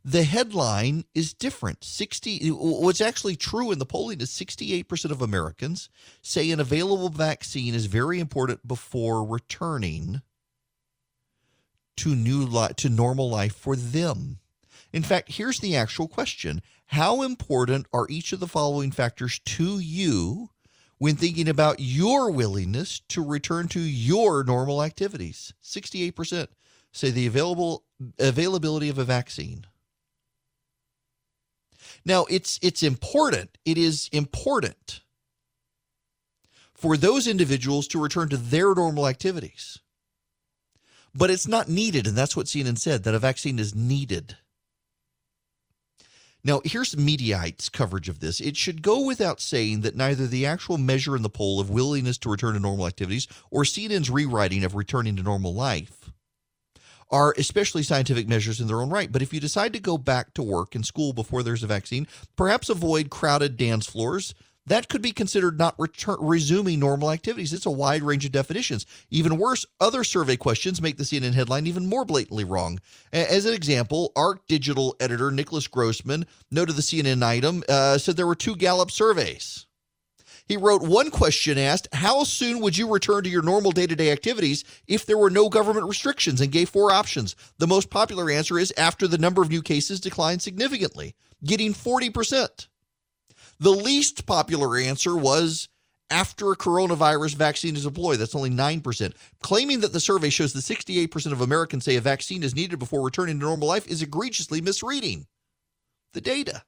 the 0.07 0.23
headline 0.23 1.05
is 1.17 1.35
different. 1.35 1.83
60 1.83 2.51
what's 2.51 3.01
actually 3.01 3.35
true 3.35 3.73
in 3.73 3.81
the 3.81 3.85
polling 3.85 4.21
is 4.21 4.31
68% 4.31 5.11
of 5.11 5.21
Americans 5.21 5.91
say 6.23 6.53
an 6.53 6.61
available 6.61 7.09
vaccine 7.09 7.75
is 7.75 7.87
very 7.87 8.21
important 8.21 8.69
before 8.69 9.25
returning 9.25 10.23
to 11.97 12.15
new 12.15 12.45
li- 12.45 12.73
to 12.77 12.89
normal 12.89 13.29
life 13.29 13.57
for 13.57 13.75
them. 13.75 14.39
In 14.93 15.03
fact, 15.03 15.33
here's 15.33 15.59
the 15.59 15.75
actual 15.75 16.07
question. 16.07 16.63
How 16.87 17.23
important 17.23 17.87
are 17.93 18.07
each 18.09 18.33
of 18.33 18.39
the 18.39 18.47
following 18.47 18.93
factors 18.93 19.41
to 19.41 19.81
you 19.81 20.51
when 20.99 21.17
thinking 21.17 21.49
about 21.49 21.77
your 21.79 22.31
willingness 22.31 23.01
to 23.09 23.25
return 23.25 23.69
to 23.69 23.81
your 23.81 24.45
normal 24.45 24.83
activities? 24.83 25.53
68% 25.63 26.49
say 26.97 27.11
the 27.11 27.27
available 27.27 27.85
availability 28.19 28.89
of 28.89 28.99
a 28.99 29.05
vaccine. 29.05 29.67
Now, 32.05 32.25
it's 32.31 32.59
it's 32.63 32.83
important. 32.83 33.59
It 33.65 33.79
is 33.79 34.09
important 34.13 35.03
for 36.75 36.97
those 36.97 37.27
individuals 37.27 37.89
to 37.89 38.01
return 38.01 38.29
to 38.31 38.37
their 38.37 38.75
normal 38.75 39.09
activities. 39.09 39.79
But 41.15 41.31
it's 41.31 41.49
not 41.49 41.69
needed, 41.69 42.07
and 42.07 42.17
that's 42.17 42.37
what 42.37 42.47
CNN 42.47 42.79
said 42.79 43.05
that 43.05 43.15
a 43.15 43.19
vaccine 43.19 43.59
is 43.59 43.75
needed. 43.75 44.37
Now, 46.47 46.61
here's 46.65 46.97
Mediaite's 46.97 47.69
coverage 47.69 48.09
of 48.09 48.21
this. 48.21 48.41
It 48.41 48.57
should 48.57 48.81
go 48.81 49.01
without 49.01 49.41
saying 49.41 49.81
that 49.81 49.97
neither 49.97 50.29
the 50.29 50.47
actual 50.47 50.79
measure 50.79 51.17
in 51.17 51.23
the 51.23 51.29
poll 51.29 51.59
of 51.59 51.71
willingness 51.71 52.19
to 52.19 52.31
return 52.31 52.55
to 52.55 52.61
normal 52.61 52.87
activities 52.87 53.27
or 53.51 53.65
CNN's 53.65 54.11
rewriting 54.11 54.63
of 54.63 54.77
returning 54.77 55.17
to 55.17 55.25
normal 55.25 55.53
life 55.53 56.13
are 57.11 57.35
especially 57.37 57.83
scientific 57.83 58.29
measures 58.29 58.61
in 58.61 58.69
their 58.69 58.81
own 58.81 58.91
right. 58.91 59.11
But 59.11 59.23
if 59.23 59.35
you 59.35 59.41
decide 59.41 59.73
to 59.73 59.81
go 59.81 59.99
back 59.99 60.35
to 60.35 60.43
work 60.45 60.77
and 60.77 60.87
school 60.87 61.13
before 61.13 61.43
there's 61.43 61.65
a 61.65 61.67
vaccine, 61.67 62.07
perhaps 62.37 62.69
avoid 62.69 63.11
crowded 63.11 63.57
dance 63.57 63.87
floors. 63.87 64.33
That 64.67 64.89
could 64.89 65.03
be 65.03 65.13
considered 65.13 65.59
not 65.59 65.79
return, 65.79 66.17
resuming 66.21 66.81
normal 66.81 67.11
activities. 67.11 67.53
It's 67.53 67.67
a 67.67 67.71
wide 67.71 68.03
range 68.03 68.25
of 68.25 68.33
definitions. 68.33 68.85
Even 69.11 69.39
worse, 69.39 69.65
other 69.81 70.03
survey 70.03 70.37
questions 70.37 70.83
make 70.83 70.97
the 70.97 71.05
CNN 71.05 71.35
headline 71.35 71.67
even 71.67 71.87
more 71.87 72.05
blatantly 72.05 72.45
wrong. 72.45 72.81
As 73.13 73.47
an 73.47 73.55
example, 73.55 74.13
ARC 74.17 74.47
Digital 74.47 74.97
editor 74.99 75.31
Nicholas 75.31 75.69
Grossman 75.69 76.27
noted 76.51 76.75
the 76.75 76.83
CNN 76.83 77.23
item 77.23 77.63
uh, 77.69 77.99
said 77.99 78.17
there 78.17 78.27
were 78.27 78.35
two 78.35 78.57
Gallup 78.57 78.91
surveys. 78.91 79.67
He 80.47 80.57
wrote 80.57 80.83
one 80.83 81.11
question 81.11 81.59
asked, 81.59 81.89
How 81.93 82.23
soon 82.23 82.61
would 82.61 82.79
you 82.79 82.89
return 82.89 83.25
to 83.25 83.31
your 83.31 83.43
normal 83.43 83.73
day 83.73 83.87
to 83.87 83.97
day 83.97 84.13
activities 84.13 84.65
if 84.87 85.05
there 85.05 85.19
were 85.19 85.31
no 85.31 85.49
government 85.49 85.87
restrictions? 85.87 86.41
and 86.41 86.53
gave 86.53 86.69
four 86.69 86.93
options. 86.93 87.35
The 87.59 87.67
most 87.67 87.91
popular 87.91 88.31
answer 88.31 88.59
is 88.59 88.73
after 88.77 89.09
the 89.09 89.19
number 89.19 89.43
of 89.43 89.51
new 89.51 89.63
cases 89.63 90.01
declined 90.01 90.43
significantly, 90.43 91.15
getting 91.45 91.73
40%. 91.75 92.69
The 93.59 93.71
least 93.71 94.27
popular 94.27 94.77
answer 94.77 95.17
was 95.17 95.69
after 96.11 96.53
a 96.53 96.57
coronavirus 96.57 97.35
vaccine 97.35 97.75
is 97.75 97.85
deployed. 97.85 98.19
That's 98.19 98.35
only 98.35 98.51
9%. 98.51 99.13
Claiming 99.43 99.81
that 99.81 99.93
the 99.93 100.01
survey 100.01 100.31
shows 100.31 100.53
that 100.53 100.61
68% 100.61 101.33
of 101.33 101.41
Americans 101.41 101.85
say 101.85 101.97
a 101.97 102.01
vaccine 102.01 102.43
is 102.43 102.55
needed 102.55 102.79
before 102.79 103.05
returning 103.05 103.41
to 103.41 103.45
normal 103.45 103.69
life 103.69 103.87
is 103.89 104.03
egregiously 104.03 104.61
misreading 104.61 105.27
the 106.13 106.21
data. 106.21 106.63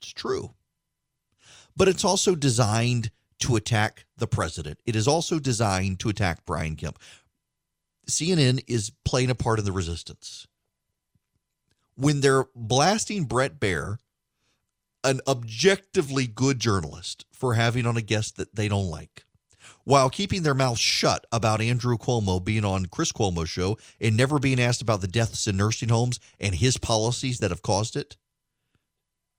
It's 0.00 0.12
true 0.12 0.54
but 1.76 1.88
it's 1.88 2.04
also 2.04 2.34
designed 2.34 3.10
to 3.40 3.56
attack 3.56 4.06
the 4.16 4.26
president. 4.26 4.78
It 4.86 4.96
is 4.96 5.08
also 5.08 5.38
designed 5.38 6.00
to 6.00 6.08
attack 6.08 6.44
Brian 6.44 6.76
Kemp. 6.76 6.98
CNN 8.08 8.62
is 8.66 8.92
playing 9.04 9.30
a 9.30 9.34
part 9.34 9.58
in 9.58 9.64
the 9.64 9.72
resistance. 9.72 10.46
When 11.96 12.20
they're 12.20 12.46
blasting 12.54 13.24
Bret 13.24 13.58
Baier, 13.58 13.98
an 15.04 15.20
objectively 15.28 16.26
good 16.26 16.58
journalist, 16.58 17.26
for 17.32 17.54
having 17.54 17.86
on 17.86 17.96
a 17.96 18.02
guest 18.02 18.36
that 18.36 18.56
they 18.56 18.68
don't 18.68 18.88
like, 18.88 19.24
while 19.84 20.08
keeping 20.08 20.42
their 20.42 20.54
mouths 20.54 20.80
shut 20.80 21.26
about 21.30 21.60
Andrew 21.60 21.98
Cuomo 21.98 22.42
being 22.42 22.64
on 22.64 22.86
Chris 22.86 23.12
Cuomo's 23.12 23.50
show 23.50 23.76
and 24.00 24.16
never 24.16 24.38
being 24.38 24.60
asked 24.60 24.80
about 24.80 25.02
the 25.02 25.06
deaths 25.06 25.46
in 25.46 25.56
nursing 25.56 25.90
homes 25.90 26.18
and 26.40 26.54
his 26.54 26.78
policies 26.78 27.38
that 27.38 27.50
have 27.50 27.62
caused 27.62 27.94
it, 27.94 28.16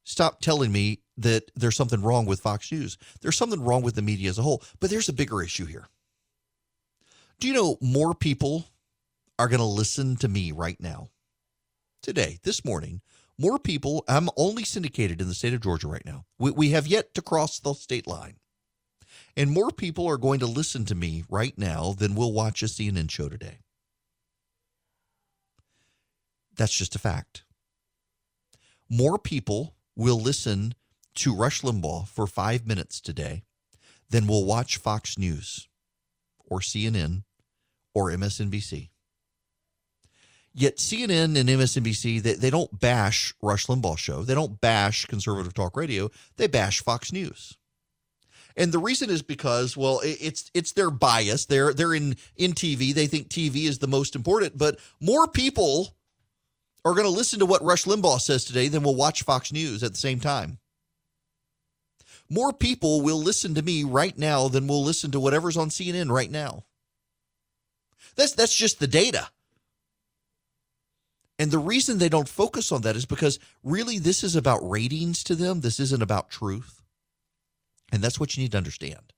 stop 0.04 0.40
telling 0.40 0.72
me 0.72 1.00
that 1.18 1.50
there's 1.56 1.76
something 1.76 2.02
wrong 2.02 2.26
with 2.26 2.42
Fox 2.42 2.72
News. 2.72 2.98
There's 3.22 3.38
something 3.38 3.64
wrong 3.64 3.82
with 3.82 3.96
the 3.96 4.02
media 4.02 4.30
as 4.30 4.38
a 4.38 4.44
whole. 4.44 4.62
But 4.80 4.90
there's 4.90 5.10
a 5.10 5.14
bigger 5.14 5.42
issue 5.42 5.66
here. 5.66 5.88
Do 7.40 7.48
you 7.48 7.54
know 7.54 7.78
more 7.82 8.14
people 8.14 8.66
are 9.40 9.48
going 9.48 9.60
to 9.60 9.66
listen 9.66 10.16
to 10.18 10.28
me 10.28 10.52
right 10.52 10.80
now? 10.80 11.10
Today, 12.02 12.38
this 12.44 12.64
morning, 12.64 13.02
more 13.38 13.60
people, 13.60 14.03
I'm 14.07 14.30
only 14.38 14.64
syndicated 14.64 15.22
in 15.22 15.28
the 15.28 15.34
state 15.34 15.53
of 15.53 15.62
Georgia 15.62 15.88
right 15.88 16.06
now. 16.06 16.26
We, 16.40 16.52
we 16.52 16.70
have 16.72 16.88
yet 16.88 17.14
to 17.16 17.22
cross 17.22 17.60
the 17.60 17.74
state 17.74 18.07
line. 18.07 18.38
And 19.36 19.52
more 19.52 19.72
people 19.72 20.07
are 20.07 20.18
going 20.18 20.40
to 20.40 20.45
listen 20.45 20.86
to 20.86 20.95
me 20.95 21.24
right 21.30 21.57
now 21.57 21.94
than 21.94 22.16
will 22.16 22.32
watch 22.32 22.64
a 22.64 22.68
CNN 22.68 23.12
show 23.12 23.28
today. 23.28 23.60
That's 26.56 26.74
just 26.74 26.95
a 26.95 26.99
fact. 26.99 27.44
More 28.90 29.18
people 29.18 29.76
will 29.95 30.20
listen 30.20 30.74
to 31.16 31.36
Rush 31.36 31.62
Limbaugh 31.62 32.07
for 32.07 32.28
five 32.28 32.66
minutes 32.66 33.02
today 33.02 33.44
than 34.10 34.28
will 34.28 34.45
watch 34.45 34.78
Fox 34.78 35.18
News 35.18 35.68
or 36.45 36.60
CNN 36.60 37.24
or 37.94 38.12
MSNBC. 38.12 38.90
Yet 40.57 40.77
CNN 40.77 41.38
and 41.38 41.49
MSNBC, 41.49 42.22
they, 42.22 42.34
they 42.34 42.49
don't 42.49 42.80
bash 42.80 43.34
Rush 43.41 43.65
Limbaugh 43.65 43.98
show. 43.98 44.23
They 44.23 44.34
don't 44.34 44.61
bash 44.61 45.06
conservative 45.06 45.53
talk 45.53 45.76
radio. 45.76 46.10
They 46.38 46.48
bash 46.48 46.82
Fox 46.82 47.11
News. 47.11 47.57
And 48.56 48.72
the 48.72 48.80
reason 48.80 49.10
is 49.10 49.22
because, 49.22 49.76
well, 49.76 49.99
it's 50.02 50.49
it's 50.53 50.72
their 50.72 50.90
bias. 50.90 51.45
They're 51.45 51.73
they're 51.73 51.94
in 51.94 52.15
in 52.38 52.53
TV. 52.53 52.94
They 52.94 53.06
think 53.06 53.27
TV 53.27 53.65
is 53.65 53.80
the 53.80 53.88
most 53.88 54.15
important. 54.15 54.57
But 54.57 54.80
more 55.02 55.27
people 55.27 55.94
are 56.86 56.94
going 56.94 57.03
to 57.03 57.10
listen 57.10 57.40
to 57.40 57.45
what 57.45 57.61
Rush 57.61 57.84
Limbaugh 57.84 58.22
says 58.22 58.45
today 58.45 58.69
than 58.69 58.84
will 58.84 58.95
watch 58.95 59.23
Fox 59.23 59.52
News 59.52 59.84
at 59.84 59.91
the 59.91 59.98
same 59.98 60.22
time. 60.22 60.60
More 62.30 62.53
people 62.53 63.02
will 63.02 63.22
listen 63.22 63.56
to 63.56 63.61
me 63.61 63.84
right 63.84 64.18
now 64.18 64.48
than 64.48 64.68
will 64.68 64.84
listen 64.84 65.11
to 65.11 65.19
whatever's 65.19 65.57
on 65.57 65.68
CNN 65.68 66.10
right 66.10 66.32
now. 66.32 66.64
That's 68.15 68.32
that's 68.32 68.56
just 68.56 68.80
the 68.80 68.88
data. 68.88 69.27
And 71.38 71.52
the 71.52 71.60
reason 71.60 71.98
they 71.98 72.10
don't 72.10 72.30
focus 72.30 72.72
on 72.72 72.82
that 72.82 72.95
is 72.95 73.06
because 73.06 73.40
really 73.64 73.99
this 73.99 74.24
is 74.24 74.36
about 74.36 74.68
ratings 74.68 75.24
to 75.26 75.36
them. 75.36 75.62
This 75.62 75.80
isn't 75.80 76.02
about 76.02 76.30
truth. 76.30 76.82
And 77.91 78.02
that's 78.02 78.20
what 78.20 78.36
you 78.36 78.44
need 78.44 78.52
to 78.53 78.57
understand. 78.57 79.14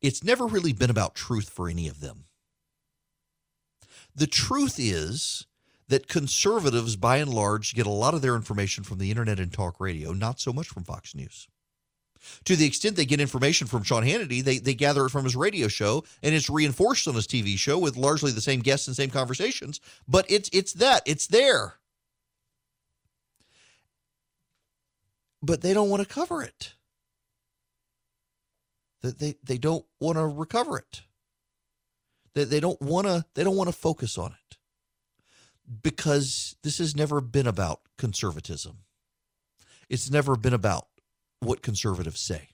It's 0.00 0.22
never 0.22 0.46
really 0.46 0.72
been 0.72 0.90
about 0.90 1.14
truth 1.14 1.48
for 1.48 1.68
any 1.68 1.88
of 1.88 2.00
them. 2.00 2.24
The 4.14 4.26
truth 4.26 4.76
is 4.78 5.46
that 5.88 6.08
conservatives, 6.08 6.96
by 6.96 7.18
and 7.18 7.32
large, 7.32 7.74
get 7.74 7.86
a 7.86 7.90
lot 7.90 8.14
of 8.14 8.22
their 8.22 8.34
information 8.34 8.82
from 8.84 8.98
the 8.98 9.10
internet 9.10 9.38
and 9.38 9.52
talk 9.52 9.80
radio, 9.80 10.12
not 10.12 10.40
so 10.40 10.52
much 10.52 10.68
from 10.68 10.84
Fox 10.84 11.14
News. 11.14 11.48
To 12.44 12.56
the 12.56 12.66
extent 12.66 12.96
they 12.96 13.06
get 13.06 13.20
information 13.20 13.66
from 13.66 13.82
Sean 13.84 14.04
Hannity, 14.04 14.42
they, 14.44 14.58
they 14.58 14.74
gather 14.74 15.06
it 15.06 15.10
from 15.10 15.24
his 15.24 15.36
radio 15.36 15.68
show 15.68 16.04
and 16.22 16.34
it's 16.34 16.50
reinforced 16.50 17.08
on 17.08 17.14
his 17.14 17.26
TV 17.26 17.58
show 17.58 17.78
with 17.78 17.96
largely 17.96 18.32
the 18.32 18.40
same 18.40 18.60
guests 18.60 18.86
and 18.88 18.96
same 18.96 19.10
conversations. 19.10 19.80
But 20.08 20.26
it's 20.30 20.50
it's 20.52 20.74
that. 20.74 21.02
It's 21.06 21.26
there. 21.28 21.74
But 25.42 25.62
they 25.62 25.74
don't 25.74 25.90
want 25.90 26.02
to 26.02 26.08
cover 26.08 26.42
it. 26.42 26.72
that 29.02 29.18
they, 29.18 29.36
they 29.44 29.58
don't 29.58 29.86
want 30.00 30.18
to 30.18 30.26
recover 30.26 30.78
it. 30.78 31.02
They, 32.34 32.44
they 32.44 32.60
don't 32.60 32.80
want 32.82 33.06
to 33.06 33.24
they 33.34 33.44
don't 33.44 33.56
want 33.56 33.68
to 33.70 33.76
focus 33.76 34.18
on 34.18 34.32
it 34.32 34.58
because 35.82 36.56
this 36.62 36.78
has 36.78 36.96
never 36.96 37.20
been 37.20 37.46
about 37.46 37.80
conservatism. 37.98 38.78
It's 39.88 40.10
never 40.10 40.36
been 40.36 40.54
about 40.54 40.88
what 41.40 41.62
conservatives 41.62 42.20
say. 42.20 42.50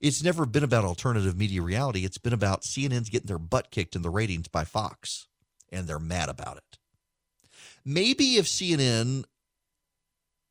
It's 0.00 0.22
never 0.22 0.46
been 0.46 0.64
about 0.64 0.84
alternative 0.84 1.36
media 1.36 1.60
reality. 1.62 2.04
It's 2.04 2.18
been 2.18 2.32
about 2.32 2.62
CNN's 2.62 3.10
getting 3.10 3.26
their 3.26 3.38
butt 3.38 3.70
kicked 3.70 3.94
in 3.94 4.02
the 4.02 4.10
ratings 4.10 4.48
by 4.48 4.64
Fox, 4.64 5.26
and 5.70 5.86
they're 5.86 5.98
mad 5.98 6.28
about 6.28 6.56
it. 6.56 6.78
Maybe 7.84 8.36
if 8.36 8.46
CNN 8.46 9.24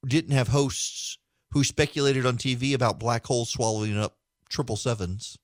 didn't 0.06 0.32
have 0.34 0.50
hosts 0.50 1.18
who 1.52 1.64
speculated 1.64 2.26
on 2.26 2.38
TV 2.38 2.74
about 2.74 3.00
black 3.00 3.26
holes 3.26 3.50
swallowing 3.50 3.98
up 3.98 4.18
triple 4.50 4.76
sevens, 4.76 5.38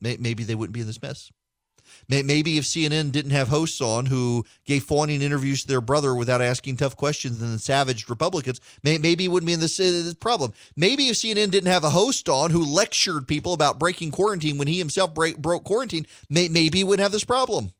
maybe 0.00 0.44
they 0.44 0.54
wouldn't 0.54 0.74
be 0.74 0.80
in 0.80 0.86
this 0.86 1.02
mess. 1.02 1.30
Maybe 2.08 2.58
if 2.58 2.64
CNN 2.64 3.12
didn't 3.12 3.32
have 3.32 3.48
hosts 3.48 3.80
on 3.80 4.06
who 4.06 4.44
gave 4.64 4.84
fawning 4.84 5.22
interviews 5.22 5.62
to 5.62 5.68
their 5.68 5.80
brother 5.80 6.14
without 6.14 6.42
asking 6.42 6.76
tough 6.76 6.96
questions 6.96 7.40
and 7.40 7.50
then 7.50 7.58
savaged 7.58 8.10
Republicans, 8.10 8.60
maybe 8.82 9.24
it 9.24 9.28
wouldn't 9.28 9.46
be 9.46 9.52
in 9.52 9.60
this, 9.60 9.78
uh, 9.78 9.84
this 9.84 10.14
problem. 10.14 10.52
Maybe 10.76 11.08
if 11.08 11.16
CNN 11.16 11.50
didn't 11.50 11.70
have 11.70 11.84
a 11.84 11.90
host 11.90 12.28
on 12.28 12.50
who 12.50 12.64
lectured 12.64 13.28
people 13.28 13.52
about 13.52 13.78
breaking 13.78 14.10
quarantine 14.10 14.58
when 14.58 14.68
he 14.68 14.78
himself 14.78 15.14
break, 15.14 15.38
broke 15.38 15.64
quarantine, 15.64 16.06
maybe 16.28 16.78
he 16.78 16.84
wouldn't 16.84 17.02
have 17.02 17.12
this 17.12 17.24
problem. 17.24 17.72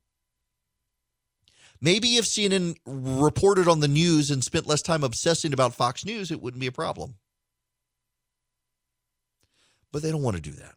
Maybe 1.81 2.17
if 2.17 2.25
CNN 2.25 2.77
reported 2.87 3.69
on 3.69 3.81
the 3.81 3.89
news 3.89 4.31
and 4.31 4.43
spent 4.43 4.67
less 4.67 4.83
time 4.83 5.05
obsessing 5.05 5.53
about 5.53 5.75
Fox 5.75 6.05
News, 6.05 6.31
it 6.31 6.43
wouldn't 6.43 6.61
be 6.61 6.67
a 6.67 6.73
problem. 6.73 7.15
But 9.93 10.03
they 10.03 10.11
don't 10.11 10.23
want 10.23 10.37
to 10.37 10.43
do 10.43 10.53
that. 10.53 10.75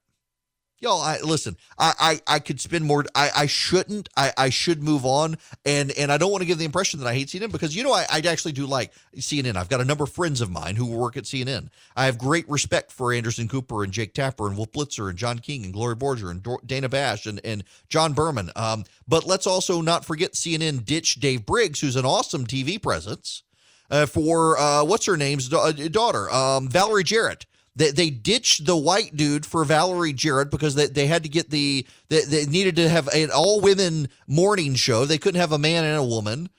Y'all, 0.81 0.99
I 0.99 1.19
listen, 1.19 1.57
I, 1.77 1.93
I, 1.99 2.21
I 2.35 2.39
could 2.39 2.59
spend 2.59 2.85
more. 2.85 3.05
I, 3.13 3.29
I 3.35 3.45
shouldn't. 3.45 4.09
I, 4.17 4.33
I 4.35 4.49
should 4.49 4.81
move 4.81 5.05
on. 5.05 5.37
And 5.63 5.91
and 5.91 6.11
I 6.11 6.17
don't 6.17 6.31
want 6.31 6.41
to 6.41 6.47
give 6.47 6.57
the 6.57 6.65
impression 6.65 6.99
that 6.99 7.07
I 7.07 7.13
hate 7.13 7.27
CNN 7.27 7.51
because 7.51 7.75
you 7.75 7.83
know 7.83 7.93
I, 7.93 8.07
I 8.11 8.19
actually 8.25 8.53
do 8.53 8.65
like 8.65 8.91
CNN. 9.15 9.57
I've 9.57 9.69
got 9.69 9.79
a 9.79 9.85
number 9.85 10.05
of 10.05 10.11
friends 10.11 10.41
of 10.41 10.49
mine 10.49 10.75
who 10.75 10.87
work 10.87 11.17
at 11.17 11.25
CNN. 11.25 11.69
I 11.95 12.05
have 12.05 12.17
great 12.17 12.49
respect 12.49 12.91
for 12.91 13.13
Anderson 13.13 13.47
Cooper 13.47 13.83
and 13.83 13.93
Jake 13.93 14.15
Tapper 14.15 14.47
and 14.47 14.57
Wolf 14.57 14.71
Blitzer 14.71 15.07
and 15.07 15.19
John 15.19 15.37
King 15.37 15.63
and 15.65 15.71
Gloria 15.71 15.95
Borger 15.95 16.31
and 16.31 16.43
Dana 16.65 16.89
Bash 16.89 17.27
and, 17.27 17.39
and 17.43 17.63
John 17.87 18.13
Berman. 18.13 18.49
Um, 18.55 18.85
but 19.07 19.23
let's 19.23 19.45
also 19.45 19.81
not 19.81 20.03
forget 20.03 20.33
CNN 20.33 20.83
ditch 20.83 21.19
Dave 21.19 21.45
Briggs, 21.45 21.81
who's 21.81 21.95
an 21.95 22.05
awesome 22.05 22.47
TV 22.47 22.81
presence. 22.81 23.43
Uh, 23.91 24.05
for 24.05 24.57
uh, 24.57 24.83
what's 24.85 25.05
her 25.05 25.17
name's 25.17 25.49
da- 25.49 25.73
daughter, 25.73 26.31
um, 26.31 26.69
Valerie 26.69 27.03
Jarrett. 27.03 27.45
They, 27.75 27.91
they 27.91 28.09
ditched 28.09 28.65
the 28.65 28.75
white 28.75 29.15
dude 29.15 29.45
for 29.45 29.63
Valerie 29.63 30.13
Jarrett 30.13 30.51
because 30.51 30.75
they, 30.75 30.87
they 30.87 31.07
had 31.07 31.23
to 31.23 31.29
get 31.29 31.49
the 31.49 31.85
they, 32.09 32.21
they 32.21 32.45
needed 32.45 32.75
to 32.77 32.89
have 32.89 33.07
an 33.09 33.29
all 33.31 33.61
women 33.61 34.09
morning 34.27 34.75
show. 34.75 35.05
They 35.05 35.17
couldn't 35.17 35.39
have 35.39 35.53
a 35.53 35.57
man 35.57 35.85
and 35.85 35.97
a 35.97 36.03
woman. 36.03 36.49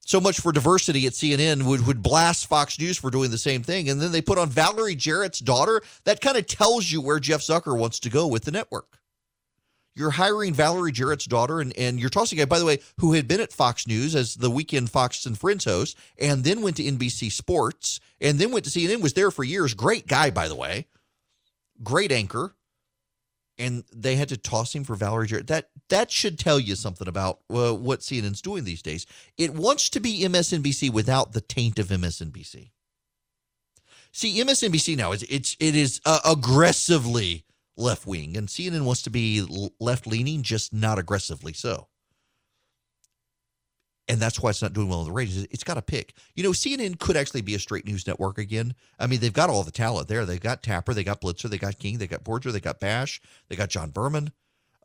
So 0.00 0.20
much 0.20 0.40
for 0.40 0.52
diversity 0.52 1.06
at 1.06 1.12
CNN 1.12 1.64
would 1.64 1.86
would 1.86 2.02
blast 2.02 2.46
Fox 2.46 2.78
News 2.78 2.96
for 2.96 3.10
doing 3.10 3.30
the 3.30 3.38
same 3.38 3.62
thing, 3.62 3.90
and 3.90 4.00
then 4.00 4.12
they 4.12 4.22
put 4.22 4.38
on 4.38 4.48
Valerie 4.48 4.94
Jarrett's 4.94 5.40
daughter. 5.40 5.82
That 6.04 6.20
kind 6.20 6.38
of 6.38 6.46
tells 6.46 6.90
you 6.90 7.02
where 7.02 7.18
Jeff 7.18 7.40
Zucker 7.40 7.76
wants 7.76 7.98
to 8.00 8.08
go 8.08 8.26
with 8.26 8.44
the 8.44 8.50
network. 8.50 8.98
You're 9.98 10.10
hiring 10.10 10.54
Valerie 10.54 10.92
Jarrett's 10.92 11.24
daughter, 11.24 11.60
and, 11.60 11.76
and 11.76 11.98
you're 11.98 12.08
tossing 12.08 12.38
guy, 12.38 12.44
by 12.44 12.60
the 12.60 12.64
way, 12.64 12.78
who 13.00 13.14
had 13.14 13.26
been 13.26 13.40
at 13.40 13.52
Fox 13.52 13.84
News 13.84 14.14
as 14.14 14.36
the 14.36 14.48
weekend 14.48 14.90
Fox 14.90 15.26
and 15.26 15.36
Friends 15.36 15.64
host, 15.64 15.98
and 16.20 16.44
then 16.44 16.62
went 16.62 16.76
to 16.76 16.84
NBC 16.84 17.32
Sports, 17.32 17.98
and 18.20 18.38
then 18.38 18.52
went 18.52 18.64
to 18.64 18.70
CNN, 18.70 19.02
was 19.02 19.14
there 19.14 19.32
for 19.32 19.42
years. 19.42 19.74
Great 19.74 20.06
guy, 20.06 20.30
by 20.30 20.46
the 20.46 20.54
way. 20.54 20.86
Great 21.82 22.12
anchor. 22.12 22.54
And 23.58 23.82
they 23.92 24.14
had 24.14 24.28
to 24.28 24.36
toss 24.36 24.72
him 24.72 24.84
for 24.84 24.94
Valerie 24.94 25.26
Jarrett. 25.26 25.48
That 25.48 25.70
that 25.88 26.12
should 26.12 26.38
tell 26.38 26.60
you 26.60 26.76
something 26.76 27.08
about 27.08 27.40
uh, 27.50 27.74
what 27.74 28.00
CNN's 28.00 28.40
doing 28.40 28.62
these 28.62 28.82
days. 28.82 29.04
It 29.36 29.52
wants 29.52 29.90
to 29.90 29.98
be 29.98 30.22
MSNBC 30.22 30.92
without 30.92 31.32
the 31.32 31.40
taint 31.40 31.80
of 31.80 31.88
MSNBC. 31.88 32.70
See, 34.12 34.40
MSNBC 34.40 34.96
now 34.96 35.10
is 35.10 35.24
it's 35.24 35.56
it 35.58 35.74
is 35.74 36.00
uh, 36.04 36.20
aggressively 36.24 37.44
left 37.78 38.06
wing, 38.06 38.36
and 38.36 38.48
CNN 38.48 38.84
wants 38.84 39.02
to 39.02 39.10
be 39.10 39.72
left 39.80 40.06
leaning, 40.06 40.42
just 40.42 40.72
not 40.72 40.98
aggressively 40.98 41.52
so. 41.52 41.88
And 44.10 44.18
that's 44.18 44.40
why 44.40 44.50
it's 44.50 44.62
not 44.62 44.72
doing 44.72 44.88
well 44.88 45.00
in 45.00 45.06
the 45.06 45.12
ratings. 45.12 45.46
It's 45.50 45.64
got 45.64 45.74
to 45.74 45.82
pick. 45.82 46.14
You 46.34 46.42
know, 46.42 46.52
CNN 46.52 46.98
could 46.98 47.16
actually 47.16 47.42
be 47.42 47.54
a 47.54 47.58
straight 47.58 47.84
news 47.84 48.06
network 48.06 48.38
again. 48.38 48.74
I 48.98 49.06
mean, 49.06 49.20
they've 49.20 49.32
got 49.32 49.50
all 49.50 49.64
the 49.64 49.70
talent 49.70 50.08
there. 50.08 50.24
They've 50.24 50.40
got 50.40 50.62
Tapper, 50.62 50.94
they 50.94 51.04
got 51.04 51.20
Blitzer, 51.20 51.50
they 51.50 51.58
got 51.58 51.78
King, 51.78 51.98
they 51.98 52.06
got 52.06 52.24
Borger, 52.24 52.50
they 52.50 52.60
got 52.60 52.80
Bash, 52.80 53.20
they 53.48 53.56
got 53.56 53.68
John 53.68 53.90
Berman. 53.90 54.32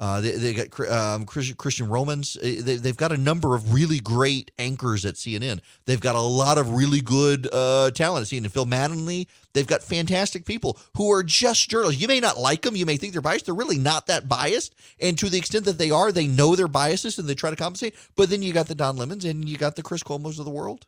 Uh, 0.04 0.20
they, 0.20 0.32
they 0.32 0.54
got 0.54 0.92
um, 0.92 1.26
Christine 1.26 1.88
Romans. 1.88 2.36
Uh, 2.36 2.56
they, 2.60 2.90
have 2.90 2.98
got 2.98 3.14
a 3.14 3.18
number 3.18 3.56
of 3.56 3.74
really 3.74 4.02
great 4.02 4.52
anchors 4.60 5.06
at 5.06 5.16
CNN. 5.16 5.62
They've 5.86 6.02
got 6.02 6.16
a 6.16 6.22
lot 6.22 6.58
of 6.58 6.72
really 6.74 7.00
good 7.00 7.48
uh, 7.54 7.90
talent 7.92 8.30
at 8.30 8.38
CNN. 8.38 8.52
Phil 8.52 8.66
Mattingly. 8.66 9.28
They've 9.54 9.66
got 9.66 9.82
fantastic 9.82 10.44
people 10.44 10.78
who 10.98 11.10
are 11.14 11.24
just 11.24 11.70
journalists. 11.70 12.02
You 12.02 12.10
may 12.10 12.20
not 12.20 12.38
like 12.38 12.64
them. 12.64 12.76
You 12.76 12.86
may 12.86 12.98
think 12.98 13.14
they're 13.14 13.22
biased. 13.22 13.46
They're 13.46 13.56
really 13.56 13.78
not 13.78 14.08
that 14.08 14.28
biased. 14.28 14.76
And 15.00 15.18
to 15.20 15.30
the 15.30 15.38
extent 15.38 15.64
that 15.64 15.78
they 15.78 15.90
are, 15.90 16.12
they 16.12 16.28
know 16.28 16.58
their 16.58 16.68
biases 16.68 17.18
and 17.18 17.26
they 17.26 17.34
try 17.34 17.52
to 17.52 17.56
compensate. 17.56 17.96
But 18.18 18.30
then 18.30 18.42
you 18.42 18.52
got 18.52 18.68
the 18.68 18.76
Don 18.76 18.98
Lemons 18.98 19.24
and 19.24 19.48
you 19.48 19.58
got 19.58 19.78
the 19.78 19.84
Chris 19.84 20.04
Cuomo's 20.04 20.38
of 20.38 20.44
the 20.44 20.52
world. 20.52 20.86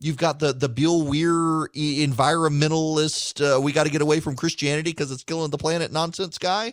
You've 0.00 0.16
got 0.16 0.38
the 0.38 0.54
the 0.54 0.70
Bill 0.70 1.02
Weir 1.02 1.68
environmentalist. 1.74 3.42
Uh, 3.44 3.60
we 3.60 3.72
got 3.72 3.84
to 3.84 3.90
get 3.90 4.00
away 4.00 4.20
from 4.20 4.34
Christianity 4.34 4.92
because 4.92 5.12
it's 5.12 5.24
killing 5.24 5.50
the 5.50 5.58
planet 5.58 5.92
nonsense 5.92 6.38
guy. 6.38 6.72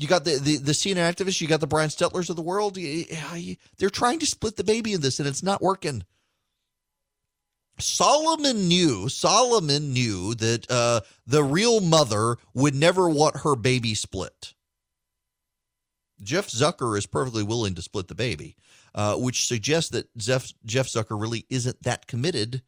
You 0.00 0.08
got 0.08 0.24
the, 0.24 0.38
the, 0.38 0.56
the 0.56 0.72
CNN 0.72 1.14
activists, 1.14 1.42
you 1.42 1.46
got 1.46 1.60
the 1.60 1.66
Brian 1.66 1.90
Stelters 1.90 2.30
of 2.30 2.36
the 2.36 2.42
world. 2.42 2.76
They're 2.76 3.90
trying 3.90 4.18
to 4.20 4.26
split 4.26 4.56
the 4.56 4.64
baby 4.64 4.94
in 4.94 5.02
this, 5.02 5.18
and 5.18 5.28
it's 5.28 5.42
not 5.42 5.60
working. 5.60 6.04
Solomon 7.78 8.66
knew, 8.66 9.10
Solomon 9.10 9.92
knew 9.92 10.34
that 10.36 10.70
uh, 10.70 11.00
the 11.26 11.44
real 11.44 11.80
mother 11.80 12.36
would 12.54 12.74
never 12.74 13.10
want 13.10 13.38
her 13.38 13.54
baby 13.56 13.94
split. 13.94 14.54
Jeff 16.22 16.48
Zucker 16.48 16.96
is 16.96 17.06
perfectly 17.06 17.42
willing 17.42 17.74
to 17.74 17.82
split 17.82 18.08
the 18.08 18.14
baby, 18.14 18.56
uh, 18.94 19.16
which 19.16 19.46
suggests 19.46 19.90
that 19.90 20.14
Jeff, 20.16 20.50
Jeff 20.64 20.86
Zucker 20.86 21.20
really 21.20 21.44
isn't 21.50 21.82
that 21.82 22.06
committed 22.06 22.62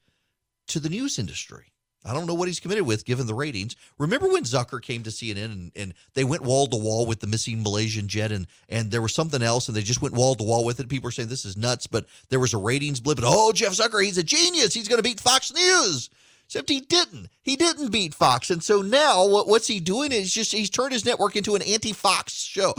to 0.68 0.80
the 0.80 0.90
news 0.90 1.18
industry. 1.18 1.72
I 2.05 2.12
don't 2.12 2.27
know 2.27 2.35
what 2.35 2.49
he's 2.49 2.61
committed 2.61 2.85
with 2.85 3.05
given 3.05 3.27
the 3.27 3.35
ratings. 3.35 3.77
Remember 3.99 4.29
when 4.29 4.45
Zucker 4.45 4.83
came 4.83 5.03
to 5.05 5.11
CNN 5.11 5.45
and, 5.45 5.73
and 5.77 5.95
they 6.15 6.24
went 6.24 6.43
wall 6.43 6.66
to 6.66 6.77
wall 6.77 7.07
with 7.07 7.20
the 7.20 7.27
missing 7.27 7.62
Malaysian 7.62 8.09
jet 8.09 8.33
and 8.33 8.47
and 8.69 8.91
there 8.91 9.03
was 9.03 9.15
something 9.15 9.43
else 9.43 9.69
and 9.69 9.77
they 9.77 9.83
just 9.83 10.03
went 10.03 10.15
wall 10.15 10.35
to 10.35 10.45
wall 10.45 10.65
with 10.65 10.81
it. 10.81 10.89
People 10.89 11.09
were 11.09 11.12
saying 11.12 11.29
this 11.29 11.45
is 11.45 11.57
nuts, 11.57 11.87
but 11.87 12.07
there 12.29 12.41
was 12.41 12.55
a 12.55 12.59
ratings 12.59 13.01
blip. 13.01 13.19
And 13.19 13.27
oh, 13.29 13.53
Jeff 13.53 13.73
Zucker, 13.73 14.05
he's 14.05 14.19
a 14.19 14.23
genius. 14.23 14.74
He's 14.74 14.89
going 14.89 14.99
to 14.99 15.09
beat 15.09 15.20
Fox 15.20 15.53
News. 15.53 16.11
Except 16.47 16.69
he 16.69 16.81
didn't. 16.81 17.29
He 17.41 17.57
didn't 17.57 17.93
beat 17.93 18.12
Fox. 18.12 18.51
And 18.51 18.62
so 18.62 18.83
now 18.83 19.27
what, 19.27 19.49
what's 19.49 19.66
he 19.66 19.81
doing 19.81 20.12
is 20.12 20.35
just 20.35 20.53
he's 20.53 20.69
turned 20.69 20.93
his 20.93 21.05
network 21.05 21.35
into 21.35 21.55
an 21.55 21.62
anti-Fox 21.62 22.33
show. 22.35 22.74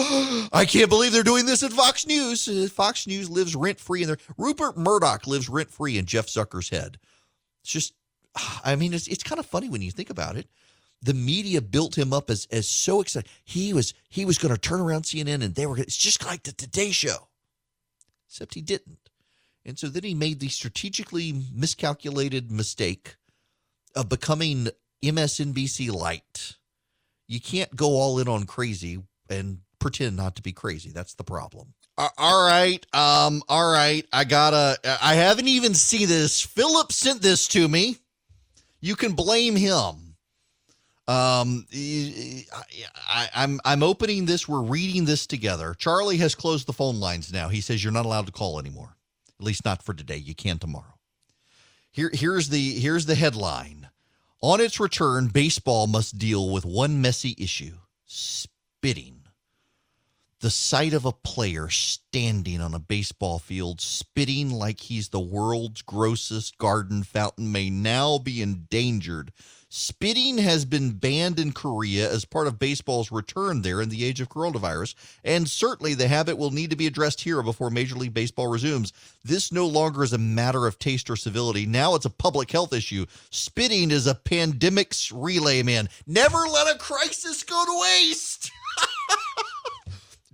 I 0.53 0.65
can't 0.67 0.89
believe 0.89 1.11
they're 1.11 1.23
doing 1.23 1.47
this 1.47 1.63
at 1.63 1.73
Fox 1.73 2.05
News. 2.05 2.47
Uh, 2.47 2.67
Fox 2.71 3.07
News 3.07 3.31
lives 3.31 3.55
rent 3.55 3.79
free 3.79 4.03
in 4.03 4.07
there. 4.09 4.19
Rupert 4.37 4.77
Murdoch 4.77 5.25
lives 5.25 5.49
rent 5.49 5.71
free 5.71 5.97
in 5.97 6.05
Jeff 6.05 6.27
Zucker's 6.27 6.69
head. 6.69 6.99
It's 7.63 7.71
just 7.71 7.93
I 8.63 8.75
mean, 8.75 8.93
it's 8.93 9.07
it's 9.07 9.23
kind 9.23 9.39
of 9.39 9.45
funny 9.45 9.69
when 9.69 9.81
you 9.81 9.91
think 9.91 10.09
about 10.09 10.35
it. 10.37 10.47
The 11.01 11.13
media 11.13 11.61
built 11.61 11.97
him 11.97 12.13
up 12.13 12.29
as 12.29 12.47
as 12.51 12.67
so 12.67 13.01
excited. 13.01 13.29
He 13.43 13.73
was 13.73 13.93
he 14.09 14.25
was 14.25 14.37
going 14.37 14.53
to 14.53 14.59
turn 14.59 14.79
around 14.79 15.03
CNN, 15.03 15.43
and 15.43 15.55
they 15.55 15.65
were. 15.65 15.77
It's 15.77 15.97
just 15.97 16.25
like 16.25 16.43
the 16.43 16.51
Today 16.53 16.91
Show, 16.91 17.27
except 18.27 18.53
he 18.53 18.61
didn't. 18.61 19.09
And 19.65 19.79
so 19.79 19.87
then 19.87 20.03
he 20.03 20.13
made 20.13 20.39
the 20.39 20.49
strategically 20.49 21.33
miscalculated 21.53 22.51
mistake 22.51 23.15
of 23.95 24.09
becoming 24.09 24.67
MSNBC 25.03 25.91
light. 25.91 26.55
You 27.27 27.39
can't 27.39 27.73
go 27.75 27.91
all 27.91 28.19
in 28.19 28.27
on 28.27 28.45
crazy 28.45 29.01
and 29.29 29.59
pretend 29.79 30.17
not 30.17 30.35
to 30.35 30.41
be 30.41 30.51
crazy. 30.51 30.91
That's 30.91 31.13
the 31.13 31.23
problem. 31.23 31.73
all 31.97 32.47
right. 32.47 32.85
Um, 32.93 33.41
all 33.47 33.71
right. 33.71 34.05
I 34.11 34.23
gotta 34.25 34.77
I 35.01 35.15
haven't 35.15 35.47
even 35.47 35.73
seen 35.73 36.07
this. 36.07 36.41
Philip 36.41 36.91
sent 36.91 37.21
this 37.21 37.47
to 37.49 37.67
me 37.67 37.97
you 38.83 38.97
can 38.97 39.13
blame 39.13 39.55
him. 39.55 40.17
Um, 41.07 41.65
I, 41.73 43.29
I'm 43.33 43.61
I'm 43.63 43.81
opening 43.81 44.25
this. 44.25 44.47
We're 44.47 44.61
reading 44.61 45.05
this 45.05 45.25
together. 45.25 45.73
Charlie 45.77 46.17
has 46.17 46.35
closed 46.35 46.67
the 46.67 46.73
phone 46.73 46.99
lines 46.99 47.31
now. 47.31 47.47
He 47.47 47.61
says 47.61 47.81
you're 47.81 47.93
not 47.93 48.05
allowed 48.05 48.25
to 48.25 48.33
call 48.33 48.59
anymore, 48.59 48.97
at 49.39 49.45
least 49.45 49.63
not 49.63 49.83
for 49.83 49.93
today. 49.93 50.17
You 50.17 50.35
can 50.35 50.59
tomorrow. 50.59 50.99
Here 51.91 52.11
here's 52.13 52.49
the 52.49 52.71
here's 52.79 53.05
the 53.05 53.15
headline. 53.15 53.89
On 54.41 54.59
its 54.59 54.79
return, 54.79 55.27
baseball 55.27 55.87
must 55.87 56.17
deal 56.17 56.49
with 56.49 56.65
one 56.65 57.01
messy 57.01 57.35
issue: 57.37 57.77
spitting. 58.05 59.22
The 60.43 60.49
sight 60.49 60.91
of 60.93 61.05
a 61.05 61.13
player 61.13 61.69
standing 61.69 62.59
on 62.59 62.73
a 62.73 62.79
baseball 62.79 63.39
field 63.39 63.79
spitting 63.79 64.51
like 64.51 64.81
he's 64.81 65.07
the 65.07 65.21
world's 65.21 65.81
grossest 65.81 66.57
garden 66.57 67.03
fountain 67.03 67.49
may 67.53 67.69
now 67.69 68.17
be 68.17 68.41
endangered. 68.41 69.31
Spitting 69.69 70.39
has 70.39 70.65
been 70.65 70.91
banned 70.91 71.39
in 71.39 71.53
Korea 71.53 72.11
as 72.11 72.25
part 72.25 72.47
of 72.47 72.59
baseball's 72.59 73.09
return 73.09 73.61
there 73.61 73.81
in 73.81 73.87
the 73.87 74.03
age 74.03 74.19
of 74.19 74.27
coronavirus, 74.27 74.95
and 75.23 75.49
certainly 75.49 75.93
the 75.93 76.09
habit 76.09 76.37
will 76.37 76.51
need 76.51 76.71
to 76.71 76.75
be 76.75 76.87
addressed 76.87 77.21
here 77.21 77.41
before 77.41 77.69
Major 77.69 77.95
League 77.95 78.13
Baseball 78.13 78.47
resumes. 78.47 78.91
This 79.23 79.49
no 79.49 79.65
longer 79.65 80.03
is 80.03 80.11
a 80.11 80.17
matter 80.17 80.67
of 80.67 80.77
taste 80.77 81.09
or 81.09 81.15
civility. 81.15 81.65
Now 81.65 81.95
it's 81.95 82.03
a 82.03 82.09
public 82.09 82.51
health 82.51 82.73
issue. 82.73 83.05
Spitting 83.29 83.91
is 83.91 84.07
a 84.07 84.15
pandemic's 84.15 85.09
relay 85.09 85.63
man. 85.63 85.87
Never 86.05 86.39
let 86.39 86.75
a 86.75 86.77
crisis 86.77 87.43
go 87.43 87.63
to 87.63 87.79
waste. 87.79 88.51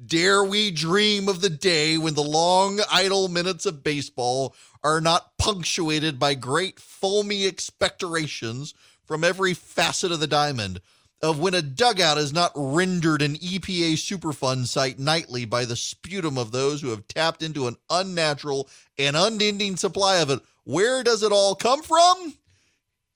Dare 0.06 0.46
we 0.46 0.72
dream 0.72 1.28
of 1.28 1.42
the 1.42 1.50
day 1.50 1.98
when 1.98 2.14
the 2.14 2.24
long, 2.24 2.80
idle 2.90 3.28
minutes 3.28 3.66
of 3.66 3.84
baseball 3.84 4.56
are 4.82 5.02
not 5.02 5.38
punctuated 5.38 6.18
by 6.18 6.36
great 6.36 6.80
foamy 6.80 7.46
expectorations 7.46 8.74
from 9.04 9.26
every 9.26 9.54
facet 9.54 10.12
of 10.12 10.22
the 10.22 10.28
diamond, 10.28 10.80
of 11.22 11.38
when 11.38 11.54
a 11.54 11.62
dugout 11.62 12.18
is 12.18 12.32
not 12.32 12.54
rendered 12.56 13.22
an 13.22 13.36
EPA 13.36 13.94
Superfund 13.94 14.68
site 14.68 15.00
nightly 15.00 15.44
by 15.44 15.66
the 15.66 15.76
sputum 15.76 16.38
of 16.38 16.52
those 16.52 16.80
who 16.80 16.92
have 16.92 17.08
tapped 17.10 17.44
into 17.44 17.68
an 17.68 17.76
unnatural 17.90 18.70
and 18.98 19.18
unending 19.18 19.76
supply 19.76 20.18
of 20.18 20.30
it. 20.30 20.40
Where 20.64 21.04
does 21.04 21.24
it 21.24 21.34
all 21.34 21.56
come 21.56 21.84
from? 21.84 22.36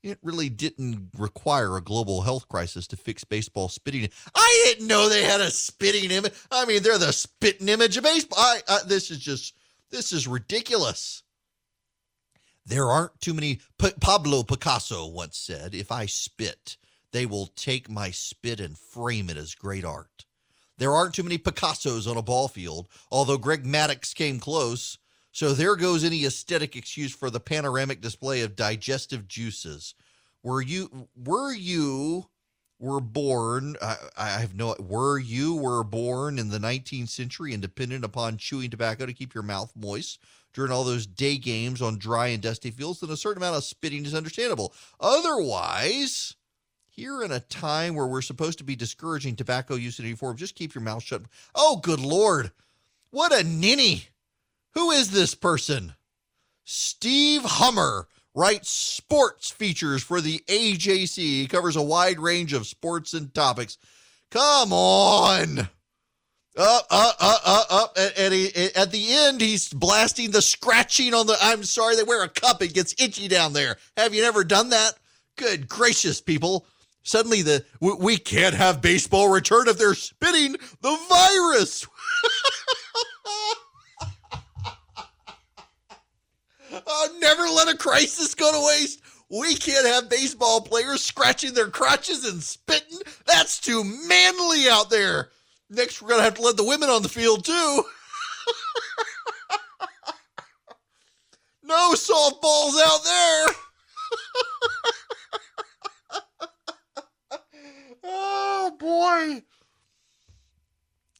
It 0.03 0.19
really 0.21 0.49
didn't 0.49 1.11
require 1.17 1.77
a 1.77 1.81
global 1.81 2.21
health 2.21 2.49
crisis 2.49 2.88
to 2.88 2.97
fix 2.97 3.23
baseball 3.23 3.69
spitting. 3.69 4.09
I 4.35 4.63
didn't 4.65 4.88
know 4.88 5.07
they 5.07 5.23
had 5.23 5.39
a 5.39 5.49
spitting 5.49 6.11
image. 6.11 6.34
I 6.51 6.65
mean, 6.65 6.84
they're 6.84 6.97
the 6.97 7.13
spitting 7.13 7.69
image 7.69 7.95
of 7.95 8.03
baseball. 8.03 8.38
I, 8.38 8.59
I, 8.67 8.80
this 8.85 9.09
is 9.09 9.19
just, 9.19 9.55
this 9.91 10.11
is 10.11 10.27
ridiculous. 10.27 11.23
There 12.65 12.88
aren't 12.88 13.19
too 13.21 13.34
many. 13.34 13.61
Pablo 13.77 14.43
Picasso 14.43 15.07
once 15.07 15.38
said, 15.38 15.73
If 15.73 15.89
I 15.89 16.05
spit, 16.05 16.75
they 17.13 17.25
will 17.25 17.47
take 17.47 17.89
my 17.89 18.11
spit 18.11 18.59
and 18.59 18.77
frame 18.77 19.30
it 19.30 19.38
as 19.38 19.55
great 19.55 19.85
art. 19.85 20.25
There 20.77 20.93
aren't 20.93 21.13
too 21.13 21.23
many 21.23 21.38
Picassos 21.38 22.09
on 22.09 22.17
a 22.17 22.21
ball 22.21 22.47
field, 22.49 22.89
although 23.09 23.38
Greg 23.38 23.63
Maddux 23.63 24.13
came 24.13 24.39
close. 24.39 24.97
So 25.34 25.53
there 25.53 25.76
goes 25.76 26.03
any 26.03 26.26
aesthetic 26.26 26.76
excuse 26.76 27.11
for 27.11 27.31
the 27.31 27.39
panoramic 27.39 28.01
display 28.01 28.41
of 28.41 28.55
digestive 28.55 29.27
juices. 29.27 29.95
Were 30.43 30.61
you 30.61 31.10
were 31.15 31.51
you 31.51 32.27
were 32.77 33.01
born 33.01 33.76
I, 33.81 33.95
I 34.15 34.30
have 34.30 34.53
no 34.53 34.76
were 34.80 35.18
you 35.18 35.55
were 35.55 35.84
born 35.84 36.38
in 36.38 36.49
the 36.49 36.60
19th 36.60 37.10
century 37.10 37.51
and 37.51 37.61
dependent 37.64 38.05
upon 38.05 38.38
chewing 38.38 38.69
tobacco 38.69 39.07
to 39.07 39.14
keep 39.14 39.34
your 39.34 39.41
mouth 39.41 39.72
moist 39.76 40.19
during 40.53 40.72
all 40.72 40.84
those 40.84 41.07
day 41.07 41.38
games 41.38 41.81
on 41.81 41.97
dry 41.97 42.27
and 42.27 42.43
dusty 42.43 42.69
fields, 42.69 42.99
then 42.99 43.10
a 43.10 43.18
certain 43.18 43.41
amount 43.41 43.57
of 43.57 43.64
spitting 43.64 44.05
is 44.05 44.14
understandable. 44.14 44.72
Otherwise, 44.99 46.35
here 46.89 47.23
in 47.23 47.31
a 47.31 47.39
time 47.39 47.95
where 47.95 48.05
we're 48.05 48.22
supposed 48.22 48.60
to 48.60 48.64
be 48.64 48.76
discouraging 48.76 49.35
tobacco 49.35 49.73
use 49.73 49.97
in 49.97 50.05
any 50.05 50.14
form, 50.14 50.38
just 50.38 50.53
keep 50.53 50.76
your 50.76 50.84
mouth 50.84 51.01
shut. 51.01 51.23
Oh, 51.55 51.77
good 51.77 51.99
Lord. 51.99 52.51
What 53.10 53.34
a 53.34 53.43
ninny. 53.43 54.10
Who 54.74 54.91
is 54.91 55.12
this 55.12 55.36
person? 55.36 55.94
Steve 56.64 57.44
Hummer 57.44 58.08
writes 58.34 58.70
sports 58.70 59.52
features 59.52 60.02
for 60.02 60.22
the 60.22 60.40
AJC. 60.48 61.18
He 61.18 61.48
covers 61.48 61.76
a 61.76 61.82
wide 61.82 62.20
range 62.20 62.54
of 62.54 62.68
sports 62.68 63.14
and 63.14 63.34
topics. 63.34 63.78
Come 64.32 64.74
on. 64.74 65.70
Up, 66.56 66.86
up, 66.90 67.16
up, 67.20 67.41
up, 67.45 67.68
up. 67.70 67.98
And 68.18 68.34
he, 68.34 68.52
at 68.76 68.91
the 68.91 69.06
end, 69.12 69.41
he's 69.41 69.70
blasting 69.70 70.32
the 70.32 70.41
scratching 70.41 71.14
on 71.14 71.28
the. 71.28 71.36
I'm 71.41 71.64
sorry, 71.64 71.95
they 71.95 72.04
wear 72.04 72.24
a 72.24 72.30
cup. 72.30 72.62
It 72.62 72.74
gets 72.74 72.95
itchy 73.00 73.28
down 73.28 73.54
there. 73.54 73.78
Have 73.98 74.14
you 74.14 74.22
never 74.22 74.44
done 74.44 74.70
that? 74.70 74.94
Good 75.36 75.68
gracious, 75.68 76.22
people. 76.22 76.66
Suddenly, 77.04 77.41
the 77.41 77.66
we, 77.80 77.94
we 77.94 78.18
can't 78.18 78.56
have 78.56 78.82
baseball 78.82 79.30
return 79.30 79.68
if 79.68 79.78
they're 79.78 79.95
spitting 79.95 80.56
the 80.82 80.98
virus. 81.10 81.88
Oh, 86.95 87.10
never 87.18 87.41
let 87.41 87.74
a 87.74 87.76
crisis 87.76 88.36
go 88.36 88.52
to 88.52 88.68
waste. 88.68 89.02
We 89.28 89.56
can't 89.56 89.88
have 89.88 90.11
baseball 90.11 90.61
players 90.61 91.02
scratching 91.02 91.56
their 91.56 91.70
crotches 91.70 92.24
and 92.24 92.44
spitting. 92.44 92.99
That's 93.26 93.60
too 93.60 93.84
manly 93.84 94.70
out 94.70 94.91
there. 94.91 95.30
Next, 95.72 96.03
we're 96.03 96.10
going 96.10 96.20
to 96.20 96.26
have 96.26 96.36
to 96.36 96.44
let 96.44 96.56
the 96.56 96.64
women 96.64 96.90
on 96.90 97.02
the 97.02 97.10
field, 97.10 97.45
too. 97.45 97.52
no 101.64 101.94
softballs 101.94 102.80
out 102.86 103.03
there. 103.03 103.48
oh, 108.03 108.78
boy. 108.80 109.41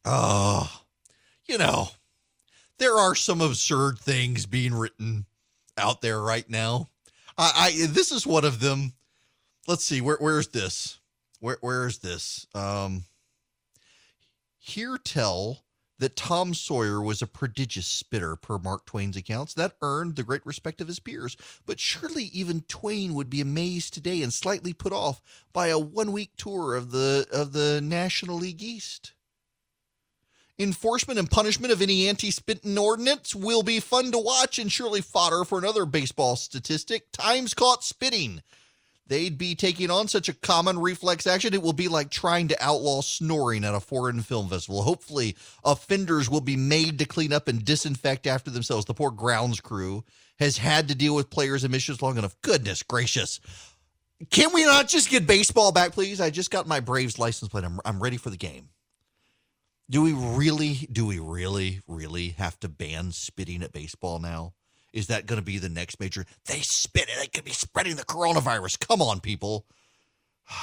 Oh, 0.06 0.84
you 1.48 1.58
know, 1.58 1.88
there 2.78 2.94
are 2.94 3.16
some 3.16 3.42
absurd 3.42 3.98
things 3.98 4.46
being 4.46 4.76
written 4.76 5.26
out 5.78 6.02
there 6.02 6.22
right 6.22 6.50
now. 6.50 6.90
I, 7.38 7.52
I 7.56 7.88
this 7.88 8.12
is 8.12 8.28
one 8.28 8.46
of 8.46 8.60
them. 8.60 8.94
Let's 9.68 9.84
see 9.84 10.02
where 10.02 10.18
where's 10.20 10.50
this? 10.50 11.00
Where 11.40 11.58
where's 11.62 12.00
this? 12.00 12.48
Um, 12.54 13.06
hear 14.58 14.98
tell 14.98 15.64
that 16.00 16.16
Tom 16.16 16.54
Sawyer 16.54 17.02
was 17.02 17.22
a 17.22 17.28
prodigious 17.28 17.88
spitter 17.88 18.36
per 18.36 18.58
Mark 18.58 18.86
Twain's 18.86 19.16
accounts. 19.16 19.54
That 19.54 19.78
earned 19.82 20.16
the 20.16 20.24
great 20.24 20.46
respect 20.46 20.82
of 20.82 20.88
his 20.88 21.00
peers. 21.00 21.38
But 21.66 21.80
surely 21.80 22.26
even 22.26 22.62
Twain 22.62 23.14
would 23.14 23.30
be 23.30 23.42
amazed 23.42 23.94
today 23.94 24.22
and 24.22 24.34
slightly 24.34 24.74
put 24.74 24.92
off 24.92 25.22
by 25.54 25.68
a 25.68 25.80
one-week 25.80 26.32
tour 26.36 26.76
of 26.76 26.92
the 26.92 27.28
of 27.32 27.54
the 27.54 27.80
National 27.82 28.38
League 28.38 28.62
East. 28.62 29.14
Enforcement 30.60 31.20
and 31.20 31.32
punishment 31.32 31.74
of 31.74 31.82
any 31.82 32.08
anti 32.08 32.30
spitting 32.30 32.78
ordinance 32.78 33.34
will 33.34 33.64
be 33.64 33.80
fun 33.80 34.12
to 34.12 34.20
watch 34.20 34.60
and 34.60 34.72
surely 34.72 35.02
fodder 35.02 35.44
for 35.44 35.58
another 35.58 35.86
baseball 35.86 36.36
statistic. 36.36 37.12
Times 37.12 37.56
caught 37.56 37.84
spitting. 37.84 38.44
They'd 39.08 39.38
be 39.38 39.56
taking 39.56 39.90
on 39.90 40.08
such 40.08 40.30
a 40.30 40.34
common 40.34 40.80
reflex 40.80 41.26
action, 41.28 41.54
it 41.54 41.62
will 41.62 41.74
be 41.74 41.88
like 41.88 42.10
trying 42.10 42.48
to 42.50 42.64
outlaw 42.64 43.02
snoring 43.02 43.66
at 43.66 43.74
a 43.74 43.80
foreign 43.80 44.22
film 44.22 44.48
festival. 44.48 44.84
Hopefully, 44.84 45.36
offenders 45.66 46.30
will 46.30 46.42
be 46.42 46.56
made 46.56 47.00
to 47.00 47.06
clean 47.06 47.34
up 47.34 47.48
and 47.48 47.66
disinfect 47.66 48.28
after 48.28 48.52
themselves. 48.52 48.86
The 48.86 48.94
poor 48.94 49.12
grounds 49.12 49.60
crew 49.60 50.04
has 50.40 50.58
had 50.58 50.88
to 50.88 50.96
deal 50.96 51.16
with 51.16 51.32
players' 51.32 51.64
emissions 51.64 52.02
long 52.02 52.18
enough. 52.18 52.40
Goodness 52.42 52.84
gracious. 52.84 53.40
Can 54.30 54.54
we 54.54 54.64
not 54.64 54.88
just 54.88 55.10
get 55.10 55.28
baseball 55.28 55.72
back, 55.72 55.92
please? 55.94 56.22
I 56.22 56.30
just 56.30 56.52
got 56.52 56.68
my 56.68 56.80
Braves 56.80 57.20
license 57.20 57.50
plate. 57.50 57.66
I'm, 57.66 57.80
I'm 57.84 58.02
ready 58.02 58.18
for 58.18 58.30
the 58.30 58.38
game. 58.38 58.70
Do 59.94 60.02
we 60.02 60.12
really, 60.12 60.90
do 60.92 61.06
we 61.06 61.20
really, 61.20 61.82
really 61.88 62.30
have 62.30 62.60
to 62.62 62.68
ban 62.68 63.12
spitting 63.12 63.62
at 63.62 63.72
baseball 63.72 64.18
now? 64.18 64.56
Is 64.92 65.06
that 65.06 65.28
going 65.28 65.40
to 65.40 65.46
be 65.46 65.60
the 65.60 65.70
next 65.70 66.00
major? 66.00 66.26
They 66.48 66.62
spit 66.62 67.10
it. 67.10 67.20
They 67.20 67.28
could 67.28 67.44
be 67.44 67.52
spreading 67.52 67.96
the 67.96 68.04
coronavirus. 68.04 68.80
Come 68.88 69.04
on, 69.04 69.20
people. 69.20 69.68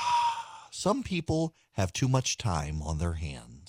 Some 0.73 1.05
people 1.05 1.55
have 1.74 1.93
too 1.93 2.09
much 2.09 2.39
time 2.39 2.82
on 2.82 2.98
their 2.98 3.12
hands. 3.12 3.60